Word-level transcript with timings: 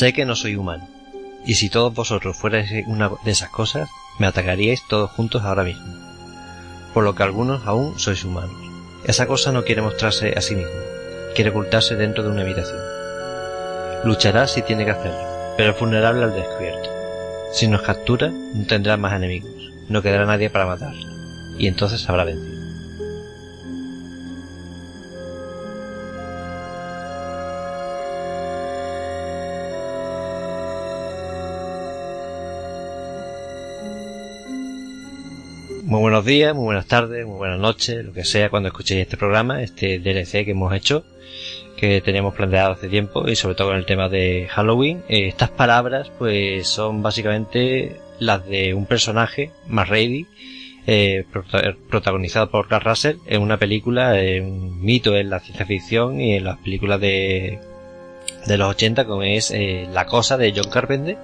Sé 0.00 0.14
que 0.14 0.24
no 0.24 0.34
soy 0.34 0.56
humano, 0.56 0.88
y 1.44 1.56
si 1.56 1.68
todos 1.68 1.92
vosotros 1.92 2.34
fuerais 2.34 2.70
una 2.86 3.10
de 3.22 3.30
esas 3.30 3.50
cosas, 3.50 3.90
me 4.18 4.26
atacaríais 4.26 4.82
todos 4.88 5.10
juntos 5.10 5.42
ahora 5.42 5.62
mismo. 5.62 5.84
Por 6.94 7.04
lo 7.04 7.14
que 7.14 7.22
algunos 7.22 7.66
aún 7.66 7.98
sois 7.98 8.24
humanos. 8.24 8.56
Esa 9.04 9.26
cosa 9.26 9.52
no 9.52 9.62
quiere 9.62 9.82
mostrarse 9.82 10.32
a 10.34 10.40
sí 10.40 10.56
misma, 10.56 10.80
quiere 11.34 11.50
ocultarse 11.50 11.96
dentro 11.96 12.24
de 12.24 12.30
una 12.30 12.40
habitación. 12.40 12.80
Luchará 14.02 14.46
si 14.46 14.62
tiene 14.62 14.86
que 14.86 14.92
hacerlo, 14.92 15.54
pero 15.58 15.72
es 15.72 15.78
vulnerable 15.78 16.24
al 16.24 16.34
descubierto. 16.34 16.88
Si 17.52 17.68
nos 17.68 17.82
captura, 17.82 18.30
no 18.30 18.64
tendrá 18.64 18.96
más 18.96 19.12
enemigos, 19.12 19.52
no 19.90 20.00
quedará 20.00 20.24
nadie 20.24 20.48
para 20.48 20.64
matarlo, 20.64 21.06
y 21.58 21.66
entonces 21.66 22.08
habrá 22.08 22.24
vencido. 22.24 22.59
Buenos 36.20 36.38
días, 36.38 36.54
muy 36.54 36.64
buenas 36.64 36.86
tardes, 36.86 37.26
muy 37.26 37.38
buenas 37.38 37.58
noches, 37.58 38.04
lo 38.04 38.12
que 38.12 38.26
sea 38.26 38.50
cuando 38.50 38.68
escuchéis 38.68 39.00
este 39.00 39.16
programa, 39.16 39.62
este 39.62 39.98
DLC 40.00 40.44
que 40.44 40.50
hemos 40.50 40.74
hecho, 40.74 41.02
que 41.78 42.02
teníamos 42.02 42.34
planteado 42.34 42.72
hace 42.72 42.88
tiempo 42.88 43.26
y 43.26 43.36
sobre 43.36 43.54
todo 43.54 43.68
con 43.68 43.78
el 43.78 43.86
tema 43.86 44.10
de 44.10 44.46
Halloween. 44.50 45.02
Eh, 45.08 45.28
estas 45.28 45.48
palabras 45.48 46.12
pues 46.18 46.68
son 46.68 47.02
básicamente 47.02 47.96
las 48.18 48.46
de 48.46 48.74
un 48.74 48.84
personaje, 48.84 49.50
más 49.66 49.88
eh, 49.90 51.24
protagonizado 51.88 52.50
por 52.50 52.68
Carl 52.68 52.84
Russell 52.84 53.16
en 53.26 53.40
una 53.40 53.56
película, 53.56 54.12
un 54.42 54.84
mito 54.84 55.16
en 55.16 55.30
la 55.30 55.40
ciencia 55.40 55.64
ficción 55.64 56.20
y 56.20 56.34
en 56.34 56.44
las 56.44 56.58
películas 56.58 57.00
de, 57.00 57.60
de 58.46 58.58
los 58.58 58.68
80 58.68 59.06
como 59.06 59.22
es 59.22 59.52
eh, 59.52 59.88
La 59.90 60.04
Cosa 60.04 60.36
de 60.36 60.52
John 60.54 60.70
Carpenter. 60.70 61.16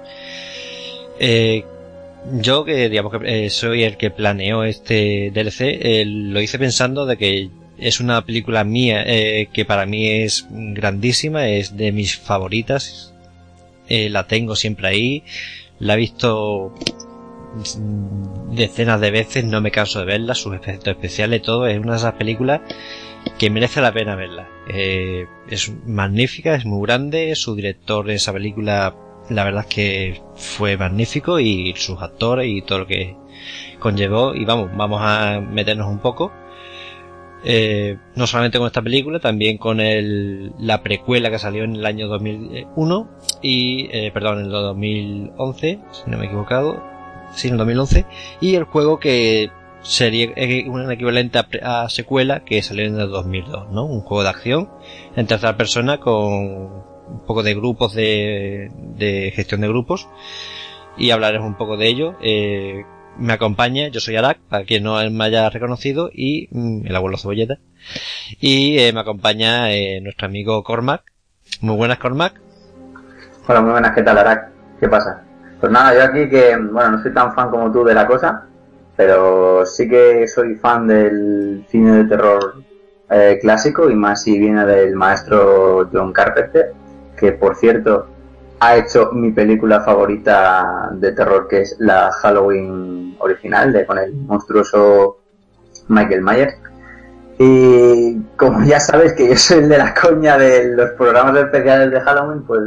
Yo 2.31 2.65
que 2.65 2.89
digamos 2.89 3.11
que 3.11 3.45
eh, 3.45 3.49
soy 3.49 3.83
el 3.83 3.97
que 3.97 4.11
planeó 4.11 4.63
este 4.63 5.31
DLC, 5.31 5.61
eh, 5.61 6.03
lo 6.05 6.41
hice 6.41 6.59
pensando 6.59 7.05
de 7.05 7.17
que 7.17 7.49
es 7.77 7.99
una 7.99 8.23
película 8.25 8.63
mía 8.63 9.03
eh, 9.05 9.49
que 9.53 9.65
para 9.65 9.85
mí 9.85 10.07
es 10.07 10.47
grandísima, 10.49 11.47
es 11.47 11.77
de 11.77 11.91
mis 11.91 12.17
favoritas, 12.17 13.13
la 13.89 14.27
tengo 14.27 14.55
siempre 14.55 14.87
ahí, 14.89 15.23
la 15.79 15.93
he 15.93 15.97
visto 15.97 16.73
decenas 18.51 18.99
de 18.99 19.11
veces, 19.11 19.45
no 19.45 19.61
me 19.61 19.71
canso 19.71 19.99
de 19.99 20.05
verla, 20.05 20.35
sus 20.35 20.55
efectos 20.55 20.89
especiales, 20.89 21.41
todo, 21.41 21.67
es 21.67 21.79
una 21.79 21.93
de 21.93 21.99
esas 21.99 22.13
películas 22.15 22.61
que 23.37 23.49
merece 23.49 23.79
la 23.79 23.93
pena 23.93 24.15
verla. 24.15 24.49
es 24.67 25.71
magnífica, 25.85 26.55
es 26.55 26.65
muy 26.65 26.85
grande, 26.85 27.33
su 27.35 27.55
director 27.55 28.05
de 28.05 28.15
esa 28.15 28.33
película 28.33 28.93
la 29.29 29.43
verdad 29.43 29.65
es 29.67 29.73
que 29.73 30.21
fue 30.35 30.77
magnífico 30.77 31.39
y 31.39 31.73
sus 31.75 32.01
actores 32.01 32.47
y 32.47 32.61
todo 32.61 32.79
lo 32.79 32.87
que 32.87 33.15
conllevó 33.79 34.33
y 34.33 34.45
vamos, 34.45 34.69
vamos 34.75 35.01
a 35.03 35.39
meternos 35.41 35.87
un 35.87 35.99
poco. 35.99 36.31
Eh, 37.43 37.97
no 38.15 38.25
solamente 38.25 38.57
con 38.57 38.67
esta 38.67 38.81
película, 38.81 39.19
también 39.19 39.57
con 39.57 39.79
el, 39.79 40.53
la 40.59 40.81
precuela 40.81 41.29
que 41.29 41.39
salió 41.39 41.63
en 41.63 41.75
el 41.75 41.85
año 41.85 42.07
2001 42.07 43.09
y, 43.41 43.87
eh, 43.91 44.11
perdón, 44.11 44.39
en 44.39 44.45
el 44.45 44.51
2011, 44.51 45.79
si 45.91 46.11
no 46.11 46.17
me 46.17 46.25
he 46.25 46.27
equivocado, 46.27 46.83
sí, 47.33 47.47
en 47.47 47.53
el 47.53 47.59
2011, 47.59 48.05
y 48.41 48.55
el 48.55 48.63
juego 48.63 48.99
que 48.99 49.51
sería 49.81 50.33
un 50.67 50.91
equivalente 50.91 51.39
a, 51.61 51.87
secuela 51.89 52.43
que 52.43 52.61
salió 52.61 52.85
en 52.85 52.99
el 52.99 53.09
2002, 53.09 53.69
¿no? 53.71 53.85
Un 53.85 54.01
juego 54.01 54.23
de 54.23 54.29
acción 54.29 54.69
en 55.15 55.27
tercera 55.27 55.55
persona 55.55 55.99
con 55.99 56.96
un 57.07 57.25
poco 57.25 57.43
de 57.43 57.55
grupos 57.55 57.93
de, 57.93 58.71
de 58.97 59.31
gestión 59.35 59.61
de 59.61 59.67
grupos 59.67 60.07
y 60.97 61.11
hablaremos 61.11 61.47
un 61.47 61.55
poco 61.55 61.77
de 61.77 61.87
ello. 61.87 62.15
Eh, 62.21 62.85
me 63.17 63.33
acompaña, 63.33 63.87
yo 63.87 63.99
soy 63.99 64.15
Arak, 64.15 64.39
para 64.49 64.65
quien 64.65 64.83
no 64.83 64.97
me 65.09 65.23
haya 65.23 65.49
reconocido, 65.49 66.09
y 66.13 66.49
mm, 66.51 66.87
el 66.87 66.95
abuelo 66.95 67.17
Cebolleta. 67.17 67.57
Y 68.39 68.79
eh, 68.79 68.91
me 68.93 68.99
acompaña 68.99 69.71
eh, 69.71 70.01
nuestro 70.01 70.27
amigo 70.27 70.63
Cormac. 70.63 71.03
Muy 71.61 71.75
buenas, 71.75 71.99
Cormac. 71.99 72.33
Hola, 73.47 73.61
muy 73.61 73.71
buenas, 73.71 73.95
¿qué 73.95 74.03
tal, 74.03 74.17
Arak? 74.17 74.49
¿Qué 74.79 74.87
pasa? 74.89 75.23
Pues 75.59 75.71
nada, 75.71 75.95
yo 75.95 76.03
aquí 76.03 76.29
que, 76.29 76.55
bueno, 76.57 76.91
no 76.91 77.01
soy 77.01 77.13
tan 77.13 77.33
fan 77.33 77.49
como 77.49 77.71
tú 77.71 77.83
de 77.83 77.93
la 77.93 78.05
cosa, 78.05 78.45
pero 78.95 79.65
sí 79.65 79.87
que 79.87 80.27
soy 80.27 80.55
fan 80.55 80.87
del 80.87 81.65
cine 81.69 81.91
de 81.97 82.03
terror 82.05 82.63
eh, 83.09 83.39
clásico 83.41 83.89
y 83.89 83.95
más 83.95 84.23
si 84.23 84.37
viene 84.37 84.65
del 84.65 84.95
maestro 84.95 85.89
John 85.91 86.11
Carpenter 86.11 86.73
que 87.17 87.33
por 87.33 87.55
cierto 87.55 88.07
ha 88.59 88.77
hecho 88.77 89.11
mi 89.11 89.31
película 89.31 89.81
favorita 89.81 90.89
de 90.93 91.11
terror, 91.11 91.47
que 91.47 91.61
es 91.61 91.75
la 91.79 92.11
Halloween 92.11 93.15
original, 93.19 93.71
de 93.71 93.85
con 93.85 93.97
el 93.97 94.13
monstruoso 94.13 95.19
Michael 95.87 96.21
Myers. 96.21 96.55
Y 97.39 98.19
como 98.35 98.63
ya 98.65 98.79
sabes 98.79 99.13
que 99.13 99.29
yo 99.29 99.35
soy 99.35 99.59
el 99.59 99.69
de 99.69 99.77
la 99.77 99.93
coña 99.93 100.37
de 100.37 100.75
los 100.75 100.91
programas 100.91 101.37
especiales 101.37 101.91
de 101.91 102.01
Halloween, 102.01 102.43
pues 102.43 102.61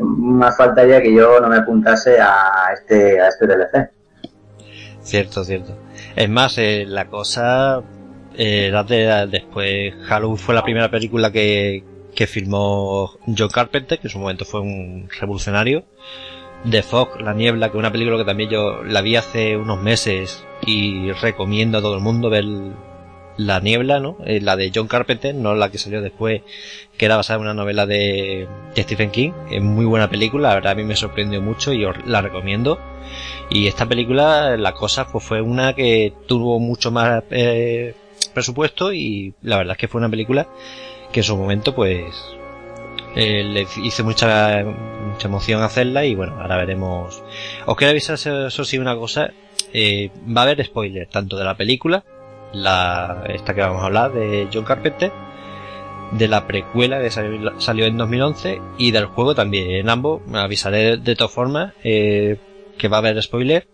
más 0.00 0.56
faltaría 0.56 1.02
que 1.02 1.12
yo 1.12 1.40
no 1.40 1.48
me 1.48 1.56
apuntase 1.56 2.18
a 2.18 2.72
este, 2.72 3.20
a 3.20 3.28
este 3.28 3.46
DLC. 3.46 3.90
Cierto, 5.02 5.44
cierto. 5.44 5.76
Es 6.16 6.28
más, 6.30 6.56
eh, 6.58 6.84
la 6.86 7.06
cosa 7.06 7.82
eh, 8.34 8.72
después 9.30 9.94
Halloween 10.04 10.36
fue 10.38 10.54
la 10.54 10.62
primera 10.62 10.90
película 10.90 11.30
que, 11.30 11.84
que 12.14 12.26
filmó 12.26 13.18
John 13.26 13.48
Carpenter, 13.48 13.98
que 13.98 14.08
en 14.08 14.12
su 14.12 14.18
momento 14.18 14.44
fue 14.44 14.60
un 14.60 15.08
revolucionario. 15.18 15.84
The 16.68 16.82
Fog, 16.82 17.20
La 17.20 17.32
Niebla, 17.32 17.68
que 17.70 17.76
es 17.76 17.78
una 17.78 17.92
película 17.92 18.18
que 18.18 18.24
también 18.24 18.50
yo 18.50 18.82
la 18.84 19.00
vi 19.00 19.16
hace 19.16 19.56
unos 19.56 19.80
meses 19.80 20.44
y 20.66 21.10
recomiendo 21.12 21.78
a 21.78 21.80
todo 21.80 21.94
el 21.94 22.02
mundo 22.02 22.28
ver 22.28 22.44
La 23.38 23.60
Niebla, 23.60 23.98
¿no? 23.98 24.18
Eh, 24.26 24.40
la 24.42 24.56
de 24.56 24.70
John 24.74 24.86
Carpenter, 24.86 25.34
no 25.34 25.54
la 25.54 25.70
que 25.70 25.78
salió 25.78 26.02
después, 26.02 26.42
que 26.98 27.06
era 27.06 27.16
basada 27.16 27.38
en 27.38 27.42
una 27.42 27.54
novela 27.54 27.86
de, 27.86 28.46
Stephen 28.76 29.10
King. 29.10 29.32
Es 29.50 29.62
muy 29.62 29.86
buena 29.86 30.10
película, 30.10 30.48
la 30.48 30.54
verdad 30.56 30.72
a 30.72 30.74
mí 30.76 30.84
me 30.84 30.96
sorprendió 30.96 31.40
mucho 31.40 31.72
y 31.72 31.84
os 31.84 31.96
la 32.06 32.20
recomiendo. 32.20 32.78
Y 33.48 33.66
esta 33.66 33.86
película, 33.86 34.56
la 34.58 34.74
cosa 34.74 35.06
pues 35.10 35.24
fue 35.24 35.40
una 35.40 35.72
que 35.74 36.12
tuvo 36.26 36.60
mucho 36.60 36.90
más 36.90 37.22
eh, 37.30 37.94
presupuesto 38.34 38.92
y 38.92 39.32
la 39.42 39.56
verdad 39.56 39.72
es 39.72 39.78
que 39.78 39.88
fue 39.88 39.98
una 39.98 40.10
película 40.10 40.46
que 41.12 41.20
en 41.20 41.24
su 41.24 41.36
momento 41.36 41.74
pues 41.74 42.14
eh, 43.14 43.42
le 43.42 43.66
hice 43.82 44.02
mucha, 44.02 44.64
mucha 44.64 45.28
emoción 45.28 45.62
hacerla 45.62 46.04
y 46.04 46.14
bueno, 46.14 46.36
ahora 46.40 46.56
veremos. 46.56 47.22
Os 47.66 47.76
quiero 47.76 47.90
avisar 47.90 48.14
eso, 48.14 48.64
sí 48.64 48.78
una 48.78 48.96
cosa, 48.96 49.32
eh, 49.72 50.10
va 50.26 50.42
a 50.42 50.44
haber 50.44 50.64
spoiler 50.64 51.08
tanto 51.08 51.36
de 51.36 51.44
la 51.44 51.56
película, 51.56 52.04
la 52.52 53.24
esta 53.28 53.54
que 53.54 53.60
vamos 53.60 53.82
a 53.82 53.86
hablar 53.86 54.12
de 54.12 54.48
John 54.52 54.64
Carpenter, 54.64 55.12
de 56.12 56.28
la 56.28 56.46
precuela 56.46 57.00
que 57.00 57.10
salió, 57.10 57.86
en 57.86 57.96
2011 57.96 58.60
y 58.78 58.92
del 58.92 59.06
juego 59.06 59.34
también. 59.34 59.70
En 59.72 59.88
ambos 59.88 60.22
avisaré 60.32 60.96
de, 60.96 61.16
todas 61.16 61.32
formas 61.32 61.74
eh, 61.82 62.38
que 62.78 62.88
va 62.88 62.98
a 62.98 63.00
haber 63.00 63.20
spoiler. 63.22 63.66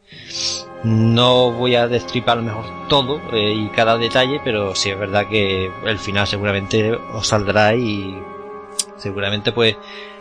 No 0.87 1.51
voy 1.51 1.75
a 1.75 1.89
destripar 1.89 2.41
mejor 2.43 2.65
todo 2.89 3.21
eh, 3.33 3.53
y 3.53 3.69
cada 3.71 3.99
detalle, 3.99 4.41
pero 4.45 4.73
sí 4.77 4.91
es 4.91 4.97
verdad 4.97 5.27
que 5.27 5.69
el 5.85 5.99
final 5.99 6.29
seguramente 6.29 6.93
os 6.93 7.27
saldrá 7.27 7.75
y 7.75 8.17
seguramente 8.97 9.51
pues 9.51 9.77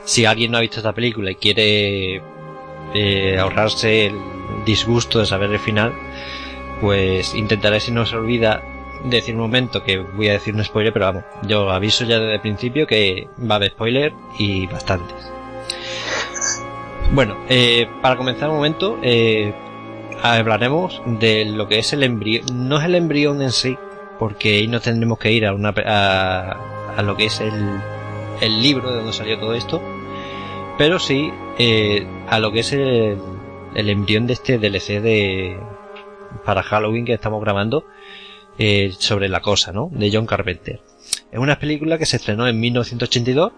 si 0.06 0.26
alguien 0.26 0.50
no 0.50 0.58
ha 0.58 0.62
visto 0.62 0.78
esta 0.78 0.92
película 0.94 1.30
y 1.30 1.36
quiere 1.36 2.20
eh, 2.96 3.38
ahorrarse 3.38 4.08
el 4.08 4.16
disgusto 4.66 5.20
de 5.20 5.28
saber 5.28 5.52
el 5.52 5.60
final, 5.60 5.94
pues 6.82 7.36
intentaré 7.36 7.80
si 7.80 7.92
no 7.92 8.08
se 8.08 8.16
olvida 8.16 8.64
decir 9.04 9.36
un 9.36 9.42
momento 9.42 9.84
que 9.84 10.00
voy 10.00 10.30
a 10.30 10.34
decir 10.34 10.56
un 10.56 10.64
spoiler, 10.64 10.92
pero 10.92 11.06
vamos, 11.06 11.26
yo 11.44 11.70
aviso 11.70 12.06
ya 12.06 12.18
desde 12.18 12.34
el 12.34 12.42
principio 12.42 12.88
que 12.88 13.28
va 13.40 13.54
a 13.54 13.58
haber 13.58 13.70
spoiler 13.70 14.14
y 14.40 14.66
bastantes. 14.66 15.32
Bueno, 17.12 17.38
eh, 17.50 17.88
para 18.02 18.18
comenzar 18.18 18.50
un 18.50 18.56
momento, 18.56 18.98
eh, 19.04 19.54
hablaremos 20.22 21.02
de 21.06 21.46
lo 21.46 21.68
que 21.68 21.80
es 21.80 21.94
el 21.94 22.04
embrión. 22.04 22.46
No 22.68 22.80
es 22.80 22.86
el 22.86 22.96
embrión 22.96 23.42
en 23.42 23.52
sí, 23.52 23.78
porque 24.20 24.56
ahí 24.56 24.68
nos 24.68 24.84
tendremos 24.84 25.20
que 25.20 25.32
ir 25.32 25.46
a, 25.46 25.54
una, 25.54 25.70
a, 25.70 27.02
lo 27.02 27.16
que 27.16 27.26
es 27.26 27.42
el, 27.42 27.54
el, 28.42 28.62
libro 28.62 28.90
de 28.90 28.98
donde 28.98 29.14
salió 29.14 29.40
todo 29.40 29.54
esto, 29.54 29.82
pero 30.78 31.00
sí 31.00 31.32
eh, 31.58 32.06
a 32.28 32.40
lo 32.40 32.52
que 32.52 32.60
es 32.60 32.74
el, 32.74 33.18
el, 33.76 33.90
embrión 33.90 34.28
de 34.28 34.34
este 34.34 34.58
DLC 34.58 35.02
de 35.02 35.58
para 36.44 36.64
Halloween 36.64 37.06
que 37.06 37.14
estamos 37.14 37.42
grabando 37.42 37.86
eh, 38.58 38.94
sobre 38.98 39.30
la 39.30 39.42
cosa, 39.42 39.72
¿no? 39.72 39.90
De 39.92 40.10
John 40.12 40.26
Carpenter. 40.26 40.82
Es 41.32 41.40
una 41.40 41.60
película 41.60 41.98
que 41.98 42.06
se 42.06 42.18
estrenó 42.18 42.48
en 42.48 42.60
1982, 42.60 43.52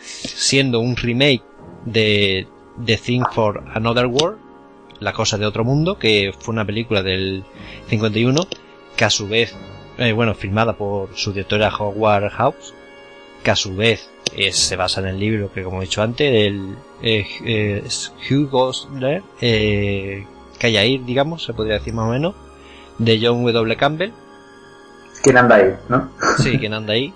siendo 0.00 0.80
un 0.80 0.96
remake 0.96 1.42
de 1.84 2.46
The 2.84 2.96
Thing 2.96 3.22
for 3.32 3.62
Another 3.74 4.06
World, 4.06 4.38
la 5.00 5.12
cosa 5.12 5.38
de 5.38 5.46
otro 5.46 5.64
mundo, 5.64 5.98
que 5.98 6.32
fue 6.38 6.52
una 6.52 6.64
película 6.64 7.02
del 7.02 7.44
51, 7.88 8.46
que 8.96 9.04
a 9.04 9.10
su 9.10 9.28
vez, 9.28 9.54
eh, 9.98 10.12
bueno, 10.12 10.34
filmada 10.34 10.74
por 10.74 11.10
su 11.14 11.32
directora 11.32 11.74
Howard 11.76 12.30
House, 12.30 12.74
que 13.42 13.50
a 13.50 13.56
su 13.56 13.76
vez 13.76 14.10
se 14.50 14.76
basa 14.76 15.00
en 15.00 15.08
el 15.08 15.18
libro 15.18 15.52
que, 15.52 15.62
como 15.62 15.78
he 15.78 15.84
dicho 15.84 16.02
antes, 16.02 16.28
el 16.32 16.76
eh, 17.02 17.84
Hugh 18.30 18.48
Gosler, 18.50 19.22
eh, 19.40 20.26
Callair, 20.58 21.04
digamos, 21.04 21.44
se 21.44 21.52
podría 21.52 21.74
decir 21.74 21.94
más 21.94 22.08
o 22.08 22.12
menos, 22.12 22.34
de 22.98 23.20
John 23.22 23.44
W. 23.44 23.76
Campbell. 23.76 24.12
¿Quién 25.22 25.36
anda 25.36 25.56
ahí, 25.56 25.74
no? 25.88 26.10
Sí, 26.38 26.58
¿quién 26.58 26.74
anda 26.74 26.94
ahí? 26.94 27.12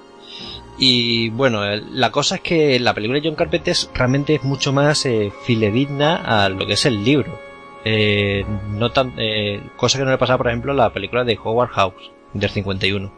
Y 0.78 1.30
bueno, 1.30 1.62
la 1.90 2.12
cosa 2.12 2.36
es 2.36 2.40
que 2.40 2.78
la 2.78 2.94
película 2.94 3.20
de 3.20 3.28
John 3.28 3.36
Carpenter 3.36 3.74
realmente 3.94 4.36
es 4.36 4.44
mucho 4.44 4.72
más 4.72 5.04
eh, 5.06 5.32
filedigna 5.44 6.16
a 6.16 6.48
lo 6.48 6.66
que 6.66 6.74
es 6.74 6.86
el 6.86 7.04
libro. 7.04 7.47
Eh, 7.90 8.44
no 8.72 8.90
tan, 8.90 9.14
eh, 9.16 9.62
cosa 9.78 9.96
que 9.96 10.04
no 10.04 10.10
le 10.10 10.18
pasaba, 10.18 10.36
por 10.36 10.48
ejemplo, 10.48 10.72
a 10.72 10.74
la 10.74 10.92
película 10.92 11.24
de 11.24 11.38
Howard 11.42 11.70
House, 11.70 12.10
del 12.34 12.50
51. 12.50 13.10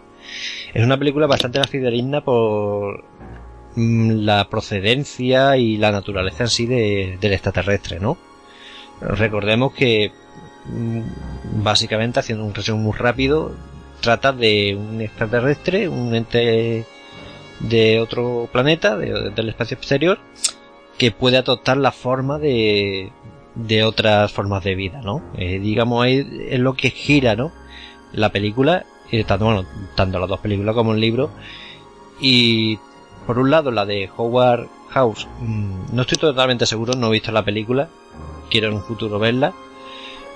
Es 0.72 0.84
una 0.84 0.96
película 0.96 1.26
bastante 1.26 1.60
fidedigna 1.64 2.20
por 2.20 3.02
mm, 3.74 4.10
la 4.24 4.48
procedencia 4.48 5.56
y 5.56 5.76
la 5.76 5.90
naturaleza 5.90 6.44
en 6.44 6.50
sí 6.50 6.66
del 6.66 7.32
extraterrestre, 7.32 7.98
¿no? 7.98 8.16
Recordemos 9.00 9.72
que, 9.72 10.12
mm, 10.66 11.00
básicamente, 11.64 12.20
haciendo 12.20 12.44
un 12.44 12.54
resumen 12.54 12.84
muy 12.84 12.96
rápido, 12.96 13.52
trata 14.00 14.32
de 14.32 14.76
un 14.76 15.00
extraterrestre, 15.00 15.88
un 15.88 16.14
ente 16.14 16.86
de 17.58 18.00
otro 18.00 18.48
planeta, 18.52 18.96
del 18.96 19.48
espacio 19.48 19.76
exterior, 19.76 20.20
que 20.96 21.10
puede 21.10 21.38
adoptar 21.38 21.76
la 21.76 21.90
forma 21.90 22.38
de, 22.38 23.10
de 23.66 23.84
otras 23.84 24.32
formas 24.32 24.64
de 24.64 24.74
vida, 24.74 25.00
¿no? 25.02 25.22
Eh, 25.36 25.58
digamos, 25.58 26.06
es, 26.06 26.26
es, 26.48 26.60
lo 26.60 26.74
que 26.74 26.90
gira, 26.90 27.36
¿no? 27.36 27.52
La 28.12 28.30
película, 28.30 28.84
eh, 29.10 29.24
tanto, 29.24 29.44
bueno, 29.44 29.64
tanto 29.94 30.18
las 30.18 30.28
dos 30.28 30.40
películas 30.40 30.74
como 30.74 30.94
el 30.94 31.00
libro. 31.00 31.30
Y 32.20 32.78
por 33.26 33.38
un 33.38 33.50
lado, 33.50 33.70
la 33.70 33.86
de 33.86 34.10
Howard 34.16 34.68
House, 34.90 35.28
mmm, 35.40 35.92
no 35.92 36.02
estoy 36.02 36.18
totalmente 36.18 36.66
seguro, 36.66 36.94
no 36.94 37.08
he 37.08 37.12
visto 37.12 37.32
la 37.32 37.44
película, 37.44 37.88
quiero 38.50 38.68
en 38.68 38.74
un 38.74 38.82
futuro 38.82 39.18
verla, 39.18 39.52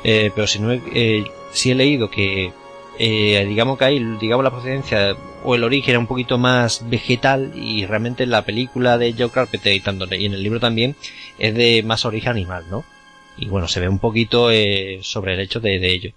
eh, 0.04 0.30
pero 0.34 0.46
si 0.46 0.58
no, 0.60 0.72
eh, 0.72 1.24
sí 1.52 1.70
he 1.70 1.74
leído 1.74 2.10
que 2.10 2.52
digamos 2.96 3.76
que 3.76 3.86
ahí, 3.86 3.98
digamos 4.20 4.44
la 4.44 4.52
procedencia 4.52 5.16
o 5.42 5.56
el 5.56 5.64
origen 5.64 5.90
era 5.90 5.98
un 5.98 6.06
poquito 6.06 6.38
más 6.38 6.88
vegetal 6.88 7.50
y 7.56 7.86
realmente 7.86 8.22
en 8.22 8.30
la 8.30 8.42
película 8.42 8.98
de 8.98 9.14
Joe 9.18 9.30
Carpenter 9.30 9.72
y, 9.72 9.80
tanto, 9.80 10.06
y 10.14 10.26
en 10.26 10.34
el 10.34 10.44
libro 10.44 10.60
también 10.60 10.94
es 11.40 11.56
de 11.56 11.82
más 11.82 12.04
origen 12.04 12.30
animal, 12.30 12.64
¿no? 12.70 12.84
Y 13.36 13.46
bueno, 13.46 13.68
se 13.68 13.80
ve 13.80 13.88
un 13.88 13.98
poquito 13.98 14.50
eh, 14.50 15.00
sobre 15.02 15.34
el 15.34 15.40
hecho 15.40 15.60
de, 15.60 15.78
de, 15.78 15.90
ello. 15.90 16.12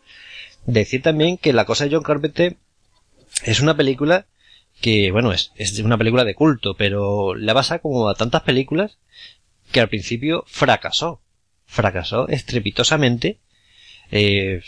Decir 0.65 1.01
también 1.01 1.37
que 1.37 1.53
la 1.53 1.65
cosa 1.65 1.85
de 1.85 1.95
John 1.95 2.03
Carpenter 2.03 2.57
es 3.43 3.59
una 3.59 3.75
película 3.75 4.27
que, 4.81 5.11
bueno, 5.11 5.31
es, 5.31 5.51
es 5.55 5.79
una 5.79 5.97
película 5.97 6.23
de 6.23 6.35
culto, 6.35 6.75
pero 6.75 7.33
la 7.35 7.53
basa 7.53 7.79
como 7.79 8.09
a 8.09 8.15
tantas 8.15 8.43
películas 8.43 8.97
que 9.71 9.79
al 9.79 9.89
principio 9.89 10.43
fracasó. 10.47 11.21
Fracasó 11.65 12.27
estrepitosamente 12.29 13.39
eh, 14.11 14.61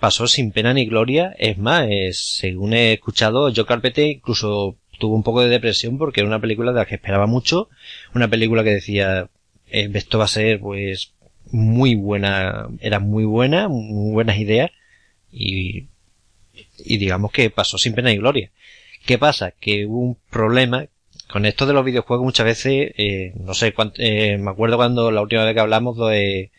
pasó 0.00 0.26
sin 0.26 0.52
pena 0.52 0.74
ni 0.74 0.86
gloria. 0.86 1.34
Es 1.38 1.58
más, 1.58 1.88
según 2.12 2.74
he 2.74 2.92
escuchado, 2.94 3.52
Joe 3.54 3.66
Carpete 3.66 4.06
incluso 4.06 4.76
tuvo 4.98 5.14
un 5.14 5.22
poco 5.22 5.42
de 5.42 5.48
depresión 5.48 5.98
porque 5.98 6.20
era 6.20 6.28
una 6.28 6.40
película 6.40 6.72
de 6.72 6.78
la 6.78 6.86
que 6.86 6.96
esperaba 6.96 7.26
mucho. 7.26 7.68
Una 8.14 8.28
película 8.28 8.64
que 8.64 8.70
decía, 8.70 9.30
eh, 9.68 9.90
esto 9.94 10.18
va 10.18 10.24
a 10.24 10.28
ser 10.28 10.60
pues 10.60 11.11
muy 11.52 11.94
buena, 11.94 12.68
era 12.80 12.98
muy 12.98 13.24
buena, 13.24 13.68
muy 13.68 14.12
buenas 14.12 14.38
ideas 14.38 14.70
y, 15.30 15.88
y 16.78 16.98
digamos 16.98 17.30
que 17.32 17.50
pasó 17.50 17.78
sin 17.78 17.94
pena 17.94 18.10
ni 18.10 18.16
gloria. 18.16 18.50
¿Qué 19.06 19.18
pasa? 19.18 19.52
Que 19.52 19.86
hubo 19.86 19.98
un 19.98 20.16
problema 20.30 20.86
con 21.30 21.46
esto 21.46 21.66
de 21.66 21.72
los 21.72 21.84
videojuegos 21.84 22.24
muchas 22.24 22.46
veces, 22.46 22.92
eh, 22.96 23.32
no 23.36 23.54
sé, 23.54 23.72
cuánto, 23.72 23.96
eh, 23.98 24.36
me 24.38 24.50
acuerdo 24.50 24.76
cuando 24.76 25.10
la 25.10 25.22
última 25.22 25.44
vez 25.44 25.54
que 25.54 25.60
hablamos 25.60 25.96
de 25.96 26.50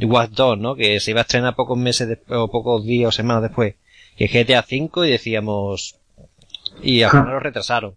Watch 0.00 0.30
2, 0.30 0.58
¿no? 0.58 0.74
Que 0.74 1.00
se 1.00 1.10
iba 1.10 1.20
a 1.20 1.22
estrenar 1.22 1.54
pocos 1.54 1.78
meses 1.78 2.08
después, 2.08 2.38
o 2.38 2.50
pocos 2.50 2.84
días 2.84 3.08
o 3.08 3.12
semanas 3.12 3.42
después. 3.42 3.74
Que 4.16 4.28
GTA 4.28 4.62
5 4.62 5.04
y 5.04 5.10
decíamos, 5.10 5.96
y 6.82 7.02
al 7.02 7.10
final 7.10 7.30
lo 7.30 7.40
retrasaron. 7.40 7.96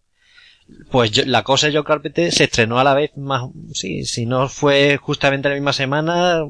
Pues 0.90 1.12
yo, 1.12 1.24
la 1.26 1.44
cosa 1.44 1.68
de 1.68 1.74
Joe 1.74 1.84
Carpenter 1.84 2.32
se 2.32 2.46
estrenó 2.46 2.80
a 2.80 2.84
la 2.84 2.96
vez 2.96 3.16
más, 3.18 3.44
sí, 3.74 4.06
si 4.06 4.26
no 4.26 4.50
fue 4.50 4.98
justamente 4.98 5.50
la 5.50 5.56
misma 5.56 5.74
semana, 5.74 6.44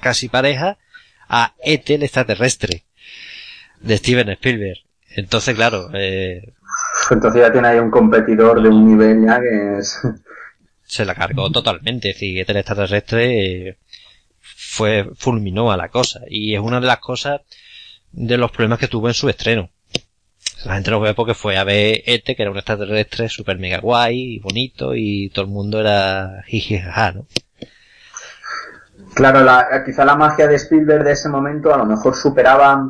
casi 0.00 0.28
pareja, 0.28 0.78
a 1.28 1.54
E.T. 1.62 1.94
el 1.94 2.02
extraterrestre, 2.02 2.84
de 3.80 3.96
Steven 3.96 4.28
Spielberg. 4.30 4.78
Entonces, 5.16 5.54
claro, 5.54 5.90
eh, 5.94 6.52
Entonces 7.10 7.40
ya 7.40 7.52
tiene 7.52 7.68
ahí 7.68 7.78
un 7.78 7.90
competidor 7.90 8.62
de 8.62 8.68
un 8.68 8.86
nivel 8.86 9.24
ya 9.24 9.40
que 9.40 9.78
es... 9.78 9.98
Se 10.84 11.04
la 11.04 11.14
cargó 11.14 11.50
totalmente, 11.50 12.10
es 12.10 12.16
decir, 12.16 12.38
E.T. 12.38 12.52
el 12.52 12.58
extraterrestre, 12.58 13.68
eh, 13.68 13.78
fue, 14.40 15.08
fulminó 15.16 15.72
a 15.72 15.76
la 15.76 15.88
cosa. 15.88 16.20
Y 16.28 16.54
es 16.54 16.60
una 16.60 16.80
de 16.80 16.86
las 16.86 16.98
cosas 16.98 17.40
de 18.12 18.38
los 18.38 18.50
problemas 18.50 18.78
que 18.78 18.88
tuvo 18.88 19.08
en 19.08 19.14
su 19.14 19.28
estreno. 19.28 19.70
La 20.64 20.74
gente 20.74 20.90
lo 20.90 21.00
ve 21.00 21.14
porque 21.14 21.34
fue 21.34 21.56
a 21.56 21.64
ver 21.64 22.02
este, 22.06 22.34
que 22.34 22.42
era 22.42 22.50
un 22.50 22.56
extraterrestre 22.56 23.28
super 23.28 23.58
mega 23.58 23.78
guay 23.78 24.36
y 24.36 24.40
bonito 24.40 24.92
y 24.94 25.30
todo 25.30 25.44
el 25.44 25.50
mundo 25.50 25.80
era 25.80 26.42
jijijaja, 26.46 27.12
¿no? 27.12 27.26
Claro, 29.14 29.42
la, 29.42 29.82
quizá 29.84 30.04
la 30.04 30.16
magia 30.16 30.48
de 30.48 30.56
Spielberg 30.56 31.04
de 31.04 31.12
ese 31.12 31.28
momento 31.28 31.72
a 31.72 31.78
lo 31.78 31.86
mejor 31.86 32.14
superaba, 32.14 32.88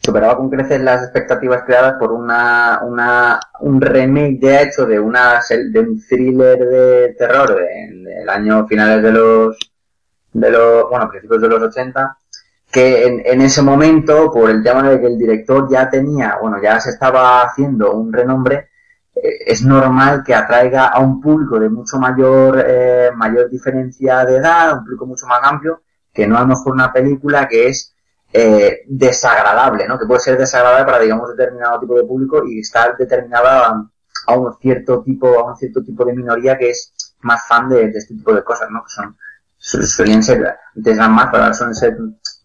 superaba 0.00 0.36
con 0.36 0.50
creces 0.50 0.80
las 0.80 1.02
expectativas 1.04 1.62
creadas 1.64 1.94
por 1.98 2.12
una, 2.12 2.80
una, 2.82 3.40
un 3.60 3.80
remake 3.80 4.38
de 4.40 4.62
hecho 4.62 4.86
de 4.86 4.98
una, 4.98 5.40
de 5.48 5.80
un 5.80 6.00
thriller 6.00 6.58
de 6.58 7.14
terror 7.18 7.56
del 7.56 8.28
año 8.28 8.66
finales 8.66 9.02
de 9.02 9.12
los, 9.12 9.56
de 10.32 10.50
los, 10.50 10.88
bueno, 10.90 11.08
principios 11.08 11.40
de 11.40 11.48
los 11.48 11.62
80, 11.62 12.16
que 12.70 13.06
en, 13.06 13.22
en, 13.24 13.40
ese 13.40 13.62
momento, 13.62 14.30
por 14.30 14.50
el 14.50 14.62
tema 14.62 14.82
de 14.88 15.00
que 15.00 15.06
el 15.06 15.18
director 15.18 15.68
ya 15.70 15.88
tenía, 15.88 16.36
bueno, 16.40 16.60
ya 16.62 16.78
se 16.80 16.90
estaba 16.90 17.42
haciendo 17.42 17.92
un 17.92 18.12
renombre, 18.12 18.70
eh, 19.14 19.38
es 19.46 19.62
normal 19.62 20.22
que 20.24 20.34
atraiga 20.34 20.88
a 20.88 21.00
un 21.00 21.20
público 21.20 21.58
de 21.58 21.70
mucho 21.70 21.98
mayor, 21.98 22.62
eh, 22.66 23.10
mayor 23.14 23.48
diferencia 23.50 24.24
de 24.24 24.36
edad, 24.36 24.78
un 24.78 24.84
público 24.84 25.06
mucho 25.06 25.26
más 25.26 25.40
amplio, 25.42 25.82
que 26.12 26.26
no 26.26 26.36
a 26.36 26.42
lo 26.42 26.48
mejor 26.48 26.72
una 26.72 26.92
película 26.92 27.48
que 27.48 27.68
es 27.68 27.94
eh, 28.32 28.82
desagradable, 28.86 29.86
¿no? 29.88 29.98
Que 29.98 30.06
puede 30.06 30.20
ser 30.20 30.38
desagradable 30.38 30.84
para, 30.84 30.98
digamos, 31.00 31.34
determinado 31.36 31.80
tipo 31.80 31.94
de 31.94 32.04
público 32.04 32.44
y 32.46 32.60
estar 32.60 32.96
determinada 32.96 33.88
a, 34.26 34.36
un 34.36 34.54
cierto 34.60 35.02
tipo, 35.02 35.38
a 35.38 35.50
un 35.50 35.56
cierto 35.56 35.82
tipo 35.82 36.04
de 36.04 36.14
minoría 36.14 36.58
que 36.58 36.70
es 36.70 36.92
más 37.20 37.46
fan 37.46 37.68
de, 37.68 37.88
de 37.90 37.98
este 37.98 38.14
tipo 38.14 38.34
de 38.34 38.44
cosas, 38.44 38.68
¿no? 38.70 38.82
Que 38.84 38.90
son 38.90 39.16
suelen 39.58 40.22
ser, 40.22 40.56
antes 40.76 40.96
eran 40.96 41.12
más, 41.12 41.28
pero 41.32 41.52
suelen 41.54 41.74
ser 41.74 41.96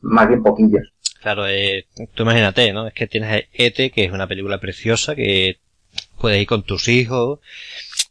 más 0.02 0.28
bien 0.28 0.44
poquillos. 0.44 0.92
Claro, 1.22 1.48
eh, 1.48 1.86
tú 2.16 2.24
imagínate, 2.24 2.74
¿no? 2.74 2.88
Es 2.88 2.94
que 2.94 3.08
tienes 3.08 3.46
E.T., 3.54 3.92
que 3.92 4.06
es 4.06 4.12
una 4.12 4.28
película 4.28 4.60
preciosa, 4.60 5.16
que 5.16 5.58
puedes 6.18 6.42
ir 6.42 6.48
con 6.48 6.64
tus 6.64 6.88
hijos, 6.88 7.40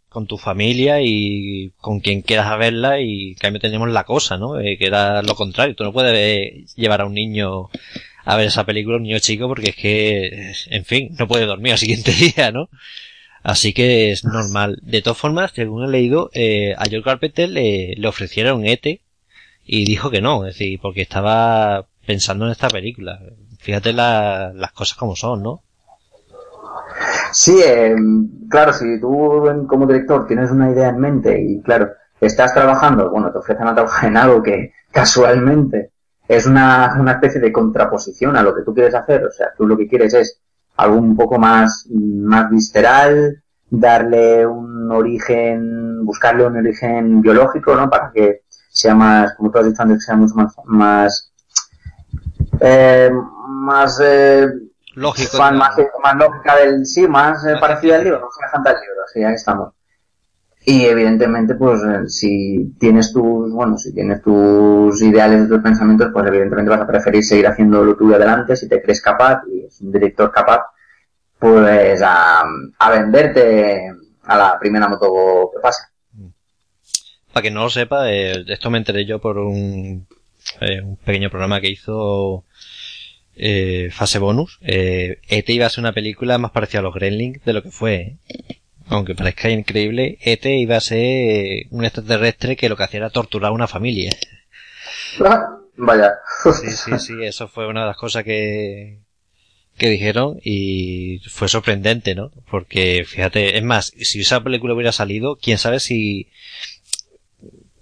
con 0.08 0.26
tu 0.26 0.38
familia 0.38 1.00
y 1.02 1.72
con 1.78 2.00
quien 2.00 2.22
quieras 2.22 2.56
verla 2.58 3.00
y 3.00 3.36
en 3.40 3.58
tenemos 3.58 3.88
la 3.90 4.04
cosa, 4.04 4.36
¿no? 4.36 4.60
Eh, 4.60 4.76
que 4.78 4.86
era 4.86 5.22
lo 5.22 5.34
contrario. 5.34 5.74
Tú 5.74 5.84
no 5.84 5.92
puedes 5.92 6.74
llevar 6.76 7.00
a 7.00 7.06
un 7.06 7.14
niño 7.14 7.70
a 8.24 8.36
ver 8.36 8.46
esa 8.46 8.64
película, 8.64 8.96
un 8.96 9.04
niño 9.04 9.18
chico, 9.18 9.48
porque 9.48 9.70
es 9.70 9.76
que, 9.76 10.52
en 10.70 10.84
fin, 10.84 11.14
no 11.18 11.26
puede 11.26 11.46
dormir 11.46 11.72
al 11.72 11.78
siguiente 11.78 12.12
día, 12.36 12.52
¿no? 12.52 12.68
Así 13.42 13.72
que 13.72 14.12
es 14.12 14.24
normal. 14.24 14.78
De 14.82 15.02
todas 15.02 15.18
formas, 15.18 15.52
según 15.54 15.84
he 15.84 15.88
leído, 15.88 16.30
eh, 16.34 16.74
a 16.76 16.84
George 16.84 17.04
Carpenter 17.04 17.48
le, 17.48 17.94
le 17.96 18.08
ofrecieron 18.08 18.66
ET 18.66 19.00
y 19.72 19.84
dijo 19.84 20.10
que 20.10 20.20
no, 20.20 20.44
es 20.46 20.54
decir, 20.54 20.80
porque 20.82 21.02
estaba 21.02 21.86
pensando 22.04 22.44
en 22.44 22.50
esta 22.50 22.68
película. 22.68 23.20
Fíjate 23.60 23.92
la, 23.92 24.50
las 24.52 24.72
cosas 24.72 24.98
como 24.98 25.14
son, 25.14 25.44
¿no? 25.44 25.62
Sí, 27.30 27.56
eh, 27.64 27.94
claro, 28.48 28.72
si 28.72 29.00
tú 29.00 29.40
como 29.68 29.86
director 29.86 30.26
tienes 30.26 30.50
una 30.50 30.72
idea 30.72 30.88
en 30.88 30.98
mente 30.98 31.40
y 31.40 31.62
claro, 31.62 31.88
estás 32.20 32.52
trabajando, 32.52 33.10
bueno, 33.10 33.30
te 33.30 33.38
ofrecen 33.38 33.68
a 33.68 33.74
trabajar 33.74 34.10
en 34.10 34.16
algo 34.16 34.42
que 34.42 34.72
casualmente 34.90 35.92
es 36.26 36.46
una, 36.46 36.96
una 36.98 37.12
especie 37.12 37.40
de 37.40 37.52
contraposición 37.52 38.36
a 38.36 38.42
lo 38.42 38.52
que 38.52 38.62
tú 38.62 38.74
quieres 38.74 38.96
hacer, 38.96 39.24
o 39.24 39.30
sea, 39.30 39.54
tú 39.56 39.68
lo 39.68 39.76
que 39.76 39.86
quieres 39.86 40.14
es 40.14 40.40
algo 40.78 40.96
un 40.96 41.14
poco 41.14 41.38
más, 41.38 41.86
más 41.92 42.50
visceral, 42.50 43.40
darle 43.70 44.44
un 44.44 44.90
origen, 44.90 46.04
buscarle 46.04 46.44
un 46.44 46.56
origen 46.56 47.20
biológico, 47.20 47.76
¿no? 47.76 47.88
Para 47.88 48.10
que 48.12 48.42
sea 48.70 48.94
más, 48.94 49.34
como 49.34 49.50
tú 49.50 49.58
has 49.58 49.66
dicho 49.66 49.82
antes, 49.82 50.04
sea 50.04 50.16
mucho 50.16 50.34
más, 50.34 50.54
más, 50.64 51.32
eh, 52.60 53.10
más, 53.48 54.00
eh, 54.02 54.46
lógico, 54.94 55.38
más, 55.38 55.52
más, 55.52 55.76
más, 56.02 56.16
lógica 56.16 56.56
del, 56.56 56.86
sí, 56.86 57.06
más 57.06 57.44
eh, 57.46 57.56
parecida 57.60 57.96
al 57.96 58.04
libro, 58.04 58.20
más 58.20 58.34
semejante 58.34 58.68
al 58.70 58.76
libro, 58.76 59.02
sí, 59.12 59.24
ahí 59.24 59.34
estamos. 59.34 59.74
Y 60.62 60.84
evidentemente, 60.84 61.54
pues, 61.54 61.80
si 62.14 62.76
tienes 62.78 63.12
tus, 63.12 63.50
bueno, 63.50 63.76
si 63.76 63.92
tienes 63.94 64.22
tus 64.22 65.02
ideales, 65.02 65.48
tus 65.48 65.62
pensamientos, 65.62 66.10
pues 66.12 66.26
evidentemente 66.26 66.70
vas 66.70 66.82
a 66.82 66.86
preferir 66.86 67.24
seguir 67.24 67.48
haciendo 67.48 67.82
lo 67.82 67.96
tuyo 67.96 68.16
adelante 68.16 68.54
si 68.54 68.68
te 68.68 68.80
crees 68.82 69.00
capaz 69.00 69.42
y 69.50 69.64
es 69.64 69.80
un 69.80 69.90
director 69.90 70.30
capaz, 70.30 70.66
pues 71.38 72.02
a, 72.02 72.44
a 72.78 72.90
venderte 72.90 73.90
a 74.24 74.36
la 74.36 74.58
primera 74.60 74.86
moto 74.86 75.50
que 75.52 75.60
pasa. 75.60 75.90
Para 77.32 77.42
que 77.42 77.50
no 77.50 77.64
lo 77.64 77.70
sepa, 77.70 78.10
eh, 78.12 78.44
esto 78.48 78.70
me 78.70 78.78
enteré 78.78 79.04
yo 79.06 79.18
por 79.18 79.38
un, 79.38 80.06
eh, 80.60 80.80
un 80.82 80.96
pequeño 80.96 81.30
programa 81.30 81.60
que 81.60 81.70
hizo 81.70 82.44
eh, 83.36 83.90
Fase 83.92 84.18
Bonus. 84.18 84.58
Eh, 84.62 85.20
ET 85.28 85.48
iba 85.48 85.66
a 85.66 85.70
ser 85.70 85.82
una 85.82 85.92
película 85.92 86.38
más 86.38 86.50
parecida 86.50 86.80
a 86.80 86.82
los 86.82 86.94
Gremlins 86.94 87.44
de 87.44 87.52
lo 87.52 87.62
que 87.62 87.70
fue. 87.70 88.16
Aunque 88.88 89.14
parezca 89.14 89.48
increíble, 89.50 90.18
ET 90.20 90.44
iba 90.46 90.76
a 90.76 90.80
ser 90.80 91.66
un 91.70 91.84
extraterrestre 91.84 92.56
que 92.56 92.68
lo 92.68 92.76
que 92.76 92.82
hacía 92.82 92.98
era 92.98 93.10
torturar 93.10 93.50
a 93.50 93.54
una 93.54 93.68
familia. 93.68 94.10
Vaya. 95.76 96.12
Sí, 96.42 96.70
sí, 96.70 96.98
sí, 96.98 97.14
eso 97.22 97.48
fue 97.48 97.66
una 97.66 97.82
de 97.82 97.86
las 97.86 97.96
cosas 97.96 98.24
que, 98.24 98.98
que 99.78 99.88
dijeron 99.88 100.38
y 100.42 101.20
fue 101.30 101.48
sorprendente, 101.48 102.14
¿no? 102.14 102.30
Porque 102.50 103.04
fíjate, 103.06 103.56
es 103.56 103.62
más, 103.62 103.92
si 103.98 104.20
esa 104.20 104.42
película 104.42 104.74
hubiera 104.74 104.92
salido, 104.92 105.36
quién 105.36 105.56
sabe 105.56 105.80
si 105.80 106.28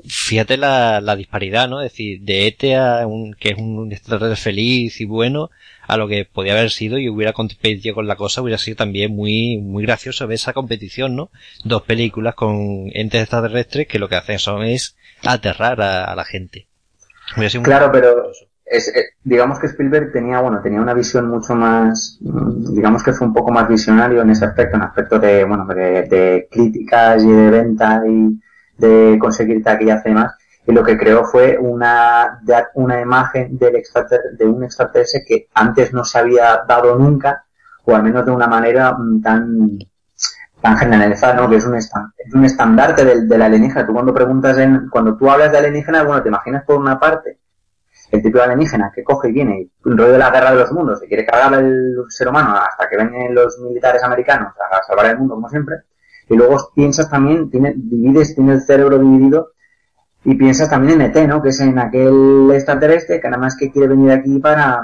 fíjate 0.08 0.56
la, 0.56 1.00
la 1.00 1.16
disparidad, 1.16 1.68
¿no? 1.68 1.82
Es 1.82 1.92
decir, 1.92 2.20
de 2.22 2.46
ETE 2.46 2.76
a 2.76 3.06
un, 3.06 3.34
que 3.34 3.50
es 3.50 3.58
un 3.58 3.92
extraterrestre 3.92 4.42
feliz 4.42 5.00
y 5.00 5.04
bueno, 5.04 5.50
a 5.86 5.96
lo 5.96 6.08
que 6.08 6.26
podía 6.30 6.52
haber 6.52 6.70
sido 6.70 6.98
y 6.98 7.08
hubiera 7.08 7.32
competido 7.32 7.94
con 7.94 8.06
la 8.06 8.16
cosa, 8.16 8.42
hubiera 8.42 8.58
sido 8.58 8.76
también 8.76 9.14
muy, 9.14 9.58
muy 9.58 9.84
gracioso 9.84 10.26
ver 10.26 10.36
esa 10.36 10.52
competición, 10.52 11.16
¿no? 11.16 11.30
Dos 11.64 11.82
películas 11.82 12.34
con 12.34 12.90
entes 12.92 13.22
extraterrestres 13.22 13.86
que 13.88 13.98
lo 13.98 14.08
que 14.08 14.16
hacen 14.16 14.38
son 14.38 14.62
es 14.62 14.96
aterrar 15.24 15.80
a, 15.80 16.14
la 16.14 16.24
gente. 16.24 16.66
claro, 17.62 17.90
pero 17.92 18.30
es, 18.64 18.88
eh, 18.88 19.14
digamos 19.24 19.58
que 19.58 19.66
Spielberg 19.66 20.12
tenía, 20.12 20.40
bueno, 20.40 20.60
tenía 20.62 20.80
una 20.80 20.94
visión 20.94 21.28
mucho 21.28 21.54
más, 21.54 22.18
mm, 22.20 22.74
digamos 22.74 23.02
que 23.02 23.12
fue 23.12 23.26
un 23.26 23.32
poco 23.32 23.50
más 23.50 23.68
visionario 23.68 24.22
en 24.22 24.30
ese 24.30 24.44
aspecto, 24.44 24.76
en 24.76 24.82
aspecto 24.82 25.18
de, 25.18 25.44
bueno, 25.44 25.66
de, 25.66 26.02
de 26.02 26.48
críticas 26.50 27.24
y 27.24 27.28
de 27.28 27.50
venta 27.50 28.02
y 28.06 28.38
de 28.78 29.18
conseguir 29.20 29.62
taquillas 29.62 30.02
y 30.04 30.08
demás. 30.08 30.34
Y 30.66 30.72
lo 30.72 30.82
que 30.82 30.98
creó 30.98 31.24
fue 31.24 31.56
una, 31.58 32.40
una 32.74 33.00
imagen 33.00 33.58
del 33.58 33.82
de 34.38 34.46
un 34.46 34.64
extraterrestre 34.64 35.24
que 35.26 35.48
antes 35.54 35.92
no 35.92 36.04
se 36.04 36.18
había 36.18 36.62
dado 36.68 36.96
nunca, 36.96 37.44
o 37.84 37.94
al 37.94 38.02
menos 38.02 38.24
de 38.26 38.32
una 38.32 38.46
manera 38.46 38.92
mm, 38.92 39.22
tan, 39.22 39.78
tan 40.60 40.76
generalizada, 40.76 41.34
¿no? 41.34 41.48
Que 41.48 41.56
es 41.56 41.64
un, 41.64 41.74
es 41.74 41.90
un 42.34 42.44
estandarte 42.44 43.04
del, 43.04 43.28
del 43.28 43.42
alienígena. 43.42 43.86
Tú 43.86 43.94
cuando 43.94 44.12
preguntas 44.12 44.58
en, 44.58 44.88
cuando 44.90 45.16
tú 45.16 45.30
hablas 45.30 45.52
de 45.52 45.58
alienígena, 45.58 46.02
bueno, 46.02 46.22
te 46.22 46.28
imaginas 46.28 46.64
por 46.64 46.76
una 46.76 46.98
parte 47.00 47.38
el 48.10 48.22
tipo 48.22 48.38
de 48.38 48.44
alienígena 48.44 48.90
que 48.94 49.04
coge 49.04 49.28
y 49.28 49.32
viene 49.32 49.60
y 49.60 49.70
rollo 49.84 50.12
de 50.12 50.18
la 50.18 50.30
guerra 50.30 50.52
de 50.52 50.60
los 50.60 50.72
mundos 50.72 51.02
y 51.02 51.08
quiere 51.08 51.26
cargar 51.26 51.54
al 51.54 52.04
ser 52.08 52.28
humano 52.28 52.56
hasta 52.56 52.88
que 52.88 52.96
vengan 52.96 53.34
los 53.34 53.58
militares 53.58 54.02
americanos 54.02 54.54
a 54.70 54.82
salvar 54.82 55.06
el 55.06 55.18
mundo 55.18 55.34
como 55.34 55.48
siempre. 55.48 55.76
Y 56.28 56.36
luego 56.36 56.70
piensas 56.74 57.10
también, 57.10 57.50
tiene, 57.50 57.74
divides, 57.76 58.34
tiene 58.34 58.54
el 58.54 58.60
cerebro 58.62 58.98
dividido 58.98 59.52
y 60.24 60.34
piensas 60.34 60.68
también 60.68 61.00
en 61.00 61.10
ET, 61.10 61.28
¿no? 61.28 61.42
Que 61.42 61.50
es 61.50 61.60
en 61.60 61.78
aquel 61.78 62.50
extraterrestre 62.52 63.20
que 63.20 63.28
nada 63.28 63.40
más 63.40 63.56
que 63.56 63.70
quiere 63.70 63.88
venir 63.88 64.10
aquí 64.10 64.38
para, 64.38 64.82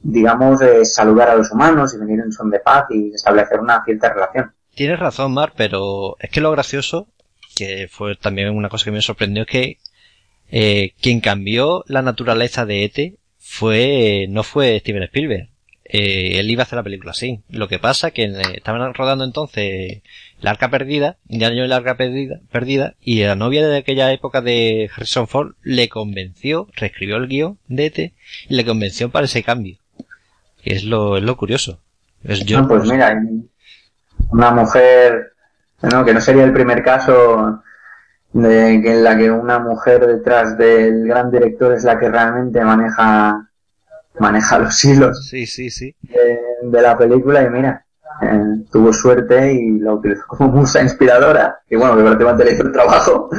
digamos, 0.00 0.60
eh, 0.62 0.84
saludar 0.84 1.30
a 1.30 1.36
los 1.36 1.50
humanos 1.50 1.94
y 1.94 1.98
venir 1.98 2.20
en 2.20 2.32
son 2.32 2.50
de 2.50 2.60
paz 2.60 2.84
y 2.90 3.14
establecer 3.14 3.60
una 3.60 3.82
cierta 3.84 4.12
relación. 4.12 4.52
Tienes 4.74 5.00
razón, 5.00 5.34
Mar, 5.34 5.54
pero 5.56 6.16
es 6.20 6.30
que 6.30 6.40
lo 6.40 6.52
gracioso, 6.52 7.08
que 7.56 7.88
fue 7.90 8.14
también 8.14 8.54
una 8.54 8.68
cosa 8.68 8.84
que 8.84 8.92
me 8.92 9.02
sorprendió, 9.02 9.42
es 9.42 9.48
que 9.48 9.78
eh, 10.50 10.92
quien 11.00 11.20
cambió 11.20 11.84
la 11.88 12.02
naturaleza 12.02 12.64
de 12.64 12.84
ET 12.84 13.18
fue, 13.38 14.26
no 14.28 14.42
fue 14.42 14.78
Steven 14.78 15.02
Spielberg. 15.04 15.48
Eh, 15.84 16.38
él 16.38 16.50
iba 16.50 16.62
a 16.62 16.64
hacer 16.64 16.76
la 16.76 16.82
película 16.82 17.12
así. 17.12 17.40
Lo 17.48 17.66
que 17.66 17.78
pasa 17.78 18.10
que 18.10 18.24
eh, 18.24 18.42
estaban 18.54 18.92
rodando 18.94 19.24
entonces 19.24 20.02
La 20.40 20.50
Arca 20.50 20.70
Perdida, 20.70 21.16
ya 21.26 21.50
y 21.50 21.66
la 21.66 21.76
Arca 21.76 21.96
Perdida, 21.96 22.40
perdida, 22.52 22.94
y 23.00 23.24
la 23.24 23.34
novia 23.34 23.66
de 23.66 23.78
aquella 23.78 24.12
época 24.12 24.40
de 24.40 24.88
Harrison 24.94 25.26
Ford 25.26 25.54
le 25.62 25.88
convenció, 25.88 26.68
reescribió 26.76 27.16
el 27.16 27.28
guion 27.28 27.58
de 27.66 27.86
ET 27.86 27.98
y 27.98 28.54
le 28.54 28.64
convenció 28.64 29.10
para 29.10 29.24
ese 29.24 29.42
cambio. 29.42 29.78
Y 30.62 30.74
es 30.74 30.84
lo, 30.84 31.16
es 31.16 31.24
lo 31.24 31.36
curioso. 31.36 31.80
Es 32.22 32.44
yo. 32.44 32.66
pues 32.68 32.88
mira, 32.88 33.20
una 34.30 34.50
mujer, 34.50 35.32
no, 35.82 36.04
que 36.04 36.14
no 36.14 36.20
sería 36.20 36.44
el 36.44 36.52
primer 36.52 36.82
caso 36.82 37.62
de 38.32 38.80
que 38.82 38.92
en 38.92 39.04
la 39.04 39.16
que 39.16 39.30
una 39.30 39.58
mujer 39.58 40.06
detrás 40.06 40.58
del 40.58 41.06
gran 41.06 41.30
director 41.30 41.72
es 41.72 41.84
la 41.84 41.98
que 41.98 42.10
realmente 42.10 42.62
maneja 42.62 43.48
maneja 44.18 44.58
los 44.58 44.84
hilos 44.84 45.26
sí, 45.28 45.46
sí, 45.46 45.70
sí. 45.70 45.96
De, 46.02 46.82
la 46.82 46.98
película 46.98 47.42
y 47.42 47.50
mira 47.50 47.86
tuvo 48.72 48.92
suerte 48.92 49.52
y 49.52 49.78
la 49.78 49.94
utilizó 49.94 50.22
como 50.26 50.50
musa 50.50 50.82
inspiradora 50.82 51.58
y 51.68 51.76
bueno 51.76 51.96
que 51.96 52.02
prácticamente 52.02 52.44
le 52.44 52.52
hizo 52.52 52.62
el 52.62 52.72
trabajo. 52.72 53.30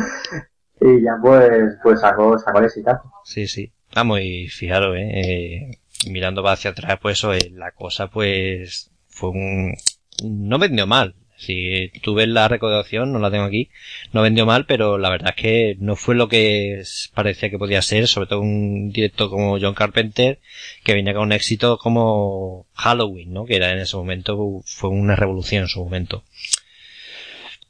Y 0.82 1.02
ya 1.04 1.12
pues 1.22 1.76
pues 1.84 2.00
sacó 2.00 2.40
sacó 2.40 2.60
el 2.60 2.66
exitazo. 2.68 3.12
Sí 3.26 3.48
sí. 3.48 3.74
Vamos 3.94 4.22
y 4.22 4.48
fijaros 4.48 4.96
eh, 4.96 5.12
eh 5.20 5.80
mirando 6.10 6.48
hacia 6.48 6.72
atrás 6.72 7.00
pues 7.02 7.18
eso 7.18 7.34
eh, 7.34 7.52
la 7.52 7.72
cosa 7.72 8.08
pues 8.08 8.90
fue 9.10 9.32
un 9.32 9.76
no 10.24 10.58
vendió 10.58 10.88
mal 10.88 11.16
si 11.40 11.90
tú 12.02 12.14
ves 12.14 12.28
la 12.28 12.48
recaudación, 12.50 13.14
no 13.14 13.20
la 13.20 13.32
tengo 13.32 13.46
aquí, 13.46 13.70
no 14.12 14.22
vendió 14.22 14.46
mal, 14.46 14.66
pero 14.66 14.98
la 14.98 15.10
verdad 15.10 15.34
es 15.36 15.42
que 15.42 15.78
no 15.80 15.96
fue 15.96 16.16
lo 16.16 16.28
que 16.28 16.84
parecía 17.14 17.50
que 17.50 17.58
podía 17.58 17.82
ser, 17.82 18.08
sobre 18.08 18.28
todo 18.28 18.42
un 18.42 18.92
directo 18.92 19.30
como 19.30 19.58
John 19.60 19.74
Carpenter, 19.74 20.40
que 20.84 20.94
venía 20.94 21.14
con 21.14 21.24
un 21.24 21.32
éxito 21.32 21.78
como 21.78 22.68
Halloween, 22.74 23.34
¿no? 23.34 23.46
Que 23.46 23.56
era 23.56 23.72
en 23.72 23.80
ese 23.80 23.96
momento, 23.96 24.62
fue 24.66 24.90
una 24.90 25.16
revolución 25.16 25.64
en 25.64 25.70
su 25.70 25.84
momento. 25.84 26.24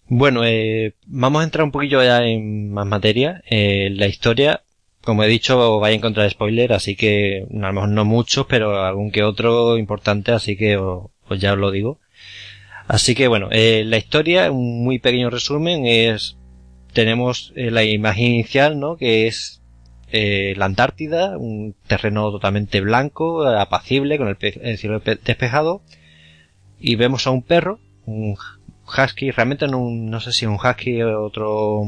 Bueno, 0.08 0.44
eh, 0.44 0.96
vamos 1.06 1.42
a 1.42 1.44
entrar 1.44 1.64
un 1.64 1.72
poquillo 1.72 2.04
ya 2.04 2.26
en 2.26 2.72
más 2.72 2.88
materia. 2.88 3.44
Eh, 3.48 3.90
la 3.92 4.08
historia, 4.08 4.64
como 5.02 5.24
he 5.24 5.28
dicho, 5.28 5.80
vais 5.80 5.94
a 5.94 5.98
encontrar 5.98 6.30
spoiler, 6.32 6.74
así 6.74 6.96
que 6.96 7.46
a 7.52 7.68
lo 7.68 7.74
mejor 7.74 7.90
no 7.90 8.06
muchos, 8.06 8.48
pero 8.48 8.84
algún 8.84 9.12
que 9.12 9.24
otro 9.24 9.78
importante, 9.78 10.32
así 10.32 10.58
que 10.58 10.78
os, 10.78 11.12
ya 11.38 11.54
os 11.54 11.60
lo 11.60 11.70
digo. 11.70 12.00
Así 12.90 13.14
que 13.14 13.28
bueno, 13.28 13.50
eh, 13.52 13.84
la 13.86 13.98
historia, 13.98 14.52
un 14.52 14.84
muy 14.84 14.98
pequeño 14.98 15.30
resumen, 15.30 15.86
es 15.86 16.38
tenemos 16.92 17.54
eh, 17.56 17.70
la 17.70 17.84
imagen 17.84 18.34
inicial, 18.34 18.80
¿no? 18.80 18.98
Que 18.98 19.28
es 19.28 19.62
eh, 20.12 20.56
la 20.58 20.66
Antártida, 20.66 21.38
un 21.38 21.76
terreno 21.86 22.32
totalmente 22.32 22.82
blanco, 22.82 23.46
apacible, 23.46 24.18
con 24.18 24.28
el, 24.28 24.78
cielo 24.80 25.02
despejado, 25.02 25.84
y 26.80 26.96
vemos 26.96 27.28
a 27.28 27.30
un 27.30 27.44
perro, 27.44 27.80
un 28.08 28.36
husky, 28.88 29.30
realmente 29.30 29.68
no, 29.68 29.88
no 29.92 30.20
sé 30.20 30.34
si 30.34 30.48
un 30.48 30.56
husky 30.56 31.04
o 31.04 31.24
otro, 31.24 31.82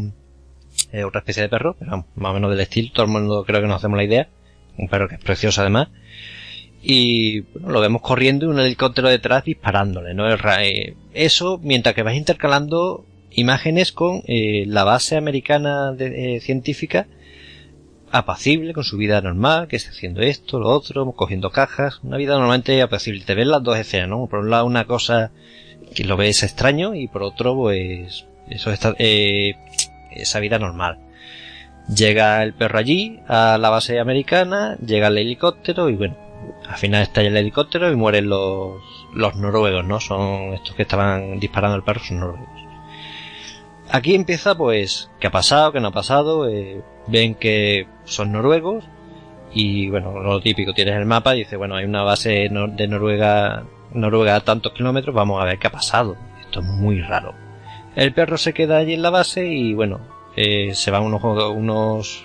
otra 1.04 1.20
especie 1.20 1.42
de 1.42 1.50
perro, 1.50 1.76
pero 1.80 2.06
más 2.14 2.30
o 2.30 2.34
menos 2.36 2.52
del 2.52 2.60
estilo, 2.60 2.92
todo 2.94 3.08
el 3.08 3.12
mundo 3.12 3.44
creo 3.44 3.60
que 3.60 3.68
nos 3.68 3.78
hacemos 3.78 3.98
la 3.98 4.04
idea, 4.04 4.30
un 4.78 4.88
perro 4.88 5.10
que 5.10 5.16
es 5.16 5.24
precioso 5.24 5.62
además, 5.62 5.88
y 6.84 7.44
lo 7.54 7.80
vemos 7.80 8.02
corriendo 8.02 8.46
y 8.46 8.50
un 8.50 8.60
helicóptero 8.60 9.10
detrás 9.10 9.44
disparándole, 9.44 10.14
¿no? 10.14 10.32
Eh, 10.32 10.96
eso 11.14 11.60
mientras 11.62 11.94
que 11.94 12.04
vas 12.04 12.16
intercalando 12.16 13.06
imágenes 13.32 13.92
con 13.92 14.24
eh, 14.28 14.66
la 14.68 14.84
base 14.84 15.16
americana 15.16 15.92
de, 15.92 16.36
eh, 16.36 16.40
científica 16.42 17.08
apacible 18.12 18.74
con 18.74 18.84
su 18.84 18.98
vida 18.98 19.22
normal, 19.22 19.68
que 19.68 19.78
está 19.78 19.92
haciendo 19.92 20.22
esto, 20.22 20.60
lo 20.60 20.70
otro, 20.70 21.10
cogiendo 21.14 21.52
cajas, 21.52 22.02
una 22.04 22.18
vida 22.18 22.34
normalmente 22.34 22.82
apacible. 22.82 23.24
Te 23.24 23.36
ves 23.36 23.48
las 23.48 23.64
dos 23.64 23.78
escenas, 23.78 24.10
¿no? 24.10 24.28
Por 24.28 24.40
un 24.40 24.50
lado 24.50 24.66
una 24.66 24.86
cosa 24.86 25.32
que 25.96 26.04
lo 26.04 26.18
ves 26.18 26.44
extraño 26.44 26.94
y 26.94 27.08
por 27.08 27.24
otro 27.24 27.56
pues 27.56 28.26
eso 28.50 28.72
está, 28.72 28.96
esa 28.98 30.40
vida 30.42 30.60
normal. 30.60 30.98
Llega 31.96 32.44
el 32.44 32.54
perro 32.54 32.80
allí, 32.80 33.20
a 33.28 33.58
la 33.58 33.70
base 33.70 34.00
americana, 34.00 34.78
llega 34.86 35.08
el 35.08 35.18
helicóptero 35.18 35.90
y 35.90 35.96
bueno, 35.96 36.18
al 36.68 36.78
final 36.78 37.02
estalla 37.02 37.30
el 37.30 37.38
helicóptero 37.38 37.92
y 37.92 37.96
mueren 37.96 38.30
los, 38.30 38.82
los 39.14 39.36
noruegos, 39.36 39.86
¿no? 39.86 40.00
Son 40.00 40.54
estos 40.54 40.76
que 40.76 40.84
estaban 40.84 41.40
disparando 41.40 41.76
al 41.76 41.84
perro, 41.84 42.02
son 42.02 42.20
noruegos. 42.20 42.50
Aquí 43.90 44.16
empieza 44.16 44.56
pues, 44.56 45.12
¿qué 45.20 45.28
ha 45.28 45.32
pasado? 45.32 45.74
¿Qué 45.74 45.80
no 45.80 45.90
ha 45.90 45.92
pasado? 45.92 46.48
Eh, 46.48 46.82
ven 47.08 47.36
que 47.36 47.88
son 48.06 48.32
noruegos 48.32 48.86
y 49.54 49.90
bueno, 49.90 50.20
lo 50.22 50.40
típico, 50.40 50.74
tienes 50.74 50.96
el 50.96 51.06
mapa 51.06 51.36
y 51.36 51.40
dice, 51.40 51.58
bueno, 51.58 51.76
hay 51.76 51.86
una 51.86 52.04
base 52.04 52.50
de 52.50 52.88
Noruega, 52.88 53.66
Noruega 53.94 54.36
a 54.36 54.40
tantos 54.40 54.72
kilómetros, 54.72 55.14
vamos 55.14 55.42
a 55.42 55.46
ver 55.46 55.60
qué 55.60 55.68
ha 55.68 55.72
pasado. 55.72 56.16
Esto 56.40 56.62
es 56.62 56.66
muy 56.66 57.02
raro. 57.02 57.36
El 57.96 58.14
perro 58.14 58.38
se 58.38 58.54
queda 58.54 58.78
allí 58.78 58.94
en 58.94 59.02
la 59.02 59.10
base 59.10 59.46
y 59.48 59.74
bueno, 59.74 60.00
eh, 60.38 60.74
se 60.74 60.92
van 60.92 61.04
unos, 61.04 61.22
unos 61.24 62.24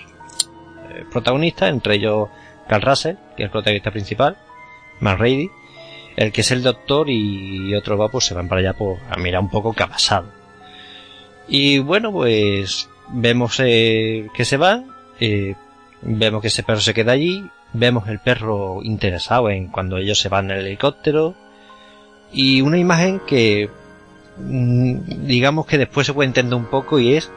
eh, 0.90 1.04
protagonistas, 1.10 1.70
entre 1.70 1.96
ellos 1.96 2.28
Carl 2.68 2.82
Russell, 2.82 3.16
que 3.36 3.42
es 3.42 3.46
el 3.46 3.50
protagonista 3.50 3.90
principal, 3.90 4.36
Matt 5.00 5.20
el 6.16 6.32
que 6.32 6.40
es 6.40 6.50
el 6.50 6.62
doctor 6.62 7.10
y 7.10 7.74
otros 7.74 8.00
va 8.00 8.08
pues 8.08 8.24
se 8.24 8.34
van 8.34 8.48
para 8.48 8.60
allá 8.60 8.72
pues, 8.72 8.98
a 9.10 9.16
mirar 9.18 9.42
un 9.42 9.50
poco 9.50 9.74
qué 9.74 9.82
ha 9.82 9.88
pasado. 9.88 10.26
Y 11.48 11.78
bueno, 11.78 12.10
pues 12.10 12.88
vemos 13.08 13.60
eh, 13.60 14.28
que 14.34 14.44
se 14.44 14.56
van, 14.56 14.90
eh, 15.20 15.54
vemos 16.02 16.42
que 16.42 16.48
ese 16.48 16.62
perro 16.62 16.80
se 16.80 16.94
queda 16.94 17.12
allí, 17.12 17.48
vemos 17.72 18.08
el 18.08 18.18
perro 18.18 18.80
interesado 18.82 19.50
en 19.50 19.68
cuando 19.68 19.98
ellos 19.98 20.18
se 20.18 20.28
van 20.28 20.50
en 20.50 20.58
el 20.58 20.66
helicóptero 20.66 21.34
y 22.32 22.62
una 22.62 22.78
imagen 22.78 23.20
que 23.20 23.70
mm, 24.38 25.26
digamos 25.26 25.66
que 25.66 25.78
después 25.78 26.06
se 26.06 26.14
puede 26.14 26.28
entender 26.28 26.56
un 26.56 26.66
poco 26.66 26.98
y 26.98 27.14
es 27.14 27.30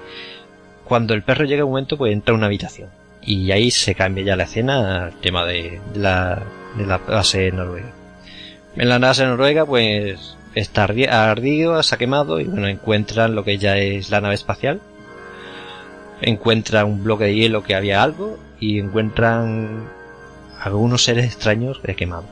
cuando 0.86 1.14
el 1.14 1.22
perro 1.22 1.46
llega 1.46 1.66
un 1.66 1.72
momento, 1.72 1.98
pues 1.98 2.12
entra 2.12 2.34
a 2.34 2.38
una 2.38 2.48
habitación. 2.48 2.90
Y 3.22 3.52
ahí 3.52 3.70
se 3.72 3.96
cambia 3.96 4.24
ya 4.24 4.36
la 4.36 4.44
escena 4.44 5.06
al 5.06 5.14
tema 5.20 5.46
de, 5.46 5.80
la, 5.94 6.42
de 6.78 6.86
la 6.86 6.98
base 6.98 7.52
noruega. 7.52 7.92
En 8.76 8.90
la 8.90 8.98
base 8.98 9.26
noruega, 9.26 9.66
pues 9.66 10.38
está 10.56 10.84
ardido, 10.84 11.82
se 11.84 11.96
ha 11.96 11.98
quemado 11.98 12.40
y 12.40 12.46
bueno, 12.46 12.68
encuentran 12.68 13.36
lo 13.36 13.44
que 13.44 13.58
ya 13.58 13.78
es 13.78 14.10
la 14.10 14.22
nave 14.22 14.36
espacial. 14.36 14.82
Encuentran 16.22 16.86
un 16.86 17.04
bloque 17.04 17.26
de 17.26 17.36
hielo 17.36 17.64
que 17.64 17.76
había 17.76 18.04
algo 18.04 18.38
y 18.60 18.80
encuentran 18.80 19.90
algunos 20.60 21.04
seres 21.04 21.26
extraños 21.26 21.80
quemados. 21.96 22.26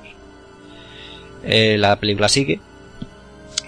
Eh, 1.44 1.78
la 1.78 1.98
película 1.98 2.28
sigue, 2.28 2.60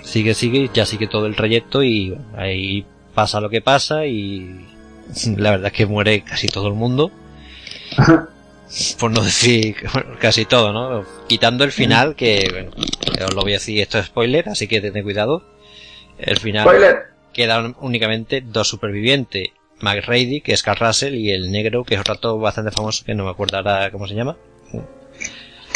sigue, 0.03 0.33
sigue, 0.33 0.69
ya 0.73 0.85
sigue 0.85 1.07
todo 1.07 1.27
el 1.27 1.35
trayecto 1.35 1.83
y 1.83 2.17
ahí 2.35 2.85
pasa 3.13 3.39
lo 3.39 3.49
que 3.49 3.61
pasa 3.61 4.05
y 4.05 4.65
la 5.37 5.51
verdad 5.51 5.67
es 5.67 5.73
que 5.73 5.85
muere 5.85 6.21
casi 6.21 6.47
todo 6.47 6.67
el 6.67 6.73
mundo. 6.73 7.11
Por 8.99 9.11
no 9.11 9.21
decir 9.21 9.75
casi 10.19 10.45
todo, 10.45 10.71
¿no? 10.71 11.05
Quitando 11.27 11.63
el 11.63 11.71
final, 11.71 12.15
que 12.15 12.47
bueno, 12.51 12.71
os 13.25 13.33
lo 13.33 13.41
voy 13.41 13.53
a 13.53 13.55
decir, 13.55 13.79
esto 13.81 13.99
es 13.99 14.07
spoiler, 14.07 14.49
así 14.49 14.67
que 14.67 14.81
tened 14.81 15.03
cuidado. 15.03 15.43
El 16.17 16.37
final 16.37 16.67
quedan 17.33 17.75
únicamente 17.79 18.41
dos 18.41 18.67
supervivientes. 18.67 19.49
McRady, 19.81 20.41
que 20.41 20.51
es 20.51 20.61
Carl 20.61 20.85
Russell, 20.85 21.15
y 21.15 21.31
el 21.31 21.51
negro, 21.51 21.85
que 21.85 21.95
es 21.95 21.99
un 21.99 22.05
rato 22.05 22.37
bastante 22.37 22.71
famoso, 22.71 23.05
que 23.05 23.15
no 23.15 23.23
me 23.23 23.31
acuerdo 23.31 23.57
ahora 23.57 23.89
cómo 23.91 24.07
se 24.07 24.13
llama. 24.13 24.35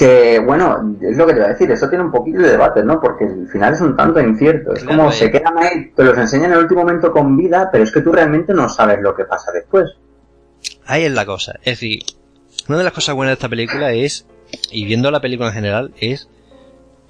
Que 0.03 0.37
bueno, 0.37 0.97
es 1.01 1.15
lo 1.15 1.25
que 1.25 1.31
te 1.31 1.39
iba 1.39 1.47
a 1.47 1.51
decir, 1.53 1.71
eso 1.71 1.87
tiene 1.87 2.03
un 2.03 2.11
poquito 2.11 2.39
de 2.39 2.49
debate, 2.49 2.83
¿no? 2.83 2.99
Porque 2.99 3.23
el 3.23 3.47
final 3.47 3.73
es 3.73 3.79
un 3.79 3.95
tanto 3.95 4.19
incierto. 4.19 4.73
Es 4.73 4.83
como 4.83 5.09
se 5.13 5.31
quedan 5.31 5.57
ahí, 5.57 5.93
te 5.95 6.03
los 6.03 6.17
enseñan 6.17 6.47
en 6.47 6.57
el 6.57 6.63
último 6.63 6.81
momento 6.81 7.09
con 7.13 7.37
vida, 7.37 7.69
pero 7.71 7.85
es 7.85 7.91
que 7.93 8.01
tú 8.01 8.11
realmente 8.11 8.53
no 8.53 8.67
sabes 8.67 8.99
lo 9.01 9.15
que 9.15 9.23
pasa 9.23 9.53
después. 9.53 9.91
Ahí 10.85 11.05
es 11.05 11.13
la 11.13 11.25
cosa. 11.25 11.53
Es 11.59 11.79
decir, 11.79 12.03
una 12.67 12.79
de 12.79 12.83
las 12.83 12.91
cosas 12.91 13.15
buenas 13.15 13.29
de 13.29 13.35
esta 13.35 13.47
película 13.47 13.93
es, 13.93 14.25
y 14.73 14.83
viendo 14.83 15.09
la 15.09 15.21
película 15.21 15.47
en 15.47 15.55
general, 15.55 15.93
es 15.97 16.27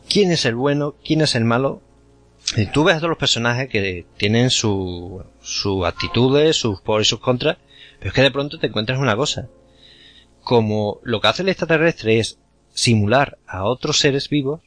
quién 0.08 0.32
es 0.32 0.46
el 0.46 0.54
bueno, 0.54 0.94
quién 1.04 1.22
es 1.22 1.34
el 1.34 1.46
malo. 1.46 1.82
Y 2.56 2.68
tú 2.68 2.84
ves 2.84 2.94
a 2.94 3.00
todos 3.00 3.10
los 3.10 3.18
personajes 3.18 3.70
que 3.70 4.06
tienen 4.18 4.52
su, 4.52 5.24
sus 5.42 5.84
actitudes, 5.84 6.58
sus 6.58 6.80
pros 6.82 7.02
y 7.02 7.06
sus 7.06 7.20
contras, 7.20 7.58
pero 7.98 8.10
es 8.10 8.14
que 8.14 8.22
de 8.22 8.30
pronto 8.30 8.60
te 8.60 8.68
encuentras 8.68 9.00
una 9.00 9.16
cosa. 9.16 9.48
Como 10.44 11.00
lo 11.02 11.22
que 11.22 11.28
hace 11.30 11.42
el 11.42 11.50
extraterrestre 11.50 12.20
es 12.20 12.38
simular 12.74 13.38
a 13.48 13.64
otros 13.66 14.00
seres 14.00 14.30
vivos 14.30 14.62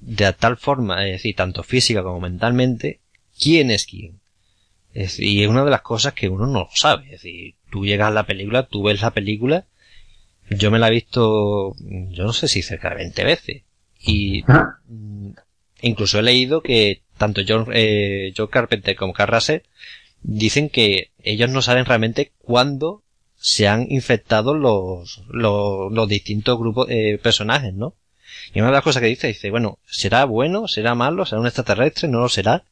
de 0.00 0.32
tal 0.32 0.56
forma, 0.56 1.06
es 1.06 1.12
decir, 1.12 1.36
tanto 1.36 1.62
física 1.62 2.02
como 2.02 2.20
mentalmente, 2.20 3.00
quién 3.38 3.70
es 3.70 3.86
quién. 3.86 4.20
Es 4.92 5.18
y 5.18 5.42
es 5.42 5.48
una 5.48 5.64
de 5.64 5.70
las 5.70 5.82
cosas 5.82 6.12
que 6.12 6.28
uno 6.28 6.46
no 6.46 6.68
sabe. 6.74 7.04
Es 7.06 7.22
decir, 7.22 7.54
tú 7.70 7.84
llegas 7.84 8.08
a 8.08 8.12
la 8.12 8.26
película, 8.26 8.66
tú 8.66 8.82
ves 8.82 9.00
la 9.00 9.12
película, 9.12 9.66
yo 10.50 10.70
me 10.70 10.78
la 10.78 10.88
he 10.88 10.92
visto, 10.92 11.74
yo 11.78 12.24
no 12.24 12.32
sé 12.32 12.48
si 12.48 12.62
cerca 12.62 12.90
de 12.90 12.96
20 12.96 13.24
veces. 13.24 13.62
Y 14.00 14.44
mm, 14.86 15.30
incluso 15.82 16.18
he 16.18 16.22
leído 16.22 16.62
que 16.62 17.02
tanto 17.16 17.42
John, 17.46 17.68
eh, 17.72 18.32
John 18.36 18.48
Carpenter 18.48 18.96
como 18.96 19.12
Carl 19.12 19.40
dicen 20.22 20.68
que 20.68 21.10
ellos 21.22 21.50
no 21.50 21.62
saben 21.62 21.84
realmente 21.84 22.32
cuándo 22.38 23.03
se 23.46 23.68
han 23.68 23.92
infectado 23.92 24.54
los, 24.54 25.20
los, 25.28 25.92
los 25.92 26.08
distintos 26.08 26.58
grupos 26.58 26.88
de 26.88 27.20
personajes, 27.22 27.74
¿no? 27.74 27.92
Y 28.54 28.60
una 28.60 28.68
de 28.68 28.72
las 28.72 28.82
cosas 28.82 29.02
que 29.02 29.08
dice, 29.08 29.26
dice, 29.26 29.50
bueno, 29.50 29.78
¿será 29.84 30.24
bueno? 30.24 30.66
¿Será 30.66 30.94
malo? 30.94 31.26
¿Será 31.26 31.42
un 31.42 31.46
extraterrestre? 31.46 32.08
¿No 32.08 32.20
lo 32.20 32.30
será? 32.30 32.64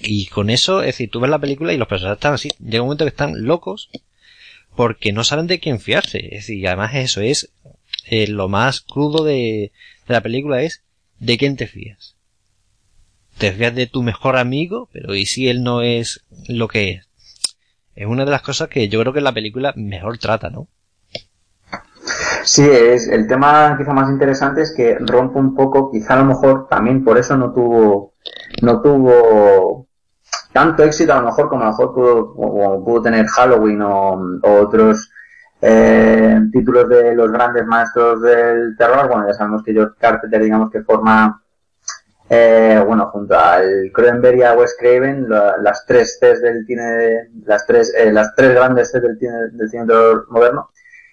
Y 0.00 0.24
con 0.28 0.48
eso, 0.48 0.80
es 0.80 0.86
decir, 0.86 1.10
tú 1.10 1.20
ves 1.20 1.28
la 1.28 1.38
película 1.38 1.74
y 1.74 1.76
los 1.76 1.86
personajes 1.86 2.16
están 2.16 2.32
así, 2.32 2.48
llega 2.64 2.80
un 2.80 2.86
momento 2.86 3.04
que 3.04 3.10
están 3.10 3.44
locos 3.44 3.90
porque 4.74 5.12
no 5.12 5.22
saben 5.22 5.48
de 5.48 5.60
quién 5.60 5.80
fiarse. 5.80 6.20
Es 6.34 6.46
decir, 6.46 6.66
además 6.66 6.94
eso 6.94 7.20
es 7.20 7.50
eh, 8.06 8.26
lo 8.26 8.48
más 8.48 8.80
crudo 8.80 9.22
de, 9.22 9.70
de 10.08 10.14
la 10.14 10.22
película 10.22 10.62
es 10.62 10.82
de 11.18 11.36
quién 11.36 11.56
te 11.56 11.66
fías. 11.66 12.16
Te 13.36 13.52
fías 13.52 13.74
de 13.74 13.86
tu 13.86 14.02
mejor 14.02 14.38
amigo, 14.38 14.88
pero 14.94 15.14
¿y 15.14 15.26
si 15.26 15.50
él 15.50 15.62
no 15.62 15.82
es 15.82 16.24
lo 16.48 16.68
que 16.68 16.88
es? 16.88 17.05
Es 17.96 18.06
una 18.06 18.26
de 18.26 18.30
las 18.30 18.42
cosas 18.42 18.68
que 18.68 18.88
yo 18.88 19.00
creo 19.00 19.12
que 19.12 19.22
la 19.22 19.32
película 19.32 19.72
mejor 19.74 20.18
trata, 20.18 20.50
¿no? 20.50 20.68
Sí, 22.44 22.62
es 22.62 23.08
el 23.08 23.26
tema 23.26 23.76
quizá 23.76 23.92
más 23.92 24.10
interesante 24.10 24.62
es 24.62 24.72
que 24.76 24.98
rompe 25.00 25.38
un 25.38 25.54
poco, 25.54 25.90
quizá 25.90 26.14
a 26.14 26.18
lo 26.18 26.26
mejor 26.26 26.68
también 26.68 27.02
por 27.02 27.18
eso 27.18 27.36
no 27.36 27.52
tuvo, 27.52 28.12
no 28.62 28.80
tuvo 28.82 29.88
tanto 30.52 30.84
éxito 30.84 31.12
a 31.12 31.20
lo 31.20 31.26
mejor 31.26 31.48
como 31.48 31.62
a 31.62 31.66
lo 31.66 31.70
mejor 31.72 31.94
pudo, 31.94 32.84
pudo 32.84 33.02
tener 33.02 33.26
Halloween 33.26 33.82
o, 33.82 34.38
otros 34.42 35.10
eh, 35.60 36.38
títulos 36.52 36.88
de 36.88 37.16
los 37.16 37.32
grandes 37.32 37.66
maestros 37.66 38.22
del 38.22 38.76
terror. 38.76 39.08
Bueno, 39.08 39.26
ya 39.26 39.34
sabemos 39.34 39.62
que 39.64 39.72
George 39.72 39.96
Carpenter, 39.98 40.42
digamos 40.42 40.70
que 40.70 40.82
forma 40.82 41.42
eh, 42.28 42.82
bueno, 42.84 43.08
junto 43.12 43.38
al 43.38 43.90
Cronenberg 43.92 44.38
y 44.38 44.42
a 44.42 44.54
Wes 44.54 44.76
Craven, 44.78 45.28
las 45.28 45.86
tres 45.86 46.18
Cs 46.20 46.42
del 46.42 46.66
cine, 46.66 47.28
las 47.44 47.66
tres, 47.66 47.94
eh, 47.96 48.12
las 48.12 48.34
tres 48.34 48.54
grandes 48.54 48.90
Cs 48.90 49.02
del 49.02 49.18
cine, 49.18 49.32
del 49.52 49.70
cine 49.70 49.84
moderno. 50.28 50.70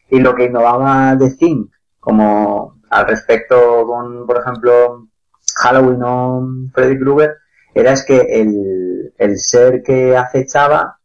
Y 0.09 0.19
lo 0.19 0.33
que 0.33 0.45
innovaba 0.45 1.15
The 1.17 1.35
Thing, 1.37 1.67
como 1.99 2.79
al 2.89 3.07
respecto 3.07 3.85
con, 3.85 4.25
por 4.25 4.37
ejemplo, 4.39 5.07
Halloween 5.55 6.03
o 6.03 6.47
Freddy 6.73 6.99
Krueger, 6.99 7.37
era 7.75 7.91
es 7.91 8.03
que 8.03 8.17
el, 8.17 9.13
el 9.17 9.37
ser 9.37 9.81
que 9.83 10.15
acechaba, 10.17 10.97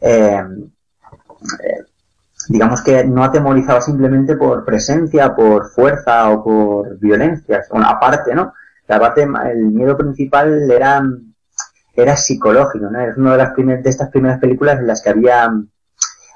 eh, 0.00 0.42
eh, 1.64 1.84
digamos 2.48 2.82
que 2.82 3.04
no 3.04 3.24
atemorizaba 3.24 3.80
simplemente 3.80 4.36
por 4.36 4.64
presencia, 4.64 5.34
por 5.34 5.68
fuerza 5.70 6.30
o 6.30 6.42
por 6.42 6.98
violencia, 6.98 7.64
bueno, 7.70 7.88
aparte, 7.88 8.34
¿no? 8.34 8.52
La 8.88 8.98
parte, 8.98 9.22
el 9.22 9.66
miedo 9.66 9.96
principal 9.96 10.70
era, 10.70 11.02
era 11.94 12.16
psicológico, 12.16 12.90
¿no? 12.90 13.00
Es 13.00 13.16
una 13.16 13.32
de 13.32 13.38
las 13.38 13.52
primeras, 13.52 13.84
de 13.84 13.90
estas 13.90 14.10
primeras 14.10 14.40
películas 14.40 14.80
en 14.80 14.86
las 14.86 15.02
que 15.02 15.10
había 15.10 15.52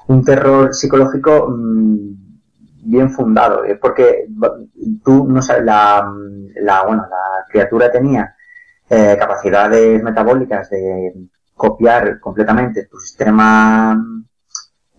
un 0.07 0.23
terror 0.23 0.73
psicológico 0.73 1.47
mm, 1.49 2.09
bien 2.85 3.09
fundado, 3.11 3.63
es 3.63 3.79
porque 3.79 4.27
tú 5.03 5.25
no 5.27 5.41
sabes, 5.41 5.63
la, 5.65 6.07
la, 6.55 6.83
bueno, 6.83 7.03
la 7.09 7.45
criatura 7.49 7.91
tenía 7.91 8.35
eh, 8.89 9.15
capacidades 9.17 10.03
metabólicas 10.03 10.69
de 10.69 11.13
copiar 11.55 12.19
completamente 12.19 12.85
tu 12.85 12.99
sistema 12.99 13.97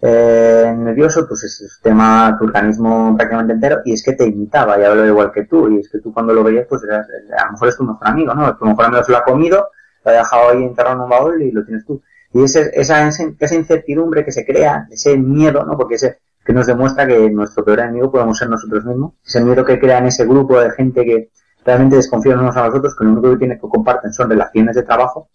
eh, 0.07 0.75
nervioso, 0.77 1.27
pues 1.27 1.45
es 1.45 1.57
sistema, 1.57 2.37
tu 2.39 2.45
organismo 2.45 3.17
prácticamente 3.17 3.55
entero, 3.55 3.81
y 3.87 3.95
es 3.95 4.03
que 4.03 4.13
te 4.13 4.27
imitaba, 4.27 4.79
ya 4.79 4.95
lo 4.95 5.07
igual 5.07 5.33
que 5.33 5.45
tú, 5.45 5.67
y 5.71 5.79
es 5.79 5.91
que 5.91 5.99
tú 6.01 6.13
cuando 6.13 6.35
lo 6.35 6.45
veías, 6.45 6.67
pues 6.69 6.85
eras, 6.85 7.07
a 7.39 7.47
lo 7.47 7.53
mejor 7.53 7.69
es 7.69 7.77
tu 7.79 7.85
mejor 7.85 8.07
amigo, 8.07 8.35
¿no? 8.35 8.55
Tu 8.55 8.67
mejor 8.67 8.85
amigo 8.85 9.03
se 9.03 9.13
lo 9.13 9.19
ha 9.19 9.25
comido, 9.25 9.69
lo 10.05 10.11
ha 10.11 10.15
dejado 10.15 10.51
ahí 10.51 10.63
enterrado 10.63 10.97
en 10.97 11.03
un 11.05 11.09
baúl 11.09 11.43
y 11.43 11.51
lo 11.53 11.65
tienes 11.65 11.87
tú. 11.87 12.03
Y 12.35 12.43
ese, 12.43 12.71
esa, 12.75 13.09
esa 13.09 13.55
incertidumbre 13.55 14.27
que 14.27 14.33
se 14.33 14.45
crea, 14.45 14.87
ese 14.91 15.17
miedo, 15.17 15.65
¿no? 15.65 15.79
Porque 15.79 15.95
ese, 15.95 16.19
que 16.45 16.53
nos 16.53 16.67
demuestra 16.67 17.07
que 17.07 17.31
nuestro 17.31 17.65
peor 17.65 17.81
enemigo 17.81 18.13
podemos 18.13 18.37
ser 18.37 18.51
nosotros 18.51 18.85
mismos, 18.85 19.15
ese 19.25 19.43
miedo 19.43 19.65
que 19.65 19.81
crea 19.81 19.99
en 19.99 20.07
ese 20.07 20.27
grupo 20.27 20.61
de 20.61 20.71
gente 20.73 21.03
que 21.05 21.31
realmente 21.65 21.97
desconfían 21.97 22.41
unos 22.41 22.57
a 22.59 22.67
nosotros, 22.67 22.95
que 22.95 23.05
lo 23.05 23.13
único 23.13 23.31
que 23.31 23.39
tiene 23.39 23.55
que 23.55 23.63
comparten 23.63 24.13
son 24.13 24.29
relaciones 24.29 24.77
de 24.77 24.83
trabajo, 24.83 25.31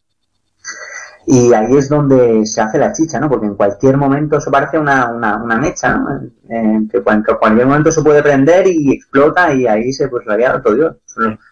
y 1.32 1.54
ahí 1.54 1.78
es 1.78 1.90
donde 1.90 2.44
se 2.48 2.60
hace 2.60 2.80
la 2.80 2.92
chicha, 2.92 3.20
¿no? 3.20 3.30
Porque 3.30 3.46
en 3.46 3.54
cualquier 3.54 3.98
momento 3.98 4.40
eso 4.40 4.50
parece 4.50 4.80
una, 4.80 5.12
una, 5.12 5.38
una 5.38 5.58
mecha, 5.60 5.96
¿no? 5.96 6.22
Que, 6.48 6.56
en 6.56 6.90
cualquier 6.90 7.68
momento 7.68 7.92
se 7.92 8.02
puede 8.02 8.24
prender 8.24 8.66
y 8.66 8.94
explota 8.94 9.54
y 9.54 9.68
ahí 9.68 9.94
se 9.94 10.08
pues 10.08 10.26
la 10.26 10.60
todo 10.64 10.74
Dios. 10.74 10.96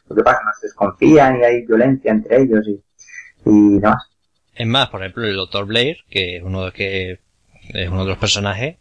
Lo 0.09 0.15
que 0.15 0.23
pasa, 0.23 0.39
no 0.43 0.51
se 0.59 0.65
desconfían 0.65 1.39
y 1.39 1.43
hay 1.43 1.65
violencia 1.67 2.11
entre 2.11 2.41
ellos 2.41 2.65
y, 2.67 2.81
y 3.45 3.79
demás. 3.79 4.01
Es 4.55 4.65
más, 4.65 4.89
por 4.89 5.01
ejemplo, 5.01 5.25
el 5.25 5.35
Dr. 5.35 5.65
Blair, 5.67 5.97
que 6.09 6.37
es 6.37 6.43
uno 6.43 6.65
de 6.65 6.71
que 6.71 7.19
es 7.69 7.89
uno 7.89 8.01
de 8.03 8.09
los 8.09 8.17
personajes, 8.17 8.77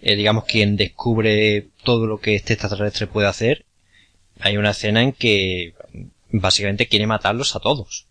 digamos 0.00 0.46
quien 0.46 0.76
descubre 0.76 1.68
todo 1.84 2.08
lo 2.08 2.18
que 2.18 2.34
este 2.34 2.54
extraterrestre 2.54 3.06
puede 3.06 3.28
hacer, 3.28 3.66
hay 4.40 4.56
una 4.56 4.70
escena 4.70 5.00
en 5.00 5.12
que 5.12 5.74
básicamente 6.32 6.88
quiere 6.88 7.06
matarlos 7.06 7.54
a 7.54 7.60
todos 7.60 8.09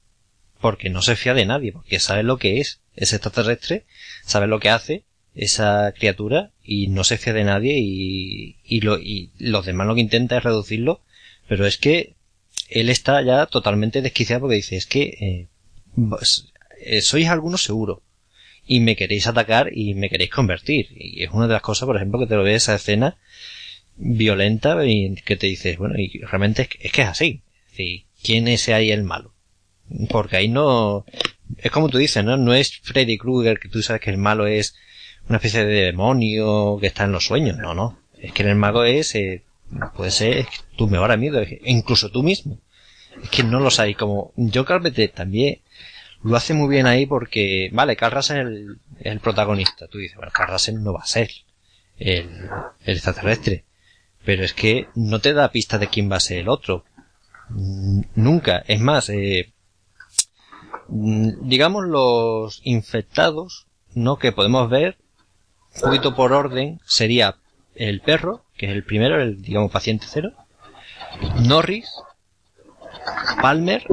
porque 0.59 0.89
no 0.89 1.01
se 1.01 1.15
fía 1.15 1.33
de 1.33 1.45
nadie, 1.45 1.71
porque 1.71 1.99
sabe 1.99 2.23
lo 2.23 2.37
que 2.37 2.59
es 2.59 2.81
ese 2.95 3.15
extraterrestre, 3.15 3.85
sabe 4.25 4.47
lo 4.47 4.59
que 4.59 4.69
hace 4.69 5.03
esa 5.35 5.93
criatura 5.97 6.51
y 6.63 6.87
no 6.87 7.03
se 7.03 7.17
fía 7.17 7.33
de 7.33 7.43
nadie 7.43 7.77
y, 7.79 8.57
y, 8.63 8.81
lo, 8.81 8.99
y 8.99 9.31
los 9.37 9.65
demás 9.65 9.87
lo 9.87 9.95
que 9.95 10.01
intenta 10.01 10.37
es 10.37 10.43
reducirlo, 10.43 11.01
pero 11.47 11.65
es 11.65 11.77
que 11.77 12.15
él 12.69 12.89
está 12.89 13.21
ya 13.21 13.45
totalmente 13.45 14.01
desquiciado 14.01 14.41
porque 14.41 14.57
dice, 14.57 14.75
es 14.75 14.85
que 14.85 15.03
eh, 15.21 15.47
eh, 16.81 17.01
sois 17.01 17.27
algunos 17.27 17.63
seguro 17.63 18.03
y 18.65 18.81
me 18.81 18.95
queréis 18.95 19.27
atacar 19.27 19.71
y 19.73 19.95
me 19.95 20.09
queréis 20.09 20.29
convertir. 20.29 20.89
Y 20.91 21.23
es 21.23 21.31
una 21.31 21.47
de 21.47 21.53
las 21.53 21.61
cosas, 21.61 21.87
por 21.87 21.95
ejemplo, 21.95 22.19
que 22.19 22.27
te 22.27 22.35
lo 22.35 22.43
ves 22.43 22.63
esa 22.63 22.75
escena 22.75 23.17
violenta 23.95 24.85
y 24.85 25.15
que 25.15 25.35
te 25.35 25.47
dices, 25.47 25.77
bueno, 25.77 25.95
y 25.97 26.19
realmente 26.19 26.69
es 26.79 26.91
que 26.91 27.01
es, 27.01 27.07
así. 27.07 27.41
Es 27.75 28.03
¿quién 28.21 28.47
es 28.47 28.69
ahí 28.69 28.91
el 28.91 29.03
malo? 29.03 29.33
Porque 30.10 30.38
ahí 30.38 30.47
no, 30.47 31.06
es 31.58 31.71
como 31.71 31.89
tú 31.89 31.97
dices, 31.97 32.23
¿no? 32.23 32.38
No 32.38 32.54
es 32.54 32.80
Freddy 32.80 33.17
Krueger, 33.17 33.60
que 33.60 33.69
tú 33.69 33.82
sabes 33.82 34.02
que 34.02 34.10
el 34.10 34.17
malo 34.17 34.47
es 34.47 34.75
una 35.28 35.38
especie 35.38 35.65
de 35.65 35.86
demonio 35.86 36.78
que 36.80 36.88
está 36.88 37.04
en 37.06 37.12
los 37.12 37.25
sueños. 37.25 37.58
No, 37.58 37.73
no. 37.73 37.99
Es 38.19 38.34
que 38.34 38.43
el 38.43 38.56
mago 38.56 38.84
es, 38.84 39.15
eh, 39.15 39.43
puede 39.95 40.12
ser 40.12 40.47
tu 40.75 40.88
mejor 40.88 41.12
amigo, 41.12 41.39
incluso 41.63 42.10
tú 42.10 42.23
mismo. 42.23 42.60
Es 43.23 43.30
que 43.30 43.43
no 43.43 43.60
lo 43.60 43.71
sabes. 43.71 43.95
Como 43.97 44.34
John 44.36 44.65
Carpenter 44.65 45.10
también 45.10 45.62
lo 46.23 46.36
hace 46.36 46.54
muy 46.54 46.69
bien 46.69 46.86
ahí 46.86 47.06
porque, 47.06 47.69
vale, 47.71 47.95
Carl 47.95 48.15
Russell 48.15 48.39
es 48.39 48.45
el, 48.45 48.80
el 48.99 49.19
protagonista. 49.19 49.88
Tú 49.88 49.97
dices, 49.97 50.17
bueno, 50.17 50.32
Carl 50.34 50.52
Russell 50.52 50.82
no 50.82 50.93
va 50.93 51.02
a 51.02 51.08
ser 51.08 51.30
el, 51.97 52.49
el 52.86 52.95
extraterrestre. 52.95 53.65
Pero 54.25 54.43
es 54.43 54.54
que 54.54 54.88
no 54.95 55.19
te 55.19 55.34
da 55.34 55.52
pista 55.52 55.78
de 55.78 55.88
quién 55.88 56.12
va 56.12 56.17
a 56.17 56.21
ser 56.21 56.39
el 56.39 56.49
otro. 56.49 56.86
Nunca. 58.15 58.63
Es 58.67 58.80
más, 58.80 59.10
eh, 59.10 59.54
digamos 60.91 61.86
los 61.86 62.62
infectados, 62.63 63.67
¿no? 63.93 64.17
Que 64.17 64.32
podemos 64.32 64.69
ver, 64.69 64.97
un 65.75 65.82
poquito 65.82 66.15
por 66.15 66.34
orden, 66.34 66.80
sería 66.86 67.36
el 67.75 68.02
perro, 68.02 68.43
que 68.58 68.67
es 68.67 68.71
el 68.71 68.84
primero, 68.84 69.21
el, 69.21 69.41
digamos, 69.41 69.71
paciente 69.71 70.06
cero, 70.10 70.32
Norris, 71.41 71.89
Palmer, 73.41 73.86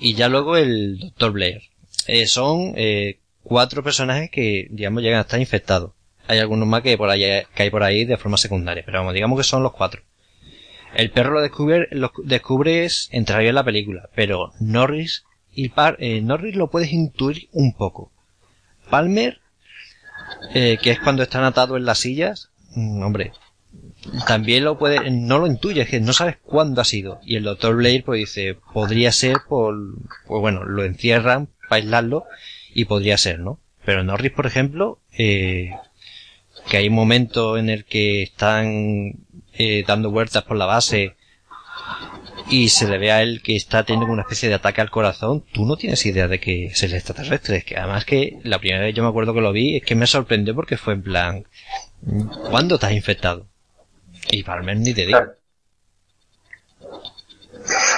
y 0.00 0.14
ya 0.14 0.28
luego 0.28 0.56
el 0.56 0.98
Dr. 0.98 1.32
Blair. 1.32 1.62
Eh, 2.06 2.26
son 2.26 2.72
eh, 2.76 3.18
cuatro 3.42 3.82
personajes 3.82 4.30
que, 4.30 4.68
digamos, 4.70 5.02
llegan 5.02 5.18
a 5.18 5.22
estar 5.22 5.40
infectados. 5.40 5.92
Hay 6.26 6.38
algunos 6.38 6.68
más 6.68 6.82
que 6.82 6.98
por 6.98 7.10
que 7.14 7.46
hay 7.56 7.70
por 7.70 7.82
ahí 7.82 8.04
de 8.04 8.18
forma 8.18 8.36
secundaria, 8.36 8.82
pero 8.84 8.98
vamos, 8.98 9.14
digamos 9.14 9.38
que 9.38 9.44
son 9.44 9.62
los 9.62 9.72
cuatro. 9.72 10.02
El 10.94 11.10
perro 11.10 11.32
lo 11.32 11.40
descubre, 11.40 11.88
lo 11.90 12.12
descubres 12.24 13.08
entraría 13.12 13.50
en 13.50 13.54
la 13.54 13.64
película, 13.64 14.08
pero 14.14 14.52
Norris 14.60 15.24
y 15.58 15.70
Par, 15.70 15.96
eh, 15.98 16.20
Norris 16.20 16.54
lo 16.54 16.70
puedes 16.70 16.92
intuir 16.92 17.48
un 17.50 17.72
poco. 17.72 18.12
Palmer, 18.90 19.40
eh, 20.54 20.78
que 20.80 20.92
es 20.92 21.00
cuando 21.00 21.24
están 21.24 21.42
atados 21.42 21.78
en 21.78 21.84
las 21.84 21.98
sillas, 21.98 22.50
mm, 22.76 23.02
hombre, 23.02 23.32
también 24.28 24.62
lo 24.62 24.78
puede, 24.78 25.10
no 25.10 25.40
lo 25.40 25.48
intuyes, 25.48 25.88
que 25.88 25.98
no 25.98 26.12
sabes 26.12 26.36
cuándo 26.36 26.80
ha 26.80 26.84
sido. 26.84 27.18
Y 27.24 27.34
el 27.34 27.42
doctor 27.42 27.74
Blair 27.74 28.04
pues 28.04 28.20
dice, 28.20 28.56
podría 28.72 29.10
ser 29.10 29.38
por, 29.48 29.74
pues 30.28 30.40
bueno, 30.40 30.62
lo 30.62 30.84
encierran 30.84 31.48
para 31.68 31.82
aislarlo 31.82 32.26
y 32.72 32.84
podría 32.84 33.18
ser, 33.18 33.40
¿no? 33.40 33.58
Pero 33.84 34.04
Norris, 34.04 34.30
por 34.30 34.46
ejemplo, 34.46 35.00
eh, 35.10 35.72
que 36.70 36.76
hay 36.76 36.86
un 36.86 36.94
momento 36.94 37.58
en 37.58 37.68
el 37.68 37.84
que 37.84 38.22
están 38.22 39.14
eh, 39.54 39.82
dando 39.88 40.12
vueltas 40.12 40.44
por 40.44 40.56
la 40.56 40.66
base 40.66 41.16
y 42.50 42.68
se 42.68 42.88
le 42.88 42.98
ve 42.98 43.12
a 43.12 43.22
él 43.22 43.42
que 43.42 43.56
está 43.56 43.84
teniendo 43.84 44.12
una 44.12 44.22
especie 44.22 44.48
de 44.48 44.54
ataque 44.54 44.80
al 44.80 44.90
corazón, 44.90 45.44
tú 45.52 45.66
no 45.66 45.76
tienes 45.76 46.04
idea 46.06 46.28
de 46.28 46.40
que 46.40 46.66
es 46.66 46.82
el 46.82 46.94
extraterrestre. 46.94 47.58
Es 47.58 47.64
que 47.64 47.76
además 47.76 48.04
que 48.04 48.38
la 48.44 48.58
primera 48.58 48.84
vez 48.84 48.94
yo 48.94 49.02
me 49.02 49.08
acuerdo 49.08 49.34
que 49.34 49.40
lo 49.40 49.52
vi, 49.52 49.76
es 49.76 49.84
que 49.84 49.94
me 49.94 50.06
sorprendió 50.06 50.54
porque 50.54 50.76
fue 50.76 50.94
en 50.94 51.02
plan, 51.02 51.44
¿cuándo 52.50 52.76
estás 52.76 52.92
infectado? 52.92 53.46
Y 54.30 54.42
Palmer 54.42 54.76
ni 54.76 54.94
te 54.94 55.06
digo. 55.06 55.20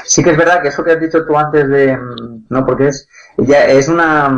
Sí 0.05 0.23
que 0.25 0.31
es 0.31 0.37
verdad 0.37 0.63
que 0.63 0.69
eso 0.69 0.83
que 0.83 0.93
has 0.93 1.01
dicho 1.01 1.25
tú 1.25 1.37
antes 1.37 1.69
de, 1.69 1.97
mm, 1.97 2.47
no, 2.49 2.67
porque 2.67 2.89
es, 2.89 3.09
ya 3.39 3.67
es 3.67 3.89
una, 3.89 4.37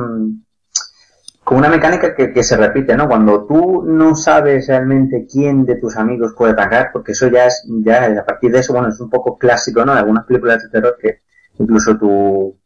como 1.44 1.58
una 1.58 1.68
mecánica 1.68 2.14
que, 2.14 2.42
se 2.42 2.56
repite, 2.56 2.96
¿no? 2.96 3.08
Cuando 3.08 3.44
tú 3.46 3.82
no 3.84 4.14
sabes 4.14 4.68
realmente 4.68 5.26
quién 5.30 5.64
de 5.64 5.76
tus 5.76 5.96
amigos 5.96 6.34
puede 6.36 6.52
atacar, 6.52 6.90
porque 6.92 7.12
eso 7.12 7.28
ya 7.28 7.46
es, 7.46 7.66
ya 7.84 8.06
a 8.20 8.24
partir 8.24 8.52
de 8.52 8.60
eso, 8.60 8.72
bueno, 8.72 8.88
es 8.88 9.00
un 9.00 9.10
poco 9.10 9.36
clásico, 9.36 9.84
¿no? 9.84 9.92
De 9.92 9.98
algunas 9.98 10.24
películas 10.24 10.62
de 10.62 10.68
terror 10.68 10.96
que 11.00 11.22
incluso 11.58 11.98
tu, 11.98 12.56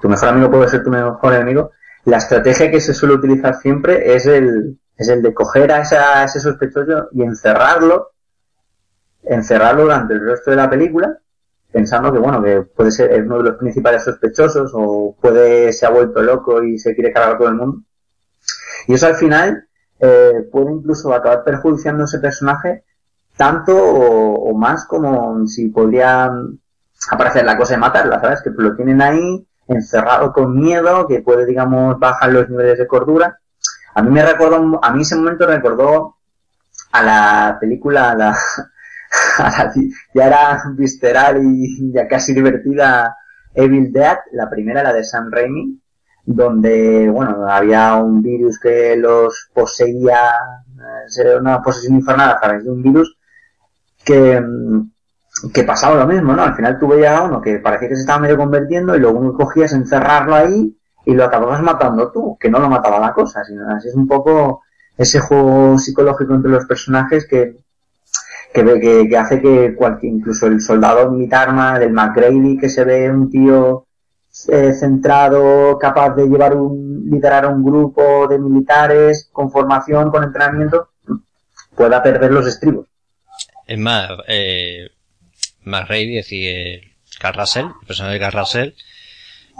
tu 0.00 0.08
mejor 0.08 0.28
amigo 0.28 0.50
puede 0.50 0.68
ser 0.68 0.84
tu 0.84 0.90
mejor 0.90 1.34
enemigo. 1.34 1.72
La 2.04 2.18
estrategia 2.18 2.70
que 2.70 2.80
se 2.80 2.94
suele 2.94 3.14
utilizar 3.16 3.56
siempre 3.56 4.14
es 4.14 4.26
el, 4.26 4.78
es 4.96 5.08
el 5.08 5.22
de 5.22 5.34
coger 5.34 5.72
a, 5.72 5.80
esa, 5.80 6.22
ese 6.24 6.38
sospechoso 6.40 7.08
y 7.12 7.22
encerrarlo 7.22 8.12
encerrarlo 9.26 9.82
durante 9.82 10.14
el 10.14 10.24
resto 10.24 10.50
de 10.50 10.56
la 10.56 10.70
película, 10.70 11.18
pensando 11.72 12.12
que 12.12 12.18
bueno, 12.18 12.42
que 12.42 12.62
puede 12.62 12.90
ser 12.90 13.22
uno 13.24 13.38
de 13.38 13.50
los 13.50 13.58
principales 13.58 14.04
sospechosos 14.04 14.70
o 14.74 15.16
puede 15.20 15.72
se 15.72 15.84
ha 15.84 15.90
vuelto 15.90 16.22
loco 16.22 16.62
y 16.62 16.78
se 16.78 16.94
quiere 16.94 17.12
cargar 17.12 17.38
todo 17.38 17.48
el 17.48 17.54
mundo. 17.54 17.82
Y 18.86 18.94
eso 18.94 19.06
al 19.06 19.16
final 19.16 19.66
eh, 20.00 20.48
puede 20.50 20.72
incluso 20.72 21.12
acabar 21.12 21.44
perjudiciando 21.44 22.02
a 22.02 22.06
ese 22.06 22.18
personaje 22.18 22.84
tanto 23.36 23.76
o, 23.76 24.56
más 24.56 24.86
como 24.86 25.46
si 25.46 25.68
podría 25.68 26.30
aparecer 27.10 27.44
la 27.44 27.56
cosa 27.56 27.74
de 27.74 27.80
matarla, 27.80 28.20
¿sabes? 28.20 28.42
Que 28.42 28.50
lo 28.50 28.74
tienen 28.74 29.02
ahí 29.02 29.46
encerrado 29.68 30.32
con 30.32 30.58
miedo, 30.58 31.06
que 31.06 31.20
puede, 31.20 31.44
digamos, 31.44 31.98
bajar 31.98 32.32
los 32.32 32.48
niveles 32.48 32.78
de 32.78 32.86
cordura. 32.86 33.38
A 33.94 34.02
mí 34.02 34.10
me 34.10 34.24
recordó, 34.24 34.80
a 34.82 34.92
mí 34.92 35.02
ese 35.02 35.16
momento 35.16 35.46
recordó 35.46 36.16
a 36.92 37.02
la 37.02 37.58
película, 37.60 38.12
a 38.12 38.14
la, 38.14 38.36
ya 40.14 40.26
era 40.26 40.62
visceral 40.74 41.40
y 41.42 41.92
ya 41.92 42.08
casi 42.08 42.32
divertida 42.32 43.16
Evil 43.54 43.92
Dead, 43.92 44.18
la 44.32 44.48
primera, 44.48 44.82
la 44.82 44.92
de 44.92 45.04
Sam 45.04 45.30
Raimi, 45.30 45.80
donde, 46.26 47.08
bueno, 47.08 47.48
había 47.48 47.94
un 47.94 48.20
virus 48.20 48.58
que 48.58 48.96
los 48.96 49.48
poseía, 49.54 50.32
eh, 51.16 51.36
una 51.40 51.62
posesión 51.62 51.94
infernal 51.94 52.30
a 52.30 52.40
través 52.40 52.64
de 52.64 52.70
un 52.70 52.82
virus 52.82 53.16
que, 54.04 54.42
que 55.54 55.62
pasaba 55.62 55.94
lo 55.94 56.06
mismo, 56.06 56.34
¿no? 56.34 56.42
Al 56.42 56.56
final 56.56 56.78
tú 56.80 56.88
veías 56.88 57.16
a 57.16 57.22
uno 57.22 57.40
que 57.40 57.60
parecía 57.60 57.88
que 57.88 57.94
se 57.94 58.00
estaba 58.02 58.18
medio 58.18 58.36
convirtiendo 58.36 58.96
y 58.96 59.00
luego 59.00 59.34
cogías 59.34 59.72
encerrarlo 59.72 60.34
ahí 60.34 60.76
y 61.04 61.14
lo 61.14 61.24
acababas 61.24 61.62
matando 61.62 62.10
tú, 62.10 62.36
que 62.40 62.50
no 62.50 62.58
lo 62.58 62.68
mataba 62.68 62.98
la 62.98 63.12
cosa, 63.12 63.44
sino 63.44 63.68
así 63.70 63.88
es 63.88 63.94
un 63.94 64.08
poco 64.08 64.62
ese 64.98 65.20
juego 65.20 65.78
psicológico 65.78 66.34
entre 66.34 66.50
los 66.50 66.66
personajes 66.66 67.26
que, 67.28 67.56
que, 68.52 69.08
que, 69.08 69.16
hace 69.16 69.40
que 69.40 69.76
cualquier, 69.76 70.14
incluso 70.14 70.48
el 70.48 70.60
soldado 70.60 71.08
militar 71.10 71.78
del 71.78 71.92
McGrady, 71.92 72.58
que 72.58 72.68
se 72.68 72.84
ve 72.84 73.08
un 73.10 73.30
tío 73.30 73.85
eh, 74.48 74.72
centrado, 74.74 75.78
capaz 75.78 76.14
de 76.14 76.26
llevar 76.26 76.54
un, 76.54 77.08
liderar 77.10 77.46
un 77.46 77.64
grupo 77.64 78.28
de 78.28 78.38
militares 78.38 79.28
con 79.32 79.50
formación, 79.50 80.10
con 80.10 80.24
entrenamiento, 80.24 80.90
pueda 81.74 82.02
perder 82.02 82.32
los 82.32 82.46
estribos. 82.46 82.86
Es 83.66 83.78
más, 83.78 84.10
eh, 84.28 84.90
McGrady, 85.64 86.18
es 86.18 86.26
decir, 86.26 86.80
Carl 87.18 87.38
Russell, 87.38 87.66
el 87.80 87.86
personaje 87.86 88.14
de 88.14 88.20
Carl 88.20 88.38
Russell, 88.38 88.72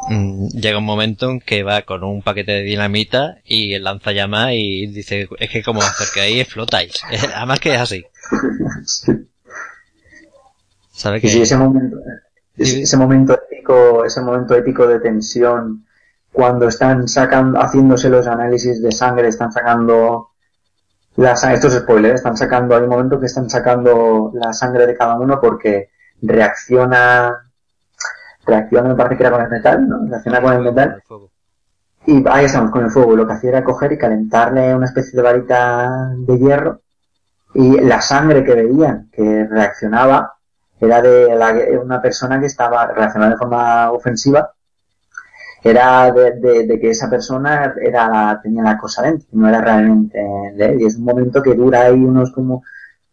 mm, 0.08 0.48
llega 0.48 0.78
un 0.78 0.84
momento 0.84 1.30
en 1.30 1.40
que 1.40 1.62
va 1.62 1.82
con 1.82 2.04
un 2.04 2.22
paquete 2.22 2.52
de 2.52 2.62
dinamita 2.62 3.38
y 3.44 3.78
lanza 3.78 4.12
llamas 4.12 4.52
y 4.52 4.86
dice, 4.86 5.28
es 5.38 5.50
que 5.50 5.62
como 5.62 5.80
ahí 6.20 6.40
explotáis. 6.40 7.02
Además 7.34 7.60
que 7.60 7.74
es 7.74 7.80
así 7.80 8.04
sí. 8.84 9.12
¿Sabe 10.92 11.20
que... 11.20 11.42
ese 11.42 11.56
momento, 11.56 11.96
ese 12.56 12.96
momento 12.96 13.34
épico, 13.34 14.04
ese 14.04 14.20
momento 14.20 14.54
épico 14.54 14.86
de 14.86 15.00
tensión, 15.00 15.84
cuando 16.32 16.68
están 16.68 17.08
sacando, 17.08 17.58
haciéndose 17.60 18.08
los 18.08 18.26
análisis 18.26 18.82
de 18.82 18.92
sangre, 18.92 19.28
están 19.28 19.52
sacando 19.52 20.30
la 21.16 21.34
sangre, 21.34 21.56
esto 21.56 21.68
es 21.68 21.74
spoiler, 21.74 22.14
están 22.14 22.36
sacando, 22.36 22.76
hay 22.76 22.82
un 22.82 22.90
momento 22.90 23.18
que 23.18 23.26
están 23.26 23.48
sacando 23.48 24.32
la 24.34 24.52
sangre 24.52 24.86
de 24.86 24.96
cada 24.96 25.18
uno 25.18 25.40
porque 25.40 25.90
reacciona, 26.20 27.50
reacciona, 28.44 28.88
me 28.90 28.94
parece 28.94 29.16
que 29.16 29.22
era 29.22 29.32
con 29.32 29.42
el 29.42 29.50
metal, 29.50 29.88
¿no? 29.88 30.06
Reacciona 30.06 30.42
con 30.42 30.52
el 30.52 30.62
metal. 30.62 31.02
Y 32.06 32.22
ahí 32.28 32.44
estamos, 32.44 32.70
con 32.70 32.84
el 32.84 32.90
fuego. 32.90 33.16
Lo 33.16 33.26
que 33.26 33.32
hacía 33.32 33.50
era 33.50 33.64
coger 33.64 33.92
y 33.92 33.98
calentarle 33.98 34.74
una 34.74 34.86
especie 34.86 35.16
de 35.16 35.22
varita 35.22 36.12
de 36.16 36.38
hierro 36.38 36.80
y 37.54 37.80
la 37.80 38.00
sangre 38.00 38.44
que 38.44 38.54
veían 38.54 39.08
que 39.10 39.46
reaccionaba 39.50 40.35
era 40.80 41.02
de 41.02 41.78
una 41.78 42.00
persona 42.02 42.38
que 42.40 42.46
estaba 42.46 42.86
reaccionando 42.86 43.36
de 43.36 43.38
forma 43.38 43.90
ofensiva 43.92 44.52
era 45.62 46.12
de, 46.12 46.78
que 46.80 46.90
esa 46.90 47.10
persona 47.10 47.74
era 47.82 48.38
tenía 48.42 48.62
la 48.62 48.78
cosa 48.78 49.02
dentro 49.02 49.26
no 49.32 49.48
era 49.48 49.60
realmente 49.60 50.18
de 50.54 50.64
él. 50.64 50.80
Y 50.80 50.86
es 50.86 50.96
un 50.96 51.04
momento 51.04 51.42
que 51.42 51.54
dura 51.54 51.82
ahí 51.82 52.04
unos 52.04 52.32
como 52.32 52.62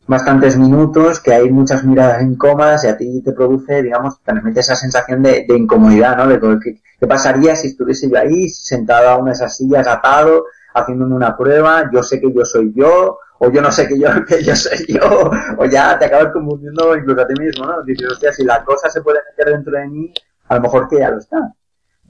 bastantes 0.05 0.57
minutos 0.57 1.19
que 1.19 1.33
hay 1.33 1.49
muchas 1.49 1.83
miradas 1.83 2.21
incómodas 2.21 2.83
y 2.83 2.87
a 2.87 2.97
ti 2.97 3.21
te 3.23 3.31
produce 3.31 3.81
digamos 3.81 4.19
realmente 4.25 4.59
esa 4.59 4.75
sensación 4.75 5.23
de, 5.23 5.45
incomodidad 5.47 6.17
no 6.17 6.27
de 6.27 6.39
qué, 6.61 6.81
qué 6.99 7.07
pasaría 7.07 7.55
si 7.55 7.67
estuviese 7.69 8.09
yo 8.09 8.17
ahí 8.17 8.49
sentado 8.49 9.09
a 9.09 9.17
una 9.17 9.31
de 9.31 9.35
esas 9.35 9.55
sillas 9.55 9.87
atado 9.87 10.43
haciéndome 10.73 11.15
una 11.15 11.37
prueba 11.37 11.89
yo 11.91 12.01
sé 12.03 12.19
que 12.19 12.33
yo 12.33 12.45
soy 12.45 12.73
yo 12.75 13.17
o 13.39 13.51
yo 13.51 13.61
no 13.61 13.71
sé 13.71 13.87
que 13.87 13.99
yo, 13.99 14.07
que 14.27 14.43
yo 14.43 14.55
soy 14.55 14.85
yo, 14.87 15.31
o 15.57 15.65
ya 15.65 15.97
te 15.99 16.05
acabas 16.05 16.31
confundiendo 16.31 16.95
incluso 16.95 17.21
a 17.21 17.27
ti 17.27 17.33
mismo, 17.37 17.65
¿no? 17.65 17.83
Dices, 17.83 18.09
hostia, 18.09 18.31
si 18.31 18.43
la 18.43 18.63
cosa 18.63 18.89
se 18.89 19.01
puede 19.01 19.19
meter 19.29 19.53
dentro 19.53 19.77
de 19.77 19.87
mí, 19.87 20.13
a 20.47 20.55
lo 20.55 20.61
mejor 20.61 20.87
que 20.87 20.99
ya 20.99 21.09
lo 21.09 21.17
está. 21.17 21.53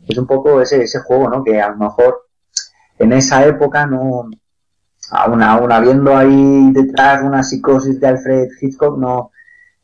Es 0.08 0.18
un 0.18 0.28
poco 0.28 0.62
ese, 0.62 0.84
ese 0.84 1.00
juego, 1.00 1.30
¿no? 1.30 1.44
Que 1.44 1.60
a 1.62 1.70
lo 1.70 1.78
mejor 1.78 2.28
en 3.00 3.14
esa 3.14 3.46
época 3.46 3.88
no, 3.88 4.30
aún, 5.10 5.42
aún 5.42 5.72
habiendo 5.72 6.16
ahí 6.16 6.72
detrás 6.72 7.24
una 7.24 7.42
psicosis 7.42 8.00
de 8.00 8.08
Alfred 8.08 8.50
Hitchcock, 8.62 8.98
no, 8.98 9.32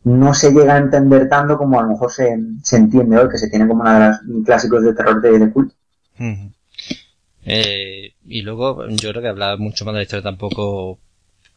no 0.03 0.33
se 0.33 0.51
llega 0.51 0.75
a 0.75 0.79
entender 0.79 1.29
tanto 1.29 1.57
como 1.57 1.79
a 1.79 1.83
lo 1.83 1.89
mejor 1.89 2.11
se, 2.11 2.37
se 2.61 2.77
entiende 2.77 3.17
hoy, 3.17 3.29
que 3.29 3.37
se 3.37 3.49
tiene 3.49 3.67
como 3.67 3.81
una 3.81 3.99
de 3.99 4.17
los 4.25 4.45
clásicos 4.45 4.83
de 4.83 4.93
terror 4.93 5.21
de 5.21 5.51
culto. 5.51 5.75
Eh, 7.51 8.13
y 8.27 8.43
luego, 8.43 8.87
yo 8.89 9.09
creo 9.09 9.23
que 9.23 9.27
hablar 9.27 9.57
mucho 9.57 9.83
más 9.83 9.93
de 9.93 9.99
la 9.99 10.03
historia 10.03 10.21
tampoco, 10.21 10.99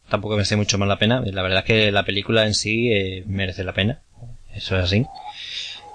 tampoco 0.09 0.35
me 0.35 0.41
hace 0.41 0.55
mucho 0.55 0.79
más 0.79 0.87
la 0.87 0.97
pena. 0.97 1.21
La 1.23 1.43
verdad 1.43 1.59
es 1.59 1.65
que 1.65 1.91
la 1.91 2.03
película 2.03 2.47
en 2.47 2.55
sí 2.55 2.91
eh, 2.91 3.23
merece 3.27 3.63
la 3.63 3.73
pena. 3.73 4.01
Eso 4.55 4.75
es 4.75 4.85
así. 4.85 5.05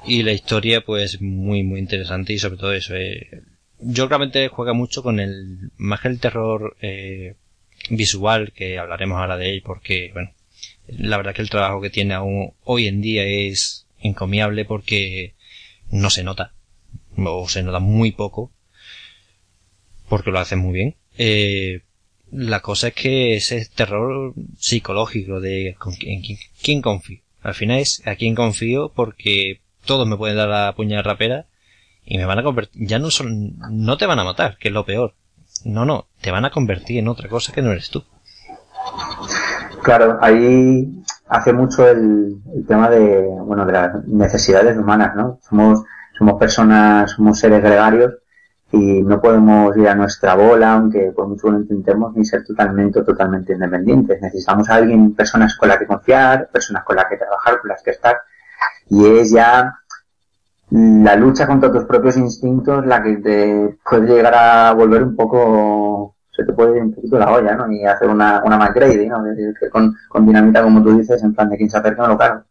Y 0.06 0.22
la 0.22 0.32
historia, 0.32 0.82
pues, 0.82 1.20
muy, 1.20 1.64
muy 1.64 1.80
interesante 1.80 2.32
y 2.32 2.38
sobre 2.38 2.58
todo 2.58 2.72
eso. 2.72 2.94
Eh, 2.94 3.42
yo 3.80 4.06
realmente 4.06 4.46
juega 4.48 4.72
mucho 4.72 5.02
con 5.02 5.18
el, 5.18 5.72
más 5.76 6.00
que 6.00 6.08
el 6.08 6.20
terror, 6.20 6.76
eh, 6.80 7.34
visual, 7.90 8.52
que 8.52 8.78
hablaremos 8.78 9.18
ahora 9.18 9.36
de 9.36 9.52
él 9.52 9.62
porque, 9.64 10.10
bueno, 10.12 10.30
la 10.86 11.16
verdad 11.16 11.34
que 11.34 11.42
el 11.42 11.50
trabajo 11.50 11.80
que 11.80 11.90
tiene 11.90 12.14
aún 12.14 12.52
hoy 12.64 12.86
en 12.86 13.00
día 13.00 13.24
es 13.24 13.86
encomiable 14.00 14.64
porque 14.64 15.34
no 15.90 16.10
se 16.10 16.22
nota, 16.22 16.52
o 17.16 17.48
se 17.48 17.62
nota 17.62 17.78
muy 17.80 18.12
poco, 18.12 18.52
porque 20.08 20.30
lo 20.30 20.38
hace 20.38 20.56
muy 20.56 20.72
bien. 20.72 20.96
Eh, 21.16 21.82
la 22.30 22.60
cosa 22.60 22.88
es 22.88 22.94
que 22.94 23.36
ese 23.36 23.66
terror 23.74 24.34
psicológico 24.58 25.40
de 25.40 25.76
en 26.02 26.22
quién, 26.62 26.82
confío. 26.82 27.20
Al 27.42 27.54
final 27.54 27.78
es 27.78 28.06
a 28.06 28.16
quién 28.16 28.34
confío 28.34 28.92
porque 28.94 29.60
todos 29.84 30.06
me 30.06 30.16
pueden 30.16 30.36
dar 30.36 30.48
la 30.48 30.74
puñal 30.76 31.04
rapera 31.04 31.46
y 32.04 32.18
me 32.18 32.26
van 32.26 32.38
a 32.38 32.42
convertir, 32.42 32.86
ya 32.86 32.98
no 32.98 33.10
son, 33.10 33.58
no 33.70 33.96
te 33.96 34.06
van 34.06 34.18
a 34.18 34.24
matar, 34.24 34.56
que 34.58 34.68
es 34.68 34.74
lo 34.74 34.84
peor. 34.84 35.14
No, 35.64 35.84
no, 35.84 36.06
te 36.20 36.30
van 36.30 36.44
a 36.44 36.50
convertir 36.50 36.98
en 36.98 37.08
otra 37.08 37.28
cosa 37.28 37.52
que 37.52 37.62
no 37.62 37.72
eres 37.72 37.90
tú. 37.90 38.04
Claro, 39.82 40.18
ahí 40.20 40.86
hace 41.28 41.52
mucho 41.52 41.88
el, 41.88 42.36
tema 42.66 42.90
de, 42.90 43.20
bueno, 43.20 43.64
de 43.66 43.72
las 43.72 44.04
necesidades 44.06 44.76
humanas, 44.76 45.14
¿no? 45.16 45.38
Somos, 45.48 45.82
somos 46.16 46.38
personas, 46.38 47.12
somos 47.12 47.38
seres 47.38 47.62
gregarios 47.62 48.12
y 48.70 49.02
no 49.02 49.20
podemos 49.20 49.76
ir 49.76 49.88
a 49.88 49.94
nuestra 49.94 50.34
bola, 50.34 50.74
aunque 50.74 51.12
por 51.12 51.26
mucho 51.26 51.50
lo 51.50 51.58
intentemos, 51.58 52.14
ni 52.14 52.24
ser 52.24 52.44
totalmente 52.44 53.02
totalmente 53.02 53.54
independientes. 53.54 54.20
Necesitamos 54.20 54.68
a 54.68 54.74
alguien, 54.74 55.14
personas 55.14 55.56
con 55.56 55.68
las 55.68 55.78
que 55.78 55.86
confiar, 55.86 56.48
personas 56.52 56.84
con 56.84 56.96
las 56.96 57.06
que 57.06 57.16
trabajar, 57.16 57.60
con 57.60 57.68
las 57.68 57.82
que 57.82 57.90
estar. 57.92 58.20
Y 58.90 59.06
es 59.06 59.30
ya 59.30 59.74
la 60.70 61.16
lucha 61.16 61.46
contra 61.46 61.72
tus 61.72 61.84
propios 61.84 62.18
instintos 62.18 62.84
la 62.84 63.02
que 63.02 63.16
te 63.16 63.78
puede 63.88 64.16
llegar 64.16 64.34
a 64.34 64.72
volver 64.72 65.02
un 65.02 65.16
poco 65.16 66.16
se 66.38 66.44
te 66.44 66.52
puede 66.52 66.76
ir 66.76 66.82
un 66.82 66.94
poquito 66.94 67.18
la 67.18 67.32
olla, 67.32 67.54
¿no? 67.54 67.72
Y 67.72 67.84
hacer 67.84 68.08
una, 68.08 68.42
una 68.44 68.58
McGrady, 68.58 69.08
¿no? 69.08 69.24
con, 69.72 69.96
con 70.08 70.24
dinamita, 70.24 70.62
como 70.62 70.82
tú 70.84 70.96
dices, 70.96 71.20
en 71.24 71.34
plan 71.34 71.50
de 71.50 71.56
quien 71.56 71.68
se 71.68 71.78
acerca 71.78 72.02
no 72.02 72.08
lo 72.10 72.18
cago. 72.18 72.44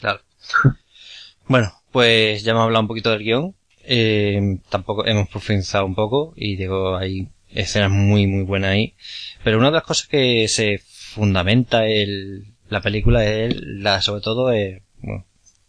Claro. 0.00 0.18
bueno, 1.48 1.70
pues 1.92 2.42
ya 2.42 2.50
hemos 2.50 2.64
hablado 2.64 2.82
un 2.82 2.88
poquito 2.88 3.10
del 3.10 3.22
guion. 3.22 3.54
Eh, 3.86 4.58
tampoco 4.68 5.06
hemos 5.06 5.28
profundizado 5.28 5.86
un 5.86 5.94
poco 5.94 6.32
y 6.36 6.56
digo, 6.56 6.96
hay 6.96 7.28
escenas 7.50 7.90
muy, 7.90 8.26
muy 8.26 8.44
buenas 8.44 8.72
ahí. 8.72 8.94
Pero 9.42 9.58
una 9.58 9.68
de 9.68 9.74
las 9.74 9.84
cosas 9.84 10.08
que 10.08 10.48
se 10.48 10.80
fundamenta 10.84 11.86
el, 11.86 12.54
la 12.68 12.80
película 12.80 13.24
es 13.24 13.54
la, 13.56 14.00
sobre 14.00 14.22
todo, 14.22 14.50
es, 14.50 14.82
bueno, 14.98 15.24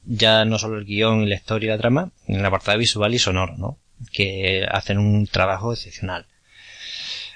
ya 0.05 0.45
no 0.45 0.57
solo 0.59 0.77
el 0.77 0.85
guion 0.85 1.23
y 1.23 1.27
la 1.27 1.35
historia 1.35 1.67
y 1.67 1.69
la 1.69 1.77
trama, 1.77 2.11
en 2.27 2.41
la 2.41 2.47
apartado 2.47 2.77
visual 2.77 3.13
y 3.13 3.19
sonoro, 3.19 3.55
¿no? 3.57 3.79
Que 4.11 4.65
hacen 4.69 4.97
un 4.97 5.27
trabajo 5.27 5.73
excepcional. 5.73 6.25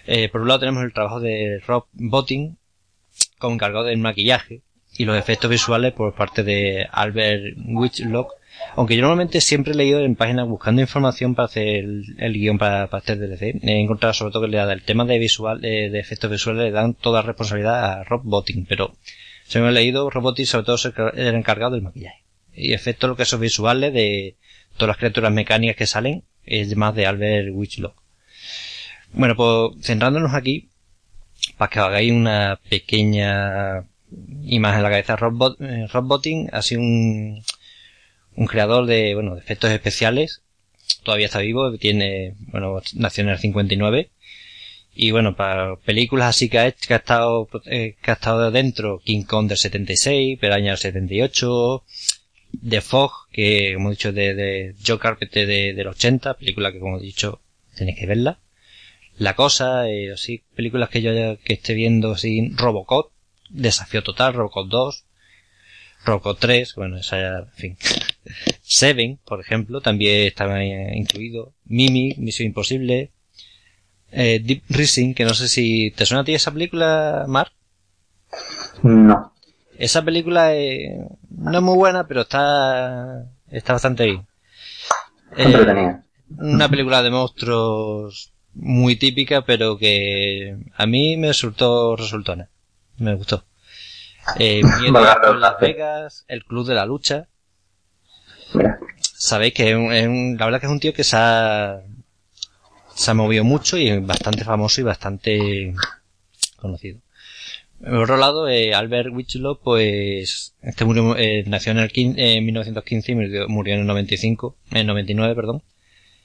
Eh, 0.06 0.30
por 0.30 0.42
un 0.42 0.48
lado 0.48 0.62
tenemos 0.62 0.84
el 0.84 0.94
trabajo 0.94 1.20
de 1.20 1.62
Rob 1.68 1.86
Botting, 1.94 2.58
como 3.38 3.56
encargado 3.56 3.86
del 3.86 3.98
maquillaje 3.98 4.62
y 4.98 5.06
los 5.06 5.18
efectos 5.18 5.50
visuales 5.50 5.94
por 5.94 6.14
parte 6.16 6.44
de 6.44 6.88
Albert 6.92 7.56
Witchlock, 7.58 8.34
aunque 8.76 8.96
yo 8.96 9.02
normalmente 9.02 9.42
siempre 9.42 9.74
he 9.74 9.76
leído 9.76 10.00
en 10.00 10.16
páginas 10.16 10.48
buscando 10.48 10.82
información 10.82 11.36
para 11.36 11.48
hacer 11.48 11.86
el, 12.18 12.34
guion 12.34 12.58
para, 12.58 12.88
para 12.88 13.00
este 13.00 13.16
DLC, 13.16 13.60
he 13.62 13.82
encontrado 13.82 14.14
sobre 14.14 14.32
todo 14.32 14.44
que 14.44 14.50
le 14.50 14.58
da 14.58 14.72
el 14.72 14.84
tema 14.84 15.06
de 15.06 15.20
visual, 15.20 15.62
de, 15.62 16.00
efectos 16.00 16.32
visuales 16.32 16.64
le 16.64 16.72
dan 16.72 16.94
toda 16.94 17.22
responsabilidad 17.22 17.84
a 17.84 18.04
Rob 18.04 18.22
Botting, 18.24 18.66
pero 18.68 18.96
según 19.46 19.70
he 19.70 19.72
leído, 19.72 20.10
Rob 20.10 20.24
Botting 20.24 20.46
sobre 20.46 20.66
todo 20.66 20.76
es 20.76 20.86
el 21.16 21.36
encargado 21.36 21.74
del 21.74 21.82
maquillaje. 21.82 22.24
Y 22.54 22.74
efecto 22.74 23.08
lo 23.08 23.16
que 23.16 23.26
son 23.26 23.40
visuales 23.40 23.94
de 23.94 24.36
todas 24.76 24.90
las 24.90 24.98
criaturas 24.98 25.32
mecánicas 25.32 25.76
que 25.76 25.88
salen 25.88 26.24
es 26.46 26.76
más 26.76 26.96
de 26.96 27.06
Albert 27.06 27.50
Witchlock. 27.52 27.96
Bueno, 29.14 29.36
pues 29.36 29.86
centrándonos 29.86 30.34
aquí, 30.34 30.70
para 31.58 31.70
que 31.70 31.80
hagáis 31.80 32.12
una 32.12 32.60
pequeña 32.70 33.86
imagen 34.44 34.78
en 34.78 34.84
la 34.84 34.90
cabeza, 34.90 35.16
Rob, 35.16 35.56
eh, 35.60 35.88
Botting 35.94 36.50
ha 36.52 36.62
un, 36.78 37.44
un 38.40 38.48
creador 38.48 38.86
de, 38.86 39.14
bueno, 39.16 39.36
de 39.36 39.42
efectos 39.42 39.70
especiales. 39.70 40.42
Todavía 41.04 41.26
está 41.26 41.40
vivo, 41.40 41.78
tiene, 41.78 42.36
bueno, 42.52 42.82
nació 42.96 43.24
en 43.26 43.30
el 43.30 43.38
59. 43.38 44.10
Y 44.96 45.12
bueno, 45.12 45.36
para 45.36 45.76
películas 45.76 46.30
así 46.30 46.48
que 46.50 46.60
ha, 46.60 46.72
que 46.72 46.94
ha 46.94 46.98
estado, 46.98 47.50
eh, 47.66 47.96
que 48.02 48.12
ha 48.12 48.14
estado 48.14 48.50
dentro, 48.50 49.02
King 49.04 49.24
Kong 49.24 49.50
del 49.50 49.58
76, 49.58 50.40
Peraña 50.40 50.72
del 50.72 50.78
78, 50.78 51.84
The 52.68 52.82
Fog, 52.82 53.12
que 53.32 53.74
como 53.76 53.90
he 53.90 53.92
dicho 53.92 54.14
de, 54.14 54.34
de 54.34 54.76
Joe 54.86 55.00
Carpenter 55.00 55.46
de, 55.46 55.74
del 55.74 55.88
80, 55.88 56.36
película 56.36 56.72
que 56.72 56.80
como 56.80 56.98
he 56.98 57.02
dicho 57.02 57.42
tenéis 57.76 58.00
que 58.00 58.08
verla. 58.08 58.40
La 59.18 59.36
Cosa, 59.36 59.90
eh, 59.90 60.14
así, 60.14 60.44
películas 60.56 60.90
que 60.90 61.02
yo 61.02 61.12
que 61.44 61.54
esté 61.54 61.74
viendo, 61.74 62.14
así, 62.14 62.52
Robocop, 62.56 63.12
Desafío 63.50 64.02
Total, 64.02 64.34
Robocop 64.34 64.70
2, 64.70 65.04
Robocop 66.06 66.40
3, 66.40 66.76
bueno, 66.76 66.98
esa 66.98 67.18
ya, 67.18 67.38
en 67.40 67.52
fin. 67.52 67.78
Seven, 68.62 69.20
por 69.26 69.42
ejemplo, 69.42 69.82
también 69.82 70.28
estaba 70.28 70.64
incluido. 70.64 71.54
Mimi, 71.66 72.16
Misión 72.18 72.48
Imposible. 72.48 73.12
Eh, 74.12 74.42
Deep 74.44 74.64
Rising, 74.70 75.14
que 75.14 75.26
no 75.26 75.34
sé 75.34 75.48
si, 75.48 75.92
¿te 75.92 76.06
suena 76.06 76.22
a 76.22 76.26
ti 76.26 76.34
esa 76.34 76.52
película, 76.52 77.26
Mark? 77.28 77.52
No. 78.84 79.34
Esa 79.78 80.04
película 80.04 80.56
eh, 80.56 81.08
no 81.30 81.58
es 81.58 81.64
muy 81.64 81.76
buena, 81.76 82.08
pero 82.08 82.22
está, 82.22 83.26
está 83.50 83.74
bastante 83.74 84.06
bien. 84.06 84.28
Eh, 85.38 85.96
una 86.38 86.70
película 86.70 87.04
de 87.04 87.12
monstruos 87.12 88.34
muy 88.54 88.96
típica, 88.96 89.44
pero 89.44 89.78
que 89.78 90.58
a 90.76 90.86
mí 90.86 91.18
me 91.18 91.28
resultó 91.28 91.96
resultona. 91.96 92.50
Me 92.98 93.16
gustó. 93.16 93.44
Eh, 94.38 94.62
Miedo 94.82 94.98
a 94.98 95.36
Las 95.36 95.60
Vegas, 95.60 96.26
El 96.28 96.44
Club 96.46 96.68
de 96.68 96.76
la 96.76 96.86
Lucha. 96.86 97.28
Sabéis 99.00 99.54
que 99.54 99.70
es 99.70 99.76
un, 99.76 100.38
la 100.38 100.46
verdad 100.46 100.60
que 100.60 100.66
es 100.66 100.72
un 100.72 100.80
tío 100.80 100.94
que 100.94 101.04
se 101.04 101.16
ha, 101.18 101.82
se 102.96 103.12
ha 103.12 103.14
movido 103.14 103.44
mucho 103.44 103.78
y 103.78 103.90
es 103.90 104.06
bastante 104.06 104.44
famoso 104.44 104.82
y 104.82 104.84
bastante 104.84 105.74
conocido. 106.58 107.00
Por 107.80 108.04
otro 108.04 108.18
lado, 108.18 108.50
eh, 108.50 108.74
Albert 108.74 109.10
Wichlow, 109.14 109.60
pues, 109.64 110.54
este 110.62 110.84
murió, 110.84 111.16
eh, 111.16 111.44
nació 111.48 111.72
en 111.72 111.80
el 111.80 111.92
en 111.94 112.46
1915 112.46 113.12
y 113.12 113.16
murió, 113.16 113.48
murió 113.48 113.74
en 113.76 113.82
el 113.82 113.88
95, 113.88 114.58
en 114.72 114.78
el 114.78 114.88
99, 114.88 115.36
perdón 115.36 115.64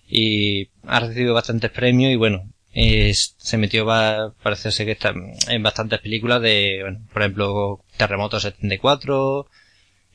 y 0.08 0.68
ha 0.86 1.00
recibido 1.00 1.34
bastantes 1.34 1.70
premios 1.70 2.12
y 2.12 2.16
bueno, 2.16 2.48
se 2.74 3.56
metió, 3.56 3.86
va, 3.86 4.34
parece 4.42 4.72
ser 4.72 4.86
que 4.86 4.92
está 4.92 5.14
en 5.48 5.62
bastantes 5.62 6.00
películas 6.00 6.42
de, 6.42 6.78
bueno, 6.82 7.00
por 7.12 7.22
ejemplo, 7.22 7.84
Terremoto 7.96 8.40
74, 8.40 9.46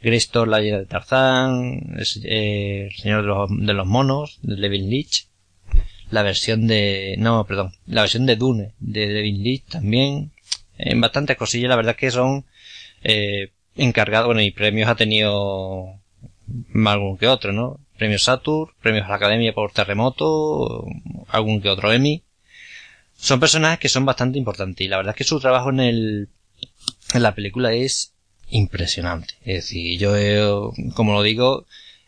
Gristor, 0.02 0.48
la 0.48 0.60
llena 0.60 0.80
de 0.80 0.86
Tarzán, 0.86 1.98
eh, 2.24 2.88
El 2.89 2.98
Señor 2.98 3.22
de 3.22 3.28
los, 3.28 3.50
de 3.50 3.74
los 3.74 3.88
Monos, 3.88 4.39
de 4.41 4.58
Levin 4.58 4.89
Leach, 4.89 5.28
la 6.12 6.24
versión 6.24 6.67
de, 6.67 7.15
no, 7.17 7.45
perdón, 7.45 7.74
la 7.86 8.02
versión 8.02 8.26
de 8.26 8.36
Dune, 8.36 8.74
de 8.80 9.08
Levin 9.08 9.43
Leach 9.43 9.65
también, 9.65 10.32
en 10.78 11.02
bastantes 11.02 11.38
cosillas, 11.38 11.69
la 11.69 11.76
verdad 11.76 11.95
que 11.95 12.12
son, 12.12 12.45
eh, 13.04 13.52
encargados, 13.76 14.28
bueno, 14.28 14.41
y 14.41 14.52
premios 14.52 14.89
ha 14.89 14.95
tenido 14.95 16.00
más 16.48 16.95
algún 16.95 17.17
que 17.17 17.28
otro, 17.28 17.54
¿no? 17.54 17.80
premios 18.00 18.24
Saturn, 18.24 18.72
premios 18.82 19.06
a 19.06 19.10
la 19.10 19.15
Academia 19.15 19.54
por 19.54 19.72
Terremoto, 19.72 20.86
algún 21.28 21.62
que 21.62 21.69
otro 21.69 21.91
Emmy. 21.91 22.24
Son 23.19 23.39
personajes 23.39 23.79
que 23.79 23.89
son 23.89 24.05
bastante 24.05 24.39
importantes 24.39 24.86
y 24.86 24.89
la 24.89 24.97
verdad 24.97 25.13
es 25.13 25.17
que 25.17 25.23
su 25.23 25.39
trabajo 25.39 25.69
en 25.69 25.79
el, 25.82 26.29
en 27.13 27.23
la 27.23 27.36
película 27.36 27.73
es 27.73 28.13
impresionante. 28.49 29.36
Es 29.41 29.65
decir, 29.65 29.99
yo, 29.99 30.71
como 30.95 31.13
lo 31.13 31.21
digo, 31.21 31.65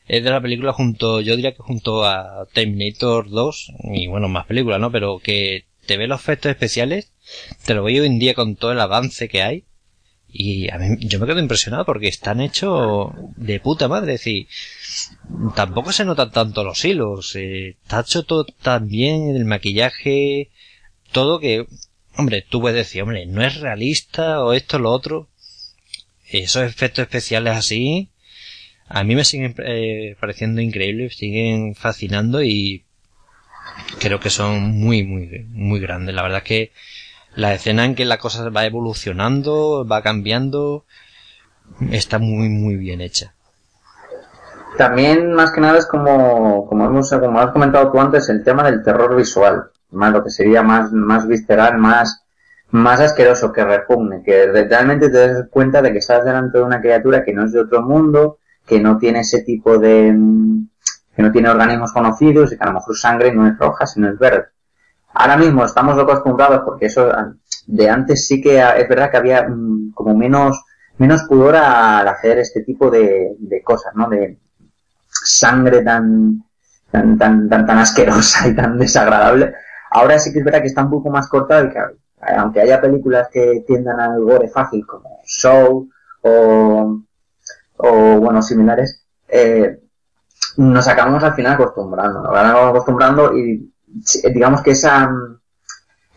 es 0.08 0.24
de 0.24 0.30
la 0.30 0.42
película 0.42 0.74
junto, 0.74 1.22
yo 1.22 1.36
diría 1.36 1.54
que 1.54 1.64
junto 1.64 2.06
a 2.06 2.48
Terminator 2.54 3.30
2 3.30 3.74
y 3.94 4.08
bueno, 4.08 4.30
más 4.30 4.46
películas, 4.46 4.80
¿no? 4.80 4.92
Pero 4.92 5.20
que 5.20 5.66
te 5.86 5.98
ve 5.98 6.08
los 6.08 6.22
efectos 6.22 6.52
especiales, 6.52 7.12
te 7.66 7.74
lo 7.74 7.84
veo 7.84 8.02
hoy 8.02 8.08
en 8.08 8.20
día 8.20 8.34
con 8.34 8.56
todo 8.56 8.72
el 8.72 8.80
avance 8.80 9.28
que 9.28 9.44
hay 9.44 9.66
y 10.34 10.72
a 10.72 10.78
mí, 10.78 10.98
yo 11.02 11.20
me 11.20 11.28
quedo 11.28 11.40
impresionado 11.40 11.86
porque 11.86 12.08
están 12.08 12.40
hechos 12.40 13.12
de 13.36 13.60
puta 13.60 13.88
madre. 13.88 14.14
Es 14.14 14.22
decir, 14.22 14.48
tampoco 15.56 15.92
se 15.92 16.06
notan 16.06 16.32
tanto 16.32 16.64
los 16.64 16.84
hilos. 16.86 17.36
Eh, 17.36 17.76
está 17.84 18.02
hecho 18.02 18.24
todo 18.24 18.46
tan 18.46 18.88
bien, 18.88 19.36
el 19.36 19.46
maquillaje, 19.46 20.50
todo 21.12 21.40
que, 21.40 21.68
hombre, 22.18 22.46
tú 22.48 22.62
puedes 22.62 22.78
decir, 22.78 23.04
hombre, 23.04 23.26
no 23.26 23.44
es 23.44 23.60
realista 23.60 24.44
o 24.44 24.54
esto 24.54 24.78
o 24.78 24.80
lo 24.80 24.92
otro. 24.92 25.28
Esos 26.28 26.64
efectos 26.64 27.04
especiales 27.04 27.58
así, 27.58 28.10
a 28.88 29.04
mí 29.04 29.16
me 29.16 29.26
siguen 29.26 29.56
eh, 29.60 30.16
pareciendo 30.20 30.62
increíbles, 30.62 31.18
siguen 31.18 31.76
fascinando 31.76 32.42
y 32.42 32.86
creo 34.00 34.20
que 34.20 34.30
son 34.30 34.72
muy, 34.72 35.04
muy, 35.04 35.46
muy 35.50 35.80
grandes. 35.80 36.16
La 36.16 36.24
verdad 36.24 36.44
que 36.44 36.72
la 37.36 37.54
escena 37.54 37.86
en 37.86 37.96
que 37.96 38.06
la 38.06 38.18
cosa 38.18 38.50
va 38.50 38.66
evolucionando, 38.66 39.86
va 39.90 40.02
cambiando, 40.02 40.86
está 41.92 42.20
muy, 42.20 42.50
muy 42.50 42.76
bien 42.76 43.02
hecha. 43.02 43.34
También, 44.78 45.34
más 45.34 45.52
que 45.52 45.62
nada, 45.62 45.78
es 45.78 45.86
como, 45.86 46.66
como 46.68 46.86
hemos, 46.86 47.10
como 47.10 47.40
has 47.40 47.52
comentado 47.52 47.92
tú 47.92 48.00
antes, 48.00 48.30
el 48.30 48.44
tema 48.44 48.64
del 48.64 48.84
terror 48.84 49.16
visual. 49.16 49.71
Más 49.92 50.12
lo 50.12 50.24
que 50.24 50.30
sería 50.30 50.64
más, 50.64 50.92
más 50.92 51.28
visceral, 51.28 51.78
más, 51.78 52.24
más 52.70 53.00
asqueroso, 53.00 53.52
que 53.52 53.64
repugne, 53.64 54.24
que 54.24 54.48
realmente 54.48 55.10
te 55.10 55.28
das 55.28 55.48
cuenta 55.50 55.82
de 55.82 55.92
que 55.92 56.00
estás 56.00 56.26
delante 56.26 56.58
de 56.58 56.64
una 56.64 56.82
criatura 56.82 57.24
que 57.24 57.34
no 57.34 57.46
es 57.46 57.52
de 57.52 57.60
otro 57.60 57.82
mundo, 57.82 58.38
que 58.66 58.80
no 58.80 58.98
tiene 58.98 59.22
ese 59.22 59.42
tipo 59.42 59.78
de, 59.78 60.16
que 61.16 61.22
no 61.22 61.32
tiene 61.32 61.50
organismos 61.50 61.92
conocidos 61.92 62.54
y 62.54 62.58
que 62.58 62.64
a 62.64 62.68
lo 62.68 62.74
mejor 62.74 62.96
su 62.96 63.02
sangre 63.02 63.34
no 63.34 63.48
es 63.48 63.58
roja, 63.58 63.86
sino 63.86 64.10
es 64.10 64.18
verde. 64.18 64.46
Ahora 65.14 65.36
mismo 65.36 65.66
estamos 65.66 66.00
acostumbrados 66.00 66.62
porque 66.66 66.86
eso 66.86 67.12
de 67.68 67.90
antes 67.90 68.28
sí 68.28 68.42
que 68.42 68.60
es 68.60 68.90
verdad 68.90 69.12
que 69.12 69.18
había 69.18 69.48
mm, 69.48 69.92
como 69.94 70.16
menos, 70.16 70.64
menos 70.98 71.24
pudor 71.24 71.56
al 71.56 72.08
hacer 72.08 72.40
este 72.40 72.64
tipo 72.64 72.90
de, 72.90 73.36
de 73.38 73.62
cosas, 73.62 73.94
¿no? 73.96 74.10
De 74.10 74.38
sangre 75.10 75.84
tan, 75.84 76.44
tan, 76.90 77.18
tan, 77.18 77.50
tan, 77.50 77.66
tan 77.66 77.78
asquerosa 77.78 78.48
y 78.48 78.56
tan 78.56 78.78
desagradable. 78.78 79.54
Ahora 79.92 80.20
sí 80.20 80.34
que 80.34 80.40
es 80.40 80.46
verdad 80.46 80.62
que 80.62 80.68
está 80.68 80.84
un 80.84 80.90
poco 80.90 81.10
más 81.10 81.28
cortado 81.28 81.66
y 81.66 81.70
que 81.70 81.80
aunque 82.38 82.62
haya 82.62 82.82
películas 82.82 83.30
que 83.32 83.64
tiendan 83.66 84.00
al 84.00 84.22
gore 84.22 84.48
fácil 84.50 84.86
como 84.86 85.22
Show 85.26 85.90
o, 86.22 87.02
o 87.78 88.20
bueno, 88.20 88.42
similares, 88.42 89.06
eh, 89.28 89.80
nos 90.58 90.88
acabamos 90.88 91.24
al 91.24 91.34
final 91.34 91.54
acostumbrando, 91.54 92.22
nos 92.22 92.32
acabamos 92.32 92.70
acostumbrando 92.70 93.38
y 93.38 93.74
digamos 94.34 94.62
que 94.62 94.72
esa 94.72 95.12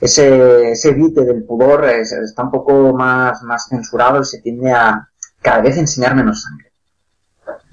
ese, 0.00 0.72
ese 0.72 0.92
vite 0.92 1.24
del 1.24 1.44
pudor 1.44 1.84
está 1.84 2.42
un 2.42 2.50
poco 2.50 2.92
más, 2.92 3.42
más 3.42 3.68
censurado 3.68 4.20
y 4.20 4.24
se 4.24 4.40
tiende 4.40 4.70
a 4.70 5.08
cada 5.40 5.62
vez 5.62 5.76
enseñar 5.78 6.14
menos 6.14 6.42
sangre. 6.42 6.72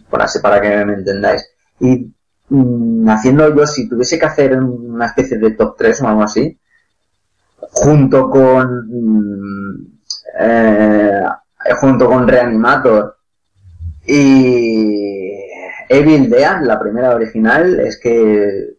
Por 0.09 0.21
así, 0.21 0.39
para 0.39 0.61
que 0.61 0.86
me 0.86 0.93
entendáis. 0.93 1.45
Y 1.80 2.13
mm, 2.52 3.10
haciendo 3.10 3.56
yo, 3.56 3.66
si 3.66 3.89
tuviese 3.89 4.20
que 4.20 4.26
hacer 4.26 4.56
una 4.60 5.08
especie 5.08 5.38
de 5.38 5.52
top 5.52 5.76
3 5.78 6.02
o 6.02 6.08
algo 6.08 6.24
así, 6.24 6.60
junto 7.58 8.30
con 8.30 8.88
mm, 8.89 9.99
eh, 10.39 11.24
junto 11.80 12.08
con 12.08 12.28
Reanimator 12.28 13.18
y 14.06 15.38
Evil 15.89 16.30
Dead, 16.30 16.62
la 16.62 16.80
primera 16.80 17.16
original, 17.16 17.80
es 17.80 17.99
que 17.99 18.76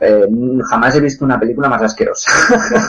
eh, 0.00 0.26
jamás 0.70 0.94
he 0.96 1.00
visto 1.00 1.24
una 1.24 1.38
película 1.38 1.68
más 1.68 1.82
asquerosa. 1.82 2.30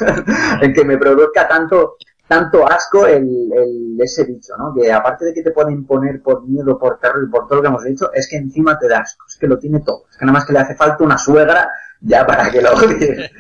en 0.62 0.74
que 0.74 0.86
me 0.86 0.98
produzca 0.98 1.48
tanto 1.48 1.98
tanto 2.28 2.66
asco 2.66 3.06
el, 3.06 3.52
el, 3.54 3.98
ese 4.00 4.24
bicho, 4.26 4.54
¿no? 4.58 4.74
Que 4.74 4.92
aparte 4.92 5.26
de 5.26 5.34
que 5.34 5.44
te 5.44 5.52
pueden 5.52 5.86
poner 5.86 6.22
por 6.22 6.48
miedo, 6.48 6.78
por 6.80 7.00
terror 7.00 7.24
y 7.28 7.30
por 7.30 7.48
todo 7.48 7.58
lo 7.58 7.62
que 7.62 7.68
hemos 7.68 7.84
dicho, 7.84 8.12
es 8.14 8.30
que 8.30 8.38
encima 8.38 8.78
te 8.80 8.88
da 8.88 9.00
asco, 9.00 9.26
es 9.28 9.38
que 9.38 9.48
lo 9.48 9.60
tiene 9.60 9.82
todo. 9.82 10.06
Es 10.10 10.18
que 10.18 10.26
nada 10.26 10.40
más 10.40 10.46
que 10.46 10.54
le 10.54 10.60
hace 10.60 10.76
falta 10.76 11.04
una 11.04 11.18
suegra 11.18 11.70
ya 12.02 12.26
para 12.26 12.50
que 12.50 12.62
lo 12.62 12.72
odies. 12.74 13.32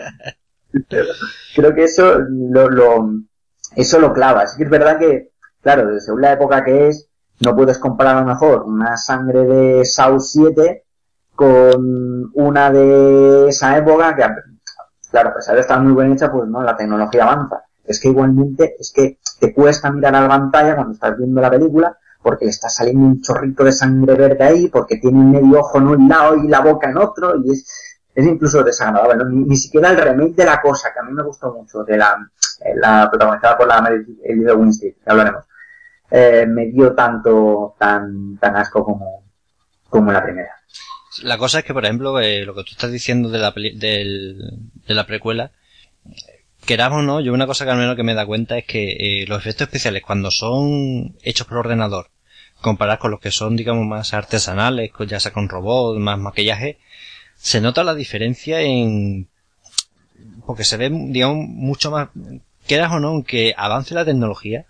Creo 1.55 1.75
que 1.75 1.83
eso 1.83 2.19
lo, 2.19 2.69
lo, 2.69 3.09
eso 3.75 3.99
lo 3.99 4.13
clava. 4.13 4.47
Sí 4.47 4.57
que 4.57 4.63
es 4.63 4.69
verdad 4.69 4.97
que, 4.97 5.31
claro, 5.61 5.99
según 5.99 6.21
la 6.21 6.33
época 6.33 6.63
que 6.63 6.89
es, 6.89 7.09
no 7.39 7.55
puedes 7.55 7.77
comparar 7.77 8.17
a 8.17 8.21
lo 8.21 8.27
mejor 8.27 8.63
una 8.63 8.97
sangre 8.97 9.45
de 9.45 9.85
Saw 9.85 10.19
7 10.19 10.83
con 11.35 12.31
una 12.33 12.71
de 12.71 13.49
esa 13.49 13.77
época 13.77 14.15
que, 14.15 14.23
claro, 15.09 15.29
a 15.29 15.35
pesar 15.35 15.55
de 15.55 15.61
estar 15.61 15.79
muy 15.81 15.93
bien 15.93 16.13
hecha, 16.13 16.31
pues 16.31 16.47
no, 16.47 16.61
la 16.63 16.75
tecnología 16.75 17.23
avanza. 17.23 17.63
Es 17.83 17.99
que 17.99 18.09
igualmente, 18.09 18.75
es 18.79 18.91
que 18.93 19.17
te 19.39 19.53
cuesta 19.53 19.91
mirar 19.91 20.15
a 20.15 20.21
la 20.21 20.29
pantalla 20.29 20.75
cuando 20.75 20.93
estás 20.93 21.17
viendo 21.17 21.41
la 21.41 21.49
película, 21.49 21.97
porque 22.21 22.45
le 22.45 22.51
está 22.51 22.69
saliendo 22.69 23.05
un 23.05 23.21
chorrito 23.21 23.63
de 23.63 23.73
sangre 23.73 24.15
verde 24.15 24.43
ahí, 24.43 24.67
porque 24.69 24.97
tiene 24.97 25.23
medio 25.23 25.59
ojo 25.59 25.77
en 25.79 25.87
un 25.87 26.09
lado 26.09 26.35
y 26.37 26.47
la 26.47 26.61
boca 26.61 26.89
en 26.89 26.97
otro, 26.97 27.35
y 27.43 27.51
es, 27.51 27.99
es 28.15 28.25
incluso 28.25 28.63
desagradable. 28.63 29.25
Ni, 29.29 29.57
siquiera 29.57 29.91
el 29.91 29.97
remake 29.97 30.35
de 30.35 30.45
la 30.45 30.61
cosa, 30.61 30.93
que 30.93 30.99
a 30.99 31.03
mí 31.03 31.11
me 31.11 31.23
gustó 31.23 31.53
mucho, 31.53 31.83
de 31.83 31.97
la, 31.97 32.15
eh, 32.61 32.73
la 32.75 33.09
protagonizada 33.09 33.57
por 33.57 33.67
la 33.67 33.91
Elida 34.23 34.55
Winstead, 34.55 34.93
que 34.93 35.11
hablaremos, 35.11 35.43
eh, 36.09 36.45
me 36.47 36.67
dio 36.67 36.93
tanto, 36.93 37.75
tan, 37.77 38.37
tan 38.37 38.55
asco 38.55 38.85
como, 38.85 39.25
como 39.89 40.11
la 40.11 40.23
primera. 40.23 40.51
La 41.21 41.37
cosa 41.37 41.59
es 41.59 41.65
que, 41.65 41.73
por 41.73 41.83
ejemplo, 41.83 42.19
eh, 42.19 42.45
lo 42.45 42.55
que 42.55 42.63
tú 42.63 42.69
estás 42.71 42.91
diciendo 42.91 43.29
de 43.29 43.39
la, 43.39 43.51
del, 43.51 44.37
de 44.87 44.93
la 44.93 45.05
precuela, 45.05 45.51
queramos 46.65 46.99
o 46.99 47.01
no, 47.01 47.19
yo 47.21 47.33
una 47.33 47.47
cosa 47.47 47.65
que 47.65 47.71
al 47.71 47.77
menos 47.77 47.95
que 47.95 48.03
me 48.03 48.13
da 48.13 48.25
cuenta 48.25 48.57
es 48.57 48.65
que 48.65 48.91
eh, 48.91 49.27
los 49.27 49.39
efectos 49.39 49.67
especiales 49.67 50.01
cuando 50.01 50.31
son 50.31 51.15
hechos 51.23 51.47
por 51.47 51.57
ordenador, 51.57 52.09
comparados 52.61 52.99
con 52.99 53.11
los 53.11 53.19
que 53.19 53.31
son, 53.31 53.55
digamos, 53.55 53.85
más 53.85 54.13
artesanales, 54.13 54.91
ya 55.07 55.19
sea 55.19 55.33
con 55.33 55.49
robots, 55.49 55.99
más 55.99 56.19
maquillaje, 56.19 56.77
se 57.35 57.61
nota 57.61 57.83
la 57.83 57.95
diferencia 57.95 58.61
en, 58.61 59.27
porque 60.45 60.63
se 60.63 60.77
ve, 60.77 60.89
digamos, 60.89 61.47
mucho 61.47 61.91
más, 61.91 62.09
queras 62.67 62.91
o 62.91 62.99
no, 62.99 63.09
aunque 63.09 63.53
avance 63.57 63.93
la 63.93 64.05
tecnología, 64.05 64.65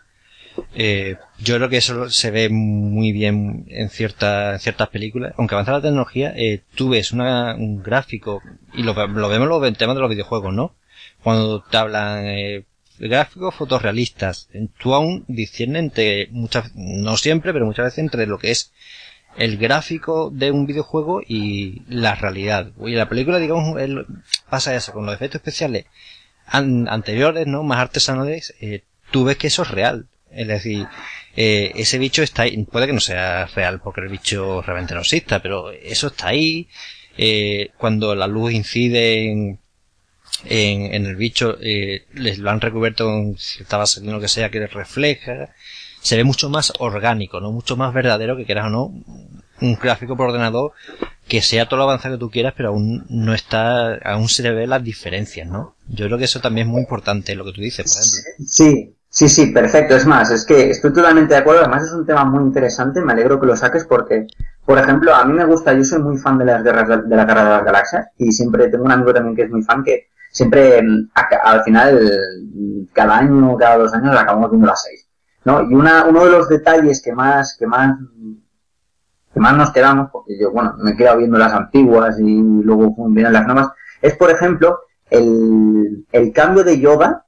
eh, 0.75 1.17
yo 1.39 1.55
creo 1.55 1.69
que 1.69 1.77
eso 1.77 2.09
se 2.09 2.31
ve 2.31 2.49
muy 2.49 3.11
bien 3.11 3.65
en, 3.69 3.89
ciertas 3.89 4.61
ciertas 4.61 4.89
películas. 4.89 5.33
Aunque 5.37 5.55
avanza 5.55 5.71
la 5.71 5.81
tecnología, 5.81 6.33
eh, 6.35 6.61
tú 6.75 6.89
ves 6.89 7.11
una, 7.11 7.55
un 7.55 7.81
gráfico, 7.81 8.41
y 8.73 8.83
lo, 8.83 8.93
lo 8.93 9.29
vemos 9.29 9.61
en 9.61 9.67
el 9.67 9.77
tema 9.77 9.93
de 9.93 10.01
los 10.01 10.09
videojuegos, 10.09 10.53
¿no? 10.53 10.75
Cuando 11.23 11.61
te 11.61 11.77
hablan 11.77 12.25
eh, 12.27 12.65
gráficos 12.99 13.55
fotorrealistas, 13.55 14.49
tú 14.77 14.93
aún 14.93 15.25
disciernes 15.27 15.83
entre 15.83 16.27
muchas, 16.31 16.75
no 16.75 17.17
siempre, 17.17 17.53
pero 17.53 17.65
muchas 17.65 17.85
veces 17.85 17.99
entre 17.99 18.27
lo 18.27 18.37
que 18.37 18.51
es 18.51 18.73
el 19.37 19.57
gráfico 19.57 20.29
de 20.31 20.51
un 20.51 20.65
videojuego 20.65 21.21
y 21.25 21.81
la 21.87 22.15
realidad. 22.15 22.71
Y 22.85 22.91
la 22.91 23.09
película, 23.09 23.39
digamos, 23.39 23.75
pasa 24.49 24.75
eso, 24.75 24.93
con 24.93 25.05
los 25.05 25.15
efectos 25.15 25.39
especiales 25.39 25.85
anteriores, 26.45 27.47
¿no? 27.47 27.63
Más 27.63 27.79
artesanales, 27.79 28.53
eh, 28.61 28.83
tú 29.11 29.23
ves 29.23 29.37
que 29.37 29.47
eso 29.47 29.63
es 29.63 29.71
real. 29.71 30.07
Es 30.31 30.47
decir, 30.47 30.87
eh, 31.35 31.71
ese 31.75 31.97
bicho 31.99 32.23
está 32.23 32.43
ahí, 32.43 32.63
puede 32.65 32.87
que 32.87 32.93
no 32.93 32.99
sea 32.99 33.45
real 33.47 33.79
porque 33.81 34.01
el 34.01 34.09
bicho 34.09 34.61
realmente 34.61 34.93
no 34.93 35.01
exista, 35.01 35.41
pero 35.41 35.71
eso 35.71 36.07
está 36.07 36.29
ahí. 36.29 36.67
Eh, 37.17 37.69
cuando 37.77 38.15
la 38.15 38.25
luz 38.25 38.53
incide 38.53 39.31
en, 39.31 39.59
en, 40.45 41.05
el 41.05 41.15
bicho, 41.15 41.57
eh, 41.61 42.05
les 42.13 42.37
lo 42.37 42.49
han 42.49 42.61
recubierto 42.61 43.05
con 43.05 43.37
cierta 43.37 43.77
base 43.77 44.01
de 44.01 44.11
lo 44.11 44.19
que 44.19 44.27
sea 44.27 44.49
que 44.49 44.65
refleja. 44.67 45.49
Se 46.01 46.17
ve 46.17 46.23
mucho 46.23 46.49
más 46.49 46.73
orgánico, 46.79 47.39
¿no? 47.39 47.51
Mucho 47.51 47.77
más 47.77 47.93
verdadero 47.93 48.35
que 48.35 48.45
quieras 48.45 48.67
o 48.67 48.69
no. 48.69 48.93
Un 49.61 49.75
gráfico 49.81 50.17
por 50.17 50.29
ordenador 50.29 50.73
que 51.27 51.41
sea 51.41 51.67
todo 51.67 51.77
lo 51.77 51.83
avanzado 51.83 52.15
que 52.15 52.19
tú 52.19 52.29
quieras, 52.29 52.53
pero 52.57 52.69
aún 52.69 53.05
no 53.09 53.33
está, 53.33 53.95
aún 54.03 54.27
se 54.27 54.49
ve 54.51 54.67
las 54.67 54.83
diferencias, 54.83 55.47
¿no? 55.47 55.75
Yo 55.87 56.07
creo 56.07 56.17
que 56.17 56.25
eso 56.25 56.41
también 56.41 56.67
es 56.67 56.73
muy 56.73 56.81
importante, 56.81 57.35
lo 57.35 57.45
que 57.45 57.53
tú 57.53 57.61
dices. 57.61 58.25
Sí, 58.45 58.93
Sí, 59.13 59.29
sí, 59.29 59.51
perfecto. 59.51 59.95
Es 59.95 60.07
más, 60.07 60.31
es 60.31 60.43
que 60.43 60.71
estoy 60.71 60.91
totalmente 60.91 61.35
de 61.35 61.41
acuerdo. 61.41 61.61
Además 61.61 61.83
es 61.83 61.91
un 61.93 62.03
tema 62.03 62.25
muy 62.25 62.43
interesante. 62.45 62.99
Me 62.99 63.13
alegro 63.13 63.39
que 63.39 63.45
lo 63.45 63.55
saques 63.55 63.85
porque, 63.85 64.25
por 64.65 64.79
ejemplo, 64.79 65.13
a 65.13 65.23
mí 65.23 65.33
me 65.33 65.45
gusta, 65.45 65.71
yo 65.73 65.83
soy 65.83 66.01
muy 66.01 66.17
fan 66.17 66.39
de 66.39 66.45
las 66.45 66.63
guerras 66.63 66.87
de, 66.87 67.15
la 67.15 67.23
guerra 67.23 67.43
de 67.43 67.49
las 67.51 67.63
galaxias 67.63 68.07
y 68.17 68.31
siempre 68.31 68.69
tengo 68.69 68.85
un 68.85 68.91
amigo 68.91 69.13
también 69.13 69.35
que 69.35 69.43
es 69.43 69.51
muy 69.51 69.61
fan 69.61 69.83
que 69.83 70.07
siempre 70.33 70.81
mm, 70.81 71.11
al 71.43 71.63
final, 71.63 72.19
cada 72.91 73.17
año, 73.19 73.55
cada 73.55 73.77
dos 73.77 73.93
años, 73.93 74.17
acabamos 74.17 74.49
viendo 74.49 74.67
las 74.67 74.83
seis. 74.83 75.07
¿no? 75.45 75.61
Y 75.61 75.73
una, 75.73 76.05
uno 76.05 76.25
de 76.25 76.31
los 76.31 76.49
detalles 76.49 77.01
que 77.01 77.13
más, 77.13 77.55
que 77.57 77.67
más, 77.67 77.95
que 79.33 79.39
más 79.39 79.55
nos 79.55 79.71
quedamos, 79.71 80.09
porque 80.11 80.37
yo, 80.39 80.51
bueno, 80.51 80.75
me 80.79 80.91
he 80.91 80.97
quedado 80.97 81.19
viendo 81.19 81.37
las 81.37 81.53
antiguas 81.53 82.19
y 82.19 82.41
luego 82.41 82.93
vienen 83.09 83.33
las 83.33 83.45
nuevas, 83.45 83.69
es 84.01 84.15
por 84.17 84.31
ejemplo, 84.31 84.79
el, 85.09 86.05
el 86.11 86.33
cambio 86.33 86.63
de 86.63 86.79
Yoda 86.79 87.25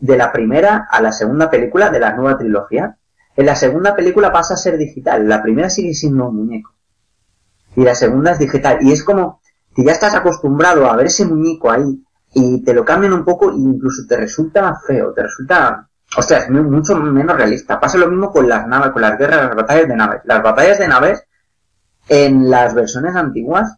de 0.00 0.16
la 0.16 0.32
primera 0.32 0.88
a 0.90 1.02
la 1.02 1.12
segunda 1.12 1.50
película 1.50 1.90
de 1.90 2.00
la 2.00 2.14
nueva 2.14 2.38
trilogía. 2.38 2.96
En 3.36 3.46
la 3.46 3.56
segunda 3.56 3.94
película 3.94 4.32
pasa 4.32 4.54
a 4.54 4.56
ser 4.56 4.78
digital, 4.78 5.28
la 5.28 5.42
primera 5.42 5.68
sigue 5.68 5.94
siendo 5.94 6.28
un 6.28 6.36
muñeco. 6.36 6.72
Y 7.76 7.82
la 7.84 7.94
segunda 7.94 8.32
es 8.32 8.38
digital. 8.38 8.78
Y 8.80 8.92
es 8.92 9.04
como 9.04 9.40
que 9.74 9.84
ya 9.84 9.92
estás 9.92 10.14
acostumbrado 10.14 10.90
a 10.90 10.96
ver 10.96 11.06
ese 11.06 11.24
muñeco 11.26 11.70
ahí 11.70 12.02
y 12.34 12.62
te 12.62 12.74
lo 12.74 12.84
cambian 12.84 13.12
un 13.12 13.24
poco 13.24 13.50
e 13.50 13.54
incluso 13.56 14.02
te 14.06 14.16
resulta 14.16 14.78
feo, 14.86 15.12
te 15.12 15.22
resulta, 15.22 15.88
o 16.16 16.22
sea, 16.22 16.38
es 16.38 16.50
mucho 16.50 16.96
menos 16.96 17.36
realista. 17.36 17.80
Pasa 17.80 17.98
lo 17.98 18.08
mismo 18.08 18.30
con 18.30 18.48
las 18.48 18.66
naves, 18.66 18.92
con 18.92 19.02
las 19.02 19.18
guerras, 19.18 19.46
las 19.46 19.56
batallas 19.56 19.88
de 19.88 19.96
naves. 19.96 20.20
Las 20.24 20.42
batallas 20.42 20.78
de 20.78 20.88
naves 20.88 21.24
en 22.08 22.48
las 22.48 22.74
versiones 22.74 23.14
antiguas, 23.16 23.76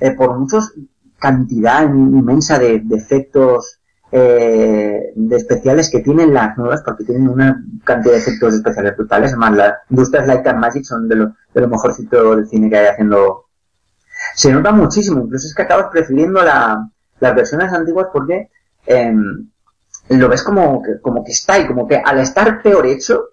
eh, 0.00 0.12
por 0.12 0.38
muchos 0.38 0.72
cantidad 1.18 1.82
inmensa 1.84 2.58
de, 2.58 2.80
de 2.80 2.96
efectos 2.96 3.80
eh, 4.16 5.12
de 5.16 5.36
especiales 5.36 5.90
que 5.90 6.00
tienen 6.00 6.32
las 6.32 6.56
nuevas, 6.56 6.82
porque 6.84 7.02
tienen 7.02 7.28
una 7.28 7.64
cantidad 7.82 8.12
de 8.12 8.20
efectos 8.20 8.54
especiales 8.54 8.96
brutales. 8.96 9.32
Además, 9.32 9.56
las 9.56 9.74
industrias 9.90 10.26
Light 10.26 10.46
and 10.46 10.60
Magic 10.60 10.84
son 10.84 11.08
de 11.08 11.16
lo, 11.16 11.34
de 11.52 11.60
lo 11.60 11.68
mejorcito 11.68 12.36
del 12.36 12.46
cine 12.46 12.70
que 12.70 12.76
hay 12.76 12.86
haciendo 12.86 13.46
Se 14.36 14.52
nota 14.52 14.70
muchísimo, 14.70 15.22
incluso 15.24 15.48
es 15.48 15.54
que 15.54 15.62
acabas 15.62 15.88
prefiriendo 15.90 16.42
la, 16.42 16.88
las 17.20 17.34
versiones 17.34 17.72
antiguas 17.72 18.08
porque 18.12 18.50
em, 18.86 19.48
lo 20.08 20.28
ves 20.28 20.42
como 20.42 20.82
que, 20.82 21.00
como 21.00 21.24
que 21.24 21.32
está 21.32 21.54
ahí, 21.54 21.66
como 21.66 21.86
que 21.86 21.96
al 21.96 22.18
estar 22.18 22.62
peor 22.62 22.86
hecho, 22.86 23.30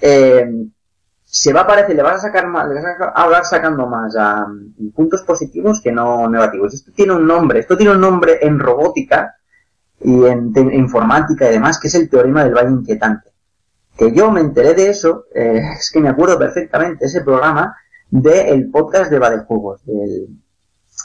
em, 0.00 0.70
se 1.24 1.52
va 1.52 1.60
a 1.62 1.66
parecer, 1.66 1.94
le 1.94 2.02
vas 2.02 2.16
a 2.16 2.28
sacar 2.28 2.46
más, 2.46 2.66
le 2.68 2.74
vas 2.74 2.84
a 3.00 3.22
hablar 3.22 3.44
sacando 3.44 3.86
más 3.86 4.16
a, 4.16 4.46
puntos 4.94 5.22
positivos 5.22 5.80
que 5.82 5.92
no 5.92 6.28
negativos. 6.28 6.72
Esto 6.72 6.90
tiene 6.92 7.12
un 7.12 7.26
nombre, 7.26 7.60
esto 7.60 7.76
tiene 7.76 7.92
un 7.92 8.00
nombre 8.00 8.38
en 8.40 8.58
robótica 8.58 9.36
y 10.00 10.24
en, 10.24 10.52
informática 10.72 11.48
y 11.48 11.52
demás, 11.52 11.78
que 11.78 11.88
es 11.88 11.94
el 11.94 12.08
teorema 12.08 12.44
del 12.44 12.54
valle 12.54 12.70
inquietante. 12.70 13.30
Que 13.96 14.12
yo 14.14 14.30
me 14.30 14.40
enteré 14.40 14.74
de 14.74 14.88
eso, 14.88 15.26
eh, 15.34 15.60
es 15.78 15.90
que 15.90 16.00
me 16.00 16.08
acuerdo 16.08 16.38
perfectamente 16.38 17.06
ese 17.06 17.20
programa 17.20 17.76
del 18.10 18.70
podcast 18.70 19.10
de 19.10 19.18
Badejuegos, 19.18 19.84
del, 19.84 20.28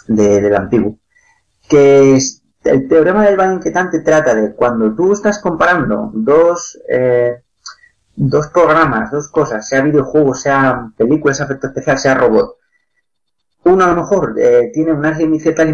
de, 0.07 0.41
del 0.41 0.55
antiguo. 0.55 0.97
Que 1.67 2.19
el 2.63 2.87
teorema 2.87 3.25
del 3.25 3.37
valle 3.37 3.55
inquietante 3.55 3.99
trata 3.99 4.33
de 4.33 4.53
cuando 4.53 4.93
tú 4.95 5.13
estás 5.13 5.39
comparando 5.39 6.11
dos, 6.13 6.79
eh, 6.89 7.43
dos 8.15 8.47
programas, 8.47 9.11
dos 9.11 9.29
cosas, 9.29 9.67
sea 9.67 9.81
videojuegos, 9.81 10.41
sea 10.41 10.89
películas, 10.95 11.37
sea 11.37 11.45
efecto 11.45 11.67
especial, 11.67 11.97
sea 11.97 12.15
robot. 12.15 12.57
Uno 13.65 13.83
a 13.85 13.87
lo 13.87 13.95
mejor 13.95 14.35
eh, 14.37 14.71
tiene 14.73 14.93
unas 14.93 15.17
ciertas 15.17 15.67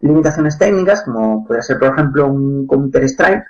limitaciones, 0.00 0.58
técnicas, 0.58 1.02
como 1.02 1.46
puede 1.46 1.62
ser, 1.62 1.78
por 1.78 1.92
ejemplo, 1.92 2.26
un 2.26 2.66
Counter 2.66 3.04
Strike, 3.04 3.44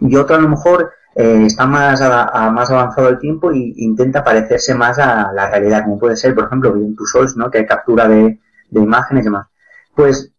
y 0.00 0.16
otro 0.16 0.36
a 0.36 0.40
lo 0.40 0.48
mejor 0.48 0.92
eh, 1.14 1.46
está 1.46 1.66
más, 1.66 2.00
a, 2.02 2.50
más 2.50 2.70
avanzado 2.70 3.08
el 3.08 3.18
tiempo 3.18 3.50
e 3.50 3.72
intenta 3.76 4.22
parecerse 4.22 4.74
más 4.74 4.98
a 4.98 5.32
la 5.32 5.50
realidad, 5.50 5.84
como 5.84 5.98
puede 5.98 6.16
ser, 6.16 6.34
por 6.34 6.44
ejemplo, 6.44 6.72
Beyond 6.72 6.98
Souls, 7.06 7.36
¿no? 7.36 7.50
que 7.50 7.58
hay 7.58 7.66
captura 7.66 8.08
de 8.08 8.38
imágenes 8.70 9.22
y 9.22 9.26
demás. 9.26 9.46
Pues 9.94 10.35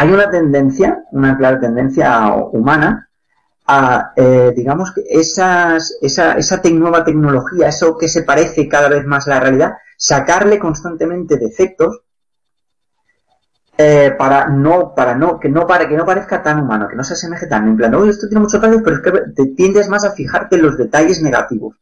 hay 0.00 0.12
una 0.12 0.30
tendencia, 0.30 1.04
una 1.10 1.36
clara 1.36 1.58
tendencia 1.58 2.32
humana 2.52 3.08
a, 3.66 4.12
eh, 4.14 4.52
digamos, 4.54 4.92
que 4.94 5.02
esas, 5.10 5.98
esa, 6.00 6.34
esa 6.34 6.62
nueva 6.72 7.04
tecnología, 7.04 7.66
eso 7.66 7.98
que 7.98 8.08
se 8.08 8.22
parece 8.22 8.68
cada 8.68 8.88
vez 8.88 9.04
más 9.04 9.26
a 9.26 9.30
la 9.30 9.40
realidad, 9.40 9.72
sacarle 9.96 10.60
constantemente 10.60 11.36
defectos 11.36 12.02
eh, 13.76 14.14
para 14.16 14.48
no 14.48 14.94
para 14.94 15.14
no 15.16 15.38
que 15.38 15.48
no 15.48 15.66
para 15.66 15.88
que 15.88 15.96
no 15.96 16.04
parezca 16.04 16.42
tan 16.42 16.60
humano 16.60 16.88
que 16.88 16.96
no 16.96 17.02
se 17.02 17.14
asemeje 17.14 17.46
tan. 17.46 17.66
En 17.68 17.76
plan 17.76 17.94
oye 17.94 18.10
esto 18.10 18.28
tiene 18.28 18.42
muchos 18.42 18.60
fallos 18.60 18.82
pero 18.84 18.96
es 18.96 19.02
que 19.02 19.12
te 19.34 19.46
tiendes 19.54 19.88
más 19.88 20.04
a 20.04 20.12
fijarte 20.12 20.56
en 20.56 20.62
los 20.62 20.76
detalles 20.76 21.22
negativos 21.22 21.76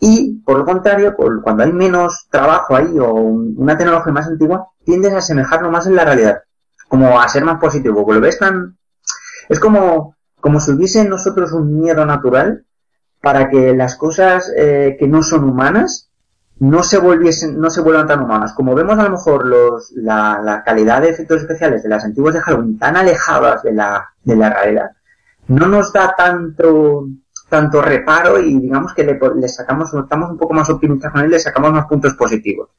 y 0.00 0.40
por 0.40 0.58
lo 0.58 0.64
contrario 0.64 1.14
cuando 1.42 1.62
hay 1.62 1.72
menos 1.72 2.28
trabajo 2.30 2.76
ahí 2.76 2.98
o 2.98 3.12
una 3.12 3.76
tecnología 3.76 4.12
más 4.12 4.26
antigua 4.26 4.68
tiendes 4.84 5.12
a 5.12 5.18
asemejarlo 5.18 5.70
más 5.70 5.86
en 5.86 5.96
la 5.96 6.04
realidad 6.06 6.42
como 6.88 7.20
a 7.20 7.28
ser 7.28 7.44
más 7.44 7.58
positivo 7.58 7.96
porque 7.96 8.14
lo 8.14 8.20
ves 8.20 8.38
tan 8.38 8.76
es 9.48 9.60
como 9.60 10.16
como 10.40 10.60
si 10.60 10.72
hubiese 10.72 11.00
en 11.00 11.08
nosotros 11.08 11.52
un 11.52 11.80
miedo 11.80 12.04
natural 12.04 12.64
para 13.20 13.48
que 13.48 13.74
las 13.74 13.96
cosas 13.96 14.52
eh, 14.56 14.96
que 14.98 15.08
no 15.08 15.22
son 15.22 15.44
humanas 15.44 16.10
no 16.58 16.82
se 16.82 16.98
volviesen, 16.98 17.58
no 17.58 17.70
se 17.70 17.80
vuelvan 17.80 18.06
tan 18.06 18.22
humanas. 18.22 18.52
Como 18.52 18.74
vemos 18.74 18.98
a 18.98 19.04
lo 19.04 19.10
mejor 19.10 19.46
los, 19.46 19.90
la, 19.92 20.40
la, 20.42 20.62
calidad 20.62 21.02
de 21.02 21.10
efectos 21.10 21.40
especiales 21.40 21.82
de 21.82 21.88
las 21.88 22.04
antiguas 22.04 22.34
de 22.34 22.40
Halloween 22.40 22.78
tan 22.78 22.96
alejadas 22.96 23.62
de 23.62 23.72
la, 23.72 24.14
de 24.22 24.36
la 24.36 24.50
realidad, 24.50 24.90
no 25.48 25.66
nos 25.66 25.92
da 25.92 26.14
tanto, 26.16 27.08
tanto 27.48 27.82
reparo 27.82 28.38
y 28.38 28.58
digamos 28.60 28.94
que 28.94 29.04
le, 29.04 29.48
sacamos, 29.48 29.92
estamos 29.92 30.30
un 30.30 30.38
poco 30.38 30.54
más 30.54 30.70
optimistas 30.70 31.12
con 31.12 31.22
él, 31.22 31.30
le 31.30 31.40
sacamos 31.40 31.72
más 31.72 31.86
puntos 31.86 32.14
positivos. 32.14 32.70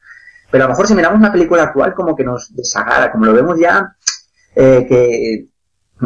Pero 0.52 0.64
a 0.64 0.68
lo 0.68 0.74
mejor 0.74 0.88
si 0.88 0.96
miramos 0.96 1.20
una 1.20 1.32
película 1.32 1.64
actual 1.64 1.94
como 1.94 2.16
que 2.16 2.24
nos 2.24 2.56
desagrada, 2.56 3.12
como 3.12 3.26
lo 3.26 3.34
vemos 3.34 3.60
ya, 3.60 3.96
eh, 4.56 4.86
que, 4.88 5.48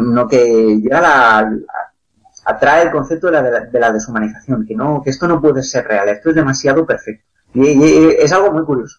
no 0.00 0.26
que 0.26 0.78
llega 0.82 1.00
la, 1.00 1.52
atrae 2.44 2.84
el 2.84 2.90
concepto 2.90 3.26
de 3.26 3.32
la, 3.32 3.42
de 3.42 3.80
la 3.80 3.92
deshumanización, 3.92 4.66
que 4.66 4.74
no, 4.74 5.02
que 5.02 5.10
esto 5.10 5.28
no 5.28 5.40
puede 5.40 5.62
ser 5.62 5.86
real, 5.86 6.08
esto 6.08 6.30
es 6.30 6.36
demasiado 6.36 6.86
perfecto. 6.86 7.24
Y, 7.54 8.22
es 8.22 8.32
algo 8.32 8.52
muy 8.52 8.64
curioso. 8.64 8.98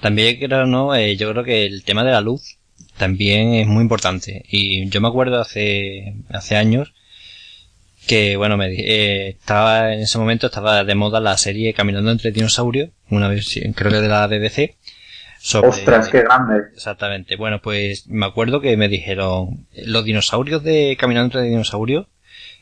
También 0.00 0.38
creo, 0.38 0.66
¿no? 0.66 0.94
Eh, 0.94 1.16
yo 1.16 1.30
creo 1.30 1.44
que 1.44 1.66
el 1.66 1.84
tema 1.84 2.04
de 2.04 2.12
la 2.12 2.20
luz 2.20 2.58
también 2.98 3.54
es 3.54 3.66
muy 3.66 3.82
importante. 3.82 4.44
Y 4.48 4.88
yo 4.90 5.00
me 5.00 5.08
acuerdo 5.08 5.40
hace, 5.40 6.16
hace 6.30 6.56
años 6.56 6.92
que, 8.06 8.36
bueno, 8.36 8.56
me, 8.56 8.68
eh, 8.72 9.28
estaba 9.30 9.94
en 9.94 10.00
ese 10.00 10.18
momento 10.18 10.48
estaba 10.48 10.84
de 10.84 10.94
moda 10.94 11.20
la 11.20 11.38
serie 11.38 11.72
Caminando 11.72 12.10
entre 12.10 12.32
dinosaurios, 12.32 12.90
una 13.16 13.28
vez, 13.28 13.58
creo 13.74 13.90
que 13.90 14.00
de 14.00 14.08
la 14.08 14.26
BBC. 14.26 14.76
Ostras, 15.62 16.08
qué 16.08 16.22
grande. 16.22 16.62
Exactamente. 16.74 17.36
Bueno, 17.36 17.60
pues 17.60 18.06
me 18.08 18.26
acuerdo 18.26 18.60
que 18.60 18.76
me 18.76 18.88
dijeron, 18.88 19.66
los 19.74 20.04
dinosaurios 20.04 20.62
de 20.62 20.96
Caminando 20.98 21.38
entre 21.38 21.50
dinosaurios 21.50 22.06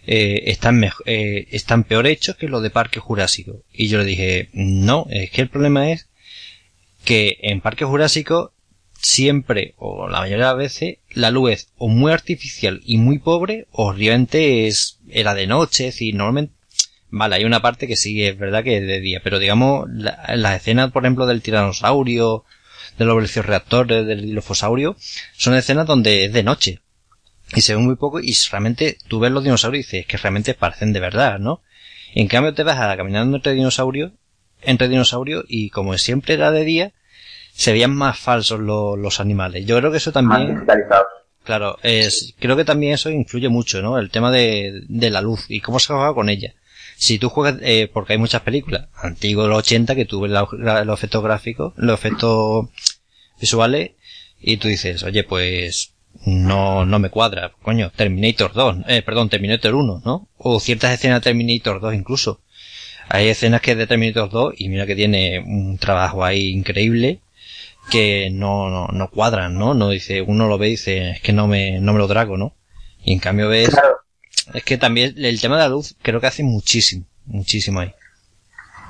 eh, 0.04 0.42
están, 0.46 0.82
eh, 1.06 1.46
están 1.52 1.84
peor 1.84 2.08
hechos 2.08 2.36
que 2.36 2.48
los 2.48 2.62
de 2.62 2.70
Parque 2.70 2.98
Jurásico. 2.98 3.62
Y 3.72 3.88
yo 3.88 3.98
le 3.98 4.04
dije, 4.04 4.48
no, 4.52 5.06
es 5.10 5.30
que 5.30 5.42
el 5.42 5.48
problema 5.48 5.90
es 5.90 6.08
que 7.04 7.38
en 7.42 7.60
Parque 7.60 7.84
Jurásico 7.84 8.52
siempre, 9.02 9.74
o 9.78 10.08
la 10.08 10.20
mayoría 10.20 10.46
de 10.46 10.50
las 10.50 10.56
veces, 10.56 10.98
la 11.10 11.30
luz 11.30 11.50
es 11.50 11.72
o 11.76 11.88
muy 11.88 12.12
artificial 12.12 12.80
y 12.84 12.98
muy 12.98 13.18
pobre, 13.18 13.66
o 13.70 13.92
realmente 13.92 14.66
es, 14.66 14.98
era 15.08 15.34
de 15.34 15.46
noche, 15.46 15.88
es 15.88 15.94
decir, 15.94 16.14
normalmente, 16.14 16.54
vale, 17.12 17.36
hay 17.36 17.44
una 17.44 17.62
parte 17.62 17.86
que 17.86 17.94
sí 17.94 18.24
es 18.24 18.36
verdad 18.36 18.64
que 18.64 18.78
es 18.78 18.86
de 18.86 18.98
día, 18.98 19.20
pero 19.22 19.38
digamos, 19.38 19.86
las 19.90 20.56
escenas, 20.56 20.90
por 20.90 21.04
ejemplo, 21.04 21.26
del 21.26 21.42
tiranosaurio, 21.42 22.44
de 22.98 23.04
los 23.04 23.34
reactores, 23.36 24.06
del 24.06 24.22
dilofosaurio, 24.22 24.96
son 25.36 25.54
escenas 25.54 25.86
donde 25.86 26.24
es 26.24 26.32
de 26.32 26.42
noche 26.42 26.80
y 27.54 27.60
se 27.60 27.74
ve 27.74 27.82
muy 27.82 27.96
poco 27.96 28.18
y 28.20 28.34
realmente 28.50 28.96
tú 29.08 29.20
ves 29.20 29.30
los 29.30 29.44
dinosaurios 29.44 29.84
y 29.84 29.86
dices 29.86 30.06
que 30.06 30.16
realmente 30.16 30.54
parecen 30.54 30.94
de 30.94 31.00
verdad, 31.00 31.38
¿no? 31.38 31.60
En 32.14 32.28
cambio 32.28 32.54
te 32.54 32.62
vas 32.62 32.80
a 32.80 32.96
caminando 32.96 33.36
entre 33.36 33.52
dinosaurios, 33.52 34.12
entre 34.62 34.88
dinosaurios 34.88 35.44
y 35.48 35.68
como 35.68 35.96
siempre 35.98 36.34
era 36.34 36.50
de 36.50 36.64
día, 36.64 36.92
se 37.52 37.72
veían 37.72 37.94
más 37.94 38.18
falsos 38.18 38.58
los, 38.58 39.20
animales. 39.20 39.66
Yo 39.66 39.78
creo 39.78 39.90
que 39.90 39.98
eso 39.98 40.12
también... 40.12 40.64
Claro, 41.44 41.76
es, 41.82 42.34
creo 42.38 42.56
que 42.56 42.64
también 42.64 42.94
eso 42.94 43.10
influye 43.10 43.48
mucho, 43.48 43.82
¿no? 43.82 43.98
El 43.98 44.10
tema 44.10 44.30
de, 44.30 44.84
de 44.88 45.10
la 45.10 45.20
luz 45.20 45.46
y 45.48 45.60
cómo 45.60 45.78
se 45.78 45.92
juega 45.92 46.14
con 46.14 46.28
ella. 46.30 46.54
Si 47.02 47.18
tú 47.18 47.30
juegas, 47.30 47.56
eh, 47.62 47.90
porque 47.92 48.12
hay 48.12 48.18
muchas 48.20 48.42
películas, 48.42 48.86
antiguos 48.94 49.48
los 49.48 49.58
80, 49.58 49.96
que 49.96 50.04
tú 50.04 50.20
ves 50.20 50.30
los 50.30 50.98
efectos 50.98 51.24
gráficos, 51.24 51.72
los 51.74 51.98
efectos 51.98 52.68
visuales, 53.40 53.90
y 54.40 54.58
tú 54.58 54.68
dices, 54.68 55.02
oye, 55.02 55.24
pues 55.24 55.94
no, 56.26 56.86
no 56.86 57.00
me 57.00 57.10
cuadra. 57.10 57.50
Coño, 57.60 57.90
Terminator 57.90 58.52
2, 58.52 58.84
eh, 58.86 59.02
perdón, 59.02 59.30
Terminator 59.30 59.74
1, 59.74 60.02
¿no? 60.04 60.28
O 60.38 60.60
ciertas 60.60 60.92
escenas 60.92 61.18
de 61.18 61.24
Terminator 61.24 61.80
2 61.80 61.92
incluso. 61.94 62.40
Hay 63.08 63.26
escenas 63.26 63.62
que 63.62 63.72
es 63.72 63.78
de 63.78 63.88
Terminator 63.88 64.30
2 64.30 64.54
y 64.58 64.68
mira 64.68 64.86
que 64.86 64.94
tiene 64.94 65.40
un 65.40 65.78
trabajo 65.78 66.24
ahí 66.24 66.50
increíble 66.50 67.18
que 67.90 68.30
no, 68.30 68.70
no, 68.70 68.86
no 68.92 69.10
cuadran, 69.10 69.58
¿no? 69.58 69.74
No 69.74 69.90
dice, 69.90 70.22
uno 70.22 70.46
lo 70.46 70.56
ve 70.56 70.68
y 70.68 70.70
dice, 70.72 71.10
es 71.10 71.20
que 71.20 71.32
no 71.32 71.48
me, 71.48 71.80
no 71.80 71.94
me 71.94 71.98
lo 71.98 72.06
trago, 72.06 72.36
¿no? 72.36 72.54
Y 73.02 73.12
en 73.12 73.18
cambio 73.18 73.48
ves, 73.48 73.70
es 74.54 74.64
que 74.64 74.78
también 74.78 75.14
el 75.16 75.40
tema 75.40 75.56
de 75.56 75.62
la 75.62 75.68
luz 75.68 75.96
creo 76.02 76.20
que 76.20 76.26
hace 76.26 76.42
muchísimo, 76.42 77.04
muchísimo 77.26 77.80
ahí. 77.80 77.94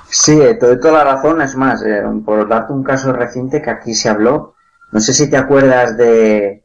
Sí, 0.09 0.39
eh, 0.39 0.55
te 0.55 0.67
doy 0.67 0.79
toda 0.79 1.03
la 1.03 1.15
razón, 1.15 1.41
es 1.41 1.55
más, 1.55 1.83
eh, 1.83 2.03
por 2.23 2.47
darte 2.47 2.73
un 2.73 2.83
caso 2.83 3.11
reciente 3.13 3.61
que 3.61 3.69
aquí 3.69 3.95
se 3.95 4.09
habló, 4.09 4.53
no 4.91 4.99
sé 4.99 5.11
si 5.11 5.27
te 5.27 5.37
acuerdas 5.37 5.97
de, 5.97 6.63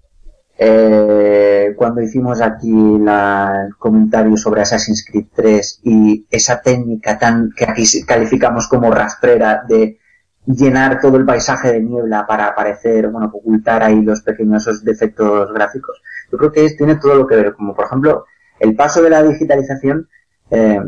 eh, 0.59 1.73
cuando 1.77 2.03
hicimos 2.03 2.43
aquí 2.43 2.71
el 2.71 3.75
comentario 3.79 4.37
sobre 4.37 4.61
Assassin's 4.61 5.05
Creed 5.09 5.27
3 5.35 5.81
y 5.85 6.27
esa 6.31 6.61
técnica 6.61 7.19
tan 7.19 7.53
que 7.57 7.65
aquí 7.65 7.85
calificamos 8.05 8.69
como 8.69 8.91
rastrera 8.91 9.63
de 9.67 9.99
llenar 10.45 11.01
todo 11.01 11.17
el 11.17 11.25
paisaje 11.25 11.73
de 11.73 11.81
niebla 11.81 12.27
para 12.27 12.49
aparecer, 12.49 13.09
bueno, 13.09 13.31
ocultar 13.33 13.83
ahí 13.83 14.03
los 14.03 14.23
pequeños 14.23 14.85
defectos 14.85 15.53
gráficos. 15.55 16.03
Yo 16.31 16.39
creo 16.39 16.53
que 16.53 16.69
tiene 16.77 16.97
todo 16.97 17.15
lo 17.15 17.27
que 17.27 17.37
ver, 17.37 17.55
como 17.55 17.75
por 17.75 17.87
ejemplo 17.87 18.27
el 18.61 18.75
paso 18.75 19.03
de 19.03 19.11
la 19.11 19.23
digitalización, 19.23 20.09
eh, 20.51 20.81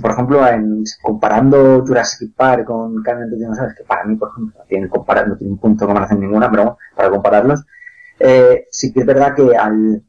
por 0.00 0.10
ejemplo, 0.10 0.46
en, 0.46 0.84
comparando 1.02 1.84
Jurassic 1.86 2.34
Park 2.34 2.64
con 2.64 3.02
Carmen 3.02 3.30
de 3.30 3.36
Dinosaurios, 3.36 3.76
que 3.76 3.84
para 3.84 4.04
mí, 4.04 4.16
por 4.16 4.30
ejemplo, 4.30 4.58
no 4.58 4.64
tiene, 4.64 4.88
no 4.88 5.36
tiene 5.36 5.52
un 5.52 5.58
punto 5.58 5.84
de 5.84 5.86
comparación 5.86 6.20
ninguna, 6.20 6.50
pero 6.50 6.78
para 6.96 7.10
compararlos, 7.10 7.64
eh, 8.18 8.66
sí 8.70 8.92
que 8.92 9.00
es 9.00 9.06
verdad 9.06 9.34
que 9.34 9.56
al, 9.56 10.02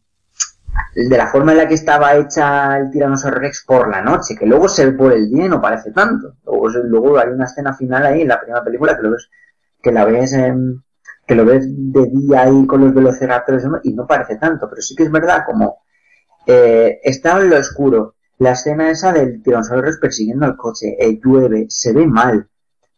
de 0.95 1.17
la 1.17 1.27
forma 1.27 1.51
en 1.51 1.59
la 1.59 1.67
que 1.67 1.73
estaba 1.73 2.15
hecha 2.15 2.77
el 2.77 2.89
Tiranosaurio 2.89 3.39
Rex 3.39 3.63
por 3.65 3.89
la 3.89 4.01
noche, 4.01 4.35
que 4.35 4.45
luego 4.45 4.67
se 4.67 4.85
ve 4.85 4.91
por 4.93 5.13
el 5.13 5.29
día 5.29 5.47
no 5.47 5.61
parece 5.61 5.91
tanto. 5.91 6.35
Luego, 6.45 6.69
luego 6.69 7.19
hay 7.19 7.29
una 7.29 7.45
escena 7.45 7.73
final 7.73 8.05
ahí 8.05 8.21
en 8.21 8.29
la 8.29 8.39
primera 8.39 8.63
película 8.63 8.95
que 8.95 9.03
lo 9.03 9.11
ves, 9.11 9.29
que 9.81 9.91
la 9.91 10.05
ves 10.05 10.33
en, 10.33 10.83
que 11.27 11.35
lo 11.35 11.45
ves 11.45 11.65
de 11.67 12.05
día 12.07 12.43
ahí 12.43 12.65
con 12.65 12.81
los 12.81 12.93
velociraptores 12.93 13.65
y 13.83 13.93
no 13.93 14.07
parece 14.07 14.37
tanto, 14.37 14.69
pero 14.69 14.81
sí 14.81 14.95
que 14.95 15.03
es 15.03 15.11
verdad 15.11 15.43
como 15.45 15.79
eh, 16.45 16.99
está 17.03 17.39
en 17.39 17.49
lo 17.49 17.57
oscuro, 17.57 18.15
la 18.37 18.51
escena 18.51 18.89
esa 18.89 19.11
del 19.13 19.41
tiranosaurio 19.41 19.85
Rex 19.85 19.97
persiguiendo 19.97 20.45
al 20.45 20.57
coche, 20.57 20.95
eh, 20.99 21.19
llueve, 21.23 21.67
se 21.69 21.93
ve 21.93 22.05
mal, 22.05 22.47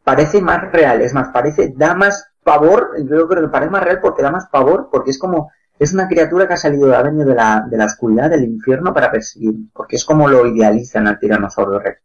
parece 0.03 0.41
más 0.41 0.71
real, 0.71 1.01
es 1.01 1.13
más, 1.13 1.29
parece, 1.29 1.73
da 1.75 1.93
más 1.93 2.31
pavor, 2.43 2.91
yo 2.97 3.27
creo 3.27 3.41
que 3.41 3.47
parece 3.49 3.71
más 3.71 3.83
real 3.83 3.99
porque 4.01 4.23
da 4.23 4.31
más 4.31 4.47
pavor, 4.47 4.89
porque 4.91 5.11
es 5.11 5.19
como, 5.19 5.51
es 5.77 5.93
una 5.93 6.07
criatura 6.07 6.47
que 6.47 6.53
ha 6.53 6.57
salido, 6.57 6.87
de 6.87 7.35
la, 7.35 7.65
de 7.69 7.77
la 7.77 7.85
oscuridad, 7.85 8.29
del 8.29 8.45
infierno 8.45 8.93
para 8.93 9.11
perseguir, 9.11 9.53
porque 9.73 9.97
es 9.97 10.05
como 10.05 10.27
lo 10.27 10.47
idealizan 10.47 11.07
al 11.07 11.19
tiranosaurio 11.19 11.79
rex. 11.79 12.01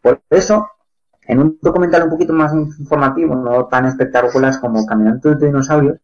Por 0.00 0.22
eso, 0.30 0.70
en 1.22 1.40
un 1.40 1.58
documental 1.60 2.04
un 2.04 2.10
poquito 2.10 2.32
más 2.32 2.52
informativo, 2.54 3.34
no 3.34 3.66
tan 3.66 3.86
espectacular 3.86 4.60
como 4.60 4.86
Caminante 4.86 5.34
de 5.34 5.46
Dinosaurios, 5.46 5.98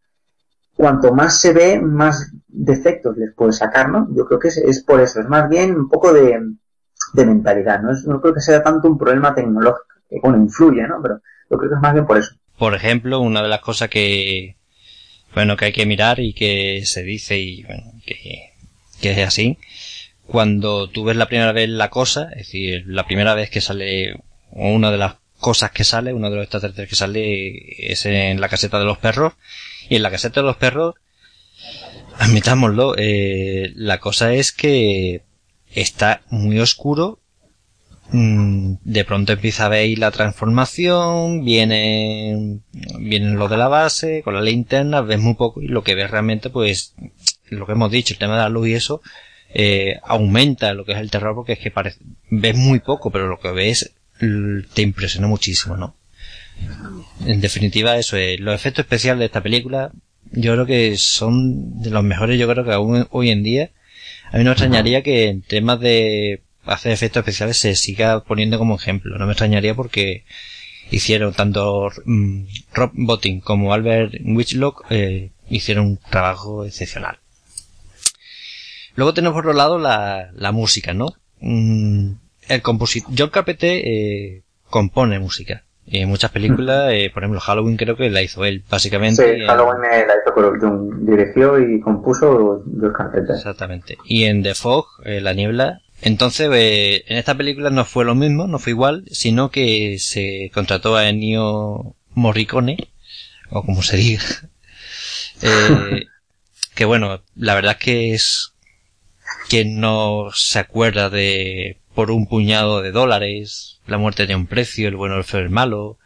cuanto 0.76 1.12
más 1.12 1.40
se 1.40 1.52
ve, 1.52 1.80
más 1.80 2.32
defectos 2.48 3.16
les 3.16 3.34
puede 3.34 3.52
sacar, 3.52 3.90
¿no? 3.90 4.08
Yo 4.14 4.26
creo 4.26 4.38
que 4.38 4.48
es, 4.48 4.84
por 4.84 5.00
eso, 5.00 5.20
es 5.20 5.28
más 5.28 5.48
bien 5.48 5.74
un 5.74 5.88
poco 5.88 6.12
de, 6.12 6.40
mentalidad, 7.14 7.82
¿no? 7.82 7.92
Es, 7.92 8.04
no 8.06 8.20
creo 8.20 8.34
que 8.34 8.40
sea 8.40 8.62
tanto 8.62 8.88
un 8.88 8.98
problema 8.98 9.34
tecnológico, 9.34 9.86
que 10.08 10.18
bueno, 10.20 10.38
influye, 10.38 10.82
¿no? 10.86 11.00
Pero 11.02 11.20
yo 11.50 11.58
creo 11.58 11.70
que 11.70 11.76
es 11.76 11.82
más 11.82 11.92
bien 11.92 12.06
por 12.06 12.18
eso. 12.18 12.34
Por 12.58 12.74
ejemplo, 12.74 13.20
una 13.20 13.42
de 13.42 13.48
las 13.48 13.60
cosas 13.60 13.88
que, 13.88 14.56
bueno, 15.34 15.56
que 15.56 15.66
hay 15.66 15.72
que 15.72 15.86
mirar 15.86 16.20
y 16.20 16.34
que 16.34 16.82
se 16.84 17.02
dice 17.02 17.38
y, 17.38 17.64
bueno, 17.64 17.82
que, 18.06 18.52
que 19.00 19.12
es 19.12 19.26
así, 19.26 19.58
cuando 20.26 20.88
tú 20.88 21.04
ves 21.04 21.16
la 21.16 21.26
primera 21.26 21.52
vez 21.52 21.68
la 21.68 21.90
cosa, 21.90 22.30
es 22.30 22.46
decir, 22.46 22.84
la 22.86 23.06
primera 23.06 23.34
vez 23.34 23.50
que 23.50 23.60
sale, 23.60 24.20
una 24.50 24.90
de 24.90 24.98
las 24.98 25.16
cosas 25.42 25.72
que 25.72 25.84
sale, 25.84 26.14
uno 26.14 26.30
de 26.30 26.36
los 26.36 26.44
extraterrestres 26.44 26.88
que 26.88 26.96
sale 26.96 27.92
es 27.92 28.06
en 28.06 28.40
la 28.40 28.48
caseta 28.48 28.78
de 28.78 28.84
los 28.86 28.98
perros, 28.98 29.34
y 29.90 29.96
en 29.96 30.02
la 30.02 30.10
caseta 30.10 30.40
de 30.40 30.46
los 30.46 30.56
perros, 30.56 30.94
admitámoslo, 32.18 32.94
eh, 32.96 33.72
la 33.74 33.98
cosa 33.98 34.32
es 34.32 34.52
que 34.52 35.22
está 35.74 36.22
muy 36.30 36.60
oscuro, 36.60 37.18
mm, 38.10 38.74
de 38.84 39.04
pronto 39.04 39.32
empieza 39.32 39.66
a 39.66 39.68
ver 39.68 39.98
la 39.98 40.12
transformación, 40.12 41.44
viene, 41.44 42.60
vienen 43.00 43.36
lo 43.36 43.48
de 43.48 43.56
la 43.56 43.68
base, 43.68 44.22
con 44.22 44.34
la 44.34 44.42
linterna, 44.42 45.00
ves 45.00 45.18
muy 45.18 45.34
poco 45.34 45.60
y 45.60 45.66
lo 45.66 45.82
que 45.82 45.96
ves 45.96 46.10
realmente 46.10 46.50
pues, 46.50 46.94
lo 47.48 47.66
que 47.66 47.72
hemos 47.72 47.90
dicho, 47.90 48.14
el 48.14 48.18
tema 48.18 48.36
de 48.36 48.42
la 48.42 48.48
luz 48.48 48.68
y 48.68 48.74
eso, 48.74 49.02
eh, 49.52 49.98
aumenta 50.04 50.72
lo 50.72 50.84
que 50.84 50.92
es 50.92 50.98
el 50.98 51.10
terror 51.10 51.34
porque 51.34 51.54
es 51.54 51.58
que 51.58 51.72
parece, 51.72 51.98
ves 52.30 52.56
muy 52.56 52.78
poco, 52.78 53.10
pero 53.10 53.26
lo 53.26 53.40
que 53.40 53.50
ves 53.50 53.92
te 54.74 54.82
impresiona 54.82 55.26
muchísimo, 55.26 55.76
¿no? 55.76 55.96
En 57.26 57.40
definitiva, 57.40 57.96
eso 57.96 58.16
es. 58.16 58.38
Los 58.40 58.54
efectos 58.54 58.84
especiales 58.84 59.20
de 59.20 59.26
esta 59.26 59.42
película, 59.42 59.90
yo 60.30 60.52
creo 60.52 60.66
que 60.66 60.96
son 60.96 61.82
de 61.82 61.90
los 61.90 62.04
mejores, 62.04 62.38
yo 62.38 62.48
creo 62.48 62.64
que 62.64 62.72
aún 62.72 63.06
hoy 63.10 63.30
en 63.30 63.42
día. 63.42 63.70
A 64.30 64.38
mí 64.38 64.44
no 64.44 64.50
me 64.50 64.52
extrañaría 64.52 65.02
que 65.02 65.28
en 65.28 65.42
temas 65.42 65.80
de 65.80 66.42
hacer 66.64 66.92
efectos 66.92 67.20
especiales 67.20 67.56
se 67.56 67.74
siga 67.74 68.22
poniendo 68.24 68.58
como 68.58 68.76
ejemplo. 68.76 69.18
No 69.18 69.26
me 69.26 69.32
extrañaría 69.32 69.74
porque 69.74 70.24
hicieron 70.90 71.34
tanto 71.34 71.90
mm, 72.04 72.44
Rob 72.72 72.90
Botting 72.94 73.40
como 73.40 73.72
Albert 73.72 74.14
Witchlock 74.24 74.86
eh, 74.90 75.32
hicieron 75.50 75.86
un 75.86 75.96
trabajo 75.98 76.64
excepcional. 76.64 77.18
Luego 78.94 79.14
tenemos 79.14 79.34
por 79.34 79.46
otro 79.46 79.56
lado 79.56 79.78
la, 79.78 80.30
la 80.34 80.52
música, 80.52 80.92
¿no? 80.94 81.14
Mm, 81.40 82.12
el 82.48 82.62
compositor, 82.62 83.12
John 83.16 83.30
Carpenter 83.30 83.80
eh, 83.84 84.42
compone 84.68 85.18
música. 85.18 85.64
Y 85.84 85.98
en 85.98 86.08
muchas 86.08 86.30
películas, 86.30 86.92
eh, 86.92 87.10
por 87.12 87.22
ejemplo, 87.22 87.40
Halloween 87.40 87.76
creo 87.76 87.96
que 87.96 88.08
la 88.08 88.22
hizo 88.22 88.44
él, 88.44 88.62
básicamente. 88.70 89.40
Sí, 89.40 89.46
Halloween 89.46 89.80
la 89.82 90.14
hizo 90.14 90.88
dirigió 91.00 91.58
y 91.58 91.80
compuso 91.80 92.62
John 92.80 92.92
Carpenter. 92.92 93.34
Exactamente. 93.36 93.98
Y 94.04 94.24
en 94.24 94.42
The 94.42 94.54
Fog, 94.54 94.86
eh, 95.04 95.20
La 95.20 95.34
Niebla, 95.34 95.80
entonces, 96.02 96.50
eh, 96.52 97.04
en 97.06 97.16
esta 97.16 97.36
película 97.36 97.70
no 97.70 97.84
fue 97.84 98.04
lo 98.04 98.16
mismo, 98.16 98.48
no 98.48 98.58
fue 98.58 98.72
igual, 98.72 99.04
sino 99.12 99.50
que 99.52 99.98
se 100.00 100.50
contrató 100.52 100.96
a 100.96 101.08
Ennio 101.08 101.94
Morricone, 102.14 102.88
o 103.50 103.64
como 103.64 103.82
se 103.82 103.96
diga. 103.96 104.22
eh, 105.42 106.06
que 106.74 106.84
bueno, 106.84 107.22
la 107.36 107.54
verdad 107.54 107.76
es 107.78 107.78
que 107.78 108.14
es 108.14 108.52
que 109.48 109.64
no 109.64 110.30
se 110.34 110.58
acuerda 110.58 111.08
de 111.08 111.78
por 111.94 112.10
un 112.10 112.26
puñado 112.26 112.82
de 112.82 112.92
dólares, 112.92 113.80
La 113.86 113.98
muerte 113.98 114.26
de 114.26 114.34
un 114.34 114.46
precio, 114.46 114.88
El 114.88 114.96
bueno, 114.96 115.16
el 115.16 115.40
el 115.40 115.50
malo, 115.50 115.98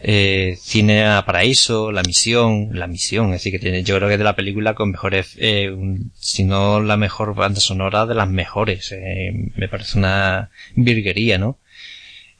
eh, 0.00 0.56
Cine 0.60 1.06
a 1.06 1.24
Paraíso, 1.24 1.92
La 1.92 2.02
Misión, 2.02 2.70
La 2.72 2.86
Misión, 2.86 3.26
es 3.26 3.40
decir, 3.40 3.52
que 3.52 3.58
tiene, 3.58 3.82
yo 3.82 3.96
creo 3.96 4.08
que 4.08 4.14
es 4.14 4.18
de 4.18 4.24
la 4.24 4.36
película 4.36 4.74
con 4.74 4.90
mejores, 4.90 5.36
eh, 5.38 5.74
si 6.14 6.44
no 6.44 6.80
la 6.80 6.96
mejor 6.96 7.34
banda 7.34 7.60
sonora 7.60 8.06
de 8.06 8.14
las 8.14 8.28
mejores, 8.28 8.92
eh, 8.92 9.32
me 9.56 9.68
parece 9.68 9.98
una 9.98 10.50
virguería, 10.74 11.38
¿no? 11.38 11.58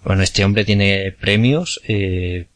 Bueno, 0.05 0.23
este 0.23 0.45
hombre 0.45 0.65
tiene 0.65 1.13
premios, 1.13 1.81
eh, 1.87 2.47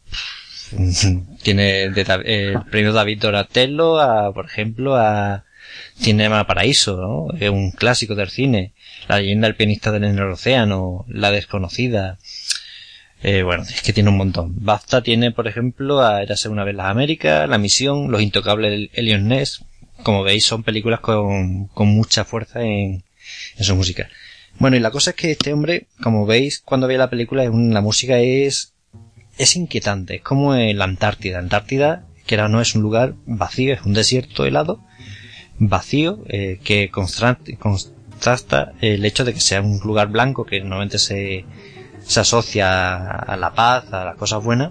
tiene 1.42 1.90
de, 1.90 2.03
eh, 2.24 2.53
el 2.55 2.62
premio 2.70 2.92
David 2.92 3.20
Doratello 3.20 4.00
a, 4.00 4.32
por 4.32 4.46
ejemplo, 4.46 4.96
a 4.96 5.44
Cinema 5.98 6.46
Paraíso, 6.46 6.96
¿no? 6.96 7.38
Es 7.38 7.50
un 7.50 7.72
clásico 7.72 8.14
del 8.14 8.30
cine. 8.30 8.72
La 9.09 9.18
leyenda 9.18 9.48
del 9.48 9.57
pianista 9.57 9.90
del 9.90 10.05
en 10.05 10.18
el 10.18 10.30
océano, 10.30 11.05
La 11.09 11.30
desconocida. 11.30 12.18
Eh, 13.22 13.42
bueno, 13.42 13.62
es 13.62 13.82
que 13.82 13.92
tiene 13.92 14.11
un 14.11 14.16
montón. 14.16 14.55
Basta 14.57 15.03
tiene, 15.03 15.30
por 15.30 15.46
ejemplo, 15.46 16.00
a 16.00 16.22
Érase 16.22 16.48
una 16.48 16.64
vez 16.64 16.74
las 16.74 16.86
Américas, 16.86 17.48
La 17.48 17.59
Misión, 17.59 18.11
Los 18.11 18.22
Intocables 18.22 18.90
Elion 18.94 19.28
Ness. 19.28 19.64
Como 20.03 20.24
veis, 20.24 20.44
son 20.44 20.64
películas 20.64 21.00
con, 21.00 21.68
con 21.68 21.88
mucha 21.88 22.24
fuerza 22.24 22.62
en, 22.62 23.05
en 23.57 23.64
su 23.64 23.76
música. 23.76 24.09
Bueno, 24.59 24.76
y 24.76 24.80
la 24.80 24.90
cosa 24.90 25.11
es 25.11 25.16
que 25.16 25.30
este 25.30 25.53
hombre, 25.53 25.86
como 26.03 26.26
veis, 26.26 26.61
cuando 26.64 26.88
ve 26.88 26.98
la 26.98 27.11
película, 27.11 27.44
la 27.44 27.80
música 27.80 28.18
es, 28.18 28.74
es 29.38 29.57
inquietante. 29.57 30.16
Es 30.16 30.22
como 30.22 30.55
en 30.55 30.78
la 30.78 30.84
Antártida. 30.84 31.38
Antártida, 31.38 32.07
que 32.26 32.34
ahora 32.34 32.48
no 32.48 32.61
es 32.61 32.74
un 32.74 32.82
lugar 32.82 33.14
vacío, 33.24 33.74
es 33.74 33.82
un 33.82 33.94
desierto 33.94 34.44
helado, 34.44 34.84
vacío, 35.59 36.24
eh, 36.28 36.61
que 36.64 36.90
contrasta 38.23 38.75
el 38.81 39.05
hecho 39.05 39.25
de 39.25 39.35
que 39.35 39.41
sea 39.41 39.61
un 39.61 39.81
lugar 39.81 40.07
blanco 40.07 40.45
que 40.45 40.61
normalmente 40.61 41.01
se, 41.01 41.45
se 42.05 42.20
asocia 42.20 43.05
a 43.05 43.37
la 43.37 43.53
paz, 43.53 43.93
a 43.93 44.05
las 44.05 44.16
cosas 44.16 44.45
buenas, 44.45 44.70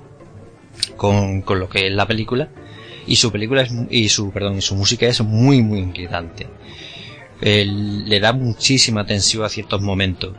con, 0.95 1.41
con 1.41 1.59
lo 1.59 1.67
que 1.67 1.87
es 1.87 1.91
la 1.91 2.07
película. 2.07 2.47
Y 3.05 3.17
su 3.17 3.29
película 3.29 3.63
es, 3.63 3.73
y 3.89 4.07
su, 4.07 4.31
perdón, 4.31 4.57
y 4.57 4.61
su 4.61 4.75
música 4.75 5.05
es 5.05 5.19
muy, 5.19 5.61
muy 5.61 5.79
inquietante. 5.79 6.47
le 7.41 8.19
da 8.21 8.31
muchísima 8.31 9.05
tensión 9.05 9.43
a 9.43 9.49
ciertos 9.49 9.81
momentos. 9.81 10.33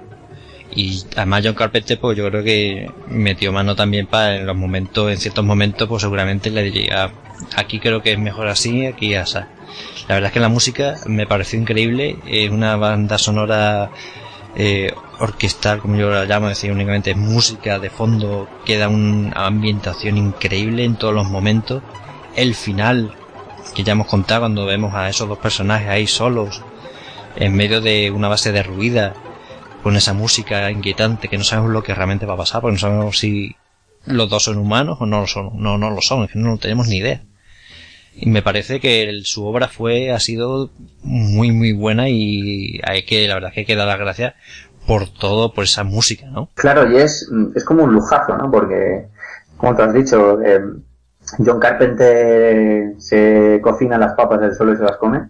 Y 0.75 1.05
además 1.17 1.43
John 1.45 1.55
Carpenter, 1.55 1.99
pues 1.99 2.17
yo 2.17 2.29
creo 2.29 2.43
que 2.43 2.91
metió 3.09 3.53
mano 3.53 3.77
también 3.77 4.07
para 4.07 4.37
en 4.37 4.47
los 4.47 4.57
momentos, 4.57 5.11
en 5.11 5.19
ciertos 5.19 5.45
momentos, 5.45 5.89
pues 5.89 6.03
seguramente 6.03 6.51
le 6.51 6.63
diría, 6.63 7.13
aquí 7.57 7.79
creo 7.79 8.03
que 8.03 8.13
es 8.13 8.19
mejor 8.19 8.49
así, 8.49 8.87
aquí 8.87 9.15
asa. 9.15 9.49
La 10.09 10.15
verdad 10.15 10.29
es 10.29 10.33
que 10.33 10.41
la 10.41 10.49
música 10.49 10.97
me 11.07 11.27
pareció 11.27 11.59
increíble, 11.59 12.17
es 12.27 12.51
una 12.51 12.77
banda 12.77 13.19
sonora 13.19 13.91
eh, 14.57 14.93
orquestal, 15.19 15.81
como 15.81 15.97
yo 15.97 16.11
la 16.11 16.25
llamo, 16.25 16.49
es 16.49 16.57
decir, 16.57 16.73
únicamente 16.73 17.15
música 17.15 17.79
de 17.79 17.91
fondo 17.91 18.49
que 18.65 18.79
da 18.79 18.89
una 18.89 19.47
ambientación 19.47 20.17
increíble 20.17 20.85
en 20.85 20.97
todos 20.97 21.15
los 21.15 21.29
momentos. 21.29 21.83
El 22.35 22.55
final, 22.55 23.15
que 23.75 23.85
ya 23.85 23.93
hemos 23.93 24.07
contado 24.07 24.43
cuando 24.43 24.65
vemos 24.65 24.95
a 24.95 25.09
esos 25.09 25.29
dos 25.29 25.39
personajes 25.39 25.89
ahí 25.89 26.07
solos, 26.07 26.63
en 27.37 27.55
medio 27.55 27.81
de 27.81 28.11
una 28.11 28.29
base 28.29 28.53
derruida, 28.53 29.15
con 29.83 29.97
esa 29.97 30.13
música 30.13 30.71
inquietante 30.71 31.29
que 31.29 31.39
no 31.39 31.45
sabemos 31.45 31.73
lo 31.73 31.83
que 31.83 31.95
realmente 31.95 32.27
va 32.27 32.35
a 32.35 32.39
pasar, 32.39 32.61
porque 32.61 32.75
no 32.75 32.79
sabemos 32.79 33.19
si 33.19 33.57
los 34.07 34.29
dos 34.31 34.45
son 34.45 34.59
humanos 34.59 34.99
o 35.01 35.07
no 35.07 35.21
lo 35.21 35.27
son, 35.27 35.51
no, 35.63 35.79
no 35.79 35.91
lo 35.91 36.01
son, 36.01 36.25
es 36.25 36.31
que 36.31 36.39
no 36.39 36.57
tenemos 36.59 36.89
ni 36.89 36.97
idea. 36.97 37.23
Y 38.15 38.29
me 38.29 38.43
parece 38.43 38.79
que 38.79 39.11
su 39.25 39.47
obra 39.47 39.69
fue, 39.69 40.13
ha 40.13 40.21
sido 40.21 40.71
muy 41.03 41.51
muy 41.51 41.73
buena 41.73 42.09
y 42.09 42.81
hay 42.85 43.05
que, 43.05 43.27
la 43.27 43.35
verdad 43.35 43.53
que 43.53 43.61
hay 43.61 43.67
que 43.67 43.77
dar 43.77 43.89
las 43.89 43.99
gracias 43.99 44.35
por 44.87 45.09
todo, 45.09 45.55
por 45.55 45.65
esa 45.65 45.85
música, 45.85 46.27
¿no? 46.27 46.51
Claro, 46.55 46.91
y 46.91 46.97
es, 46.97 47.29
es 47.55 47.65
como 47.65 47.85
un 47.85 47.93
lujazo, 47.93 48.37
¿no? 48.37 48.51
Porque, 48.51 49.07
como 49.57 49.75
te 49.75 49.83
has 49.83 49.95
dicho, 49.95 50.43
eh, 50.43 50.61
John 51.39 51.61
Carpenter 51.61 52.95
se 52.99 53.61
cocina 53.63 53.97
las 53.97 54.15
papas 54.15 54.41
del 54.41 54.55
suelo 54.55 54.75
y 54.75 54.77
se 54.77 54.83
las 54.83 54.97
come 54.97 55.29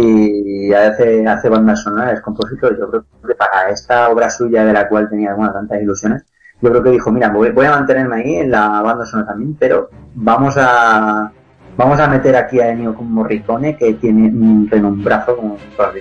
y 0.00 0.72
hace, 0.72 1.26
hace 1.26 1.48
bandas 1.48 1.82
sonoras, 1.82 2.20
compositor. 2.20 2.78
Yo 2.78 2.90
creo 2.90 3.04
que 3.26 3.34
para 3.34 3.70
esta 3.70 4.08
obra 4.08 4.30
suya 4.30 4.64
de 4.64 4.72
la 4.72 4.88
cual 4.88 5.08
tenía 5.08 5.34
bueno, 5.34 5.52
tantas 5.52 5.80
ilusiones, 5.80 6.24
yo 6.60 6.70
creo 6.70 6.82
que 6.82 6.90
dijo, 6.90 7.10
mira, 7.12 7.28
voy, 7.30 7.50
voy 7.50 7.66
a 7.66 7.70
mantenerme 7.70 8.16
ahí 8.16 8.36
en 8.36 8.50
la 8.50 8.82
banda 8.82 9.04
sonora 9.04 9.28
también, 9.30 9.56
pero 9.58 9.90
vamos 10.14 10.56
a 10.58 11.32
Vamos 11.78 12.00
a 12.00 12.08
meter 12.08 12.34
aquí 12.34 12.58
a 12.58 12.70
Ennio 12.70 12.92
como 12.92 13.08
Morricone, 13.08 13.76
que 13.76 13.94
tiene 13.94 14.26
un 14.30 14.68
renombrazo, 14.68 15.36
como. 15.36 15.56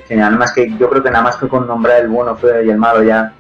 Nada 0.10 0.46
que 0.52 0.76
yo 0.76 0.90
creo 0.90 1.04
que 1.04 1.12
nada 1.12 1.26
más 1.26 1.38
que 1.38 1.48
con 1.48 1.68
nombrar 1.68 2.02
el 2.02 2.08
bueno, 2.08 2.36
feo 2.36 2.64
y 2.64 2.72
el 2.72 2.80
malo 2.80 3.04
ya, 3.04 3.32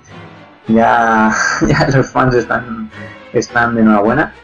ya, 0.67 1.31
ya 1.67 1.87
los 1.87 2.11
fans 2.11 2.35
están, 2.35 2.91
están 3.33 3.73
de 3.73 3.81
enhorabuena. 3.81 4.35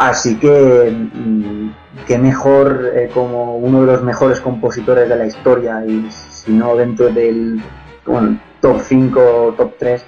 Así 0.00 0.36
que, 0.36 0.90
mm, 1.14 1.70
qué 2.06 2.16
mejor 2.16 2.90
eh, 2.94 3.10
como 3.12 3.58
uno 3.58 3.82
de 3.82 3.86
los 3.86 4.02
mejores 4.02 4.40
compositores 4.40 5.06
de 5.06 5.14
la 5.14 5.26
historia 5.26 5.84
y 5.86 6.10
si 6.10 6.52
no 6.52 6.74
dentro 6.74 7.10
del 7.10 7.62
top 8.62 8.80
5 8.80 9.20
o 9.20 9.52
top 9.52 9.74
3 9.78 10.06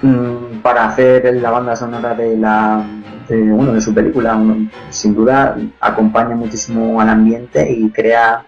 mm, 0.00 0.60
para 0.62 0.86
hacer 0.86 1.34
la 1.34 1.50
banda 1.50 1.76
sonora 1.76 2.14
de 2.14 2.34
la 2.38 2.82
bueno, 3.28 3.74
de 3.74 3.82
su 3.82 3.92
película. 3.92 4.40
sin 4.88 5.14
duda 5.14 5.54
acompaña 5.78 6.34
muchísimo 6.34 6.98
al 6.98 7.10
ambiente 7.10 7.70
y 7.70 7.90
crea 7.90 8.46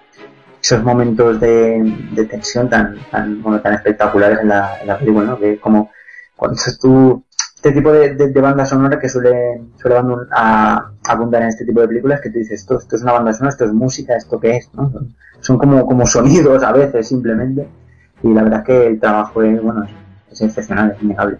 esos 0.62 0.82
momentos 0.82 1.38
de, 1.38 2.26
tensión 2.30 2.70
tan, 2.70 2.96
tan, 3.10 3.42
bueno, 3.42 3.60
tan 3.60 3.74
espectaculares 3.74 4.38
en 4.40 4.48
la, 4.48 4.80
en 4.80 4.86
la 4.86 4.98
película, 4.98 5.26
¿no? 5.26 5.38
Que 5.38 5.58
como 5.58 5.90
cuando 6.34 6.58
tú 6.80 7.22
este 7.64 7.80
tipo 7.80 7.92
de, 7.92 8.14
de, 8.14 8.40
banda 8.42 8.66
sonora 8.66 9.00
que 9.00 9.08
suele, 9.08 9.62
suele 9.80 9.96
abundar 9.96 11.42
en 11.42 11.48
este 11.48 11.64
tipo 11.64 11.80
de 11.80 11.88
películas 11.88 12.20
que 12.20 12.28
tú 12.28 12.38
dices, 12.38 12.60
esto, 12.60 12.78
esto 12.78 12.96
es 12.96 13.02
una 13.02 13.12
banda 13.12 13.32
sonora, 13.32 13.52
esto 13.52 13.64
es 13.64 13.72
música, 13.72 14.14
esto 14.16 14.38
qué 14.38 14.56
es, 14.58 14.68
¿no? 14.74 14.92
Son 15.40 15.56
como, 15.56 15.86
como 15.86 16.06
sonidos 16.06 16.62
a 16.62 16.72
veces 16.72 17.08
simplemente 17.08 17.66
y 18.22 18.34
la 18.34 18.42
verdad 18.42 18.60
es 18.60 18.66
que 18.66 18.86
el 18.88 19.00
trabajo 19.00 19.42
es, 19.42 19.62
bueno, 19.62 19.82
es, 20.30 20.42
excepcional, 20.42 20.92
es 20.94 21.02
innegable. 21.02 21.38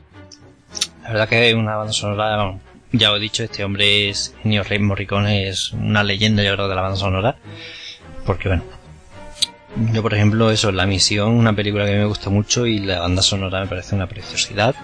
La 1.03 1.11
verdad 1.11 1.29
que 1.29 1.51
es 1.51 1.55
una 1.55 1.77
banda 1.77 1.93
sonora, 1.93 2.59
ya 2.93 3.13
os 3.13 3.19
he 3.19 3.21
dicho, 3.21 3.45
este 3.45 3.63
hombre 3.63 4.09
es, 4.09 4.35
Nio 4.45 4.63
Rey 4.63 4.79
Morricone 4.79 5.47
es 5.49 5.75
una 5.75 6.03
leyenda 6.03 6.43
yo 6.43 6.55
creo 6.55 6.69
de 6.69 6.75
la 6.75 6.81
banda 6.81 6.97
sonora, 6.97 7.37
porque 8.25 8.49
bueno, 8.49 8.63
yo, 9.93 10.01
por 10.01 10.15
ejemplo, 10.15 10.51
eso, 10.51 10.73
La 10.73 10.87
Misión, 10.87 11.33
una 11.33 11.55
película 11.55 11.85
que 11.85 11.99
me 11.99 12.07
gusta 12.07 12.31
mucho 12.31 12.65
y 12.65 12.79
la 12.79 13.01
banda 13.01 13.21
sonora 13.21 13.61
me 13.61 13.67
parece 13.67 13.95
una 13.95 14.07
preciosidad. 14.07 14.75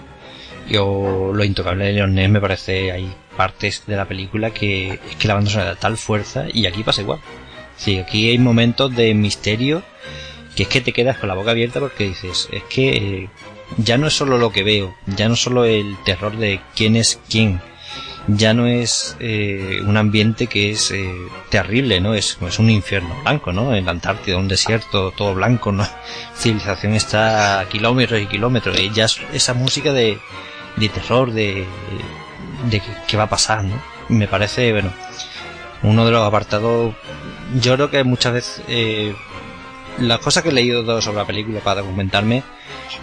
Yo, 0.71 1.31
Lo 1.33 1.43
Intocable 1.43 1.85
de 1.85 1.93
Leonel 1.93 2.29
me 2.29 2.39
parece, 2.39 2.93
hay 2.93 3.13
partes 3.35 3.83
de 3.87 3.97
la 3.97 4.07
película 4.07 4.51
que 4.51 4.93
es 4.93 5.15
que 5.17 5.27
la 5.27 5.33
banda 5.33 5.51
sonora 5.51 5.71
da 5.71 5.79
tal 5.79 5.97
fuerza 5.97 6.45
y 6.51 6.65
aquí 6.65 6.83
pasa 6.83 7.01
igual. 7.01 7.19
Sí, 7.75 7.97
aquí 7.97 8.29
hay 8.29 8.37
momentos 8.37 8.95
de 8.95 9.13
misterio 9.13 9.83
que 10.55 10.63
es 10.63 10.69
que 10.69 10.81
te 10.81 10.93
quedas 10.93 11.17
con 11.17 11.29
la 11.29 11.35
boca 11.35 11.51
abierta 11.51 11.79
porque 11.79 12.05
dices, 12.05 12.47
es 12.51 12.63
que 12.63 12.89
eh, 12.89 13.29
ya 13.77 13.97
no 13.97 14.07
es 14.07 14.13
solo 14.13 14.37
lo 14.37 14.51
que 14.51 14.63
veo, 14.63 14.95
ya 15.07 15.27
no 15.27 15.33
es 15.33 15.41
solo 15.41 15.65
el 15.65 15.97
terror 16.05 16.37
de 16.37 16.61
quién 16.75 16.95
es 16.95 17.19
quién, 17.29 17.61
ya 18.27 18.53
no 18.53 18.67
es 18.67 19.17
eh, 19.19 19.79
un 19.85 19.97
ambiente 19.97 20.47
que 20.47 20.71
es 20.71 20.91
eh, 20.91 21.11
terrible, 21.49 21.99
¿no? 21.99 22.13
Es, 22.13 22.37
es 22.47 22.59
un 22.59 22.69
infierno 22.69 23.15
blanco, 23.23 23.51
¿no? 23.51 23.75
En 23.75 23.85
la 23.85 23.91
Antártida, 23.91 24.37
un 24.37 24.47
desierto 24.47 25.11
todo 25.11 25.33
blanco, 25.33 25.71
¿no? 25.71 25.87
Civilización 26.35 26.93
está 26.93 27.59
a 27.59 27.67
kilómetros 27.67 28.21
y 28.21 28.27
kilómetros. 28.27 28.79
Y 28.79 28.91
ya 28.91 29.07
esa 29.33 29.53
música 29.53 29.91
de, 29.91 30.19
de 30.81 30.89
terror, 30.89 31.31
de, 31.31 31.65
de 32.69 32.81
qué 33.07 33.17
va 33.17 33.23
a 33.23 33.29
pasar, 33.29 33.63
¿no? 33.63 33.81
Me 34.09 34.27
parece, 34.27 34.71
bueno, 34.71 34.91
uno 35.83 36.05
de 36.05 36.11
los 36.11 36.25
apartados. 36.25 36.93
Yo 37.59 37.75
creo 37.75 37.89
que 37.89 38.03
muchas 38.03 38.33
veces 38.33 38.63
eh, 38.67 39.15
las 39.99 40.19
cosas 40.19 40.43
que 40.43 40.49
he 40.49 40.53
leído 40.53 41.01
sobre 41.01 41.17
la 41.17 41.25
película 41.25 41.59
para 41.59 41.81
documentarme 41.81 42.43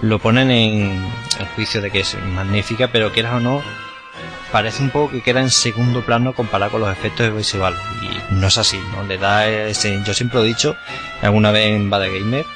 lo 0.00 0.18
ponen 0.18 0.50
en 0.50 1.10
el 1.38 1.46
juicio 1.54 1.80
de 1.80 1.90
que 1.90 2.00
es 2.00 2.16
magnífica, 2.34 2.88
pero 2.88 3.12
quieras 3.12 3.34
o 3.34 3.40
no, 3.40 3.62
parece 4.52 4.82
un 4.82 4.90
poco 4.90 5.10
que 5.10 5.22
queda 5.22 5.40
en 5.40 5.50
segundo 5.50 6.04
plano 6.04 6.34
comparado 6.34 6.72
con 6.72 6.80
los 6.80 6.92
efectos 6.92 7.34
visuales 7.34 7.80
y 8.02 8.34
no 8.34 8.46
es 8.46 8.58
así, 8.58 8.78
¿no? 8.92 9.02
Le 9.04 9.18
da 9.18 9.46
ese, 9.46 10.00
yo 10.04 10.14
siempre 10.14 10.38
lo 10.38 10.44
he 10.44 10.48
dicho 10.48 10.76
alguna 11.22 11.50
vez 11.50 11.66
en 11.66 11.90
Bad 11.90 12.06
Gamer, 12.06 12.46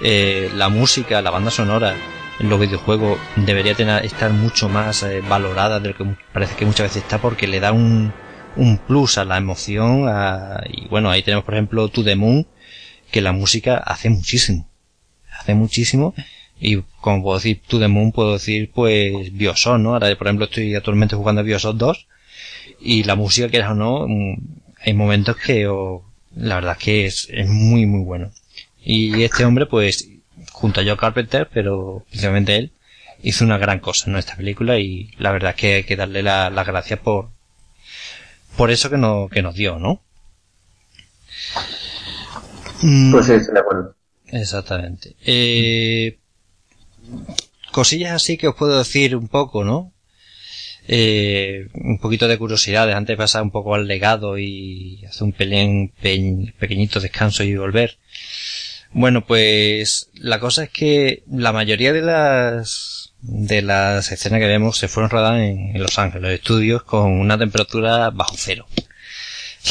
eh, 0.00 0.50
la 0.54 0.68
música, 0.68 1.20
la 1.22 1.30
banda 1.30 1.50
sonora 1.50 1.94
los 2.42 2.60
videojuegos 2.60 3.18
debería 3.36 3.74
tener, 3.74 4.04
estar 4.04 4.32
mucho 4.32 4.68
más 4.68 5.02
eh, 5.02 5.20
valorada 5.20 5.80
de 5.80 5.88
lo 5.88 5.96
que 5.96 6.04
parece 6.32 6.56
que 6.56 6.66
muchas 6.66 6.88
veces 6.88 7.02
está 7.02 7.18
porque 7.18 7.46
le 7.46 7.60
da 7.60 7.72
un, 7.72 8.12
un 8.56 8.78
plus 8.78 9.18
a 9.18 9.24
la 9.24 9.38
emoción 9.38 10.06
y 10.68 10.88
bueno, 10.88 11.10
ahí 11.10 11.22
tenemos 11.22 11.44
por 11.44 11.54
ejemplo 11.54 11.88
To 11.88 12.04
The 12.04 12.16
Moon 12.16 12.46
que 13.10 13.20
la 13.20 13.32
música 13.32 13.76
hace 13.76 14.10
muchísimo, 14.10 14.68
hace 15.38 15.54
muchísimo 15.54 16.14
y 16.60 16.82
como 17.00 17.22
puedo 17.22 17.38
decir 17.38 17.60
To 17.66 17.78
The 17.78 17.88
Moon, 17.88 18.12
puedo 18.12 18.34
decir 18.34 18.70
pues 18.72 19.32
Bioshock, 19.32 19.78
¿no? 19.78 19.94
Ahora, 19.94 20.14
por 20.16 20.26
ejemplo, 20.28 20.44
estoy 20.44 20.74
actualmente 20.74 21.16
jugando 21.16 21.40
a 21.40 21.44
Bioshock 21.44 21.76
2 21.76 22.06
y 22.80 23.04
la 23.04 23.16
música, 23.16 23.48
que 23.48 23.60
o 23.60 23.74
no, 23.74 24.06
mm, 24.08 24.36
hay 24.84 24.94
momentos 24.94 25.36
que 25.36 25.68
la 26.34 26.54
verdad 26.56 26.76
es 26.78 26.84
que 26.84 27.06
es, 27.06 27.48
muy, 27.48 27.86
muy 27.86 28.04
bueno. 28.04 28.30
Y 28.84 29.22
este 29.22 29.44
hombre, 29.44 29.66
pues, 29.66 30.08
junto 30.52 30.80
a 30.80 30.84
Joe 30.84 30.96
Carpenter, 30.96 31.48
pero 31.52 32.04
principalmente 32.08 32.56
él, 32.56 32.72
hizo 33.22 33.44
una 33.44 33.58
gran 33.58 33.78
cosa 33.78 34.10
en 34.10 34.16
esta 34.16 34.36
película 34.36 34.78
y 34.78 35.10
la 35.18 35.32
verdad 35.32 35.50
es 35.50 35.56
que 35.56 35.74
hay 35.74 35.84
que 35.84 35.96
darle 35.96 36.22
las 36.22 36.52
la 36.52 36.64
gracias 36.64 36.98
por, 37.00 37.30
por 38.56 38.70
eso 38.70 38.90
que, 38.90 38.98
no, 38.98 39.28
que 39.30 39.42
nos 39.42 39.54
dio, 39.54 39.78
¿no? 39.78 40.02
Pues 43.10 43.26
sí, 43.26 43.32
de 43.32 43.60
acuerdo. 43.60 43.94
Exactamente. 44.26 45.14
Eh, 45.24 46.18
cosillas 47.70 48.12
así 48.12 48.36
que 48.36 48.48
os 48.48 48.56
puedo 48.56 48.78
decir 48.78 49.16
un 49.16 49.28
poco, 49.28 49.64
¿no? 49.64 49.92
Eh, 50.88 51.68
un 51.74 51.98
poquito 51.98 52.26
de 52.26 52.38
curiosidades 52.38 52.96
antes 52.96 53.14
de 53.14 53.18
pasar 53.18 53.42
un 53.42 53.52
poco 53.52 53.74
al 53.74 53.86
legado 53.86 54.36
y 54.36 55.04
hacer 55.06 55.22
un 55.22 55.32
pelín 55.32 55.92
pequeñito 56.58 56.98
descanso 56.98 57.44
y 57.44 57.56
volver. 57.56 57.98
Bueno, 58.94 59.24
pues 59.24 60.10
la 60.14 60.38
cosa 60.38 60.64
es 60.64 60.70
que 60.70 61.22
la 61.30 61.52
mayoría 61.52 61.92
de 61.92 62.02
las 62.02 63.12
de 63.22 63.62
las 63.62 64.10
escenas 64.10 64.40
que 64.40 64.46
vemos 64.46 64.76
se 64.76 64.88
fueron 64.88 65.10
rodadas 65.10 65.40
en, 65.40 65.80
Los 65.80 65.98
Ángeles, 65.98 66.22
los 66.22 66.32
estudios 66.32 66.82
con 66.82 67.12
una 67.12 67.38
temperatura 67.38 68.10
bajo 68.10 68.34
cero. 68.36 68.66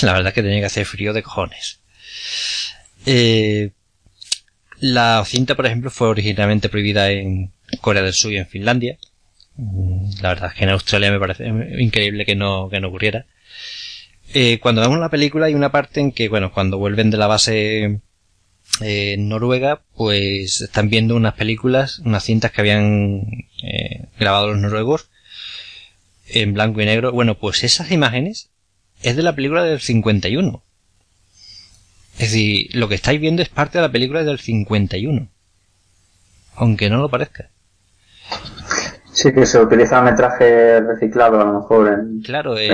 La 0.02 0.14
verdad 0.14 0.30
es 0.30 0.34
que 0.34 0.42
tenía 0.42 0.62
que 0.62 0.66
hacer 0.66 0.86
frío 0.86 1.14
de 1.14 1.22
cojones. 1.22 1.82
Eh, 3.06 3.72
la 4.80 5.24
cinta, 5.26 5.56
por 5.56 5.66
ejemplo, 5.66 5.92
fue 5.92 6.08
originalmente 6.08 6.70
prohibida 6.70 7.12
en 7.12 7.52
Corea 7.82 8.02
del 8.02 8.14
Sur 8.14 8.32
y 8.32 8.38
en 8.38 8.48
Finlandia. 8.48 8.98
La 10.22 10.30
verdad 10.30 10.52
es 10.52 10.58
que 10.58 10.64
en 10.64 10.70
Australia 10.72 11.12
me 11.12 11.20
parece 11.20 11.48
increíble 11.78 12.26
que 12.26 12.36
no, 12.36 12.70
que 12.70 12.80
no 12.80 12.88
ocurriera. 12.88 13.26
Eh, 14.34 14.60
cuando 14.60 14.82
vemos 14.82 14.98
la 14.98 15.10
película 15.10 15.48
hay 15.48 15.54
una 15.54 15.72
parte 15.72 16.00
en 16.00 16.14
que, 16.14 16.30
bueno, 16.30 16.54
cuando 16.54 16.78
vuelven 16.78 17.12
de 17.12 17.18
la 17.18 17.28
base 17.28 18.00
eh, 18.82 19.16
Noruega, 19.18 19.82
pues 19.96 20.62
están 20.62 20.90
viendo 20.90 21.16
unas 21.16 21.36
películas, 21.36 22.00
unas 22.00 22.24
cintas 22.24 22.52
que 22.52 22.62
habían 22.62 23.22
eh, 23.64 24.06
grabado 24.20 24.48
los 24.48 24.58
noruegos 24.58 25.10
en 26.28 26.54
blanco 26.54 26.82
y 26.82 26.86
negro. 26.86 27.12
Bueno, 27.12 27.36
pues 27.36 27.64
esas 27.64 27.92
imágenes 27.92 28.50
es 29.04 29.16
de 29.16 29.24
la 29.24 29.36
película 29.36 29.64
del 29.64 29.80
51. 29.80 30.64
Es 32.14 32.32
decir, 32.32 32.76
lo 32.76 32.88
que 32.88 32.96
estáis 32.96 33.20
viendo 33.20 33.42
es 33.42 33.50
parte 33.50 33.78
de 33.78 33.84
la 33.84 33.92
película 33.92 34.24
del 34.24 34.40
51. 34.40 35.28
Aunque 36.56 36.90
no 36.90 36.98
lo 36.98 37.10
parezca. 37.10 37.50
Sí, 39.12 39.34
que 39.34 39.46
se 39.46 39.60
utiliza 39.60 40.02
metraje 40.02 40.80
reciclado 40.82 41.42
a 41.42 41.46
lo 41.46 41.60
mejor 41.60 41.88
en... 41.88 42.22
Claro, 42.22 42.58
eh, 42.58 42.70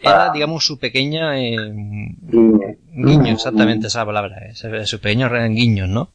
era, 0.00 0.30
digamos, 0.32 0.64
su 0.64 0.78
pequeña... 0.78 1.40
Eh, 1.40 1.56
guiño. 2.92 3.32
exactamente 3.32 3.88
esa 3.88 4.04
palabra. 4.04 4.36
Eh, 4.46 4.86
su 4.86 5.00
pequeño 5.00 5.30
guiño, 5.30 5.86
¿no? 5.86 6.12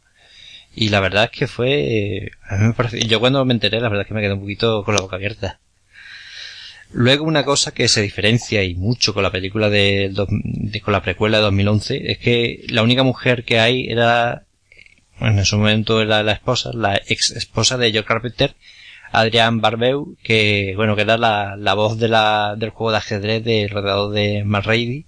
Y 0.76 0.90
la 0.90 1.00
verdad 1.00 1.26
es 1.26 1.32
que 1.32 1.48
fue... 1.48 2.32
a 2.50 2.58
mí 2.58 2.68
me 2.68 2.74
parece, 2.74 3.06
yo 3.06 3.20
cuando 3.20 3.44
me 3.46 3.54
enteré, 3.54 3.82
la 3.82 3.90
verdad 3.90 4.04
es 4.04 4.08
que 4.08 4.14
me 4.14 4.22
quedé 4.22 4.34
un 4.34 4.42
poquito 4.42 4.84
con 4.84 4.96
la 4.96 5.02
boca 5.02 5.18
abierta. 5.18 5.60
Luego 6.94 7.26
una 7.26 7.44
cosa 7.44 7.72
que 7.72 7.88
se 7.88 8.02
diferencia 8.02 8.64
y 8.64 8.76
mucho 8.76 9.14
con 9.14 9.24
la 9.24 9.32
película 9.32 9.70
de, 9.70 10.12
con 10.84 10.92
la 10.94 11.02
precuela 11.02 11.38
de 11.38 11.44
2011 11.44 12.12
es 12.12 12.18
que 12.18 12.66
la 12.68 12.84
única 12.84 13.04
mujer 13.04 13.46
que 13.46 13.60
hay 13.60 13.88
era 13.88 14.44
bueno, 15.22 15.38
en 15.38 15.46
su 15.46 15.58
momento 15.58 16.02
era 16.02 16.24
la 16.24 16.32
esposa, 16.32 16.72
la 16.74 17.00
ex 17.08 17.30
esposa 17.30 17.78
de 17.78 17.92
Joe 17.94 18.04
Carpenter, 18.04 18.56
Adrián 19.12 19.62
Barbeu, 19.62 20.16
que 20.24 20.74
bueno 20.76 20.96
que 20.96 21.02
era 21.02 21.18
la, 21.18 21.56
la 21.58 21.74
voz 21.74 21.98
de 21.98 22.08
la, 22.08 22.56
del 22.58 22.70
juego 22.70 22.92
de 22.92 22.98
ajedrez 22.98 23.44
de 23.44 23.68
rodeado 23.70 24.10
de 24.10 24.44
McReady, 24.44 25.06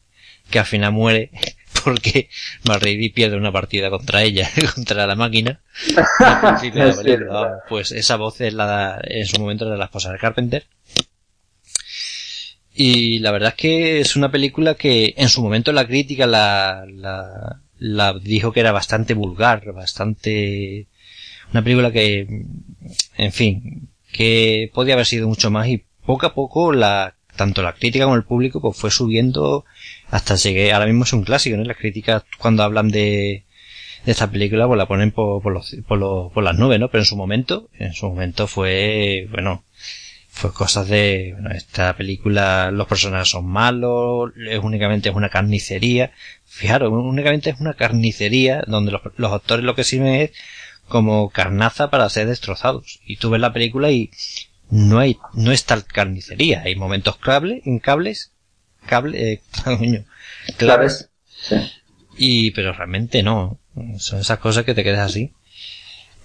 que 0.49 0.59
al 0.59 0.65
final 0.65 0.91
muere 0.91 1.31
porque 1.83 2.29
McReady 2.67 3.09
pierde 3.09 3.37
una 3.37 3.51
partida 3.51 3.89
contra 3.89 4.23
ella, 4.23 4.49
contra 4.75 5.07
la 5.07 5.15
máquina. 5.15 5.61
pues 7.69 7.91
esa 7.91 8.15
voz 8.17 8.41
es 8.41 8.53
la, 8.53 8.99
en 9.03 9.25
su 9.25 9.39
momento 9.39 9.65
era 9.65 9.77
la 9.77 9.85
esposa 9.85 10.11
de 10.11 10.19
Carpenter. 10.19 10.65
Y 12.75 13.19
la 13.19 13.31
verdad 13.31 13.49
es 13.49 13.55
que 13.55 13.99
es 13.99 14.15
una 14.15 14.31
película 14.31 14.73
que 14.73 15.13
en 15.15 15.29
su 15.29 15.43
momento 15.43 15.71
la 15.71 15.85
crítica 15.85 16.25
la, 16.25 16.85
la, 16.87 17.61
la 17.77 18.13
dijo 18.19 18.51
que 18.51 18.61
era 18.61 18.71
bastante 18.71 19.13
vulgar, 19.13 19.71
bastante... 19.73 20.87
Una 21.51 21.63
película 21.63 21.91
que, 21.91 22.45
en 23.15 23.31
fin, 23.31 23.92
que 24.13 24.71
podía 24.73 24.93
haber 24.93 25.05
sido 25.05 25.27
mucho 25.27 25.51
más 25.51 25.67
y 25.67 25.83
poco 26.05 26.27
a 26.27 26.33
poco 26.33 26.71
la, 26.71 27.15
tanto 27.35 27.61
la 27.61 27.73
crítica 27.73 28.05
como 28.05 28.15
el 28.15 28.23
público 28.23 28.61
pues 28.61 28.77
fue 28.77 28.91
subiendo 28.91 29.65
hasta 30.09 30.35
llegué, 30.35 30.71
ahora 30.71 30.85
mismo 30.85 31.03
es 31.03 31.13
un 31.13 31.23
clásico, 31.23 31.57
¿no? 31.57 31.63
Las 31.63 31.77
críticas 31.77 32.23
cuando 32.37 32.63
hablan 32.63 32.89
de, 32.89 33.43
de 34.05 34.11
esta 34.11 34.29
película 34.29 34.67
pues 34.67 34.77
la 34.77 34.85
ponen 34.85 35.11
por, 35.11 35.45
los, 35.51 35.75
por, 35.87 35.97
los, 35.97 36.31
por 36.31 36.43
las 36.43 36.57
nubes, 36.57 36.79
¿no? 36.79 36.89
Pero 36.89 37.01
en 37.01 37.05
su 37.05 37.17
momento, 37.17 37.69
en 37.79 37.93
su 37.93 38.07
momento 38.07 38.47
fue, 38.47 39.27
bueno, 39.31 39.63
fue 40.29 40.53
cosas 40.53 40.87
de, 40.87 41.31
bueno, 41.33 41.51
esta 41.51 41.95
película, 41.95 42.71
los 42.71 42.87
personajes 42.87 43.29
son 43.29 43.45
malos, 43.45 44.31
es 44.47 44.59
únicamente 44.59 45.09
es 45.09 45.15
una 45.15 45.29
carnicería. 45.29 46.11
Fijaros, 46.45 46.91
únicamente 46.91 47.49
es 47.49 47.59
una 47.59 47.73
carnicería 47.73 48.63
donde 48.67 48.91
los, 48.91 49.01
los 49.15 49.31
actores 49.31 49.65
lo 49.65 49.75
que 49.75 49.83
sirven 49.83 50.15
es 50.15 50.31
como 50.93 51.31
carnaza 51.31 51.89
para 51.89 52.07
ser 52.07 52.27
destrozados. 52.27 52.99
Y 53.03 53.17
tú 53.17 53.31
ves 53.31 53.41
la 53.41 53.51
película 53.51 53.89
y 53.89 54.11
no 54.69 54.99
hay, 54.99 55.17
no 55.33 55.51
es 55.51 55.65
tal 55.65 55.85
carnicería. 55.85 56.61
Hay 56.61 56.75
momentos 56.75 57.17
clave, 57.17 57.63
en 57.65 57.79
cables, 57.79 58.31
cable, 58.85 59.33
eh, 59.33 59.41
claves. 60.57 61.09
Y, 62.15 62.51
pero 62.51 62.73
realmente 62.73 63.23
no. 63.23 63.57
Son 63.97 64.19
esas 64.19 64.37
cosas 64.37 64.65
que 64.65 64.75
te 64.75 64.83
quedas 64.83 65.09
así. 65.09 65.33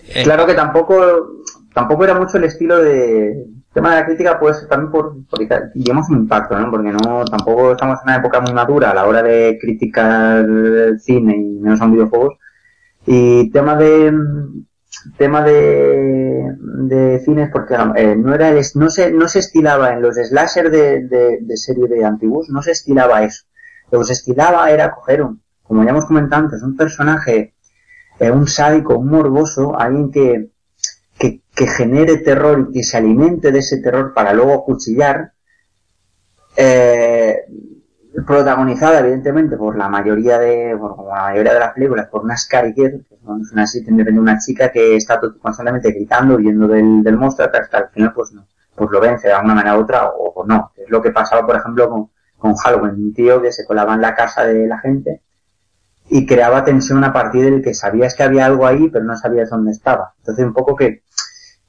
Eh, 0.07 0.25
claro 0.25 0.47
que 0.47 0.53
tampoco, 0.53 1.45
tampoco 1.73 2.05
era 2.05 2.19
mucho 2.19 2.37
el 2.37 2.45
estilo 2.45 2.77
de, 2.77 3.47
tema 3.73 3.95
de 3.95 4.01
la 4.01 4.07
crítica 4.07 4.39
puede 4.39 4.55
ser 4.55 4.69
también 4.69 4.93
por, 4.93 5.25
por 5.29 5.39
digamos, 5.75 6.11
un 6.11 6.19
impacto, 6.19 6.59
¿no? 6.59 6.71
Porque 6.71 6.93
no, 6.93 7.25
tampoco 7.25 7.73
estamos 7.73 8.01
en 8.01 8.11
una 8.11 8.17
época 8.17 8.41
muy 8.41 8.53
madura 8.53 8.91
a 8.91 8.95
la 8.95 9.07
hora 9.07 9.23
de 9.23 9.59
criticar 9.59 10.45
el 10.45 11.01
cine 11.01 11.39
y 11.39 11.59
menos 11.59 11.81
a 11.81 11.87
videojuegos. 11.87 12.35
Y 13.11 13.51
tema 13.53 13.75
de, 13.75 14.13
tema 15.17 15.43
de, 15.43 16.55
de 16.61 17.21
cines 17.25 17.49
porque 17.51 17.75
eh, 17.97 18.15
no 18.15 18.35
era 18.35 18.53
no 18.75 18.91
se 18.91 19.11
no 19.11 19.29
se 19.29 19.39
estilaba 19.39 19.95
en 19.95 20.03
los 20.03 20.17
slasher 20.17 20.71
de, 20.71 21.09
de, 21.41 21.57
serie 21.57 21.89
de 21.89 22.05
antiguos 22.05 22.51
no 22.51 22.61
se 22.61 22.73
estilaba 22.73 23.25
eso. 23.25 23.47
Lo 23.91 24.01
que 24.01 24.05
se 24.05 24.13
estilaba 24.13 24.71
era 24.71 24.91
coger 24.91 25.23
un 25.23 25.41
como 25.63 25.85
ya 25.85 25.91
hemos 25.91 26.05
comentado 26.05 26.45
antes 26.45 26.63
un 26.63 26.77
personaje 26.77 27.55
eh, 28.21 28.31
un 28.31 28.47
sádico 28.47 28.99
un 28.99 29.09
morboso 29.09 29.79
alguien 29.79 30.11
que, 30.11 30.51
que, 31.19 31.41
que 31.55 31.67
genere 31.67 32.19
terror 32.19 32.69
y 32.69 32.75
que 32.75 32.85
se 32.85 32.99
alimente 32.99 33.53
de 33.53 33.61
ese 33.61 33.81
terror 33.81 34.13
para 34.13 34.35
luego 34.35 34.67
cuchillar 34.67 35.33
eh, 36.57 37.39
protagonizada 38.27 39.01
evidentemente 39.01 39.57
por 39.57 39.77
la 39.77 39.89
mayoría 39.89 40.39
de 40.39 40.77
por 40.79 41.07
la 41.07 41.23
mayoría 41.23 41.55
de 41.55 41.61
las 41.61 41.73
películas 41.73 42.09
por 42.09 42.23
una 42.23 42.37
Scary 42.37 42.73
Girl 42.73 43.05
que 43.09 43.15
es 43.15 43.53
una 43.53 43.65
de 44.05 44.19
una 44.19 44.39
chica 44.39 44.71
que 44.71 44.97
está 44.97 45.21
constantemente 45.21 45.93
gritando 45.93 46.37
viendo 46.37 46.67
del, 46.69 47.03
del 47.03 47.17
monstruo 47.17 47.49
hasta 47.53 47.79
al 47.79 47.89
final 47.91 48.13
pues 48.13 48.33
no 48.33 48.47
pues 48.75 48.91
lo 48.91 49.01
vence 49.01 49.27
de 49.29 49.35
alguna 49.35 49.55
manera 49.55 49.77
u 49.77 49.81
otra 49.81 50.09
o, 50.09 50.33
o 50.35 50.47
no. 50.47 50.73
Es 50.77 50.89
lo 50.89 51.03
que 51.03 51.11
pasaba 51.11 51.45
por 51.45 51.57
ejemplo 51.57 51.91
con, 51.91 52.11
con 52.39 52.55
Halloween 52.55 52.95
un 52.95 53.13
tío 53.13 53.43
que 53.43 53.53
se 53.53 53.67
colaba 53.67 53.95
en 53.95 54.01
la 54.01 54.15
casa 54.15 54.45
de 54.45 54.67
la 54.67 54.79
gente 54.79 55.23
y 56.09 56.25
creaba 56.25 56.65
tensión 56.65 57.05
a 57.05 57.13
partir 57.13 57.45
del 57.45 57.63
que 57.63 57.75
sabías 57.75 58.15
que 58.15 58.23
había 58.23 58.47
algo 58.47 58.67
ahí 58.67 58.89
pero 58.89 59.05
no 59.05 59.17
sabías 59.17 59.51
dónde 59.51 59.73
estaba. 59.73 60.15
Entonces 60.19 60.47
un 60.47 60.55
poco 60.55 60.77
que 60.77 61.03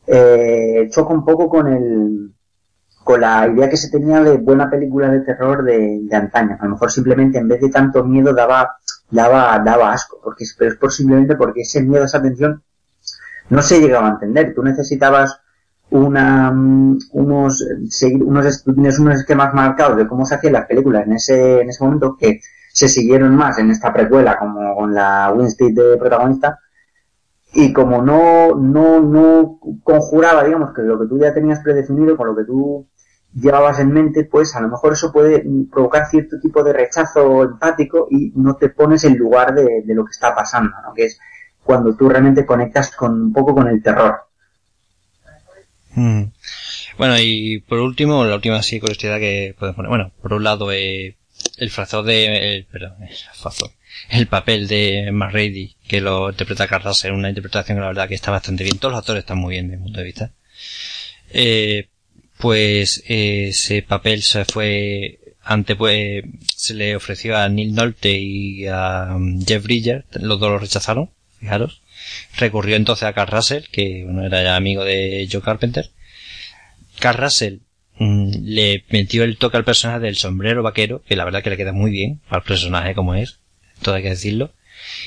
eh, 0.07 0.87
choca 0.91 1.13
un 1.13 1.25
poco 1.25 1.49
con 1.49 1.67
el 1.67 2.33
con 3.09 3.21
la 3.21 3.47
idea 3.47 3.67
que 3.67 3.75
se 3.75 3.89
tenía 3.89 4.21
de 4.21 4.37
buena 4.37 4.69
película 4.69 5.09
de 5.09 5.21
terror 5.21 5.63
de, 5.63 6.01
de 6.03 6.15
antaño. 6.15 6.55
A 6.59 6.65
lo 6.65 6.73
mejor 6.73 6.91
simplemente 6.91 7.39
en 7.39 7.47
vez 7.47 7.59
de 7.59 7.69
tanto 7.69 8.03
miedo 8.03 8.35
daba, 8.35 8.75
daba, 9.09 9.57
daba 9.65 9.93
asco, 9.93 10.19
porque 10.23 10.45
pero 10.55 10.73
es 10.73 10.77
posiblemente 10.77 11.35
porque 11.35 11.61
ese 11.61 11.81
miedo, 11.81 12.03
esa 12.05 12.21
tensión, 12.21 12.61
no 13.49 13.63
se 13.63 13.79
llegaba 13.81 14.09
a 14.09 14.11
entender. 14.11 14.53
Tú 14.53 14.61
necesitabas 14.61 15.39
una, 15.89 16.51
mm, 16.51 16.99
unos, 17.13 17.65
seguir, 17.89 18.21
unos, 18.21 18.63
unos 18.67 19.15
esquemas 19.15 19.55
marcados 19.55 19.97
de 19.97 20.07
cómo 20.07 20.23
se 20.27 20.35
hacían 20.35 20.53
las 20.53 20.67
películas 20.67 21.07
en 21.07 21.13
ese, 21.13 21.61
en 21.61 21.69
ese 21.69 21.83
momento 21.83 22.15
que 22.15 22.41
se 22.71 22.87
siguieron 22.87 23.35
más 23.35 23.57
en 23.57 23.71
esta 23.71 23.91
precuela 23.91 24.37
como 24.37 24.75
con 24.75 24.93
la 24.93 25.33
Winstead 25.35 25.73
de 25.73 25.97
protagonista 25.97 26.59
y 27.53 27.73
como 27.73 28.03
no, 28.03 28.53
no, 28.53 28.99
no 29.01 29.59
conjuraba, 29.83 30.43
digamos, 30.43 30.75
que 30.75 30.83
lo 30.83 30.99
que 30.99 31.07
tú 31.07 31.17
ya 31.17 31.33
tenías 31.33 31.61
predefinido 31.61 32.15
con 32.15 32.27
lo 32.27 32.35
que 32.35 32.43
tú 32.43 32.87
llevabas 33.33 33.79
en 33.79 33.91
mente, 33.91 34.25
pues 34.25 34.55
a 34.55 34.61
lo 34.61 34.69
mejor 34.69 34.93
eso 34.93 35.11
puede 35.11 35.43
provocar 35.71 36.07
cierto 36.07 36.39
tipo 36.39 36.63
de 36.63 36.73
rechazo 36.73 37.43
empático 37.43 38.07
y 38.09 38.31
no 38.35 38.55
te 38.55 38.69
pones 38.69 39.03
en 39.03 39.17
lugar 39.17 39.53
de, 39.53 39.83
lo 39.93 40.05
que 40.05 40.11
está 40.11 40.33
pasando, 40.35 40.75
¿no? 40.83 40.93
Que 40.93 41.05
es 41.05 41.19
cuando 41.63 41.95
tú 41.95 42.09
realmente 42.09 42.45
conectas 42.45 42.95
con 42.95 43.21
un 43.21 43.33
poco 43.33 43.53
con 43.53 43.67
el 43.67 43.81
terror. 43.83 44.21
Mm. 45.93 46.23
Bueno, 46.97 47.15
y 47.19 47.59
por 47.61 47.79
último, 47.79 48.25
la 48.25 48.35
última 48.35 48.61
sí 48.61 48.79
curiosidad 48.79 49.19
que 49.19 49.55
podemos 49.57 49.75
poner. 49.75 49.89
Bueno, 49.89 50.11
por 50.21 50.33
un 50.33 50.43
lado, 50.43 50.71
eh, 50.71 51.17
el 51.57 51.69
frazón 51.69 52.05
de, 52.05 52.57
el, 52.57 52.65
perdón, 52.65 52.95
el 53.01 53.15
frazón, 53.33 53.69
el 54.09 54.27
papel 54.27 54.67
de 54.67 55.11
McReady, 55.11 55.75
que 55.87 56.01
lo 56.01 56.29
interpreta 56.29 56.67
Carlos 56.67 57.03
en 57.05 57.13
una 57.13 57.29
interpretación 57.29 57.77
que 57.77 57.81
la 57.81 57.87
verdad 57.87 58.07
que 58.07 58.15
está 58.15 58.31
bastante 58.31 58.63
bien. 58.63 58.79
Todos 58.79 58.93
los 58.93 58.99
actores 58.99 59.21
están 59.21 59.37
muy 59.37 59.53
bien 59.53 59.67
desde 59.67 59.77
mi 59.77 59.83
punto 59.83 59.99
de 59.99 60.05
vista. 60.05 60.31
Eh, 61.31 61.87
pues 62.39 63.03
ese 63.05 63.81
papel 63.81 64.21
se 64.21 64.45
fue 64.45 65.19
antes 65.43 65.75
pues 65.75 66.23
se 66.55 66.73
le 66.73 66.95
ofreció 66.95 67.35
a 67.35 67.49
Neil 67.49 67.73
Nolte 67.73 68.17
y 68.17 68.65
a 68.67 69.15
um, 69.15 69.43
Jeff 69.45 69.63
Bridger, 69.63 70.05
los 70.13 70.39
dos 70.39 70.49
lo 70.49 70.57
rechazaron, 70.57 71.09
fijaros. 71.39 71.81
Recurrió 72.37 72.77
entonces 72.77 73.03
a 73.03 73.13
Carl 73.13 73.31
Russell, 73.31 73.63
que 73.71 74.03
bueno, 74.05 74.25
era 74.25 74.41
ya 74.41 74.55
amigo 74.55 74.85
de 74.85 75.27
Joe 75.29 75.41
Carpenter. 75.41 75.89
Carl 76.99 77.17
Russell 77.17 77.57
mm, 77.97 78.31
le 78.43 78.85
metió 78.89 79.23
el 79.23 79.37
toque 79.37 79.57
al 79.57 79.65
personaje 79.65 79.99
del 79.99 80.15
sombrero 80.15 80.63
vaquero, 80.63 81.03
que 81.05 81.17
la 81.17 81.25
verdad 81.25 81.43
que 81.43 81.49
le 81.49 81.57
queda 81.57 81.73
muy 81.73 81.91
bien 81.91 82.21
al 82.29 82.43
personaje 82.43 82.95
como 82.95 83.15
es, 83.15 83.39
todo 83.81 83.95
hay 83.95 84.03
que 84.03 84.09
decirlo. 84.09 84.53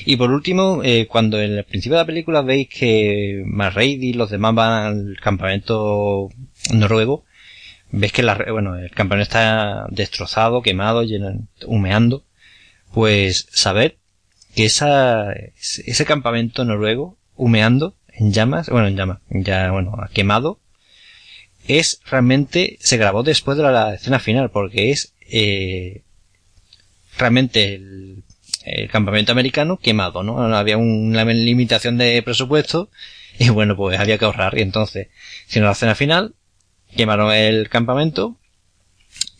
Y 0.05 0.17
por 0.17 0.29
último, 0.29 0.81
eh, 0.83 1.07
cuando 1.07 1.41
en 1.41 1.53
el 1.53 1.63
principio 1.63 1.97
de 1.97 2.03
la 2.03 2.07
película 2.07 2.41
veis 2.41 2.67
que 2.69 3.43
McReady 3.45 4.09
y 4.09 4.13
los 4.13 4.29
demás 4.29 4.53
van 4.53 4.83
al 4.83 5.17
campamento 5.19 6.29
noruego, 6.71 7.25
ves 7.91 8.11
que 8.11 8.23
la, 8.23 8.35
bueno, 8.51 8.77
el 8.77 8.91
campamento 8.91 9.23
está 9.23 9.85
destrozado, 9.89 10.61
quemado, 10.61 11.03
lleno, 11.03 11.47
humeando, 11.65 12.23
pues 12.93 13.47
saber 13.51 13.97
que 14.55 14.65
ese 14.65 16.05
campamento 16.05 16.65
noruego, 16.65 17.17
humeando, 17.35 17.95
en 18.07 18.31
llamas, 18.31 18.69
bueno, 18.69 18.87
en 18.87 18.95
llamas, 18.95 19.19
ya, 19.29 19.71
bueno, 19.71 19.95
quemado, 20.13 20.59
es 21.67 22.01
realmente, 22.05 22.77
se 22.79 22.97
grabó 22.97 23.23
después 23.23 23.57
de 23.57 23.63
la, 23.63 23.95
escena 23.95 24.19
final, 24.19 24.51
porque 24.51 24.91
es, 24.91 25.13
eh, 25.29 26.03
realmente 27.17 27.75
el, 27.75 28.23
el 28.65 28.89
campamento 28.89 29.31
americano 29.31 29.77
quemado, 29.77 30.23
¿no? 30.23 30.39
Había 30.55 30.77
una 30.77 31.25
limitación 31.25 31.97
de 31.97 32.21
presupuesto 32.23 32.89
y 33.39 33.49
bueno, 33.49 33.75
pues 33.75 33.99
había 33.99 34.17
que 34.17 34.25
ahorrar 34.25 34.57
y 34.57 34.61
entonces, 34.61 35.07
si 35.47 35.59
no 35.59 35.65
la 35.65 35.73
escena 35.73 35.95
final, 35.95 36.35
quemaron 36.93 37.33
el 37.33 37.69
campamento 37.69 38.37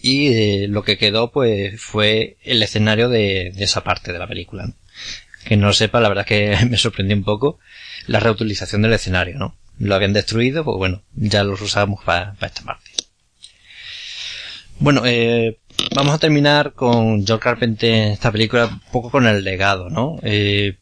y 0.03 0.27
eh, 0.33 0.67
lo 0.67 0.83
que 0.83 0.97
quedó 0.97 1.31
pues 1.31 1.81
fue 1.81 2.37
el 2.43 2.61
escenario 2.61 3.07
de, 3.07 3.53
esa 3.57 3.85
parte 3.85 4.11
de 4.11 4.19
la 4.19 4.27
película. 4.27 4.69
Que 5.45 5.55
no 5.55 5.71
sepa, 5.71 6.01
la 6.01 6.09
verdad 6.09 6.25
es 6.29 6.59
que 6.59 6.65
me 6.69 6.77
sorprendió 6.77 7.15
un 7.15 7.23
poco 7.23 7.59
la 8.07 8.19
reutilización 8.19 8.81
del 8.81 8.93
escenario, 8.93 9.37
¿no? 9.37 9.57
Lo 9.79 9.95
habían 9.95 10.13
destruido, 10.13 10.65
pues 10.65 10.77
bueno, 10.77 11.03
ya 11.15 11.43
los 11.45 11.61
usamos 11.61 12.03
para, 12.03 12.35
esta 12.41 12.63
parte. 12.63 12.91
Bueno, 14.79 15.03
eh, 15.05 15.57
vamos 15.95 16.13
a 16.13 16.19
terminar 16.19 16.73
con 16.73 17.25
George 17.25 17.43
Carpenter 17.43 18.11
esta 18.11 18.31
película 18.31 18.65
un 18.65 18.81
poco 18.91 19.09
con 19.09 19.25
el 19.25 19.43
legado, 19.43 19.89
¿no? 19.89 20.19
Eh, 20.21 20.77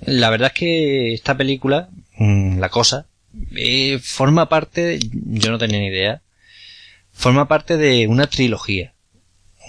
la 0.00 0.30
verdad 0.30 0.50
es 0.54 0.58
que 0.58 1.12
esta 1.12 1.36
película, 1.36 1.90
mm, 2.16 2.58
la 2.58 2.70
cosa, 2.70 3.06
eh, 3.54 3.98
forma 4.02 4.48
parte, 4.48 4.98
yo 5.12 5.50
no 5.50 5.58
tenía 5.58 5.78
ni 5.78 5.86
idea, 5.86 6.22
forma 7.12 7.48
parte 7.48 7.76
de 7.76 8.06
una 8.06 8.26
trilogía. 8.26 8.94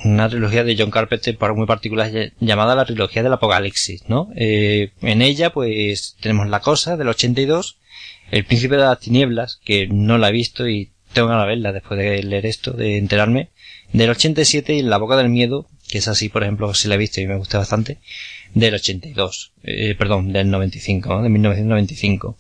Una 0.06 0.28
trilogía 0.28 0.64
de 0.64 0.76
John 0.78 0.92
Carpenter 0.92 1.38
muy 1.56 1.66
particular 1.66 2.12
llamada 2.40 2.76
la 2.76 2.86
trilogía 2.86 3.24
del 3.24 3.34
apocalipsis, 3.34 4.04
¿no? 4.10 4.30
Eh, 4.36 4.92
en 5.02 5.22
ella 5.22 5.52
pues 5.52 6.18
tenemos 6.20 6.48
La 6.50 6.60
Cosa 6.60 6.98
del 6.98 7.08
82, 7.08 7.78
El 8.32 8.44
Príncipe 8.44 8.76
de 8.76 8.82
las 8.82 9.00
Tinieblas, 9.00 9.60
que 9.64 9.88
no 9.88 10.18
la 10.18 10.30
he 10.30 10.34
visto 10.34 10.68
y 10.68 10.92
tengo 11.14 11.30
de 11.30 11.46
verla 11.46 11.72
después 11.72 11.98
de 11.98 12.22
leer 12.24 12.46
esto, 12.46 12.72
de 12.72 12.98
enterarme, 12.98 13.50
del 13.94 14.10
87 14.10 14.74
y 14.74 14.82
La 14.82 14.98
Boca 14.98 15.16
del 15.16 15.30
Miedo, 15.30 15.68
que 15.88 16.00
es 16.00 16.08
así, 16.08 16.28
por 16.28 16.44
ejemplo, 16.44 16.74
si 16.74 16.88
la 16.88 16.96
he 16.96 16.98
visto 16.98 17.22
y 17.22 17.28
me 17.28 17.38
gusta 17.38 17.60
bastante, 17.60 18.00
del 18.54 18.74
82, 18.74 19.54
eh, 19.64 19.96
perdón, 19.98 20.34
del 20.34 20.50
95, 20.50 21.10
¿no? 21.10 21.22
de 21.22 21.30
1995. 21.30 22.38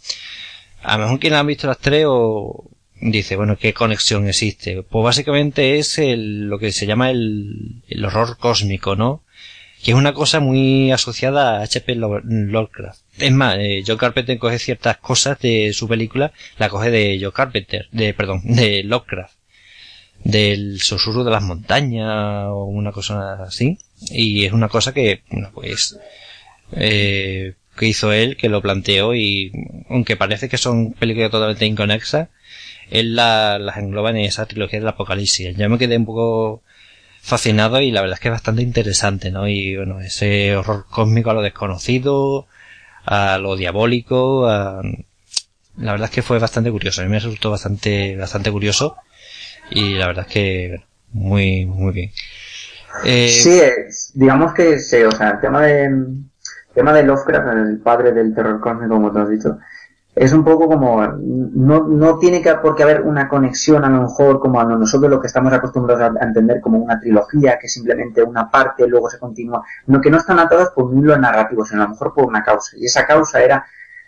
A 0.83 0.97
lo 0.97 1.05
mejor 1.05 1.19
quien 1.19 1.33
han 1.33 1.47
visto 1.47 1.67
las 1.67 1.79
tres 1.79 2.05
o 2.07 2.69
dice, 3.11 3.35
bueno, 3.35 3.57
¿qué 3.57 3.73
conexión 3.73 4.27
existe? 4.27 4.83
Pues 4.83 5.03
básicamente 5.03 5.77
es 5.77 5.97
el, 5.97 6.47
lo 6.47 6.59
que 6.59 6.71
se 6.71 6.85
llama 6.85 7.09
el, 7.09 7.81
el 7.87 8.05
horror 8.05 8.37
cósmico, 8.37 8.95
¿no? 8.95 9.23
Que 9.83 9.91
es 9.91 9.97
una 9.97 10.13
cosa 10.13 10.39
muy 10.39 10.91
asociada 10.91 11.59
a 11.59 11.63
H.P. 11.63 11.95
Lovecraft. 11.95 13.01
Es 13.17 13.31
más, 13.31 13.57
eh, 13.59 13.83
Joe 13.85 13.97
Carpenter 13.97 14.39
coge 14.39 14.57
ciertas 14.57 14.97
cosas 14.97 15.39
de 15.39 15.73
su 15.73 15.89
película, 15.89 16.31
la 16.57 16.69
coge 16.69 16.89
de 16.89 17.19
Joe 17.21 17.33
Carpenter, 17.33 17.87
de, 17.91 18.13
perdón, 18.13 18.41
de 18.45 18.83
Lovecraft. 18.83 19.35
Del 20.23 20.79
susurro 20.79 21.25
de 21.25 21.31
las 21.31 21.43
montañas 21.43 22.45
o 22.47 22.63
una 22.63 22.93
cosa 22.93 23.43
así. 23.43 23.77
Y 24.09 24.45
es 24.45 24.53
una 24.53 24.69
cosa 24.69 24.93
que, 24.93 25.23
bueno, 25.29 25.51
pues, 25.53 25.99
eh, 26.71 27.55
que 27.75 27.87
hizo 27.87 28.11
él, 28.11 28.37
que 28.37 28.49
lo 28.49 28.61
planteó 28.61 29.15
y 29.15 29.51
aunque 29.89 30.15
parece 30.15 30.49
que 30.49 30.57
son 30.57 30.93
películas 30.93 31.31
totalmente 31.31 31.65
inconexas, 31.65 32.29
él 32.89 33.15
las 33.15 33.77
engloba 33.77 34.11
en 34.11 34.17
esa 34.17 34.45
trilogía 34.45 34.79
del 34.79 34.87
apocalipsis. 34.87 35.55
Yo 35.55 35.69
me 35.69 35.77
quedé 35.77 35.97
un 35.97 36.05
poco 36.05 36.61
fascinado 37.21 37.79
y 37.79 37.91
la 37.91 38.01
verdad 38.01 38.15
es 38.15 38.19
que 38.19 38.27
es 38.27 38.33
bastante 38.33 38.61
interesante, 38.61 39.31
¿no? 39.31 39.47
Y 39.47 39.77
bueno, 39.77 40.01
ese 40.01 40.55
horror 40.55 40.85
cósmico 40.89 41.31
a 41.31 41.33
lo 41.33 41.41
desconocido, 41.41 42.47
a 43.05 43.37
lo 43.37 43.55
diabólico, 43.55 44.47
a, 44.47 44.81
la 45.77 45.91
verdad 45.91 46.09
es 46.09 46.15
que 46.15 46.21
fue 46.21 46.39
bastante 46.39 46.71
curioso. 46.71 47.01
A 47.01 47.05
mí 47.05 47.09
me 47.09 47.19
resultó 47.19 47.49
bastante, 47.49 48.15
bastante 48.15 48.51
curioso 48.51 48.97
y 49.69 49.93
la 49.95 50.07
verdad 50.07 50.25
es 50.27 50.33
que 50.33 50.83
muy, 51.11 51.65
muy 51.65 51.93
bien. 51.93 52.11
Eh, 53.05 53.29
sí, 53.29 53.59
digamos 54.13 54.53
que 54.53 54.79
sí, 54.79 54.97
o 54.97 55.11
sea, 55.11 55.31
el 55.31 55.41
tema 55.41 55.63
de, 55.63 55.89
tema 56.73 56.93
de 56.93 57.03
Lovecraft, 57.03 57.47
el 57.47 57.79
padre 57.79 58.11
del 58.11 58.33
terror 58.33 58.59
cósmico, 58.59 58.95
como 58.95 59.11
te 59.11 59.19
has 59.19 59.29
dicho, 59.29 59.57
es 60.15 60.31
un 60.31 60.43
poco 60.43 60.67
como, 60.67 61.01
no, 61.07 61.87
no 61.87 62.19
tiene 62.19 62.41
que 62.41 62.53
por 62.55 62.75
qué 62.75 62.83
haber 62.83 63.01
una 63.01 63.27
conexión 63.27 63.83
a 63.83 63.89
lo 63.89 64.03
mejor 64.03 64.39
como 64.39 64.59
a 64.59 64.65
nosotros 64.65 65.09
lo 65.09 65.19
que 65.19 65.27
estamos 65.27 65.51
acostumbrados 65.51 66.03
a, 66.03 66.23
entender 66.23 66.61
como 66.61 66.77
una 66.77 66.99
trilogía, 66.99 67.57
que 67.59 67.67
simplemente 67.67 68.21
una 68.21 68.49
parte 68.49 68.87
luego 68.87 69.09
se 69.09 69.17
continúa, 69.17 69.63
no 69.87 70.01
que 70.01 70.11
no 70.11 70.17
están 70.17 70.39
atadas 70.39 70.69
por 70.69 70.85
un 70.85 70.99
hilo 70.99 71.17
narrativo, 71.17 71.65
sino 71.65 71.81
a 71.81 71.85
lo 71.85 71.91
mejor 71.91 72.13
por 72.13 72.25
una 72.25 72.43
causa. 72.43 72.77
Y 72.77 72.85
esa 72.85 73.07
causa 73.07 73.41
era, 73.41 73.65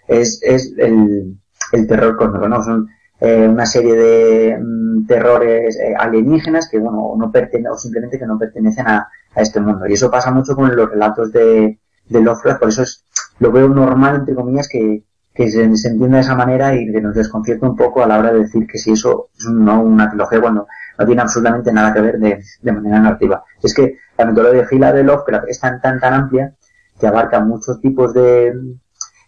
es, 0.08 0.40
es 0.44 0.74
el, 0.78 1.38
el 1.72 1.88
terror 1.88 2.16
cósmico, 2.18 2.48
¿no? 2.48 2.62
Son 2.62 2.88
eh, 3.20 3.48
una 3.48 3.66
serie 3.66 3.96
de 3.96 4.60
mm, 4.62 5.08
terrores 5.08 5.76
eh, 5.80 5.96
alienígenas 5.98 6.70
que, 6.70 6.78
bueno, 6.78 7.16
no 7.18 7.32
pertenecen, 7.32 7.72
o 7.72 7.78
simplemente 7.78 8.20
que 8.20 8.28
no 8.28 8.38
pertenecen 8.38 8.88
a, 8.88 9.10
a, 9.34 9.42
este 9.42 9.60
mundo. 9.60 9.88
Y 9.88 9.94
eso 9.94 10.12
pasa 10.12 10.30
mucho 10.30 10.56
con 10.56 10.76
los 10.76 10.90
relatos 10.90 11.32
de, 11.32 11.80
de 12.10 12.22
Lovecraft, 12.22 12.60
por 12.60 12.70
eso 12.70 12.84
es, 12.84 13.04
lo 13.40 13.52
veo 13.52 13.68
normal, 13.68 14.16
entre 14.16 14.36
comillas, 14.36 14.68
que, 14.68 15.04
que 15.34 15.50
se, 15.50 15.64
entienda 15.64 16.18
de 16.18 16.22
esa 16.22 16.36
manera 16.36 16.76
y 16.76 16.92
que 16.92 17.02
nos 17.02 17.16
desconcierta 17.16 17.68
un 17.68 17.76
poco 17.76 18.04
a 18.04 18.08
la 18.08 18.20
hora 18.20 18.32
de 18.32 18.40
decir 18.40 18.66
que 18.68 18.78
si 18.78 18.92
eso 18.92 19.30
es 19.38 19.46
no 19.48 19.82
una 19.82 20.10
trilogía 20.10 20.40
cuando 20.40 20.68
no 20.98 21.06
tiene 21.06 21.22
absolutamente 21.22 21.74
nada 21.74 21.94
que 21.94 22.02
ver 22.02 22.20
de, 22.20 22.42
de 22.62 22.72
manera 22.72 23.00
narrativa. 23.00 23.44
Es 23.62 23.74
que 23.74 23.98
la 24.18 24.26
metodología 24.26 24.94
de 24.94 25.04
Lovecraft 25.04 25.50
es 25.50 25.60
tan, 25.60 25.82
tan, 25.82 26.00
tan 26.00 26.14
amplia 26.14 26.56
que 27.00 27.08
abarca 27.08 27.42
muchos 27.42 27.82
tipos 27.82 28.14
de 28.14 28.54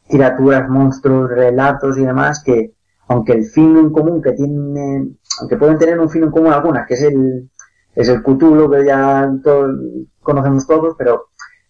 criaturas, 0.08 0.70
monstruos, 0.70 1.30
relatos 1.30 1.98
y 1.98 2.06
demás 2.06 2.42
que, 2.44 2.74
aunque 3.10 3.34
el 3.34 3.46
fin 3.46 3.76
en 3.76 3.90
común 3.92 4.22
que 4.22 4.32
tiene, 4.32 5.10
aunque 5.42 5.58
pueden 5.58 5.78
tener 5.78 6.00
un 6.00 6.10
fin 6.10 6.24
en 6.24 6.32
común 6.32 6.54
algunas, 6.54 6.88
que 6.88 6.94
es 6.94 7.02
el, 7.02 7.50
es 7.96 8.08
el 8.08 8.24
Cthulhu 8.24 8.72
que 8.72 8.86
ya 8.86 9.30
todos 9.44 9.76
conocemos 10.22 10.66
todos, 10.66 10.96
pero 10.98 11.27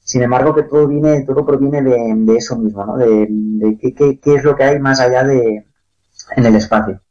sin 0.08 0.24
embargo, 0.24 0.55
que 0.55 0.64
todo 0.64 0.88
viene, 0.88 1.26
todo 1.26 1.45
proviene 1.45 1.82
de, 1.82 2.38
eso 2.38 2.55
mismo, 2.55 2.86
¿no? 2.86 2.95
De, 2.95 3.28
qué, 3.93 4.18
es 4.36 4.43
lo 4.45 4.55
que 4.55 4.64
hay 4.64 4.80
más 4.80 5.01
allá 5.01 5.26
de 5.26 5.66
en 6.38 6.45
el 6.45 6.55
espacio. 6.55 7.01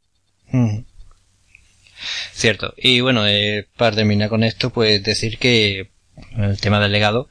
Cierto. 2.31 2.73
Y 2.75 3.01
bueno, 3.01 3.27
eh, 3.27 3.67
para 3.77 3.95
terminar 3.95 4.29
con 4.29 4.43
esto, 4.43 4.71
pues 4.71 5.03
decir 5.03 5.37
que 5.37 5.91
el 6.37 6.59
tema 6.59 6.79
del 6.79 6.91
legado, 6.91 7.29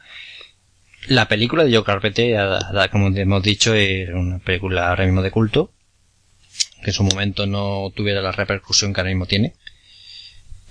la 1.08 1.26
película 1.26 1.64
de 1.64 1.74
Joe 1.74 1.82
Carpenter, 1.82 2.38
como 2.92 3.08
hemos 3.08 3.42
dicho, 3.42 3.74
es 3.74 4.08
una 4.10 4.38
película 4.38 4.90
ahora 4.90 5.04
mismo 5.04 5.20
de 5.20 5.32
culto, 5.32 5.72
que 6.84 6.90
en 6.90 6.94
su 6.94 7.02
momento 7.02 7.48
no 7.48 7.90
tuviera 7.92 8.22
la 8.22 8.30
repercusión 8.30 8.94
que 8.94 9.00
ahora 9.00 9.10
mismo 9.10 9.26
tiene. 9.26 9.54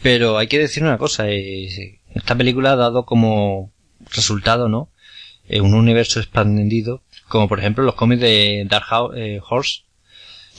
Pero 0.02 0.38
hay 0.38 0.48
que 0.48 0.60
decir 0.60 0.84
una 0.84 0.98
cosa, 0.98 1.28
eh, 1.28 2.00
esta 2.14 2.34
película 2.36 2.72
ha 2.72 2.76
dado 2.78 3.06
como 3.06 3.75
resultado, 4.16 4.70
¿no? 4.70 4.90
En 5.48 5.64
un 5.64 5.74
universo 5.74 6.20
expandido, 6.20 7.02
como 7.28 7.48
por 7.48 7.60
ejemplo 7.60 7.84
los 7.84 7.96
cómics 7.96 8.22
de 8.22 8.66
Dark 8.68 8.88
eh, 9.16 9.40
Horse, 9.48 9.82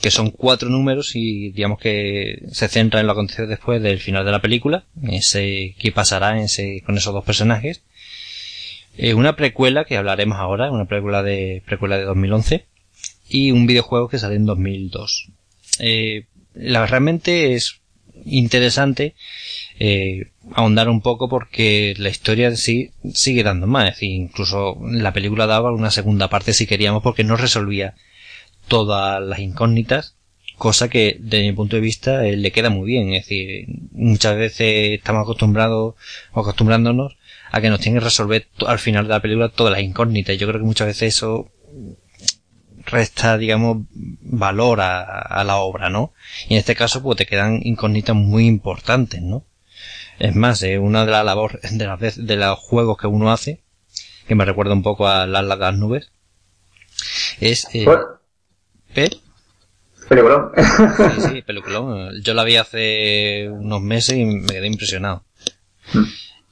que 0.01 0.11
son 0.11 0.29
cuatro 0.31 0.69
números 0.69 1.15
y 1.15 1.51
digamos 1.51 1.79
que 1.79 2.43
se 2.51 2.67
centra 2.67 2.99
en 2.99 3.07
lo 3.07 3.13
acontecido 3.13 3.47
después 3.47 3.81
del 3.81 3.99
final 3.99 4.25
de 4.25 4.31
la 4.31 4.41
película, 4.41 4.85
ese 5.09 5.75
qué 5.79 5.91
pasará 5.91 6.41
ese, 6.41 6.83
con 6.85 6.97
esos 6.97 7.13
dos 7.13 7.25
personajes. 7.25 7.81
Eh, 8.97 9.13
una 9.13 9.35
precuela 9.35 9.85
que 9.85 9.97
hablaremos 9.97 10.37
ahora, 10.37 10.71
una 10.71 10.85
precuela 10.85 11.23
de 11.23 11.63
precuela 11.65 11.97
de 11.97 12.03
2011 12.05 12.65
y 13.29 13.51
un 13.51 13.67
videojuego 13.67 14.07
que 14.07 14.19
sale 14.19 14.35
en 14.35 14.45
2002. 14.45 15.29
Eh, 15.79 16.25
la 16.53 16.85
realmente 16.85 17.53
es 17.53 17.79
interesante 18.25 19.15
eh, 19.79 20.31
ahondar 20.53 20.89
un 20.89 21.01
poco 21.01 21.29
porque 21.29 21.93
la 21.97 22.09
historia 22.09 22.47
en 22.47 22.57
sí 22.57 22.91
sigue 23.13 23.43
dando 23.43 23.67
más. 23.67 23.89
Es 23.89 23.95
decir, 23.95 24.11
incluso 24.11 24.77
la 24.81 25.13
película 25.13 25.45
daba 25.45 25.71
una 25.71 25.91
segunda 25.91 26.29
parte 26.29 26.53
si 26.53 26.67
queríamos 26.67 27.03
porque 27.03 27.23
no 27.23 27.37
resolvía 27.37 27.95
todas 28.67 29.21
las 29.21 29.39
incógnitas, 29.39 30.15
cosa 30.57 30.89
que 30.89 31.17
desde 31.19 31.45
mi 31.45 31.53
punto 31.53 31.75
de 31.75 31.81
vista 31.81 32.25
eh, 32.25 32.35
le 32.35 32.51
queda 32.51 32.69
muy 32.69 32.87
bien. 32.87 33.13
Es 33.13 33.25
decir, 33.25 33.67
muchas 33.91 34.35
veces 34.35 34.97
estamos 34.97 35.23
acostumbrados 35.23 35.95
acostumbrándonos 36.33 37.17
a 37.51 37.61
que 37.61 37.69
nos 37.69 37.79
tienen 37.79 37.99
que 37.99 38.05
resolver 38.05 38.47
al 38.65 38.79
final 38.79 39.05
de 39.05 39.13
la 39.13 39.21
película 39.21 39.49
todas 39.49 39.71
las 39.71 39.81
incógnitas. 39.81 40.37
Yo 40.37 40.47
creo 40.47 40.59
que 40.59 40.67
muchas 40.67 40.87
veces 40.87 41.15
eso 41.15 41.51
resta, 42.85 43.37
digamos, 43.37 43.85
valor 43.91 44.81
a, 44.81 45.01
a, 45.01 45.43
la 45.43 45.57
obra, 45.57 45.89
¿no? 45.89 46.13
Y 46.47 46.53
en 46.53 46.59
este 46.59 46.75
caso, 46.75 47.03
pues 47.03 47.17
te 47.17 47.25
quedan 47.25 47.59
incógnitas 47.63 48.15
muy 48.15 48.47
importantes, 48.47 49.21
¿no? 49.21 49.45
Es 50.19 50.35
más, 50.35 50.63
eh, 50.63 50.79
una 50.79 51.05
de 51.05 51.11
las 51.11 51.25
labores, 51.25 51.77
de 51.77 51.85
las 51.85 52.15
de 52.15 52.35
los 52.35 52.59
juegos 52.59 52.97
que 52.97 53.07
uno 53.07 53.31
hace, 53.31 53.61
que 54.27 54.35
me 54.35 54.45
recuerda 54.45 54.73
un 54.73 54.83
poco 54.83 55.07
a 55.07 55.27
las, 55.27 55.45
las 55.45 55.75
nubes, 55.75 56.11
es, 57.39 57.67
eh, 57.73 57.85
Peliculón. 60.09 60.51
Sí, 61.15 61.21
sí, 61.29 61.41
peliculón. 61.41 62.21
Yo 62.21 62.33
la 62.33 62.43
vi 62.43 62.55
hace 62.55 63.49
unos 63.51 63.81
meses 63.81 64.17
y 64.17 64.25
me 64.25 64.47
quedé 64.47 64.67
impresionado. 64.67 65.25
Mm. 65.93 66.03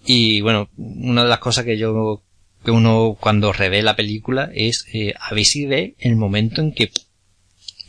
Y 0.06 0.42
bueno, 0.42 0.70
una 0.78 1.24
de 1.24 1.30
las 1.30 1.40
cosas 1.40 1.66
que 1.66 1.78
yo, 1.78 2.22
que 2.64 2.72
uno 2.72 3.18
cuando 3.20 3.54
revé 3.54 3.82
la 3.82 3.96
película 3.96 4.52
es, 4.54 4.86
eh, 4.94 5.14
a 5.20 5.34
ver 5.34 5.46
si 5.46 5.66
ve 5.66 5.96
el 6.00 6.16
momento 6.16 6.62
en 6.62 6.74
que 6.74 6.92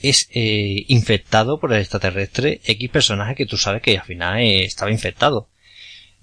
es 0.02 0.28
eh, 0.32 0.84
infectado 0.88 1.58
por 1.58 1.72
el 1.72 1.80
extraterrestre 1.80 2.60
X 2.64 2.90
personaje 2.90 3.34
que 3.34 3.46
tú 3.46 3.56
sabes 3.56 3.82
que 3.82 3.98
al 3.98 4.04
final 4.04 4.38
eh, 4.38 4.64
estaba 4.64 4.90
infectado 4.90 5.48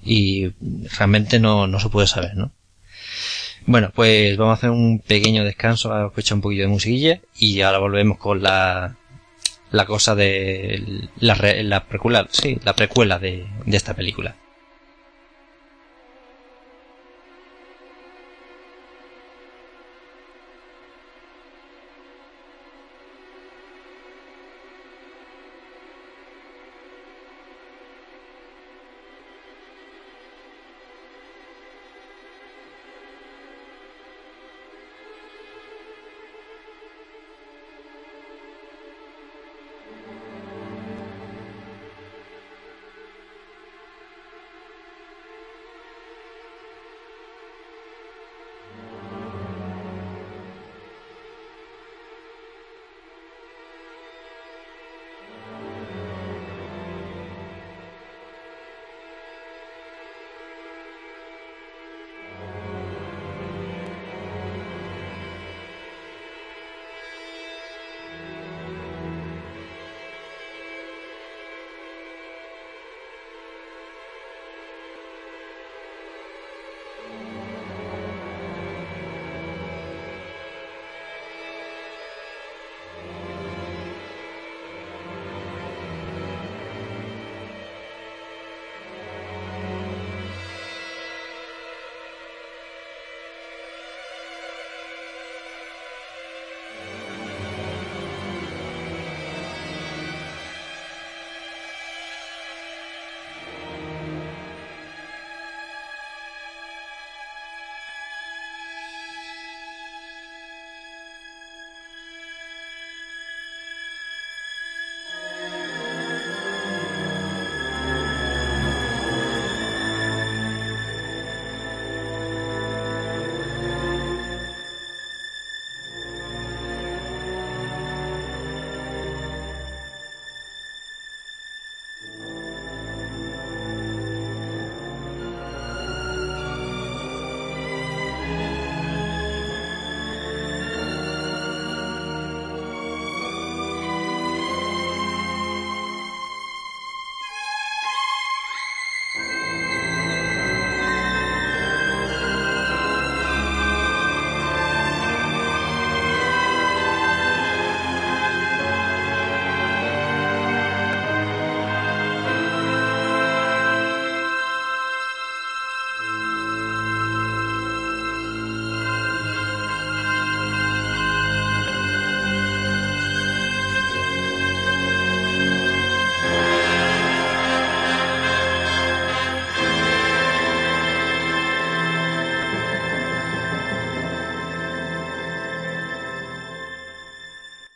y 0.06 0.54
realmente 0.98 1.40
no, 1.40 1.68
no 1.68 1.80
se 1.80 1.90
puede 1.90 2.08
saber, 2.08 2.36
¿no? 2.36 2.52
Bueno, 3.66 3.92
pues 3.96 4.36
vamos 4.36 4.52
a 4.52 4.58
hacer 4.58 4.70
un 4.72 5.00
pequeño 5.00 5.46
descanso, 5.46 5.94
a 5.94 6.08
escuchar 6.08 6.36
un 6.36 6.42
poquillo 6.42 6.64
de 6.64 6.70
musiquilla 6.70 7.22
y 7.38 7.62
ahora 7.62 7.78
volvemos 7.80 8.18
con 8.18 8.44
la, 8.44 8.98
la 9.72 9.86
cosa 9.86 10.16
de 10.16 11.08
la, 11.20 11.36
la 11.64 11.86
precuela, 11.86 12.28
sí, 12.30 12.60
la 12.66 12.76
precuela 12.76 13.20
de, 13.20 13.46
de 13.66 13.78
esta 13.78 13.94
película. 13.94 14.36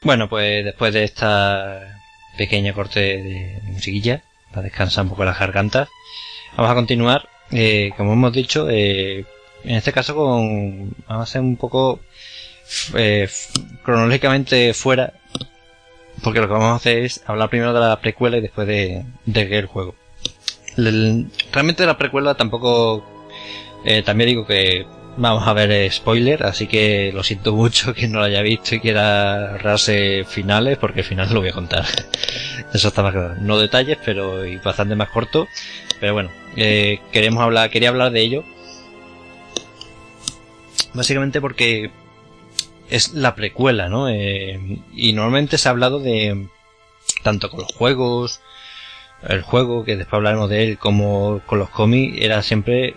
Bueno, 0.07 0.29
pues 0.29 0.63
después 0.63 0.93
de 0.93 1.03
esta 1.03 1.99
pequeña 2.37 2.71
corte 2.71 3.01
de, 3.01 3.59
musiquilla, 3.65 4.23
para 4.51 4.61
descansar 4.61 5.03
un 5.03 5.09
poco 5.09 5.25
las 5.25 5.37
gargantas, 5.37 5.89
vamos 6.55 6.71
a 6.71 6.75
continuar, 6.75 7.27
eh, 7.51 7.91
como 7.97 8.13
hemos 8.13 8.31
dicho, 8.31 8.69
eh, 8.69 9.25
en 9.65 9.75
este 9.75 9.91
caso 9.91 10.15
con, 10.15 10.91
vamos 11.09 11.19
a 11.19 11.23
hacer 11.23 11.41
un 11.41 11.57
poco 11.57 11.99
eh, 12.95 13.27
cronológicamente 13.83 14.73
fuera, 14.73 15.11
porque 16.23 16.39
lo 16.39 16.47
que 16.47 16.53
vamos 16.53 16.71
a 16.71 16.75
hacer 16.75 16.99
es 16.99 17.21
hablar 17.25 17.49
primero 17.49 17.73
de 17.73 17.81
la 17.81 17.99
precuela 17.99 18.37
y 18.37 18.41
después 18.41 18.65
de, 18.65 19.03
de 19.25 19.59
el 19.59 19.65
juego. 19.65 19.93
realmente 21.51 21.85
la 21.85 21.97
precuela 21.97 22.33
tampoco, 22.35 23.05
eh, 23.83 24.03
también 24.03 24.29
digo 24.29 24.47
que 24.47 24.85
vamos 25.17 25.47
a 25.47 25.53
ver 25.53 25.91
spoiler, 25.91 26.43
así 26.45 26.67
que 26.67 27.11
lo 27.13 27.23
siento 27.23 27.53
mucho 27.53 27.93
que 27.93 28.07
no 28.07 28.19
lo 28.19 28.25
haya 28.25 28.41
visto 28.41 28.75
y 28.75 28.79
quiera 28.79 29.51
ahorrarse 29.51 30.23
finales, 30.27 30.77
porque 30.77 31.01
al 31.01 31.05
final 31.05 31.33
lo 31.33 31.41
voy 31.41 31.49
a 31.49 31.53
contar. 31.53 31.85
Eso 32.73 32.87
está 32.89 33.03
más 33.03 33.13
claro. 33.13 33.35
No 33.41 33.57
detalles, 33.57 33.97
pero 34.05 34.45
y 34.45 34.57
bastante 34.57 34.95
más 34.95 35.09
corto. 35.09 35.47
Pero 35.99 36.13
bueno, 36.13 36.29
eh, 36.55 36.99
queremos 37.11 37.43
hablar, 37.43 37.69
quería 37.69 37.89
hablar 37.89 38.11
de 38.11 38.21
ello. 38.21 38.43
Básicamente 40.93 41.41
porque 41.41 41.91
es 42.89 43.13
la 43.13 43.35
precuela, 43.35 43.89
¿no? 43.89 44.09
Eh, 44.09 44.79
y 44.93 45.13
normalmente 45.13 45.57
se 45.57 45.67
ha 45.67 45.71
hablado 45.71 45.99
de 45.99 46.47
tanto 47.23 47.49
con 47.49 47.61
los 47.61 47.73
juegos, 47.73 48.41
el 49.27 49.41
juego, 49.41 49.83
que 49.83 49.97
después 49.97 50.15
hablaremos 50.15 50.49
de 50.49 50.63
él, 50.63 50.77
como 50.77 51.41
con 51.45 51.59
los 51.59 51.69
cómics, 51.69 52.17
era 52.19 52.41
siempre 52.43 52.95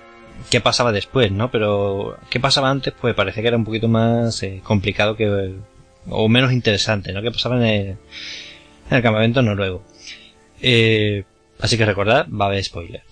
qué 0.49 0.61
pasaba 0.61 0.93
después, 0.93 1.30
¿no? 1.32 1.51
Pero 1.51 2.16
qué 2.30 2.41
pasaba 2.41 2.70
antes, 2.70 2.95
pues 2.99 3.14
parece 3.14 3.43
que 3.43 3.49
era 3.49 3.57
un 3.57 3.64
poquito 3.64 3.88
más 3.88 4.43
eh, 4.43 4.61
complicado 4.64 5.16
que 5.16 5.55
o 6.09 6.28
menos 6.28 6.53
interesante, 6.53 7.12
¿no? 7.12 7.22
¿Qué 7.22 7.30
pasaba 7.30 7.57
en 7.57 7.62
el, 7.62 7.86
en 8.91 8.97
el 8.97 9.03
campamento 9.03 9.43
noruego? 9.43 9.84
Eh, 10.62 11.24
así 11.61 11.76
que 11.76 11.84
recordad, 11.84 12.26
va 12.28 12.47
a 12.47 12.49
haber 12.49 12.64
spoiler. 12.64 13.03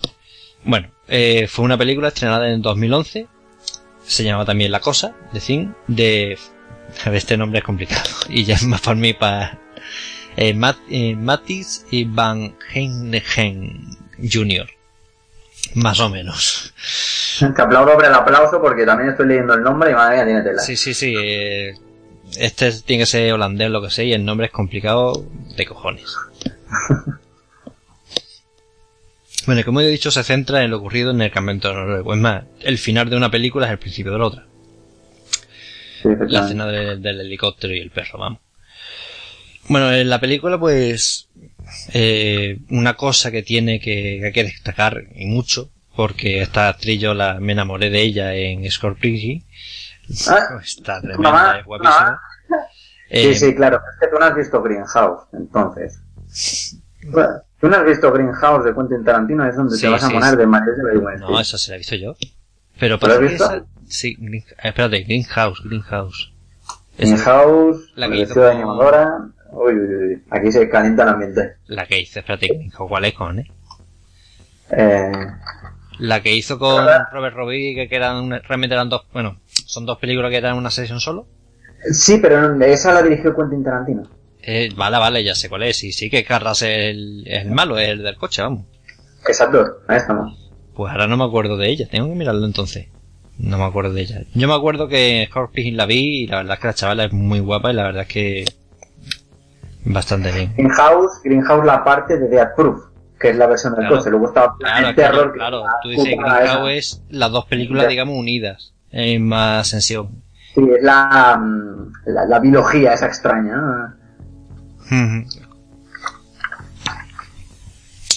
Bueno, 0.64 0.90
eh, 1.06 1.46
fue 1.48 1.64
una 1.64 1.78
película 1.78 2.08
estrenada 2.08 2.50
en 2.50 2.62
2011. 2.62 3.26
Se 4.04 4.24
llamaba 4.24 4.44
también 4.44 4.72
La 4.72 4.80
Cosa, 4.80 5.14
de 5.32 5.40
Thing, 5.40 5.68
de... 5.86 6.38
Este 7.12 7.36
nombre 7.36 7.58
es 7.58 7.64
complicado. 7.64 8.08
Y 8.28 8.44
ya 8.44 8.54
es 8.54 8.64
más 8.64 8.80
para 8.80 8.96
mí 8.96 9.12
para... 9.12 9.58
Eh, 10.36 10.54
Matis 11.16 11.84
y 11.90 12.04
Van 12.04 12.54
Heineken 12.72 13.98
Jr. 14.22 14.68
Más 15.74 16.00
o 16.00 16.08
menos. 16.08 16.72
Te 17.38 17.62
aplaudo 17.62 17.94
por 17.94 18.04
el 18.04 18.14
aplauso 18.14 18.60
porque 18.60 18.84
también 18.84 19.10
estoy 19.10 19.28
leyendo 19.28 19.54
el 19.54 19.62
nombre 19.62 19.90
y 19.90 19.94
madre 19.94 20.16
mía 20.16 20.24
tiene 20.24 20.42
tela. 20.42 20.60
Sí, 20.60 20.76
sí, 20.76 20.92
sí. 20.94 21.14
Eh, 21.16 21.74
este 22.36 22.72
tiene 22.82 23.02
que 23.02 23.06
ser 23.06 23.32
holandés, 23.32 23.70
lo 23.70 23.80
que 23.80 23.90
sé, 23.90 24.04
y 24.04 24.12
el 24.12 24.24
nombre 24.24 24.46
es 24.46 24.52
complicado 24.52 25.24
de 25.56 25.66
cojones. 25.66 26.16
bueno, 29.46 29.64
como 29.64 29.80
he 29.80 29.88
dicho, 29.88 30.10
se 30.10 30.24
centra 30.24 30.62
en 30.62 30.70
lo 30.70 30.78
ocurrido 30.78 31.12
en 31.12 31.22
el 31.22 31.30
campamento 31.30 31.72
noruego. 31.72 32.12
Es 32.12 32.20
más, 32.20 32.44
el 32.60 32.78
final 32.78 33.08
de 33.08 33.16
una 33.16 33.30
película 33.30 33.66
es 33.66 33.72
el 33.72 33.78
principio 33.78 34.12
de 34.12 34.18
la 34.18 34.26
otra. 34.26 34.46
la 36.04 36.44
escena 36.44 36.66
del, 36.66 37.20
helicóptero 37.20 37.74
y 37.74 37.80
el 37.80 37.90
perro, 37.90 38.18
vamos. 38.18 38.40
Bueno, 39.68 39.92
en 39.92 40.08
la 40.08 40.18
película, 40.20 40.58
pues, 40.58 41.27
eh, 41.92 42.58
una 42.70 42.94
cosa 42.94 43.30
que 43.30 43.42
tiene 43.42 43.80
que, 43.80 44.18
que 44.20 44.26
hay 44.26 44.32
que 44.32 44.44
destacar 44.44 45.04
y 45.14 45.26
mucho 45.26 45.70
porque 45.98 46.40
esta 46.42 46.68
actriz 46.68 47.00
yo 47.00 47.12
la, 47.12 47.40
me 47.40 47.54
enamoré 47.54 47.90
de 47.90 48.00
ella 48.00 48.32
en 48.32 48.70
Scorpion. 48.70 49.42
Ah, 50.28 50.60
Está 50.62 51.00
tremenda, 51.00 51.58
es 51.58 51.64
guapísima. 51.64 52.20
sí, 53.10 53.34
sí, 53.34 53.54
claro. 53.56 53.80
Es 53.94 53.98
que 53.98 54.06
tú 54.06 54.16
no 54.20 54.26
has 54.26 54.36
visto 54.36 54.62
Greenhouse, 54.62 55.22
entonces. 55.32 56.00
tú 57.60 57.68
no 57.68 57.76
has 57.76 57.84
visto 57.84 58.12
Greenhouse 58.12 58.64
de 58.64 58.74
Quentin 58.76 59.04
Tarantino, 59.04 59.44
es 59.44 59.56
donde 59.56 59.76
te 59.76 59.88
vas 59.88 60.04
a 60.04 60.08
poner 60.08 60.36
de 60.36 60.46
María 60.46 60.72
de 60.72 61.18
No, 61.18 61.40
esa 61.40 61.58
se 61.58 61.72
la 61.72 61.74
he 61.74 61.78
visto 61.78 61.96
yo. 61.96 62.14
Pero 62.78 63.00
para 63.00 63.18
que 63.18 63.34
esa... 63.34 63.64
Sí, 63.88 64.14
Green... 64.20 64.44
espérate, 64.62 65.00
Greenhouse, 65.00 65.60
Greenhouse. 65.64 66.32
Greenhouse, 66.96 67.90
la 67.96 68.08
que 68.08 68.18
hizo 68.18 68.40
de 68.40 68.52
animadora. 68.52 69.30
Uy, 69.50 69.74
uy, 69.74 69.94
uy, 69.94 70.22
aquí 70.30 70.52
se 70.52 70.68
calienta 70.68 71.04
el 71.04 71.08
ambiente. 71.08 71.56
La 71.66 71.86
que 71.86 72.00
hice, 72.00 72.20
espérate, 72.20 72.70
¿cuál 72.76 73.04
es 73.04 73.14
con, 73.14 73.38
eh? 73.38 73.50
Eh, 74.70 75.12
la 75.98 76.22
que 76.22 76.34
hizo 76.34 76.58
con 76.58 76.86
Robert 77.12 77.34
Robbie, 77.34 77.88
que, 77.88 77.96
eran, 77.96 78.30
realmente 78.42 78.74
eran 78.74 78.88
dos, 78.88 79.06
bueno, 79.12 79.40
son 79.46 79.86
dos 79.86 79.98
películas 79.98 80.30
que 80.30 80.36
eran 80.36 80.56
una 80.56 80.70
sesión 80.70 81.00
solo. 81.00 81.26
Sí, 81.92 82.18
pero 82.20 82.60
esa 82.62 82.92
la 82.92 83.02
dirigió 83.02 83.34
Quentin 83.34 83.64
Tarantino. 83.64 84.02
Eh, 84.42 84.70
vale, 84.76 84.98
vale, 84.98 85.24
ya 85.24 85.34
sé 85.34 85.48
cuál 85.48 85.64
es. 85.64 85.82
Y 85.84 85.92
sí 85.92 86.10
que 86.10 86.24
Carras 86.24 86.62
es 86.62 86.94
el, 86.94 87.24
el 87.26 87.50
malo, 87.50 87.78
es 87.78 87.88
el 87.88 88.02
del 88.02 88.16
coche, 88.16 88.42
vamos. 88.42 88.66
Exacto, 89.26 89.82
ahí 89.86 89.98
estamos. 89.98 90.50
Pues 90.74 90.92
ahora 90.92 91.06
no 91.06 91.16
me 91.16 91.24
acuerdo 91.24 91.56
de 91.56 91.68
ella, 91.68 91.88
tengo 91.90 92.08
que 92.08 92.14
mirarlo 92.14 92.46
entonces. 92.46 92.88
No 93.38 93.58
me 93.58 93.64
acuerdo 93.64 93.92
de 93.92 94.02
ella. 94.02 94.22
Yo 94.34 94.48
me 94.48 94.54
acuerdo 94.54 94.88
que 94.88 95.26
Scorpion 95.28 95.76
la 95.76 95.86
vi 95.86 96.24
y 96.24 96.26
la 96.26 96.38
verdad 96.38 96.54
es 96.54 96.60
que 96.60 96.66
la 96.66 96.74
chavala 96.74 97.04
es 97.04 97.12
muy 97.12 97.40
guapa 97.40 97.70
y 97.70 97.74
la 97.74 97.84
verdad 97.84 98.02
es 98.02 98.08
que 98.08 98.44
bastante 99.92 100.32
bien. 100.32 100.52
Greenhouse, 100.54 101.20
Greenhouse 101.24 101.64
la 101.64 101.84
parte 101.84 102.18
de 102.18 102.28
Death 102.28 102.54
Proof 102.56 102.88
que 103.18 103.30
es 103.30 103.36
la 103.36 103.46
versión 103.46 103.74
del 103.74 103.88
coche. 103.88 104.10
Luego 104.10 104.28
estaba 104.28 104.56
claro, 104.58 104.94
terror. 104.94 105.32
Claro, 105.32 105.64
tú 105.82 105.88
dices 105.88 106.16
Greenhouse 106.16 106.70
es 106.70 107.02
las 107.10 107.30
dos 107.30 107.46
películas, 107.46 107.88
digamos, 107.88 108.16
unidas 108.16 108.74
en 108.90 109.26
más 109.26 109.68
sensión. 109.68 110.22
Sí, 110.54 110.62
es 110.76 110.82
la, 110.82 111.36
mm, 111.36 111.92
la, 112.06 112.38
biología 112.38 112.94
esa 112.94 113.06
extraña. 113.06 113.96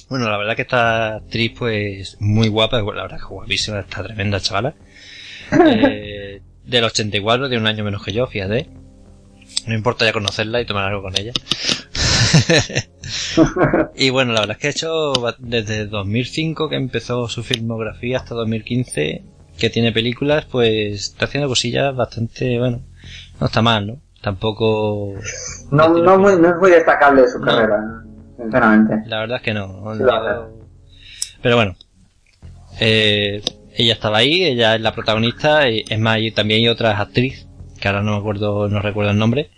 Bueno, 0.10 0.30
la 0.30 0.38
verdad 0.38 0.56
que 0.56 0.62
esta 0.64 1.16
actriz, 1.16 1.54
pues, 1.58 2.18
muy 2.20 2.48
guapa, 2.48 2.82
la 2.82 3.04
verdad 3.04 3.18
que 3.18 3.26
guapísima, 3.26 3.80
esta 3.80 4.04
tremenda 4.04 4.40
chavala. 4.40 4.74
eh, 5.52 6.42
del 6.64 6.84
84, 6.84 7.50
de 7.50 7.58
un 7.58 7.68
año 7.68 7.84
menos 7.84 8.04
que 8.04 8.14
yo, 8.14 8.28
fíjate. 8.28 8.70
No 9.68 9.76
importa 9.76 10.06
ya 10.06 10.14
conocerla 10.14 10.62
y 10.62 10.66
tomar 10.66 10.86
algo 10.86 11.02
con 11.02 11.18
ella. 11.18 11.34
y 13.96 14.10
bueno, 14.10 14.34
la 14.34 14.42
verdad 14.42 14.58
es 14.58 14.62
que 14.62 14.68
ha 14.68 14.72
hecho 14.72 15.14
desde 15.40 15.88
2005 15.88 16.70
que 16.70 16.76
empezó 16.76 17.28
su 17.28 17.44
filmografía 17.44 18.18
hasta 18.18 18.36
2015 18.36 19.24
que 19.58 19.70
tiene 19.70 19.92
películas, 19.92 20.46
pues 20.46 21.12
está 21.12 21.26
haciendo 21.26 21.48
cosillas 21.48 21.96
bastante, 21.96 22.58
bueno, 22.58 22.82
no 23.40 23.46
está 23.46 23.62
mal, 23.62 23.88
¿no? 23.88 23.98
Tampoco... 24.22 25.14
No, 25.72 25.90
no, 25.90 26.18
muy, 26.18 26.36
no 26.38 26.50
es 26.50 26.56
muy 26.60 26.72
destacable 26.72 27.28
su 27.28 27.40
carrera, 27.42 28.04
sinceramente. 28.38 28.96
La 29.08 29.20
verdad 29.20 29.38
es 29.38 29.44
que 29.44 29.54
no. 29.54 29.84
Pero 31.42 31.56
bueno, 31.56 31.76
eh, 32.80 33.42
ella 33.76 33.94
estaba 33.94 34.18
ahí, 34.18 34.44
ella 34.44 34.76
es 34.76 34.82
la 34.82 34.94
protagonista, 34.94 35.70
y 35.70 35.84
es 35.88 36.00
más, 36.00 36.20
y 36.20 36.32
también 36.32 36.62
hay 36.62 36.68
otras 36.68 37.00
actriz, 37.00 37.48
que 37.82 37.88
ahora 37.90 38.04
no 38.04 38.12
me 38.14 38.18
acuerdo, 38.20 38.70
no 38.70 38.80
recuerdo 38.80 39.12
el 39.12 39.18
nombre, 39.18 39.50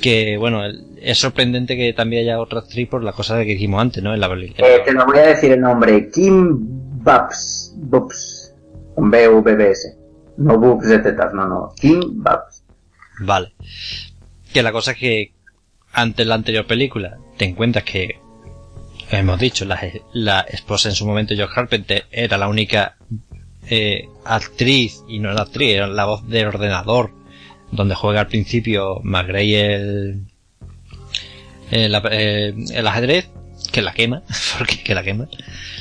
que 0.00 0.38
bueno, 0.38 0.62
es 1.02 1.18
sorprendente 1.18 1.76
que 1.76 1.92
también 1.92 2.22
haya 2.22 2.40
otra 2.40 2.60
actriz 2.60 2.88
por 2.88 3.04
la 3.04 3.12
cosa 3.12 3.36
que 3.38 3.44
dijimos 3.44 3.82
antes, 3.82 4.02
¿no? 4.02 4.14
En 4.14 4.20
la 4.20 4.30
película. 4.30 4.66
Eh, 4.66 4.80
te 4.84 4.92
lo 4.92 5.04
voy 5.04 5.18
a 5.18 5.26
decir 5.26 5.52
el 5.52 5.60
nombre, 5.60 6.08
Kim 6.10 6.56
Babs, 7.02 7.74
Bubs, 7.76 8.54
con 8.94 9.10
B 9.10 9.28
U 9.28 9.42
B 9.42 9.56
B 9.56 9.70
S. 9.70 9.96
No 10.38 10.58
Bubs 10.58 10.88
de 10.88 11.00
tetas, 11.00 11.34
no, 11.34 11.46
no, 11.46 11.74
Kim 11.78 12.00
Babs. 12.22 12.64
Vale. 13.20 13.52
Que 14.54 14.62
la 14.62 14.72
cosa 14.72 14.92
es 14.92 14.98
que 14.98 15.32
antes 15.92 16.26
la 16.26 16.36
anterior 16.36 16.66
película 16.66 17.18
te 17.36 17.44
encuentras 17.44 17.84
que 17.84 18.20
hemos 19.10 19.38
dicho 19.40 19.64
la, 19.64 19.78
la 20.12 20.40
esposa 20.40 20.88
en 20.88 20.94
su 20.94 21.04
momento 21.04 21.34
George 21.34 21.54
Carpenter 21.54 22.04
era 22.10 22.38
la 22.38 22.48
única 22.48 22.96
eh, 23.68 24.08
actriz 24.24 25.02
y 25.08 25.18
no 25.18 25.30
era 25.30 25.42
actriz 25.42 25.74
era 25.74 25.86
la 25.86 26.04
voz 26.06 26.26
del 26.26 26.48
ordenador 26.48 27.12
donde 27.72 27.94
juega 27.94 28.20
al 28.20 28.26
principio 28.26 29.00
McGray 29.02 29.54
el, 29.54 30.26
el, 31.70 31.94
el, 31.94 32.86
ajedrez, 32.86 33.30
que 33.72 33.82
la 33.82 33.92
quema, 33.92 34.22
porque 34.58 34.82
que 34.82 34.94
la 34.94 35.02
quema, 35.02 35.28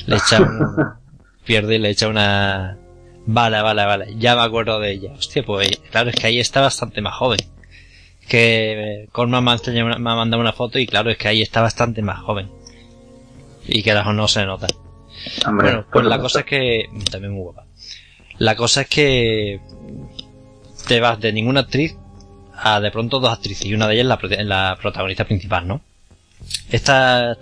le 0.06 0.16
echa 0.16 0.42
un, 0.42 0.76
pierde 1.46 1.80
le 1.80 1.90
echa 1.90 2.08
una, 2.08 2.78
vale, 3.26 3.62
vale, 3.62 3.86
vale, 3.86 4.16
ya 4.18 4.36
me 4.36 4.42
acuerdo 4.42 4.80
de 4.80 4.92
ella. 4.92 5.14
Hostia, 5.18 5.44
pues 5.44 5.70
claro, 5.92 6.10
es 6.10 6.16
que 6.16 6.28
ahí 6.28 6.40
está 6.40 6.62
bastante 6.62 7.02
más 7.02 7.16
joven. 7.16 7.40
Que 8.28 9.08
Colman 9.12 9.44
me 9.44 9.52
ha 9.52 9.98
mandado 9.98 10.40
una 10.40 10.54
foto 10.54 10.78
y 10.78 10.86
claro, 10.86 11.10
es 11.10 11.18
que 11.18 11.28
ahí 11.28 11.42
está 11.42 11.62
bastante 11.62 12.04
más 12.04 12.20
joven. 12.20 12.52
Y 13.68 13.82
que 13.82 13.94
no 13.94 14.28
se 14.28 14.46
nota. 14.46 14.68
bueno, 15.52 15.86
pues 15.92 16.06
la 16.06 16.20
cosa 16.20 16.42
es 16.42 16.46
que, 16.46 16.86
también 17.10 17.34
muy 17.34 17.42
guapa. 17.42 17.69
La 18.40 18.56
cosa 18.56 18.82
es 18.82 18.88
que 18.88 19.60
te 20.88 21.00
vas 21.00 21.20
de 21.20 21.34
ninguna 21.34 21.62
actriz 21.62 21.96
a 22.54 22.80
de 22.80 22.92
pronto 22.92 23.20
dos 23.20 23.32
actrices 23.32 23.66
y 23.66 23.74
una 23.74 23.88
de 23.88 23.96
ellas 23.96 24.08
la, 24.08 24.44
la 24.44 24.78
protagonista 24.82 25.26
principal, 25.26 25.68
¿no? 25.68 25.82
Esta, 26.72 27.38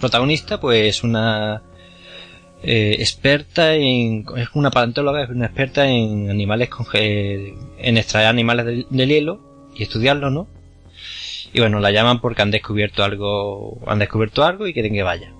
protagonista 0.00 0.58
pues 0.60 1.02
una 1.02 1.62
eh, 2.62 2.96
experta 2.98 3.74
en 3.74 4.24
es 4.36 4.48
una 4.54 4.70
paleontóloga 4.70 5.22
es 5.24 5.30
una 5.30 5.46
experta 5.46 5.86
en 5.88 6.30
animales 6.30 6.70
en 6.94 7.98
extraer 7.98 8.28
animales 8.28 8.66
del, 8.66 9.08
hielo 9.08 9.40
y 9.74 9.82
estudiarlo 9.82 10.30
no 10.30 10.48
Y 11.52 11.60
bueno, 11.60 11.80
la 11.80 11.90
llaman 11.90 12.20
porque 12.20 12.42
han 12.42 12.50
descubierto 12.50 13.04
algo, 13.04 13.78
han 13.86 13.98
descubierto 13.98 14.42
algo 14.42 14.66
y 14.66 14.72
quieren 14.72 14.94
que 14.94 15.02
vaya. 15.02 15.32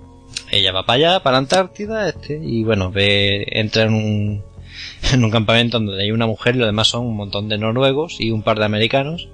Ella 0.51 0.71
va 0.71 0.85
para 0.85 0.95
allá, 0.97 1.23
para 1.23 1.33
la 1.33 1.39
Antártida, 1.39 2.07
este, 2.09 2.39
y 2.41 2.63
bueno, 2.63 2.91
ve, 2.91 3.45
entra 3.51 3.83
en 3.83 3.93
un, 3.93 4.43
en 5.13 5.23
un 5.23 5.31
campamento 5.31 5.79
donde 5.79 6.01
hay 6.01 6.11
una 6.11 6.27
mujer 6.27 6.55
y 6.55 6.59
lo 6.59 6.65
demás 6.65 6.87
son 6.87 7.05
un 7.05 7.15
montón 7.17 7.49
de 7.49 7.57
noruegos 7.57 8.17
y 8.19 8.31
un 8.31 8.43
par 8.43 8.59
de 8.59 8.65
americanos. 8.65 9.29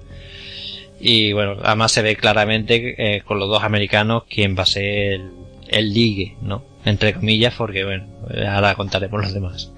Y 1.00 1.32
bueno, 1.32 1.56
además 1.62 1.92
se 1.92 2.02
ve 2.02 2.16
claramente 2.16 2.94
eh, 3.16 3.22
con 3.22 3.38
los 3.38 3.48
dos 3.48 3.62
americanos 3.62 4.24
quién 4.28 4.56
va 4.56 4.62
a 4.62 4.66
ser 4.66 4.84
el, 4.84 5.30
el 5.68 5.92
ligue, 5.92 6.36
¿no? 6.40 6.62
Entre 6.84 7.14
comillas, 7.14 7.54
porque 7.56 7.84
bueno, 7.84 8.06
ahora 8.48 8.74
contaremos 8.74 9.22
los 9.22 9.34
demás. 9.34 9.72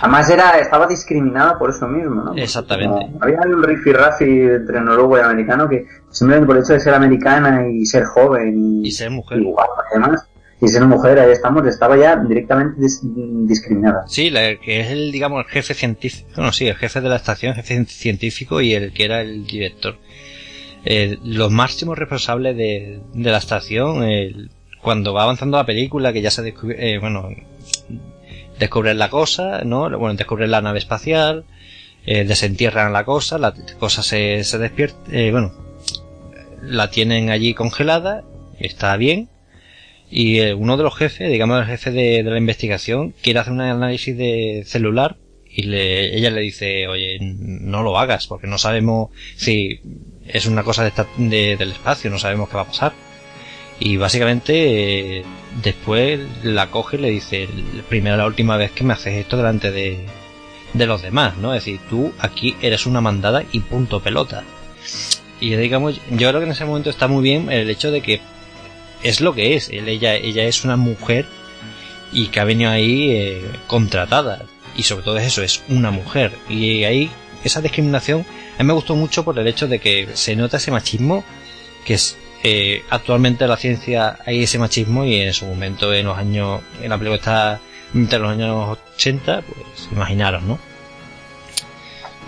Además 0.00 0.28
era, 0.30 0.58
estaba 0.58 0.86
discriminada 0.88 1.56
por 1.58 1.70
eso 1.70 1.86
mismo, 1.86 2.24
¿no? 2.24 2.34
Exactamente. 2.34 3.08
había 3.20 3.40
un 3.46 3.62
rifirrafi 3.62 4.24
entre 4.24 4.80
noruego 4.80 5.16
y 5.18 5.20
americano 5.20 5.68
que 5.68 5.86
simplemente 6.10 6.46
por 6.46 6.56
el 6.56 6.64
hecho 6.64 6.72
de 6.72 6.80
ser 6.80 6.94
americana 6.94 7.68
y 7.68 7.86
ser 7.86 8.04
joven 8.04 8.82
y, 8.82 8.88
Y 8.88 8.90
ser 8.90 9.10
mujer. 9.10 9.38
y 9.38 9.44
guapa, 9.44 9.84
además, 9.92 10.28
y 10.64 10.68
ser 10.68 10.84
mujer, 10.86 11.18
ahí 11.18 11.32
estamos, 11.32 11.66
estaba 11.66 11.96
ya 11.98 12.16
directamente 12.16 12.80
dis- 12.80 13.00
discriminada. 13.46 14.04
Sí, 14.06 14.30
la, 14.30 14.56
que 14.56 14.80
es 14.80 14.90
el, 14.90 15.10
digamos, 15.10 15.44
el 15.44 15.50
jefe 15.50 15.74
científico, 15.74 16.28
no, 16.40 16.52
sí, 16.52 16.68
el 16.68 16.76
jefe 16.76 17.00
de 17.00 17.08
la 17.08 17.16
estación, 17.16 17.54
jefe 17.54 17.84
científico 17.86 18.60
y 18.60 18.72
el 18.74 18.92
que 18.92 19.04
era 19.04 19.20
el 19.22 19.44
director. 19.44 19.98
Eh, 20.84 21.18
los 21.24 21.50
máximos 21.50 21.98
responsables 21.98 22.56
de, 22.56 23.00
de 23.12 23.30
la 23.30 23.38
estación, 23.38 24.04
el- 24.04 24.50
cuando 24.80 25.12
va 25.12 25.24
avanzando 25.24 25.56
la 25.58 25.66
película, 25.66 26.12
que 26.12 26.22
ya 26.22 26.30
se 26.30 26.42
descubre, 26.42 26.94
eh, 26.94 26.98
bueno, 26.98 27.28
descubren 28.58 28.98
la 28.98 29.10
cosa, 29.10 29.62
¿no? 29.64 29.82
Bueno, 29.98 30.14
descubren 30.14 30.50
la 30.50 30.60
nave 30.60 30.78
espacial, 30.78 31.44
eh, 32.06 32.24
desentierran 32.24 32.92
la 32.92 33.04
cosa, 33.04 33.38
la 33.38 33.52
cosa 33.78 34.02
se, 34.02 34.42
se 34.44 34.58
despierta, 34.58 34.96
eh, 35.10 35.30
bueno, 35.32 35.52
la 36.62 36.90
tienen 36.90 37.30
allí 37.30 37.54
congelada, 37.54 38.22
está 38.58 38.96
bien, 38.96 39.28
y 40.14 40.40
eh, 40.40 40.52
uno 40.54 40.76
de 40.76 40.82
los 40.82 40.94
jefes, 40.94 41.30
digamos 41.32 41.58
el 41.60 41.66
jefe 41.66 41.90
de, 41.90 42.22
de 42.22 42.30
la 42.30 42.36
investigación, 42.36 43.14
quiere 43.22 43.40
hacer 43.40 43.52
un 43.54 43.62
análisis 43.62 44.14
de 44.16 44.62
celular 44.66 45.16
y 45.50 45.62
le, 45.62 46.14
ella 46.16 46.30
le 46.30 46.42
dice, 46.42 46.86
oye, 46.86 47.18
no 47.20 47.82
lo 47.82 47.98
hagas 47.98 48.26
porque 48.26 48.46
no 48.46 48.58
sabemos 48.58 49.10
si 49.36 49.80
es 50.26 50.44
una 50.46 50.62
cosa 50.64 50.82
de 50.82 50.88
esta- 50.90 51.06
de- 51.16 51.56
del 51.56 51.72
espacio, 51.72 52.10
no 52.10 52.18
sabemos 52.18 52.48
qué 52.50 52.56
va 52.56 52.62
a 52.62 52.66
pasar. 52.66 52.92
Y 53.80 53.96
básicamente 53.96 55.18
eh, 55.20 55.24
después 55.62 56.20
la 56.44 56.70
coge 56.70 56.98
y 56.98 57.00
le 57.00 57.10
dice, 57.10 57.48
primera 57.88 58.16
la 58.18 58.26
última 58.26 58.56
vez 58.58 58.70
que 58.70 58.84
me 58.84 58.92
haces 58.92 59.14
esto 59.14 59.36
delante 59.38 59.70
de, 59.72 59.98
de 60.74 60.86
los 60.86 61.00
demás, 61.02 61.36
¿no? 61.38 61.54
Es 61.54 61.64
decir, 61.64 61.80
tú 61.88 62.12
aquí 62.18 62.54
eres 62.62 62.84
una 62.86 63.00
mandada 63.00 63.44
y 63.50 63.60
punto 63.60 64.00
pelota. 64.00 64.44
Y 65.40 65.54
digamos, 65.56 66.00
yo 66.10 66.28
creo 66.28 66.40
que 66.40 66.46
en 66.46 66.52
ese 66.52 66.64
momento 66.66 66.90
está 66.90 67.08
muy 67.08 67.22
bien 67.22 67.50
el 67.50 67.68
hecho 67.70 67.90
de 67.90 68.02
que 68.02 68.20
es 69.02 69.20
lo 69.20 69.34
que 69.34 69.54
es. 69.56 69.68
Él- 69.70 69.88
ella, 69.88 70.14
ella 70.14 70.44
es 70.44 70.64
una 70.64 70.76
mujer 70.76 71.26
y 72.12 72.26
que 72.28 72.40
ha 72.40 72.44
venido 72.44 72.70
ahí 72.70 73.10
eh, 73.10 73.42
contratada. 73.66 74.42
Y 74.76 74.84
sobre 74.84 75.04
todo 75.04 75.18
es 75.18 75.26
eso, 75.26 75.42
es 75.42 75.62
una 75.68 75.90
mujer. 75.90 76.32
Y 76.48 76.84
ahí 76.84 77.10
esa 77.44 77.60
discriminación 77.60 78.24
a 78.58 78.62
mí 78.62 78.66
me 78.66 78.72
gustó 78.74 78.94
mucho 78.94 79.24
por 79.24 79.38
el 79.38 79.46
hecho 79.48 79.66
de 79.66 79.80
que 79.80 80.08
se 80.14 80.36
nota 80.36 80.58
ese 80.58 80.70
machismo 80.70 81.24
que 81.84 81.94
es 81.94 82.16
eh, 82.44 82.84
actualmente 82.90 83.42
en 83.44 83.50
la 83.50 83.56
ciencia 83.56 84.18
hay 84.24 84.44
ese 84.44 84.58
machismo 84.60 85.04
y 85.04 85.16
en 85.16 85.32
su 85.32 85.46
momento 85.46 85.92
en 85.92 86.06
los 86.06 86.16
años 86.16 86.60
en 86.80 86.88
la 86.90 86.98
película 86.98 87.16
está 87.16 87.60
entre 87.94 88.20
los 88.20 88.30
años 88.30 88.78
80 88.94 89.42
pues 89.42 89.88
imaginaros 89.90 90.42
no 90.44 90.58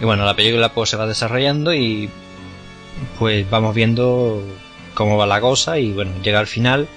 y 0.00 0.04
bueno 0.04 0.24
la 0.24 0.34
película 0.34 0.72
pues 0.72 0.90
se 0.90 0.96
va 0.96 1.06
desarrollando 1.06 1.72
y 1.72 2.08
pues 3.18 3.48
vamos 3.48 3.74
viendo 3.74 4.42
cómo 4.94 5.16
va 5.16 5.26
la 5.26 5.40
cosa 5.40 5.78
y 5.78 5.92
bueno 5.92 6.12
llega 6.22 6.40
al 6.40 6.46
final 6.46 6.88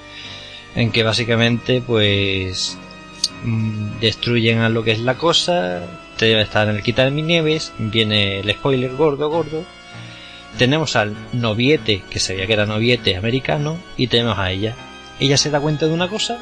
en 0.75 0.91
que 0.91 1.03
básicamente 1.03 1.81
pues 1.81 2.77
mm, 3.43 3.99
destruyen 3.99 4.59
a 4.59 4.69
lo 4.69 4.83
que 4.83 4.91
es 4.91 4.99
la 4.99 5.15
cosa 5.15 5.81
te 6.17 6.39
está 6.41 6.63
en 6.63 6.69
el 6.69 6.81
quitar 6.81 7.11
mi 7.11 7.21
nieves 7.21 7.71
viene 7.77 8.39
el 8.39 8.51
spoiler 8.51 8.95
gordo 8.95 9.29
gordo. 9.29 9.63
Tenemos 10.57 10.95
al 10.95 11.15
noviete 11.33 12.03
que 12.09 12.19
se 12.19 12.33
veía 12.33 12.47
que 12.47 12.53
era 12.53 12.65
noviete 12.65 13.15
americano 13.15 13.77
y 13.95 14.07
tenemos 14.07 14.39
a 14.39 14.51
ella. 14.51 14.75
Ella 15.19 15.37
se 15.37 15.51
da 15.51 15.59
cuenta 15.59 15.85
de 15.85 15.93
una 15.93 16.07
cosa 16.07 16.39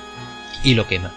y 0.64 0.76
lo 0.76 0.88
quema. 0.88 1.12